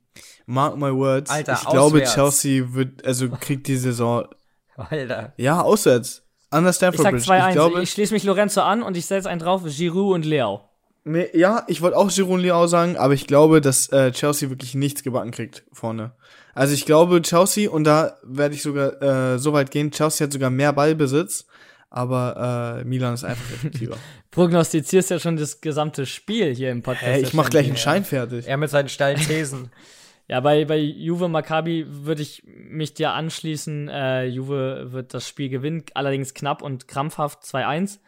mark 0.47 0.77
my 0.77 0.93
words. 0.93 1.31
Alter, 1.31 1.55
ich 1.55 1.69
glaube, 1.69 2.03
auswärts. 2.03 2.15
Chelsea 2.15 2.73
wird, 2.75 3.05
also 3.05 3.31
kriegt 3.31 3.67
die 3.67 3.77
Saison, 3.77 4.27
Alter. 4.77 5.33
ja, 5.37 5.61
auswärts. 5.61 6.27
An 6.51 6.65
der 6.65 6.71
ich 6.71 6.77
Stamford 6.77 7.03
sag 7.03 7.13
Bridge. 7.13 7.31
2-1. 7.31 7.41
Ich 7.41 7.49
Ich, 7.49 7.55
glaube, 7.55 7.87
schließe 7.87 8.13
mich 8.13 8.25
Lorenzo 8.25 8.61
an 8.61 8.83
und 8.83 8.97
ich 8.97 9.07
setze 9.07 9.31
einen 9.31 9.41
drauf, 9.41 9.63
Giroud 9.65 10.15
und 10.15 10.25
Leao. 10.25 10.63
Nee, 11.05 11.29
ja, 11.33 11.65
ich 11.67 11.81
wollte 11.81 11.97
auch 11.97 12.11
Giroud 12.11 12.35
und 12.35 12.41
Leao 12.41 12.67
sagen, 12.67 12.97
aber 12.97 13.15
ich 13.15 13.27
glaube, 13.27 13.61
dass 13.61 13.89
äh, 13.91 14.13
Chelsea 14.13 14.51
wirklich 14.51 14.75
nichts 14.75 15.03
gebacken 15.03 15.31
kriegt 15.31 15.65
vorne. 15.73 16.13
Also 16.55 16.75
ich 16.75 16.85
glaube, 16.85 17.23
Chelsea, 17.23 17.71
und 17.71 17.85
da 17.85 18.19
werde 18.23 18.55
ich 18.55 18.63
sogar 18.63 19.01
äh, 19.01 19.39
so 19.39 19.53
weit 19.53 19.71
gehen, 19.71 19.91
Chelsea 19.91 20.27
hat 20.27 20.33
sogar 20.33 20.51
mehr 20.51 20.73
Ballbesitz, 20.73 21.47
aber 21.89 22.81
äh, 22.81 22.85
Milan 22.85 23.15
ist 23.15 23.25
einfach 23.25 23.51
effektiver. 23.55 23.97
Prognostizierst 24.31 25.11
ja 25.11 25.19
schon 25.19 25.37
das 25.37 25.61
gesamte 25.61 26.07
Spiel 26.07 26.55
hier 26.55 26.71
im 26.71 26.83
Podcast. 26.83 27.07
Hey, 27.07 27.23
ich 27.23 27.35
mach 27.35 27.51
gleich 27.51 27.67
einen. 27.67 27.77
Schein 27.77 28.05
fertig. 28.05 28.47
Er 28.47 28.57
mit 28.57 28.71
seinen 28.71 28.89
steilen 28.89 29.21
Thesen. 29.21 29.71
Ja, 30.31 30.39
bei, 30.39 30.65
bei 30.65 30.77
Juve 30.77 31.29
Maccabi 31.29 31.87
würde 31.89 32.23
ich 32.23 32.45
mich 32.47 32.95
dir 32.95 33.11
anschließen. 33.15 33.89
Äh, 33.89 34.27
Juve 34.27 34.93
wird 34.93 35.13
das 35.13 35.27
Spiel 35.27 35.49
gewinnen, 35.49 35.83
allerdings 35.95 36.35
knapp 36.35 36.63
und 36.63 36.87
krampfhaft 36.87 37.43
2-1. 37.43 37.99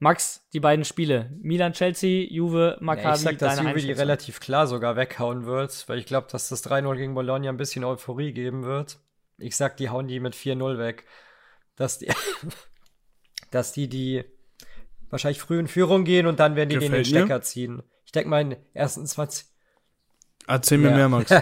Max, 0.00 0.48
die 0.52 0.58
beiden 0.58 0.84
Spiele. 0.84 1.30
Milan-Chelsea, 1.40 2.26
Juve, 2.28 2.76
Maccabi, 2.80 3.06
Ja, 3.06 3.14
ich 3.14 3.20
sag, 3.20 3.38
dass 3.38 3.60
Juve 3.60 3.78
die 3.78 3.92
relativ 3.92 4.40
klar 4.40 4.66
sogar 4.66 4.96
weghauen 4.96 5.46
wird, 5.46 5.88
weil 5.88 6.00
ich 6.00 6.06
glaube, 6.06 6.26
dass 6.32 6.48
das 6.48 6.68
3-0 6.68 6.96
gegen 6.96 7.14
Bologna 7.14 7.48
ein 7.48 7.56
bisschen 7.56 7.84
Euphorie 7.84 8.32
geben 8.32 8.64
wird. 8.64 8.98
Ich 9.38 9.56
sag, 9.56 9.76
die 9.76 9.90
hauen 9.90 10.08
die 10.08 10.18
mit 10.18 10.34
4-0 10.34 10.76
weg. 10.76 11.04
Dass 11.76 11.98
die, 11.98 12.08
dass 13.52 13.70
die, 13.70 13.88
die 13.88 14.24
wahrscheinlich 15.08 15.40
früh 15.40 15.60
in 15.60 15.68
Führung 15.68 16.02
gehen 16.02 16.26
und 16.26 16.40
dann 16.40 16.56
werden 16.56 16.70
die 16.70 16.78
den, 16.78 16.90
den 16.90 16.90
Gefällt 16.90 17.12
mir. 17.12 17.20
Stecker 17.20 17.42
ziehen. 17.42 17.84
Ich 18.04 18.10
denke 18.10 18.28
mal, 18.28 18.40
in 18.40 18.50
den 18.50 18.58
ersten 18.74 19.06
20. 19.06 19.46
Erzähl 20.50 20.78
mir 20.78 20.90
Ja. 20.90 20.96
mehr, 20.96 21.08
Max. 21.08 21.30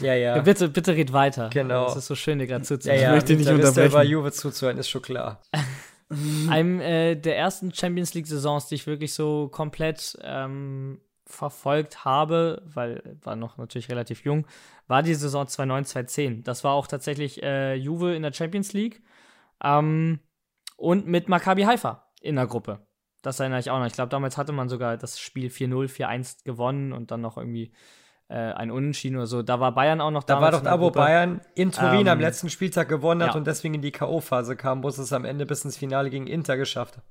Ja, 0.00 0.14
ja. 0.14 0.36
Ja, 0.36 0.42
bitte, 0.42 0.68
bitte 0.68 0.94
red 0.94 1.12
weiter. 1.12 1.50
Genau. 1.52 1.88
Es 1.88 1.96
ist 1.96 2.06
so 2.06 2.14
schön, 2.14 2.38
dir 2.38 2.46
gerade 2.46 2.62
ja, 2.62 2.66
zuzuhören. 2.68 3.00
ja, 3.02 3.10
möchte 3.12 3.34
nicht 3.34 3.48
da 3.48 3.52
wisst 3.56 3.64
ihr 3.64 3.68
unterbrechen. 3.68 3.90
über 3.90 4.02
Juve 4.04 4.30
zuzuhören, 4.32 4.78
ist 4.78 4.88
schon 4.88 5.02
klar. 5.02 5.42
Einem 6.48 6.80
äh, 6.80 7.16
der 7.16 7.36
ersten 7.36 7.74
Champions 7.74 8.14
League-Saisons, 8.14 8.68
die 8.68 8.76
ich 8.76 8.86
wirklich 8.86 9.12
so 9.12 9.48
komplett 9.48 10.16
ähm, 10.22 11.00
verfolgt 11.24 12.04
habe, 12.04 12.62
weil 12.64 13.18
war 13.22 13.34
noch 13.34 13.58
natürlich 13.58 13.88
relativ 13.90 14.24
jung, 14.24 14.46
war 14.86 15.02
die 15.02 15.14
Saison 15.14 15.46
2009-2010. 15.46 16.44
Das 16.44 16.62
war 16.62 16.74
auch 16.74 16.86
tatsächlich 16.86 17.42
äh, 17.42 17.74
Juve 17.74 18.14
in 18.14 18.22
der 18.22 18.32
Champions 18.32 18.72
League 18.72 19.02
ähm, 19.64 20.20
und 20.76 21.08
mit 21.08 21.28
Maccabi 21.28 21.62
Haifa 21.62 22.06
in 22.20 22.36
der 22.36 22.46
Gruppe. 22.46 22.85
Das 23.26 23.40
erinnere 23.40 23.58
ich 23.58 23.72
auch 23.72 23.80
noch. 23.80 23.86
Ich 23.86 23.92
glaube, 23.94 24.08
damals 24.08 24.36
hatte 24.36 24.52
man 24.52 24.68
sogar 24.68 24.96
das 24.96 25.18
Spiel 25.18 25.48
4-0, 25.48 25.88
4-1 25.88 26.44
gewonnen 26.44 26.92
und 26.92 27.10
dann 27.10 27.22
noch 27.22 27.36
irgendwie 27.36 27.72
äh, 28.28 28.34
ein 28.34 28.70
Unentschieden 28.70 29.16
oder 29.16 29.26
so. 29.26 29.42
Da 29.42 29.58
war 29.58 29.74
Bayern 29.74 30.00
auch 30.00 30.12
noch 30.12 30.22
da. 30.22 30.36
Da 30.36 30.40
war 30.40 30.52
doch 30.52 30.60
da, 30.60 30.78
wo 30.78 30.92
Bayern 30.92 31.40
in 31.56 31.72
Turin 31.72 32.02
ähm, 32.02 32.08
am 32.08 32.20
letzten 32.20 32.50
Spieltag 32.50 32.88
gewonnen 32.88 33.24
hat 33.24 33.30
ja. 33.30 33.34
und 33.34 33.44
deswegen 33.48 33.74
in 33.74 33.82
die 33.82 33.90
K.O.-Phase 33.90 34.54
kam, 34.54 34.84
wo 34.84 34.88
es 34.88 35.12
am 35.12 35.24
Ende 35.24 35.44
bis 35.44 35.64
ins 35.64 35.76
Finale 35.76 36.08
gegen 36.08 36.28
Inter 36.28 36.56
geschafft 36.56 36.98
hat. 36.98 37.02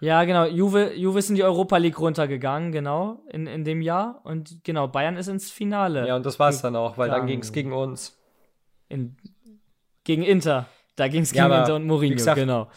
Ja, 0.00 0.24
genau. 0.24 0.46
Juve, 0.46 0.94
Juve 0.94 1.18
ist 1.18 1.28
in 1.28 1.36
die 1.36 1.44
Europa 1.44 1.76
League 1.76 2.00
runtergegangen, 2.00 2.72
genau, 2.72 3.22
in, 3.28 3.46
in 3.46 3.64
dem 3.64 3.82
Jahr. 3.82 4.22
Und 4.24 4.64
genau, 4.64 4.88
Bayern 4.88 5.18
ist 5.18 5.28
ins 5.28 5.50
Finale. 5.50 6.08
Ja, 6.08 6.16
und 6.16 6.24
das 6.24 6.38
war 6.38 6.48
es 6.48 6.62
dann 6.62 6.76
auch, 6.76 6.96
weil 6.96 7.10
dann 7.10 7.26
ging 7.26 7.40
es 7.40 7.52
gegen 7.52 7.74
uns. 7.74 8.18
In, 8.88 9.18
gegen 10.04 10.22
Inter. 10.22 10.64
Da 10.96 11.08
ging 11.08 11.24
es 11.24 11.32
gegen 11.32 11.50
ja, 11.50 11.60
Inter 11.60 11.76
und 11.76 11.84
Mourinho, 11.84 12.14
gesagt, 12.14 12.38
genau. 12.38 12.70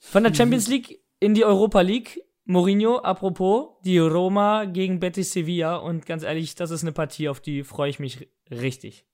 Von 0.00 0.24
der 0.24 0.34
Champions 0.34 0.66
League 0.66 1.05
in 1.20 1.34
die 1.34 1.44
Europa 1.44 1.80
League. 1.80 2.22
Mourinho, 2.48 2.98
apropos, 2.98 3.70
die 3.84 3.98
Roma 3.98 4.66
gegen 4.66 5.00
Betis 5.00 5.32
Sevilla. 5.32 5.76
Und 5.76 6.06
ganz 6.06 6.22
ehrlich, 6.22 6.54
das 6.54 6.70
ist 6.70 6.82
eine 6.82 6.92
Partie, 6.92 7.28
auf 7.28 7.40
die 7.40 7.64
freue 7.64 7.90
ich 7.90 7.98
mich 7.98 8.28
richtig. 8.50 9.04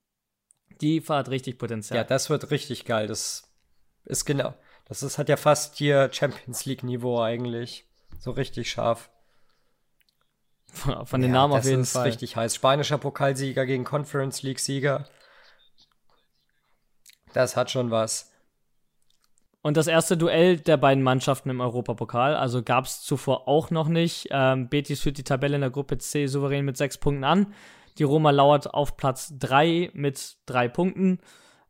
Die 0.83 1.01
hat 1.01 1.31
richtig 1.31 1.59
Potenzial. 1.59 1.97
Ja, 1.97 2.05
das 2.05 2.29
wird 2.29 2.51
richtig 2.51 2.85
geil. 2.85 3.07
Das 3.07 3.51
ist 4.05 4.27
genau. 4.27 4.55
Das 4.85 5.03
ist, 5.03 5.17
hat 5.17 5.31
ja 5.31 5.39
fast 5.39 5.77
hier 5.77 6.11
Champions 6.13 6.67
League-Niveau 6.67 7.23
eigentlich. 7.23 7.87
So 8.19 8.33
richtig 8.33 8.71
scharf. 8.71 9.11
Von 10.67 11.21
den 11.21 11.31
ja, 11.31 11.37
Namen 11.37 11.55
auf 11.55 11.65
jeden 11.65 11.85
Fall. 11.85 12.05
Das 12.05 12.15
ist 12.15 12.21
richtig 12.21 12.37
heiß. 12.37 12.55
Spanischer 12.55 12.99
Pokalsieger 12.99 13.65
gegen 13.65 13.85
Conference 13.85 14.43
League-Sieger. 14.43 15.09
Das 17.33 17.57
hat 17.57 17.71
schon 17.71 17.91
was. 17.91 18.32
Und 19.63 19.77
das 19.77 19.87
erste 19.87 20.17
Duell 20.17 20.57
der 20.57 20.77
beiden 20.77 21.05
Mannschaften 21.05 21.49
im 21.49 21.61
Europapokal, 21.61 22.35
also 22.35 22.63
gab 22.63 22.85
es 22.85 23.01
zuvor 23.03 23.47
auch 23.47 23.71
noch 23.71 23.89
nicht. 23.89 24.27
Ähm, 24.31 24.69
Betis 24.69 25.01
führt 25.01 25.19
die 25.19 25.25
Tabelle 25.25 25.55
in 25.55 25.61
der 25.61 25.71
Gruppe 25.71 25.99
C 25.99 26.27
souverän 26.27 26.65
mit 26.65 26.77
sechs 26.77 26.99
Punkten 26.99 27.23
an. 27.23 27.55
Die 27.99 28.03
Roma 28.03 28.31
lauert 28.31 28.75
auf 28.75 28.97
Platz 28.97 29.33
drei 29.39 29.91
mit 29.95 30.37
drei 30.47 30.67
Punkten. 30.69 31.21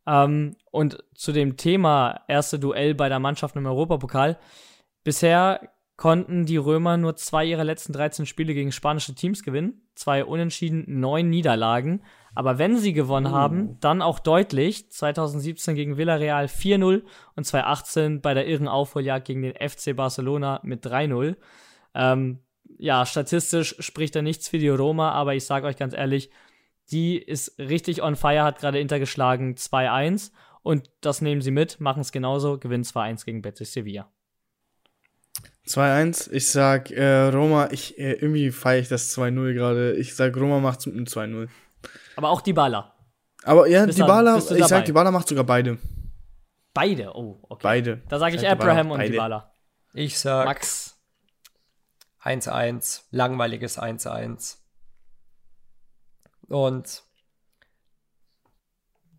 Ähm, 0.07 0.55
und 0.71 1.03
zu 1.13 1.31
dem 1.31 1.55
Thema 1.55 2.21
erste 2.27 2.57
Duell 2.57 2.95
bei 2.95 3.09
der 3.09 3.19
Mannschaft 3.19 3.55
im 3.55 3.65
Europapokal. 3.67 4.39
Bisher 5.03 5.69
konnten 5.95 6.45
die 6.45 6.57
Römer 6.57 6.97
nur 6.97 7.15
zwei 7.15 7.45
ihrer 7.45 7.63
letzten 7.63 7.93
13 7.93 8.25
Spiele 8.25 8.53
gegen 8.53 8.71
spanische 8.71 9.13
Teams 9.13 9.43
gewinnen. 9.43 9.81
Zwei 9.95 10.25
Unentschieden, 10.25 10.85
neun 10.87 11.29
Niederlagen. 11.29 12.03
Aber 12.35 12.57
wenn 12.57 12.77
sie 12.77 12.93
gewonnen 12.93 13.27
uh. 13.27 13.35
haben, 13.35 13.79
dann 13.79 14.01
auch 14.01 14.19
deutlich. 14.19 14.91
2017 14.91 15.75
gegen 15.75 15.97
Villarreal 15.97 16.45
4-0 16.45 17.03
und 17.35 17.43
2018 17.43 18.21
bei 18.21 18.33
der 18.33 18.47
irren 18.47 18.67
Aufholjagd 18.67 19.27
gegen 19.27 19.43
den 19.43 19.53
FC 19.55 19.95
Barcelona 19.95 20.59
mit 20.63 20.85
3-0. 20.85 21.35
Ähm, 21.93 22.39
ja, 22.79 23.05
statistisch 23.05 23.75
spricht 23.79 24.15
da 24.15 24.21
nichts 24.21 24.49
für 24.49 24.57
die 24.57 24.69
Roma, 24.69 25.11
aber 25.11 25.35
ich 25.35 25.45
sage 25.45 25.67
euch 25.67 25.77
ganz 25.77 25.93
ehrlich, 25.93 26.31
die 26.91 27.17
ist 27.17 27.57
richtig 27.59 28.01
on 28.01 28.15
fire, 28.15 28.43
hat 28.43 28.59
gerade 28.59 28.79
Inter 28.79 28.99
geschlagen 28.99 29.55
2-1 29.55 30.31
und 30.63 30.89
das 31.01 31.21
nehmen 31.21 31.41
sie 31.41 31.51
mit, 31.51 31.79
machen 31.79 32.01
es 32.01 32.11
genauso, 32.11 32.57
gewinnen 32.57 32.83
2-1 32.83 33.25
gegen 33.25 33.41
Betis 33.41 33.73
Sevilla. 33.73 34.11
2-1, 35.67 36.31
ich 36.31 36.49
sag 36.49 36.91
äh, 36.91 37.27
Roma, 37.29 37.69
ich 37.71 37.97
äh, 37.97 38.13
irgendwie 38.13 38.51
feiere 38.51 38.81
ich 38.81 38.89
das 38.89 39.17
2-0 39.17 39.53
gerade. 39.53 39.93
Ich 39.93 40.15
sag 40.15 40.35
Roma 40.35 40.59
macht 40.59 40.79
es 40.79 40.85
mit 40.87 40.95
einem 40.95 41.05
2-0. 41.05 41.47
Aber 42.15 42.29
auch 42.29 42.41
die 42.41 42.53
Baller. 42.53 42.93
Aber 43.43 43.67
ja, 43.67 43.85
die 43.85 44.01
Baller, 44.01 44.37
ich 44.37 44.65
sag, 44.65 44.85
die 44.85 44.91
Baller 44.91 45.11
macht 45.11 45.27
sogar 45.27 45.43
beide. 45.43 45.77
Beide, 46.73 47.15
oh, 47.15 47.39
okay. 47.49 47.61
Beide. 47.63 48.01
Da 48.09 48.19
sage 48.19 48.35
ich, 48.35 48.41
ich 48.41 48.49
Abraham 48.49 48.91
und 48.91 49.01
die 49.01 49.17
Baller. 49.17 49.53
Ich 49.93 50.17
sag 50.17 50.45
Max 50.45 50.97
1-1, 52.23 53.03
langweiliges 53.11 53.79
1-1. 53.79 54.57
Und 56.47 57.03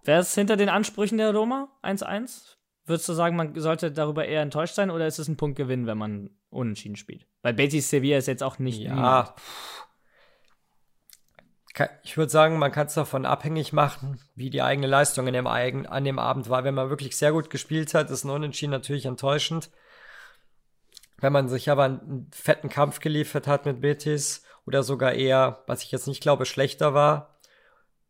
wer 0.05 0.21
ist 0.21 0.35
hinter 0.35 0.57
den 0.57 0.69
Ansprüchen 0.69 1.19
der 1.19 1.33
Roma? 1.33 1.69
1-1? 1.83 2.54
Würdest 2.87 3.09
du 3.09 3.15
sagen, 3.15 3.37
man 3.37 3.59
sollte 3.59 3.91
darüber 3.91 4.27
eher 4.27 4.43
enttäuscht 4.43 4.75
sein 4.75 4.91
oder 4.91 5.07
ist 5.07 5.19
es 5.19 5.29
ein 5.29 5.37
Punktgewinn, 5.37 5.87
wenn 5.87 5.97
man 5.97 6.31
unentschieden 6.51 6.97
spielt? 6.97 7.27
Weil 7.43 7.55
Betis 7.55 7.89
Sevilla 7.89 8.19
ist 8.19 8.27
jetzt 8.27 8.43
auch 8.43 8.59
nicht. 8.59 8.81
Ja. 8.81 9.35
Ich 12.05 12.17
würde 12.17 12.31
sagen, 12.31 12.59
man 12.59 12.71
kann 12.71 12.87
es 12.87 12.95
davon 12.95 13.27
abhängig 13.27 13.73
machen, 13.73 14.21
wie 14.37 14.49
die 14.51 14.63
eigene 14.63 14.87
Leistung 14.87 15.27
dem 15.27 15.47
eigen, 15.47 15.87
an 15.87 16.05
dem 16.05 16.21
Abend 16.21 16.49
war. 16.49 16.63
Wenn 16.63 16.75
man 16.75 16.91
wirklich 16.91 17.17
sehr 17.17 17.33
gut 17.33 17.51
gespielt 17.51 17.95
hat, 17.95 18.11
ist 18.11 18.25
ein 18.25 18.31
Unentschieden 18.31 18.71
natürlich 18.71 19.07
enttäuschend. 19.07 19.71
Wenn 21.19 21.33
man 21.33 21.49
sich 21.49 21.71
aber 21.71 21.85
einen 21.85 22.31
fetten 22.33 22.69
Kampf 22.69 23.01
geliefert 23.01 23.47
hat 23.47 23.67
mit 23.67 23.81
Betis 23.81 24.45
oder 24.67 24.83
sogar 24.83 25.15
eher, 25.15 25.65
was 25.67 25.83
ich 25.83 25.91
jetzt 25.91 26.07
nicht 26.07 26.23
glaube, 26.23 26.45
schlechter 26.45 26.95
war 26.95 27.41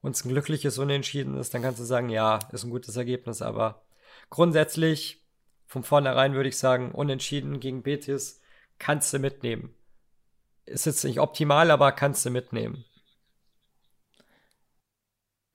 und 0.03 0.17
es 0.17 0.25
ein 0.25 0.31
glückliches 0.31 0.79
Unentschieden 0.79 1.39
ist, 1.39 1.55
dann 1.55 1.63
kannst 1.63 1.81
du 1.81 1.85
sagen, 1.85 2.09
ja, 2.09 2.41
ist 2.53 2.65
ein 2.65 2.71
gutes 2.71 2.97
Ergebnis, 2.97 3.41
aber 3.41 3.85
grundsätzlich 4.31 5.25
von 5.67 5.83
vornherein 5.83 6.35
würde 6.35 6.49
ich 6.49 6.59
sagen, 6.59 6.93
Unentschieden 6.93 7.61
gegen 7.61 7.83
Betis 7.83 8.41
kannst 8.79 9.13
du 9.13 9.19
mitnehmen. 9.19 9.75
Ist 10.67 10.87
jetzt 10.87 11.05
nicht 11.05 11.21
optimal, 11.21 11.71
aber 11.71 11.93
kannst 11.93 12.25
du 12.25 12.31
mitnehmen. 12.31 12.85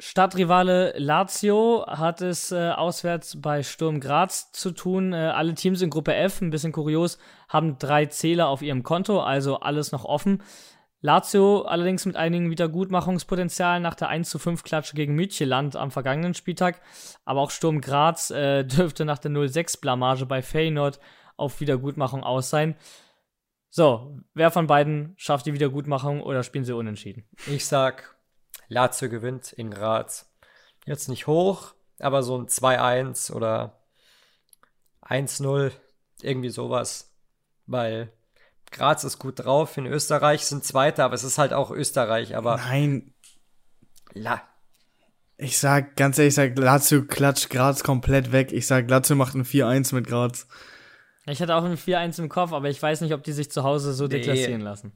Stadtrivale 0.01 0.93
Lazio 0.97 1.85
hat 1.85 2.21
es 2.21 2.53
äh, 2.53 2.69
auswärts 2.69 3.41
bei 3.41 3.63
Sturm 3.63 3.99
Graz 3.99 4.51
zu 4.53 4.71
tun. 4.71 5.11
Äh, 5.11 5.17
alle 5.17 5.55
Teams 5.55 5.81
in 5.81 5.89
Gruppe 5.89 6.15
F, 6.15 6.39
ein 6.39 6.51
bisschen 6.51 6.71
kurios, 6.71 7.17
haben 7.49 7.77
drei 7.79 8.05
Zähler 8.05 8.47
auf 8.47 8.61
ihrem 8.61 8.83
Konto, 8.83 9.19
also 9.21 9.59
alles 9.59 9.91
noch 9.91 10.05
offen. 10.05 10.41
Lazio 11.01 11.61
allerdings 11.61 12.05
mit 12.05 12.17
einigen 12.17 12.49
Wiedergutmachungspotenzialen 12.49 13.81
nach 13.81 13.95
der 13.95 14.09
1 14.09 14.29
zu 14.29 14.37
5 14.37 14.63
Klatsche 14.63 14.95
gegen 14.95 15.15
Mütjeland 15.15 15.75
am 15.75 15.91
vergangenen 15.91 16.33
Spieltag. 16.33 16.81
Aber 17.23 17.41
auch 17.41 17.51
Sturm 17.51 17.79
Graz 17.79 18.31
äh, 18.31 18.63
dürfte 18.65 19.05
nach 19.05 19.19
der 19.19 19.31
0-6 19.31 19.79
Blamage 19.79 20.25
bei 20.25 20.41
Feyenoord 20.41 20.99
auf 21.37 21.61
Wiedergutmachung 21.61 22.23
aus 22.23 22.49
sein. 22.49 22.75
So, 23.69 24.19
wer 24.33 24.51
von 24.51 24.67
beiden 24.67 25.13
schafft 25.15 25.45
die 25.45 25.53
Wiedergutmachung 25.53 26.21
oder 26.21 26.43
spielen 26.43 26.65
sie 26.65 26.75
unentschieden? 26.75 27.23
Ich 27.47 27.65
sag, 27.65 28.15
Lazio 28.67 29.09
gewinnt 29.09 29.53
in 29.53 29.71
Graz. 29.71 30.29
Jetzt 30.85 31.07
nicht 31.07 31.27
hoch, 31.27 31.75
aber 31.99 32.23
so 32.23 32.37
ein 32.37 32.47
2-1 32.47 33.31
oder 33.31 33.79
1-0, 35.03 35.71
irgendwie 36.21 36.49
sowas. 36.49 37.15
Weil 37.67 38.11
Graz 38.71 39.03
ist 39.03 39.19
gut 39.19 39.39
drauf. 39.39 39.77
In 39.77 39.85
Österreich 39.85 40.45
sind 40.45 40.63
Zweiter, 40.63 41.05
aber 41.05 41.15
es 41.15 41.23
ist 41.23 41.37
halt 41.37 41.53
auch 41.53 41.71
Österreich. 41.71 42.35
Aber 42.35 42.57
nein. 42.57 43.13
La. 44.13 44.41
Ich 45.37 45.57
sag 45.57 45.95
ganz 45.95 46.17
ehrlich, 46.17 46.31
ich 46.31 46.35
sag 46.35 46.57
Lazio 46.57 47.03
klatscht 47.03 47.49
Graz 47.49 47.83
komplett 47.83 48.31
weg. 48.31 48.51
Ich 48.51 48.67
sag 48.67 48.89
Lazio 48.89 49.15
macht 49.15 49.35
ein 49.35 49.45
4-1 49.45 49.95
mit 49.95 50.07
Graz. 50.07 50.47
Ich 51.25 51.41
hatte 51.41 51.55
auch 51.55 51.63
ein 51.63 51.77
4-1 51.77 52.19
im 52.19 52.29
Kopf, 52.29 52.51
aber 52.51 52.69
ich 52.69 52.81
weiß 52.81 53.01
nicht, 53.01 53.13
ob 53.13 53.23
die 53.23 53.31
sich 53.31 53.51
zu 53.51 53.63
Hause 53.63 53.93
so 53.93 54.05
nee. 54.05 54.17
deklassieren 54.17 54.61
lassen. 54.61 54.91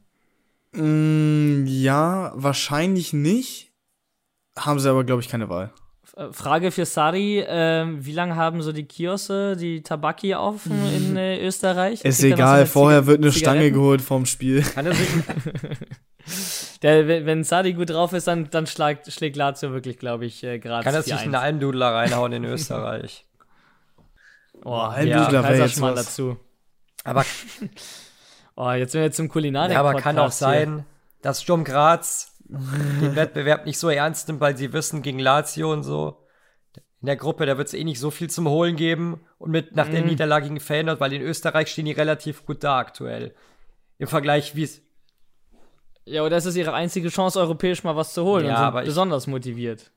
Mm, 0.74 1.65
ja, 1.67 2.32
wahrscheinlich 2.36 3.13
nicht. 3.13 3.71
Haben 4.57 4.80
sie 4.80 4.89
aber, 4.89 5.03
glaube 5.03 5.21
ich, 5.21 5.30
keine 5.30 5.49
Wahl. 5.49 5.71
Äh, 6.16 6.32
Frage 6.32 6.72
für 6.72 6.86
Sari, 6.86 7.39
äh, 7.39 7.86
wie 7.88 8.11
lange 8.11 8.36
haben 8.36 8.61
so 8.61 8.72
die 8.72 8.86
Kiosse, 8.86 9.55
die 9.55 9.82
Tabaki 9.82 10.36
offen 10.36 10.74
in 10.95 11.18
äh, 11.18 11.45
Österreich? 11.45 12.03
Ist 12.03 12.24
egal, 12.24 12.66
so 12.66 12.72
vorher 12.74 13.07
wird 13.07 13.20
eine 13.20 13.32
Zigaretten? 13.32 13.59
Stange 13.59 13.72
geholt 13.72 14.01
vorm 14.01 14.26
Spiel. 14.26 14.61
Kann 14.76 14.86
er 14.86 14.93
sich 14.93 15.09
Der, 16.84 17.07
wenn 17.07 17.43
Sadi 17.43 17.74
gut 17.74 17.89
drauf 17.89 18.14
ist, 18.14 18.28
dann, 18.28 18.49
dann 18.49 18.68
schlägt, 18.68 19.11
schlägt 19.11 19.36
Lazio 19.36 19.72
wirklich, 19.72 19.97
glaube 19.97 20.26
ich, 20.26 20.43
äh, 20.43 20.59
gerade 20.59 20.84
Kann 20.84 20.93
er 20.93 21.01
sich 21.01 21.14
einen 21.14 21.36
Almdudler 21.36 21.93
reinhauen 21.93 22.32
in 22.34 22.43
Österreich? 22.45 23.26
oh, 24.64 24.74
Almdudler 24.74 25.41
ja, 25.41 25.41
Kaiserschmarrn 25.41 25.95
dazu. 25.95 26.38
Aber 27.03 27.26
oh, 28.55 28.72
jetzt 28.72 28.91
sind 28.91 28.99
wir 28.99 29.05
jetzt 29.05 29.18
zum 29.18 29.30
Kulinarik. 29.30 29.74
Ja, 29.74 29.80
aber 29.80 29.95
kann 29.95 30.20
auch 30.20 30.32
sein, 30.32 30.74
hier. 30.76 30.86
dass 31.22 31.41
Sturm 31.41 31.64
Graz 31.64 32.32
den 33.01 33.16
Wettbewerb 33.16 33.66
nicht 33.66 33.78
so 33.78 33.89
ernst 33.89 34.28
nimmt, 34.28 34.41
weil 34.41 34.58
sie 34.58 34.74
wissen, 34.74 35.01
gegen 35.01 35.20
Lazio 35.20 35.72
und 35.72 35.84
so, 35.84 36.24
in 37.04 37.08
der 37.08 37.18
Gruppe, 37.18 37.45
da 37.45 37.58
wird 37.58 37.68
es 37.68 37.74
eh 37.74 37.84
nicht 37.84 37.99
so 37.99 38.12
viel 38.12 38.30
zum 38.30 38.47
Holen 38.47 38.78
geben. 38.78 39.20
Und 39.38 39.51
mit 39.51 39.76
nach 39.76 39.89
der 39.89 40.04
mm. 40.04 40.08
Niederlage 40.08 40.45
gegen 40.45 40.62
Feyenoord, 40.62 41.01
weil 41.01 41.12
in 41.12 41.22
Österreich 41.22 41.68
stehen 41.68 41.84
die 41.84 41.91
relativ 41.91 42.45
gut 42.45 42.64
da 42.64 42.78
aktuell. 42.78 43.36
Im 43.97 44.08
Vergleich, 44.08 44.56
wie 44.56 44.64
es. 44.64 44.82
Ja, 46.06 46.24
oder 46.24 46.38
ist 46.38 46.45
es 46.45 46.56
ihre 46.56 46.74
einzige 46.74 47.10
Chance, 47.10 47.41
europäisch 47.41 47.84
mal 47.84 47.97
was 47.97 48.14
zu 48.14 48.24
holen 48.24 48.45
ja, 48.45 48.68
und 48.68 48.74
sind 48.76 48.86
besonders 48.86 49.28
motiviert. 49.28 49.91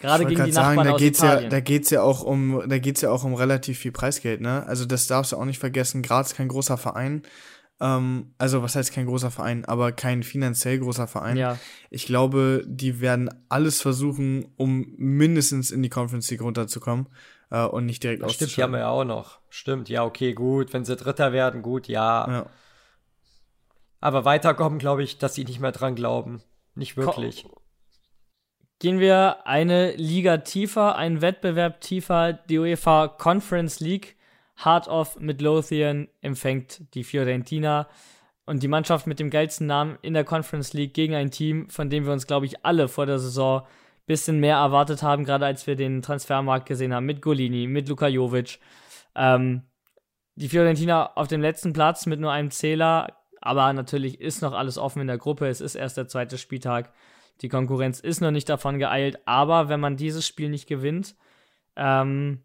Gerade 0.00 0.24
gegen 0.24 0.44
die 0.44 0.52
Nachbarn 0.52 0.76
sagen, 0.76 0.88
da 0.88 0.94
aus 0.94 1.00
geht's 1.00 1.18
Italien. 1.18 1.42
Ja, 1.42 1.48
da 1.48 1.60
geht's 1.60 1.90
ja 1.90 2.02
auch 2.02 2.22
um, 2.22 2.62
da 2.68 2.78
geht's 2.78 3.00
ja 3.00 3.10
auch 3.10 3.24
um 3.24 3.34
relativ 3.34 3.78
viel 3.78 3.92
Preisgeld, 3.92 4.40
ne? 4.40 4.64
Also 4.66 4.84
das 4.84 5.08
darfst 5.08 5.32
du 5.32 5.36
auch 5.36 5.44
nicht 5.44 5.58
vergessen. 5.58 6.02
Graz 6.02 6.34
kein 6.34 6.46
großer 6.46 6.76
Verein. 6.76 7.22
Ähm, 7.78 8.34
also, 8.38 8.62
was 8.62 8.74
heißt 8.74 8.92
kein 8.92 9.06
großer 9.06 9.30
Verein, 9.30 9.64
aber 9.64 9.92
kein 9.92 10.22
finanziell 10.22 10.78
großer 10.78 11.06
Verein. 11.06 11.36
Ja. 11.36 11.58
Ich 11.90 12.06
glaube, 12.06 12.64
die 12.66 13.00
werden 13.00 13.28
alles 13.48 13.82
versuchen, 13.82 14.46
um 14.56 14.94
mindestens 14.96 15.70
in 15.70 15.82
die 15.82 15.90
Conference 15.90 16.30
League 16.30 16.40
runterzukommen 16.40 17.08
äh, 17.50 17.64
und 17.64 17.86
nicht 17.86 18.02
direkt 18.02 18.22
das 18.22 18.34
Stimmt, 18.34 18.56
die 18.56 18.62
haben 18.62 18.72
wir 18.72 18.80
ja 18.80 18.88
auch 18.88 19.04
noch. 19.04 19.40
stimmt. 19.50 19.88
Ja, 19.88 20.04
okay, 20.04 20.32
gut. 20.32 20.72
Wenn 20.72 20.84
sie 20.84 20.96
Dritter 20.96 21.32
werden, 21.32 21.62
gut, 21.62 21.88
ja. 21.88 22.30
Ja. 22.30 22.46
Aber 24.00 24.24
weiterkommen, 24.24 24.78
glaube 24.78 25.02
ich, 25.02 25.18
dass 25.18 25.34
sie 25.34 25.44
nicht 25.44 25.60
mehr 25.60 25.72
dran 25.72 25.94
glauben. 25.94 26.42
Nicht 26.74 26.96
wirklich. 26.96 27.46
Gehen 28.78 29.00
wir 29.00 29.46
eine 29.46 29.92
Liga 29.96 30.38
tiefer, 30.38 30.96
einen 30.96 31.22
Wettbewerb 31.22 31.80
tiefer, 31.80 32.34
die 32.34 32.58
UEFA 32.58 33.08
Conference 33.08 33.80
League. 33.80 34.15
Heart 34.64 34.88
of 34.88 35.18
Midlothian 35.20 36.08
empfängt 36.20 36.82
die 36.94 37.04
Fiorentina 37.04 37.88
und 38.46 38.62
die 38.62 38.68
Mannschaft 38.68 39.06
mit 39.06 39.18
dem 39.18 39.30
geilsten 39.30 39.66
Namen 39.66 39.98
in 40.02 40.14
der 40.14 40.24
Conference 40.24 40.72
League 40.72 40.94
gegen 40.94 41.14
ein 41.14 41.30
Team, 41.30 41.68
von 41.68 41.90
dem 41.90 42.06
wir 42.06 42.12
uns, 42.12 42.26
glaube 42.26 42.46
ich, 42.46 42.64
alle 42.64 42.88
vor 42.88 43.06
der 43.06 43.18
Saison 43.18 43.62
ein 43.62 43.66
bisschen 44.06 44.38
mehr 44.40 44.56
erwartet 44.56 45.02
haben, 45.02 45.24
gerade 45.24 45.44
als 45.44 45.66
wir 45.66 45.76
den 45.76 46.00
Transfermarkt 46.00 46.66
gesehen 46.66 46.94
haben 46.94 47.06
mit 47.06 47.20
Golini, 47.20 47.66
mit 47.66 47.88
Luka 47.88 48.06
Jovic. 48.06 48.60
Ähm, 49.14 49.62
die 50.36 50.48
Fiorentina 50.48 51.12
auf 51.16 51.28
dem 51.28 51.40
letzten 51.40 51.72
Platz 51.72 52.06
mit 52.06 52.20
nur 52.20 52.30
einem 52.30 52.50
Zähler, 52.50 53.16
aber 53.40 53.72
natürlich 53.72 54.20
ist 54.20 54.42
noch 54.42 54.52
alles 54.52 54.78
offen 54.78 55.00
in 55.00 55.06
der 55.06 55.18
Gruppe. 55.18 55.48
Es 55.48 55.60
ist 55.60 55.74
erst 55.74 55.96
der 55.96 56.08
zweite 56.08 56.38
Spieltag. 56.38 56.92
Die 57.42 57.48
Konkurrenz 57.48 58.00
ist 58.00 58.20
noch 58.20 58.30
nicht 58.30 58.48
davon 58.48 58.78
geeilt, 58.78 59.18
aber 59.26 59.68
wenn 59.68 59.80
man 59.80 59.96
dieses 59.96 60.26
Spiel 60.26 60.48
nicht 60.48 60.66
gewinnt, 60.66 61.16
ähm, 61.74 62.42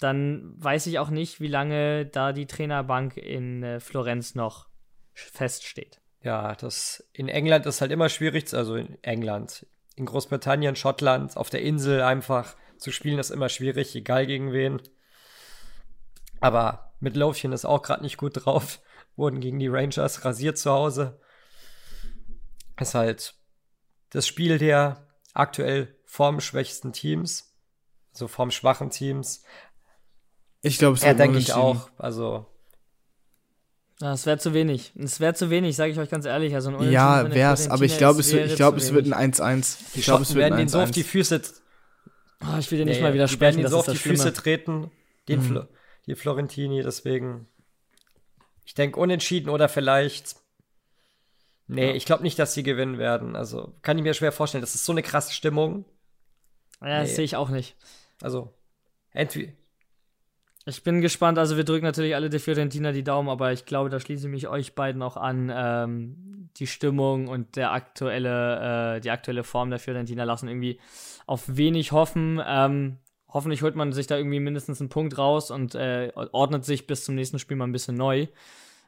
dann 0.00 0.54
weiß 0.56 0.86
ich 0.86 0.98
auch 0.98 1.10
nicht, 1.10 1.40
wie 1.40 1.48
lange 1.48 2.06
da 2.06 2.32
die 2.32 2.46
Trainerbank 2.46 3.16
in 3.16 3.62
äh, 3.62 3.80
Florenz 3.80 4.34
noch 4.34 4.68
feststeht. 5.12 6.00
Ja, 6.20 6.54
das 6.54 7.08
in 7.12 7.28
England 7.28 7.66
ist 7.66 7.80
halt 7.80 7.92
immer 7.92 8.08
schwierig, 8.08 8.52
also 8.54 8.76
in 8.76 9.02
England, 9.02 9.66
in 9.94 10.06
Großbritannien, 10.06 10.74
Schottland, 10.74 11.36
auf 11.36 11.50
der 11.50 11.62
Insel 11.62 12.02
einfach 12.02 12.56
zu 12.78 12.92
spielen, 12.92 13.18
ist 13.18 13.30
immer 13.30 13.48
schwierig, 13.48 13.94
egal 13.94 14.26
gegen 14.26 14.52
wen. 14.52 14.80
Aber 16.40 16.94
mit 17.00 17.16
Laufchen 17.16 17.52
ist 17.52 17.64
auch 17.64 17.82
gerade 17.82 18.02
nicht 18.02 18.16
gut 18.16 18.44
drauf. 18.44 18.80
Wurden 19.16 19.40
gegen 19.40 19.58
die 19.58 19.68
Rangers 19.68 20.24
rasiert 20.24 20.58
zu 20.58 20.72
Hause. 20.72 21.20
Ist 22.80 22.94
halt 22.94 23.34
das 24.10 24.26
Spiel 24.26 24.58
der 24.58 25.06
aktuell 25.34 25.96
formschwächsten 26.04 26.92
Teams, 26.92 27.54
also 28.12 28.28
formschwachen 28.28 28.90
Teams. 28.90 29.44
Ich 30.64 30.78
glaube, 30.78 30.96
es 30.96 31.02
Ja, 31.02 31.08
wird 31.08 31.20
denke 31.20 31.38
ich 31.38 31.52
auch. 31.52 31.90
Also, 31.98 32.46
Das 33.98 34.26
wäre 34.26 34.38
zu 34.38 34.54
wenig. 34.54 34.92
Es 34.96 35.20
wäre 35.20 35.34
zu 35.34 35.50
wenig, 35.50 35.76
sage 35.76 35.92
ich 35.92 35.98
euch 35.98 36.10
ganz 36.10 36.24
ehrlich. 36.24 36.54
Also 36.54 36.70
ein 36.70 36.74
Unentschieden 36.74 36.94
Ja, 36.94 37.22
der 37.22 37.34
wär's, 37.34 37.68
aber 37.68 37.84
ich 37.84 37.96
glaube, 37.98 38.20
es, 38.20 38.28
wird- 38.32 38.40
wäre 38.42 38.50
ich 38.50 38.56
glaube, 38.56 38.78
zu 38.78 38.86
es 38.86 38.92
wird 38.94 39.06
ein 39.06 39.14
1-1. 39.32 39.78
die 39.94 40.00
Ich 40.00 40.04
glaube, 40.04 40.18
Schotten 40.18 40.22
es 40.22 40.28
wird 40.30 40.38
werden 40.38 40.52
ein 40.54 40.58
denen 40.58 40.68
so 40.68 40.80
auf 40.80 40.90
die 40.90 41.04
1-1. 41.04 41.06
Füße 41.06 41.42
Oh, 42.42 42.58
ich 42.58 42.70
will 42.70 42.78
dir 42.78 42.84
nicht 42.86 42.96
Nee, 42.96 43.02
mal 43.02 43.08
Die 43.08 43.14
widersprechen, 43.14 43.40
werden 43.40 43.54
ihnen 43.56 43.62
das 43.64 43.72
so 43.72 43.78
auf 43.78 43.86
die 43.86 43.96
Schlimme. 43.96 44.16
Füße 44.18 44.32
treten, 44.34 44.90
den 45.28 45.38
Mhm. 45.40 45.44
Flo 45.44 45.64
die 46.06 46.14
Florentini, 46.16 46.82
deswegen. 46.82 47.46
Ich 48.66 48.74
denke 48.74 48.98
unentschieden 49.00 49.48
oder 49.48 49.68
vielleicht. 49.70 50.36
Nee, 51.66 51.92
ich 51.92 52.04
glaube 52.04 52.22
nicht, 52.22 52.38
dass 52.38 52.52
sie 52.52 52.62
gewinnen 52.62 52.98
werden. 52.98 53.36
Also 53.36 53.72
kann 53.80 53.96
ich 53.96 54.04
mir 54.04 54.12
schwer 54.12 54.32
vorstellen. 54.32 54.60
Das 54.60 54.74
ist 54.74 54.84
so 54.84 54.92
eine 54.92 55.02
krasse 55.02 55.32
Stimmung. 55.32 55.86
Ja, 56.82 57.00
das 57.00 57.08
Nee. 57.10 57.14
sehe 57.16 57.24
ich 57.24 57.36
auch 57.36 57.48
nicht. 57.48 57.76
Also, 58.20 58.52
entweder. 59.12 59.52
Ich 60.66 60.82
bin 60.82 61.00
gespannt. 61.00 61.38
Also 61.38 61.56
wir 61.56 61.64
drücken 61.64 61.84
natürlich 61.84 62.14
alle 62.14 62.30
der 62.30 62.40
Fiorentina 62.40 62.92
die 62.92 63.04
Daumen, 63.04 63.28
aber 63.28 63.52
ich 63.52 63.66
glaube, 63.66 63.90
da 63.90 64.00
schließe 64.00 64.26
ich 64.26 64.32
mich 64.32 64.48
euch 64.48 64.74
beiden 64.74 65.02
auch 65.02 65.16
an. 65.16 65.52
Ähm, 65.54 66.34
die 66.56 66.66
Stimmung 66.66 67.28
und 67.28 67.56
der 67.56 67.72
aktuelle, 67.72 68.96
äh, 68.96 69.00
die 69.00 69.10
aktuelle 69.10 69.44
Form 69.44 69.70
der 69.70 69.78
Fiorentina 69.78 70.24
lassen 70.24 70.48
irgendwie 70.48 70.78
auf 71.26 71.44
wenig 71.48 71.92
hoffen. 71.92 72.40
Ähm, 72.46 72.98
hoffentlich 73.28 73.62
holt 73.62 73.74
man 73.74 73.92
sich 73.92 74.06
da 74.06 74.16
irgendwie 74.16 74.40
mindestens 74.40 74.80
einen 74.80 74.88
Punkt 74.88 75.18
raus 75.18 75.50
und 75.50 75.74
äh, 75.74 76.12
ordnet 76.14 76.64
sich 76.64 76.86
bis 76.86 77.04
zum 77.04 77.14
nächsten 77.16 77.38
Spiel 77.38 77.56
mal 77.56 77.66
ein 77.66 77.72
bisschen 77.72 77.96
neu. 77.96 78.28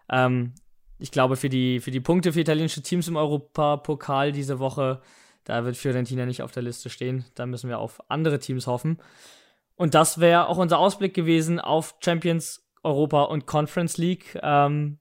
Ähm, 0.08 0.54
ich 0.98 1.10
glaube, 1.10 1.36
für 1.36 1.48
die, 1.48 1.80
für 1.80 1.90
die 1.90 2.00
Punkte 2.00 2.32
für 2.32 2.40
italienische 2.40 2.82
Teams 2.82 3.08
im 3.08 3.16
Europapokal 3.16 4.32
diese 4.32 4.58
Woche, 4.58 5.02
da 5.44 5.64
wird 5.64 5.76
Fiorentina 5.76 6.24
nicht 6.24 6.42
auf 6.42 6.52
der 6.52 6.62
Liste 6.62 6.88
stehen. 6.88 7.24
Da 7.34 7.46
müssen 7.46 7.68
wir 7.68 7.78
auf 7.78 8.00
andere 8.08 8.38
Teams 8.38 8.66
hoffen. 8.66 8.98
Und 9.76 9.94
das 9.94 10.20
wäre 10.20 10.48
auch 10.48 10.58
unser 10.58 10.78
Ausblick 10.78 11.14
gewesen 11.14 11.60
auf 11.60 11.96
Champions, 12.02 12.66
Europa 12.82 13.24
und 13.24 13.46
Conference 13.46 13.98
League. 13.98 14.38
Ähm, 14.42 14.98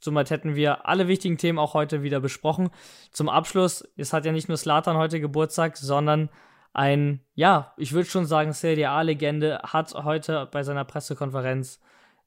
somit 0.00 0.30
hätten 0.30 0.54
wir 0.54 0.86
alle 0.88 1.08
wichtigen 1.08 1.38
Themen 1.38 1.58
auch 1.58 1.74
heute 1.74 2.02
wieder 2.02 2.20
besprochen. 2.20 2.70
Zum 3.10 3.28
Abschluss, 3.28 3.86
es 3.96 4.12
hat 4.12 4.24
ja 4.24 4.32
nicht 4.32 4.48
nur 4.48 4.56
Slatan 4.56 4.96
heute 4.96 5.20
Geburtstag, 5.20 5.76
sondern 5.76 6.30
ein, 6.72 7.20
ja, 7.34 7.72
ich 7.76 7.92
würde 7.92 8.08
schon 8.08 8.26
sagen, 8.26 8.52
Serie 8.52 8.90
A-Legende 8.90 9.60
hat 9.62 9.94
heute 9.94 10.48
bei 10.50 10.62
seiner 10.62 10.84
Pressekonferenz 10.84 11.80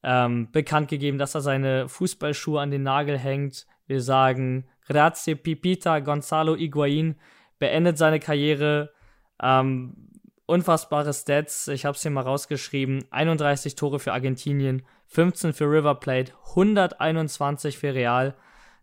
ähm, 0.03 0.51
bekannt 0.51 0.89
gegeben, 0.89 1.17
dass 1.17 1.35
er 1.35 1.41
seine 1.41 1.89
Fußballschuhe 1.89 2.61
an 2.61 2.71
den 2.71 2.83
Nagel 2.83 3.17
hängt. 3.17 3.67
Wir 3.87 4.01
sagen, 4.01 4.67
grazie 4.87 5.35
Pipita, 5.35 5.99
Gonzalo 5.99 6.55
Higuain 6.55 7.15
beendet 7.59 7.97
seine 7.97 8.19
Karriere. 8.19 8.93
Ähm, 9.41 10.11
unfassbare 10.47 11.13
Stats, 11.13 11.67
ich 11.67 11.85
habe 11.85 11.95
es 11.95 12.01
hier 12.01 12.09
mal 12.09 12.21
rausgeschrieben. 12.21 13.05
31 13.11 13.75
Tore 13.75 13.99
für 13.99 14.13
Argentinien, 14.13 14.83
15 15.07 15.53
für 15.53 15.65
River 15.65 15.95
Plate, 15.95 16.33
121 16.49 17.77
für 17.77 17.93
Real, 17.93 18.33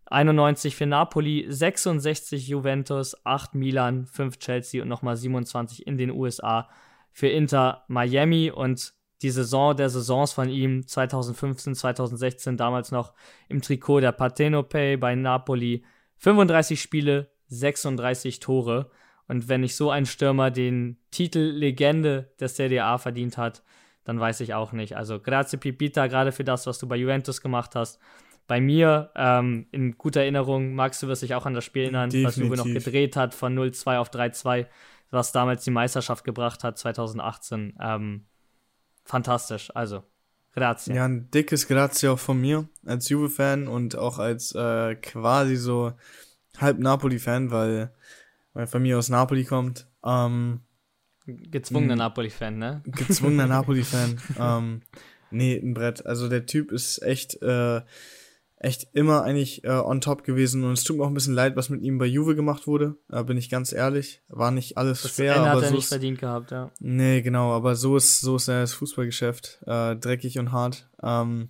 91 0.07 0.77
für 0.77 0.87
Napoli, 0.87 1.47
66 1.49 2.47
Juventus, 2.47 3.17
8 3.25 3.55
Milan, 3.55 4.07
5 4.07 4.39
Chelsea 4.39 4.83
und 4.83 4.89
nochmal 4.89 5.17
27 5.17 5.87
in 5.87 5.97
den 5.97 6.11
USA 6.11 6.69
für 7.11 7.29
Inter 7.29 7.85
Miami. 7.89 8.51
Und 8.51 8.93
die 9.23 9.31
Saison 9.31 9.75
der 9.75 9.89
Saisons 9.89 10.33
von 10.33 10.51
ihm 10.51 10.87
2015, 10.87 11.75
2016 11.75 12.59
damals 12.59 12.93
noch 12.93 13.15
im 13.49 13.63
Trikot 13.63 14.01
der 14.01 14.13
Partenopei 14.13 14.99
bei 14.99 15.15
Napoli 15.15 15.83
35 16.19 16.81
Spiele, 16.81 17.31
36 17.49 18.41
Tore 18.41 18.91
und 19.29 19.49
wenn 19.49 19.63
nicht 19.63 19.77
so 19.77 19.91
ein 19.91 20.07
Stürmer 20.07 20.51
den 20.51 20.99
Titel 21.11 21.39
Legende 21.39 22.33
der 22.41 22.49
Serie 22.49 22.85
A 22.85 22.99
verdient 22.99 23.39
hat, 23.39 23.63
dann 24.05 24.21
weiß 24.21 24.41
ich 24.41 24.55
auch 24.55 24.73
nicht. 24.73 24.97
Also 24.97 25.19
grazie 25.19 25.57
Pipita 25.57 26.07
gerade 26.07 26.33
für 26.33 26.45
das, 26.45 26.67
was 26.67 26.79
du 26.79 26.87
bei 26.87 26.97
Juventus 26.97 27.41
gemacht 27.41 27.75
hast. 27.75 27.99
Bei 28.47 28.61
mir 28.61 29.11
ähm, 29.17 29.67
in 29.71 29.97
guter 29.97 30.21
Erinnerung, 30.21 30.75
Max, 30.75 31.01
du 31.01 31.09
wirst 31.09 31.23
dich 31.23 31.35
auch 31.35 31.47
an 31.47 31.55
das 31.55 31.65
Spiel 31.65 31.85
erinnern, 31.85 32.11
was 32.23 32.37
Juve 32.37 32.57
noch 32.57 32.65
Definitiv. 32.65 32.85
gedreht 32.85 33.17
hat 33.17 33.35
von 33.35 33.59
0-2 33.59 33.97
auf 33.97 34.11
3-2, 34.11 34.67
was 35.11 35.33
damals 35.33 35.65
die 35.65 35.71
Meisterschaft 35.71 36.25
gebracht 36.25 36.63
hat 36.63 36.77
2018. 36.77 37.79
Ähm, 37.81 38.27
fantastisch, 39.05 39.75
also 39.75 40.03
grazie. 40.53 40.93
Ja, 40.93 41.07
ein 41.07 41.31
dickes 41.31 41.67
Grazie 41.67 42.09
auch 42.09 42.19
von 42.19 42.39
mir 42.39 42.69
als 42.85 43.09
Juve-Fan 43.09 43.67
und 43.67 43.97
auch 43.97 44.19
als 44.19 44.55
äh, 44.55 44.95
quasi 44.97 45.57
so 45.57 45.95
halb 46.59 46.79
Napoli-Fan, 46.79 47.51
weil 47.51 47.95
meine 48.55 48.67
Familie 48.67 48.97
aus 48.99 49.09
Napoli 49.11 49.45
kommt. 49.45 49.87
Ähm, 50.05 50.61
Gezwungener 51.27 51.95
Mhm. 51.95 51.99
Napoli-Fan, 51.99 52.59
ne? 52.59 52.83
gezwungener 52.87 53.47
Napoli-Fan. 53.49 54.21
ähm, 54.39 54.83
nee, 55.31 55.57
ein 55.59 55.73
Brett. 55.75 56.05
Also 56.07 56.29
der 56.29 56.45
Typ 56.47 56.71
ist 56.71 57.03
echt, 57.03 57.41
äh, 57.43 57.81
echt 58.57 58.89
immer 58.93 59.23
eigentlich 59.23 59.65
äh, 59.65 59.69
on 59.71 60.01
top 60.03 60.25
gewesen 60.25 60.65
und 60.65 60.73
es 60.75 60.85
tut 60.85 60.97
mir 60.99 61.05
auch 61.05 61.09
ein 61.09 61.15
bisschen 61.15 61.35
leid, 61.35 61.57
was 61.57 61.69
mit 61.71 61.81
ihm 61.83 61.97
bei 61.99 62.05
Juve 62.07 62.35
gemacht 62.35 62.67
wurde. 62.67 62.97
Da 63.09 63.23
bin 63.23 63.37
ich 63.39 63.49
ganz 63.51 63.73
ehrlich. 63.73 64.23
War 64.29 64.51
nicht 64.51 64.77
alles 64.77 65.03
Das 65.03 65.17
schwer, 65.17 65.37
Ende 65.37 65.49
aber 65.51 65.59
hat 65.59 65.65
er 65.65 65.69
so 65.71 65.75
nicht 65.77 65.85
ist, 65.85 65.89
verdient 65.91 66.19
gehabt, 66.19 66.51
ja. 66.51 66.71
Nee, 66.79 67.23
genau, 67.23 67.53
aber 67.53 67.75
so 67.77 67.97
ist, 67.97 68.21
so 68.21 68.37
ist 68.37 68.49
das 68.49 68.75
Fußballgeschäft. 68.75 69.61
Äh, 69.67 69.97
dreckig 69.97 70.39
und 70.39 70.53
hart. 70.53 70.89
Ähm, 71.03 71.49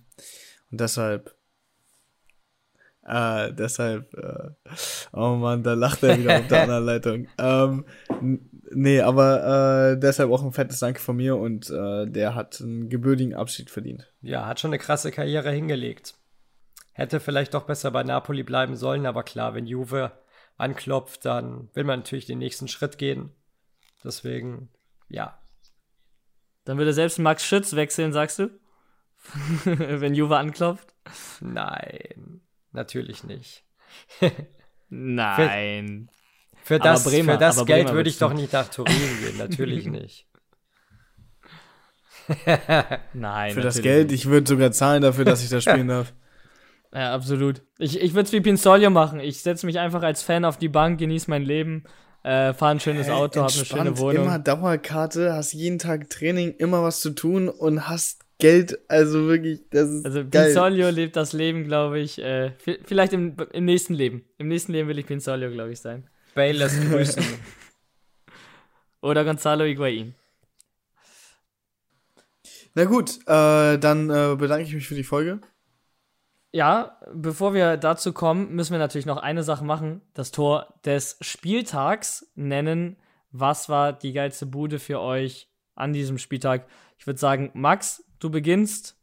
und 0.71 0.79
deshalb. 0.81 1.34
Äh, 3.05 3.53
deshalb, 3.53 4.13
äh, 4.15 4.49
oh 5.13 5.35
Mann, 5.35 5.61
da 5.61 5.73
lacht 5.73 6.01
er 6.03 6.17
wieder 6.17 6.39
auf 6.39 6.47
der 6.47 6.61
anderen 6.63 6.85
Leitung. 6.85 7.27
Ähm, 7.37 7.85
nee, 8.71 8.99
aber 8.99 9.91
äh, 9.91 9.99
deshalb 9.99 10.31
auch 10.31 10.43
ein 10.43 10.51
fettes 10.51 10.79
Danke 10.79 10.99
von 10.99 11.15
mir 11.15 11.37
und 11.37 11.69
äh, 11.69 12.07
der 12.07 12.33
hat 12.33 12.59
einen 12.61 12.89
gebürtigen 12.89 13.35
Abschied 13.35 13.69
verdient. 13.69 14.11
Ja, 14.21 14.47
hat 14.47 14.59
schon 14.59 14.69
eine 14.69 14.79
krasse 14.79 15.11
Karriere 15.11 15.51
hingelegt. 15.51 16.15
Hätte 16.93 17.19
vielleicht 17.19 17.53
doch 17.53 17.65
besser 17.65 17.91
bei 17.91 18.03
Napoli 18.03 18.41
bleiben 18.41 18.75
sollen, 18.75 19.05
aber 19.05 19.21
klar, 19.21 19.53
wenn 19.53 19.67
Juve 19.67 20.11
anklopft, 20.57 21.25
dann 21.25 21.69
will 21.73 21.83
man 21.83 21.99
natürlich 21.99 22.25
den 22.25 22.39
nächsten 22.39 22.67
Schritt 22.67 22.97
gehen. 22.97 23.31
Deswegen, 24.03 24.69
ja. 25.09 25.37
Dann 26.63 26.77
würde 26.79 26.93
selbst 26.93 27.19
Max 27.19 27.45
Schütz 27.45 27.75
wechseln, 27.75 28.13
sagst 28.13 28.39
du? 28.39 28.49
Wenn 29.65 30.15
Juve 30.15 30.37
anklopft? 30.37 30.93
Nein, 31.41 32.41
natürlich 32.75 33.23
nicht. 33.23 33.63
Nein. 34.89 36.09
Für 36.63 36.75
Aber 36.75 36.83
das, 36.83 37.03
Bremer- 37.03 37.33
für 37.33 37.37
das 37.39 37.65
Geld 37.65 37.91
würde 37.91 38.09
ich 38.09 38.17
doch 38.17 38.33
nicht 38.33 38.53
nach 38.53 38.67
Turin 38.69 38.93
gehen, 39.21 39.37
natürlich 39.37 39.85
nicht. 39.87 40.27
Nein. 43.13 43.53
Für 43.53 43.61
das 43.61 43.81
Geld, 43.81 44.09
nicht. 44.11 44.21
ich 44.21 44.29
würde 44.29 44.47
sogar 44.47 44.71
zahlen 44.71 45.01
dafür, 45.01 45.25
dass 45.25 45.43
ich 45.43 45.49
da 45.49 45.61
spielen 45.61 45.87
darf. 45.87 46.13
Ja, 46.93 47.13
absolut. 47.13 47.61
Ich, 47.77 47.99
ich 47.99 48.13
würde 48.13 48.27
es 48.27 48.31
wie 48.31 48.39
Pinsolio 48.39 48.89
machen. 48.89 49.19
Ich 49.19 49.41
setze 49.41 49.65
mich 49.65 49.79
einfach 49.79 50.01
als 50.01 50.21
Fan 50.21 50.45
auf 50.45 50.57
die 50.57 50.69
Bank, 50.69 50.97
genieße 50.97 51.29
mein 51.29 51.43
Leben, 51.43 51.83
äh, 52.23 52.53
fahre 52.53 52.71
ein 52.71 52.79
schönes 52.79 53.09
Auto, 53.09 53.41
habe 53.41 53.51
eine 53.53 53.65
schöne 53.65 53.97
Wohnung. 53.97 54.23
Immer 54.23 54.39
Dauerkarte, 54.39 55.33
hast 55.33 55.51
jeden 55.51 55.77
Tag 55.77 56.09
Training, 56.09 56.51
immer 56.53 56.83
was 56.83 57.01
zu 57.01 57.09
tun 57.09 57.49
und 57.49 57.89
hast 57.89 58.24
Geld, 58.37 58.77
also 58.89 59.27
wirklich, 59.27 59.61
das 59.69 59.89
ist 59.89 60.05
Also 60.05 60.19
geil. 60.29 60.45
Pinsolio 60.45 60.89
lebt 60.89 61.15
das 61.15 61.31
Leben, 61.33 61.63
glaube 61.63 61.99
ich, 61.99 62.19
äh, 62.21 62.51
vi- 62.65 62.79
vielleicht 62.83 63.13
im, 63.13 63.35
im 63.53 63.65
nächsten 63.65 63.93
Leben. 63.93 64.25
Im 64.37 64.49
nächsten 64.49 64.73
Leben 64.73 64.89
will 64.89 64.99
ich 64.99 65.05
Pinsolio, 65.05 65.49
glaube 65.51 65.71
ich, 65.71 65.79
sein. 65.79 66.09
Bale 66.33 66.51
lässt 66.53 66.81
grüßen. 66.89 67.23
Oder 69.01 69.23
Gonzalo 69.23 69.63
Higuain. 69.63 70.15
Na 72.73 72.83
gut, 72.85 73.19
äh, 73.27 73.77
dann 73.77 74.09
äh, 74.09 74.35
bedanke 74.37 74.63
ich 74.65 74.73
mich 74.73 74.87
für 74.87 74.95
die 74.95 75.03
Folge. 75.03 75.39
Ja, 76.51 76.99
bevor 77.13 77.53
wir 77.53 77.77
dazu 77.77 78.13
kommen, 78.13 78.53
müssen 78.53 78.71
wir 78.73 78.79
natürlich 78.79 79.05
noch 79.05 79.17
eine 79.17 79.43
Sache 79.43 79.63
machen. 79.65 80.01
Das 80.13 80.31
Tor 80.31 80.73
des 80.85 81.17
Spieltags 81.21 82.31
nennen. 82.35 82.97
Was 83.31 83.67
war 83.69 83.91
die 83.93 84.13
geilste 84.13 84.45
Bude 84.45 84.79
für 84.79 84.99
euch 85.01 85.49
an 85.75 85.91
diesem 85.93 86.17
Spieltag? 86.17 86.67
Ich 86.97 87.05
würde 87.07 87.19
sagen, 87.19 87.51
Max, 87.53 88.04
du 88.19 88.29
beginnst. 88.29 88.97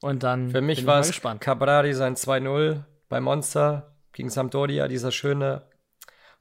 Und 0.00 0.22
dann 0.22 0.50
Für 0.50 0.60
mich 0.60 0.86
war 0.86 1.00
es. 1.00 1.20
Cabrari 1.40 1.92
sein 1.94 2.14
2-0 2.14 2.84
bei 3.08 3.20
Monster 3.20 3.96
gegen 4.12 4.30
Sampdoria. 4.30 4.88
Dieser 4.88 5.10
schöne 5.10 5.62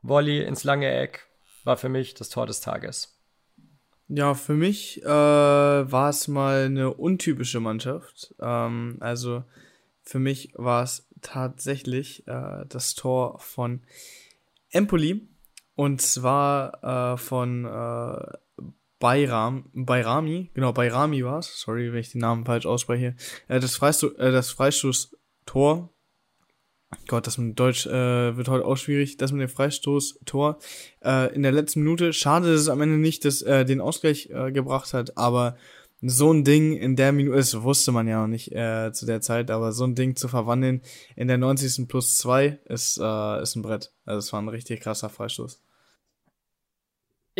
Volley 0.01 0.43
ins 0.43 0.63
lange 0.63 0.91
Eck 0.91 1.27
war 1.63 1.77
für 1.77 1.89
mich 1.89 2.13
das 2.13 2.29
Tor 2.29 2.45
des 2.45 2.61
Tages. 2.61 3.17
Ja, 4.09 4.35
für 4.35 4.53
mich 4.53 5.03
äh, 5.03 5.07
war 5.07 6.09
es 6.09 6.27
mal 6.27 6.65
eine 6.65 6.93
untypische 6.93 7.59
Mannschaft. 7.59 8.33
Ähm, 8.39 8.97
also 9.01 9.43
für 10.03 10.19
mich 10.19 10.53
war 10.55 10.83
es 10.83 11.09
tatsächlich 11.21 12.25
äh, 12.27 12.65
das 12.69 12.95
Tor 12.95 13.39
von 13.39 13.81
Empoli 14.69 15.27
und 15.75 16.01
zwar 16.01 17.13
äh, 17.13 17.17
von 17.17 17.65
äh, 17.65 18.37
Bayram, 18.99 19.69
Bayrami, 19.73 20.49
genau, 20.53 20.73
Bayrami 20.73 21.23
war 21.23 21.39
es, 21.39 21.59
sorry, 21.59 21.91
wenn 21.91 21.99
ich 21.99 22.11
den 22.11 22.21
Namen 22.21 22.45
falsch 22.45 22.65
ausspreche, 22.65 23.15
äh, 23.47 23.59
das, 23.59 23.75
Freisto 23.75 24.07
äh, 24.15 24.31
das 24.31 24.49
Freistoßtor, 24.49 25.93
Gott, 27.07 27.27
das 27.27 27.37
mit 27.37 27.59
Deutsch 27.59 27.85
äh, 27.85 28.37
wird 28.37 28.47
heute 28.47 28.65
auch 28.65 28.77
schwierig, 28.77 29.17
das 29.17 29.31
mit 29.31 29.41
dem 29.41 29.49
Freistoßtor 29.49 30.57
äh, 31.03 31.33
in 31.35 31.43
der 31.43 31.51
letzten 31.51 31.81
Minute, 31.81 32.13
schade, 32.13 32.51
dass 32.51 32.61
es 32.61 32.69
am 32.69 32.81
Ende 32.81 32.97
nicht 32.97 33.25
das, 33.25 33.41
äh, 33.41 33.65
den 33.65 33.81
Ausgleich 33.81 34.29
äh, 34.31 34.51
gebracht 34.51 34.93
hat, 34.93 35.17
aber 35.17 35.57
so 36.01 36.31
ein 36.31 36.43
Ding 36.43 36.75
in 36.77 36.95
der 36.95 37.11
Minute, 37.11 37.37
das 37.37 37.61
wusste 37.63 37.91
man 37.91 38.07
ja 38.07 38.21
noch 38.21 38.27
nicht 38.27 38.51
äh, 38.51 38.91
zu 38.93 39.05
der 39.05 39.21
Zeit, 39.21 39.49
aber 39.49 39.71
so 39.73 39.83
ein 39.83 39.95
Ding 39.95 40.15
zu 40.15 40.27
verwandeln 40.27 40.81
in 41.15 41.27
der 41.27 41.37
90. 41.37 41.87
plus 41.87 42.17
2 42.17 42.59
ist, 42.65 42.99
äh, 43.01 43.41
ist 43.41 43.55
ein 43.55 43.63
Brett. 43.63 43.93
Also 44.05 44.19
es 44.19 44.33
war 44.33 44.41
ein 44.41 44.49
richtig 44.49 44.81
krasser 44.81 45.09
Freistoß. 45.09 45.61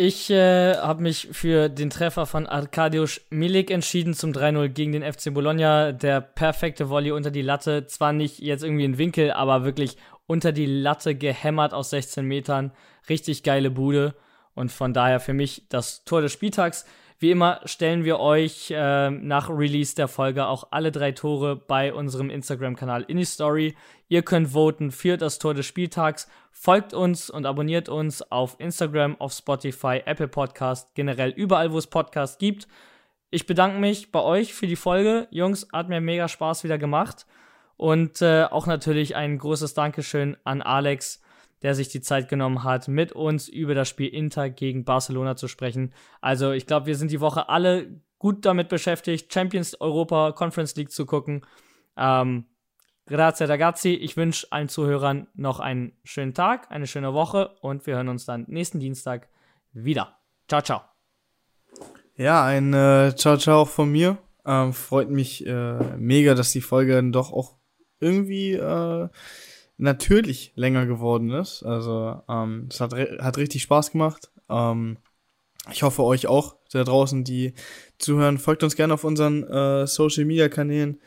Ich 0.00 0.30
äh, 0.30 0.76
habe 0.76 1.02
mich 1.02 1.26
für 1.32 1.68
den 1.68 1.90
Treffer 1.90 2.24
von 2.24 2.46
Arkadiusz 2.46 3.20
Milik 3.30 3.68
entschieden 3.68 4.14
zum 4.14 4.30
3-0 4.30 4.68
gegen 4.68 4.92
den 4.92 5.02
FC 5.02 5.34
Bologna. 5.34 5.90
Der 5.90 6.20
perfekte 6.20 6.88
Volley 6.88 7.10
unter 7.10 7.32
die 7.32 7.42
Latte. 7.42 7.84
Zwar 7.88 8.12
nicht 8.12 8.38
jetzt 8.38 8.62
irgendwie 8.62 8.84
in 8.84 8.96
Winkel, 8.96 9.32
aber 9.32 9.64
wirklich 9.64 9.96
unter 10.28 10.52
die 10.52 10.66
Latte 10.66 11.16
gehämmert 11.16 11.74
aus 11.74 11.90
16 11.90 12.24
Metern. 12.24 12.70
Richtig 13.08 13.42
geile 13.42 13.72
Bude. 13.72 14.14
Und 14.54 14.70
von 14.70 14.94
daher 14.94 15.18
für 15.18 15.32
mich 15.32 15.64
das 15.68 16.04
Tor 16.04 16.20
des 16.20 16.32
Spieltags. 16.32 16.86
Wie 17.20 17.32
immer 17.32 17.60
stellen 17.64 18.04
wir 18.04 18.20
euch 18.20 18.70
äh, 18.70 19.10
nach 19.10 19.50
Release 19.50 19.96
der 19.96 20.06
Folge 20.06 20.46
auch 20.46 20.68
alle 20.70 20.92
drei 20.92 21.10
Tore 21.10 21.56
bei 21.56 21.92
unserem 21.92 22.30
Instagram-Kanal 22.30 23.02
in 23.08 23.16
die 23.16 23.24
Story. 23.24 23.74
Ihr 24.06 24.22
könnt 24.22 24.52
voten 24.52 24.92
für 24.92 25.16
das 25.16 25.40
Tor 25.40 25.52
des 25.52 25.66
Spieltags. 25.66 26.28
Folgt 26.52 26.94
uns 26.94 27.28
und 27.28 27.44
abonniert 27.44 27.88
uns 27.88 28.22
auf 28.30 28.54
Instagram, 28.60 29.20
auf 29.20 29.32
Spotify, 29.32 30.00
Apple 30.04 30.28
Podcast, 30.28 30.94
generell 30.94 31.30
überall, 31.30 31.72
wo 31.72 31.78
es 31.78 31.88
Podcasts 31.88 32.38
gibt. 32.38 32.68
Ich 33.30 33.46
bedanke 33.46 33.80
mich 33.80 34.12
bei 34.12 34.20
euch 34.20 34.54
für 34.54 34.68
die 34.68 34.76
Folge. 34.76 35.26
Jungs, 35.32 35.66
hat 35.72 35.88
mir 35.88 36.00
mega 36.00 36.28
Spaß 36.28 36.62
wieder 36.62 36.78
gemacht. 36.78 37.26
Und 37.76 38.22
äh, 38.22 38.44
auch 38.44 38.68
natürlich 38.68 39.16
ein 39.16 39.38
großes 39.38 39.74
Dankeschön 39.74 40.36
an 40.44 40.62
Alex, 40.62 41.20
der 41.62 41.74
sich 41.74 41.88
die 41.88 42.00
Zeit 42.00 42.28
genommen 42.28 42.64
hat, 42.64 42.88
mit 42.88 43.12
uns 43.12 43.48
über 43.48 43.74
das 43.74 43.88
Spiel 43.88 44.08
Inter 44.08 44.50
gegen 44.50 44.84
Barcelona 44.84 45.36
zu 45.36 45.48
sprechen. 45.48 45.92
Also 46.20 46.52
ich 46.52 46.66
glaube, 46.66 46.86
wir 46.86 46.96
sind 46.96 47.10
die 47.10 47.20
Woche 47.20 47.48
alle 47.48 48.00
gut 48.18 48.44
damit 48.44 48.68
beschäftigt, 48.68 49.32
Champions 49.32 49.80
Europa 49.80 50.32
Conference 50.32 50.74
League 50.76 50.90
zu 50.90 51.06
gucken. 51.06 51.44
Ähm, 51.96 52.44
grazie 53.06 53.48
ragazzi. 53.48 53.90
Ich 53.90 54.16
wünsche 54.16 54.46
allen 54.50 54.68
Zuhörern 54.68 55.28
noch 55.34 55.60
einen 55.60 55.92
schönen 56.04 56.34
Tag, 56.34 56.70
eine 56.70 56.86
schöne 56.86 57.14
Woche 57.14 57.56
und 57.60 57.86
wir 57.86 57.96
hören 57.96 58.08
uns 58.08 58.24
dann 58.24 58.44
nächsten 58.48 58.80
Dienstag 58.80 59.28
wieder. 59.72 60.18
Ciao, 60.48 60.62
ciao. 60.62 60.80
Ja, 62.16 62.44
ein 62.44 62.74
äh, 62.74 63.14
Ciao 63.16 63.36
Ciao 63.36 63.62
auch 63.62 63.68
von 63.68 63.90
mir. 63.90 64.18
Ähm, 64.44 64.72
freut 64.72 65.10
mich 65.10 65.46
äh, 65.46 65.96
mega, 65.96 66.34
dass 66.34 66.52
die 66.52 66.60
Folge 66.60 66.94
dann 66.94 67.12
doch 67.12 67.32
auch 67.32 67.58
irgendwie 68.00 68.54
äh, 68.54 69.08
natürlich 69.78 70.52
länger 70.56 70.86
geworden 70.86 71.30
ist. 71.30 71.62
Also 71.62 72.20
ähm, 72.28 72.68
es 72.70 72.80
hat, 72.80 72.92
hat 72.92 73.38
richtig 73.38 73.62
Spaß 73.62 73.92
gemacht. 73.92 74.30
Ähm, 74.50 74.98
ich 75.70 75.82
hoffe 75.82 76.02
euch 76.02 76.26
auch 76.26 76.56
da 76.72 76.84
draußen, 76.84 77.24
die 77.24 77.54
zuhören. 77.98 78.38
Folgt 78.38 78.62
uns 78.62 78.76
gerne 78.76 78.94
auf 78.94 79.04
unseren 79.04 79.44
äh, 79.44 79.86
Social 79.86 80.24
Media 80.24 80.48
Kanälen, 80.48 81.00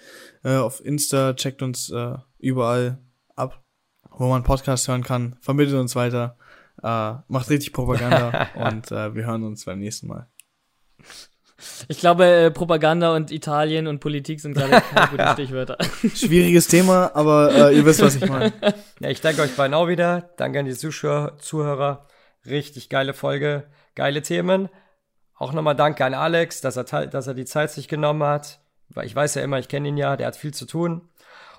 äh, 0.44 0.56
auf 0.56 0.84
Insta, 0.84 1.34
checkt 1.34 1.62
uns 1.62 1.90
äh, 1.90 2.16
überall 2.40 3.00
ab, 3.36 3.64
wo 4.10 4.28
man 4.28 4.44
Podcast 4.44 4.88
hören 4.88 5.04
kann. 5.04 5.36
Vermittelt 5.42 5.80
uns 5.80 5.96
weiter. 5.96 6.38
Äh, 6.82 7.14
macht 7.28 7.50
richtig 7.50 7.74
Propaganda 7.74 8.50
und 8.56 8.92
äh, 8.92 9.14
wir 9.14 9.26
hören 9.26 9.44
uns 9.44 9.66
beim 9.66 9.80
nächsten 9.80 10.08
Mal. 10.08 10.28
Ich 11.88 12.00
glaube, 12.00 12.26
äh, 12.26 12.52
Propaganda 12.52 13.16
und 13.16 13.32
Italien 13.32 13.88
und 13.88 14.00
Politik 14.00 14.40
sind 14.40 14.54
gerade 14.54 14.82
keine 14.82 15.08
guten 15.12 15.28
Stichwörter. 15.34 15.78
Schwieriges 16.16 16.68
Thema, 16.68 17.12
aber 17.16 17.70
äh, 17.70 17.78
ihr 17.78 17.86
wisst, 17.86 18.02
was 18.02 18.16
ich 18.16 18.28
meine. 18.28 18.54
Ja, 19.00 19.10
ich 19.10 19.22
danke 19.22 19.42
euch 19.42 19.56
beiden 19.56 19.74
auch 19.74 19.88
wieder. 19.88 20.32
Danke 20.38 20.60
an 20.60 20.66
die 20.66 20.74
Zuschauer, 20.74 21.38
Zuhörer. 21.40 22.08
Richtig 22.46 22.90
geile 22.90 23.14
Folge, 23.14 23.68
geile 23.96 24.22
Themen. 24.22 24.70
Auch 25.36 25.54
nochmal 25.54 25.76
danke 25.76 26.06
an 26.06 26.14
Alex, 26.14 26.62
dass 26.62 26.78
er, 26.78 27.08
dass 27.08 27.28
er 27.28 27.34
die 27.34 27.46
Zeit 27.46 27.72
sich 27.72 27.88
genommen 27.88 28.24
hat. 28.24 28.62
Weil 28.90 29.06
ich 29.06 29.16
weiß 29.16 29.36
ja 29.36 29.42
immer, 29.42 29.60
ich 29.60 29.68
kenne 29.68 29.90
ihn 29.90 29.98
ja, 29.98 30.18
der 30.18 30.28
hat 30.28 30.36
viel 30.36 30.54
zu 30.54 30.66
tun. 30.66 31.10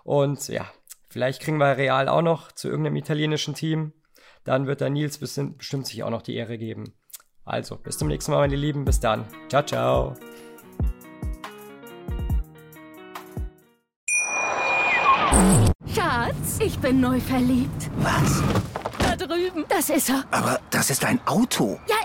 Und 0.05 0.49
ja, 0.49 0.67
vielleicht 1.09 1.43
kriegen 1.43 1.59
wir 1.59 1.77
Real 1.77 2.09
auch 2.09 2.23
noch 2.23 2.53
zu 2.53 2.69
irgendeinem 2.69 2.97
italienischen 2.97 3.55
Team. 3.55 3.93
Dann 4.45 4.67
wird 4.67 4.81
der 4.81 4.91
Nils 4.91 5.19
bestimmt 5.19 5.87
sich 5.87 6.03
auch 6.03 6.11
noch 6.11 6.23
die 6.23 6.35
Ehre 6.35 6.59
geben. 6.59 6.95
Also, 7.45 7.77
bis 7.77 7.99
zum 7.99 8.09
nächsten 8.09 8.33
Mal, 8.33 8.41
meine 8.41 8.57
Lieben. 8.57 8.85
Bis 8.85 9.01
dann. 9.01 9.25
Ciao, 9.49 9.63
ciao. 9.63 10.15
Schatz, 15.95 16.59
ich 16.61 16.79
bin 16.79 17.01
neu 17.01 17.21
verliebt. 17.21 17.91
Was? 17.99 18.43
Da 18.99 19.17
drüben. 19.17 19.65
Das 19.69 19.91
ist 19.91 20.09
er. 20.09 20.25
Aber 20.31 20.61
das 20.71 20.91
ist 20.91 21.05
ein 21.05 21.21
Auto. 21.27 21.79
Ja, 21.89 21.97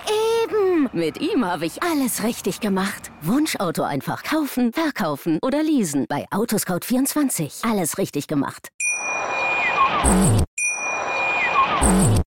eben. 0.43 0.89
Mit 0.91 1.19
ihm 1.21 1.45
habe 1.45 1.65
ich 1.65 1.83
alles 1.83 2.23
richtig 2.23 2.59
gemacht. 2.59 3.11
Wunschauto 3.21 3.83
einfach 3.83 4.23
kaufen, 4.23 4.73
verkaufen 4.73 5.39
oder 5.41 5.61
leasen. 5.61 6.05
Bei 6.09 6.25
Autoscout24. 6.31 7.69
Alles 7.69 7.97
richtig 7.97 8.27
gemacht. 8.27 8.69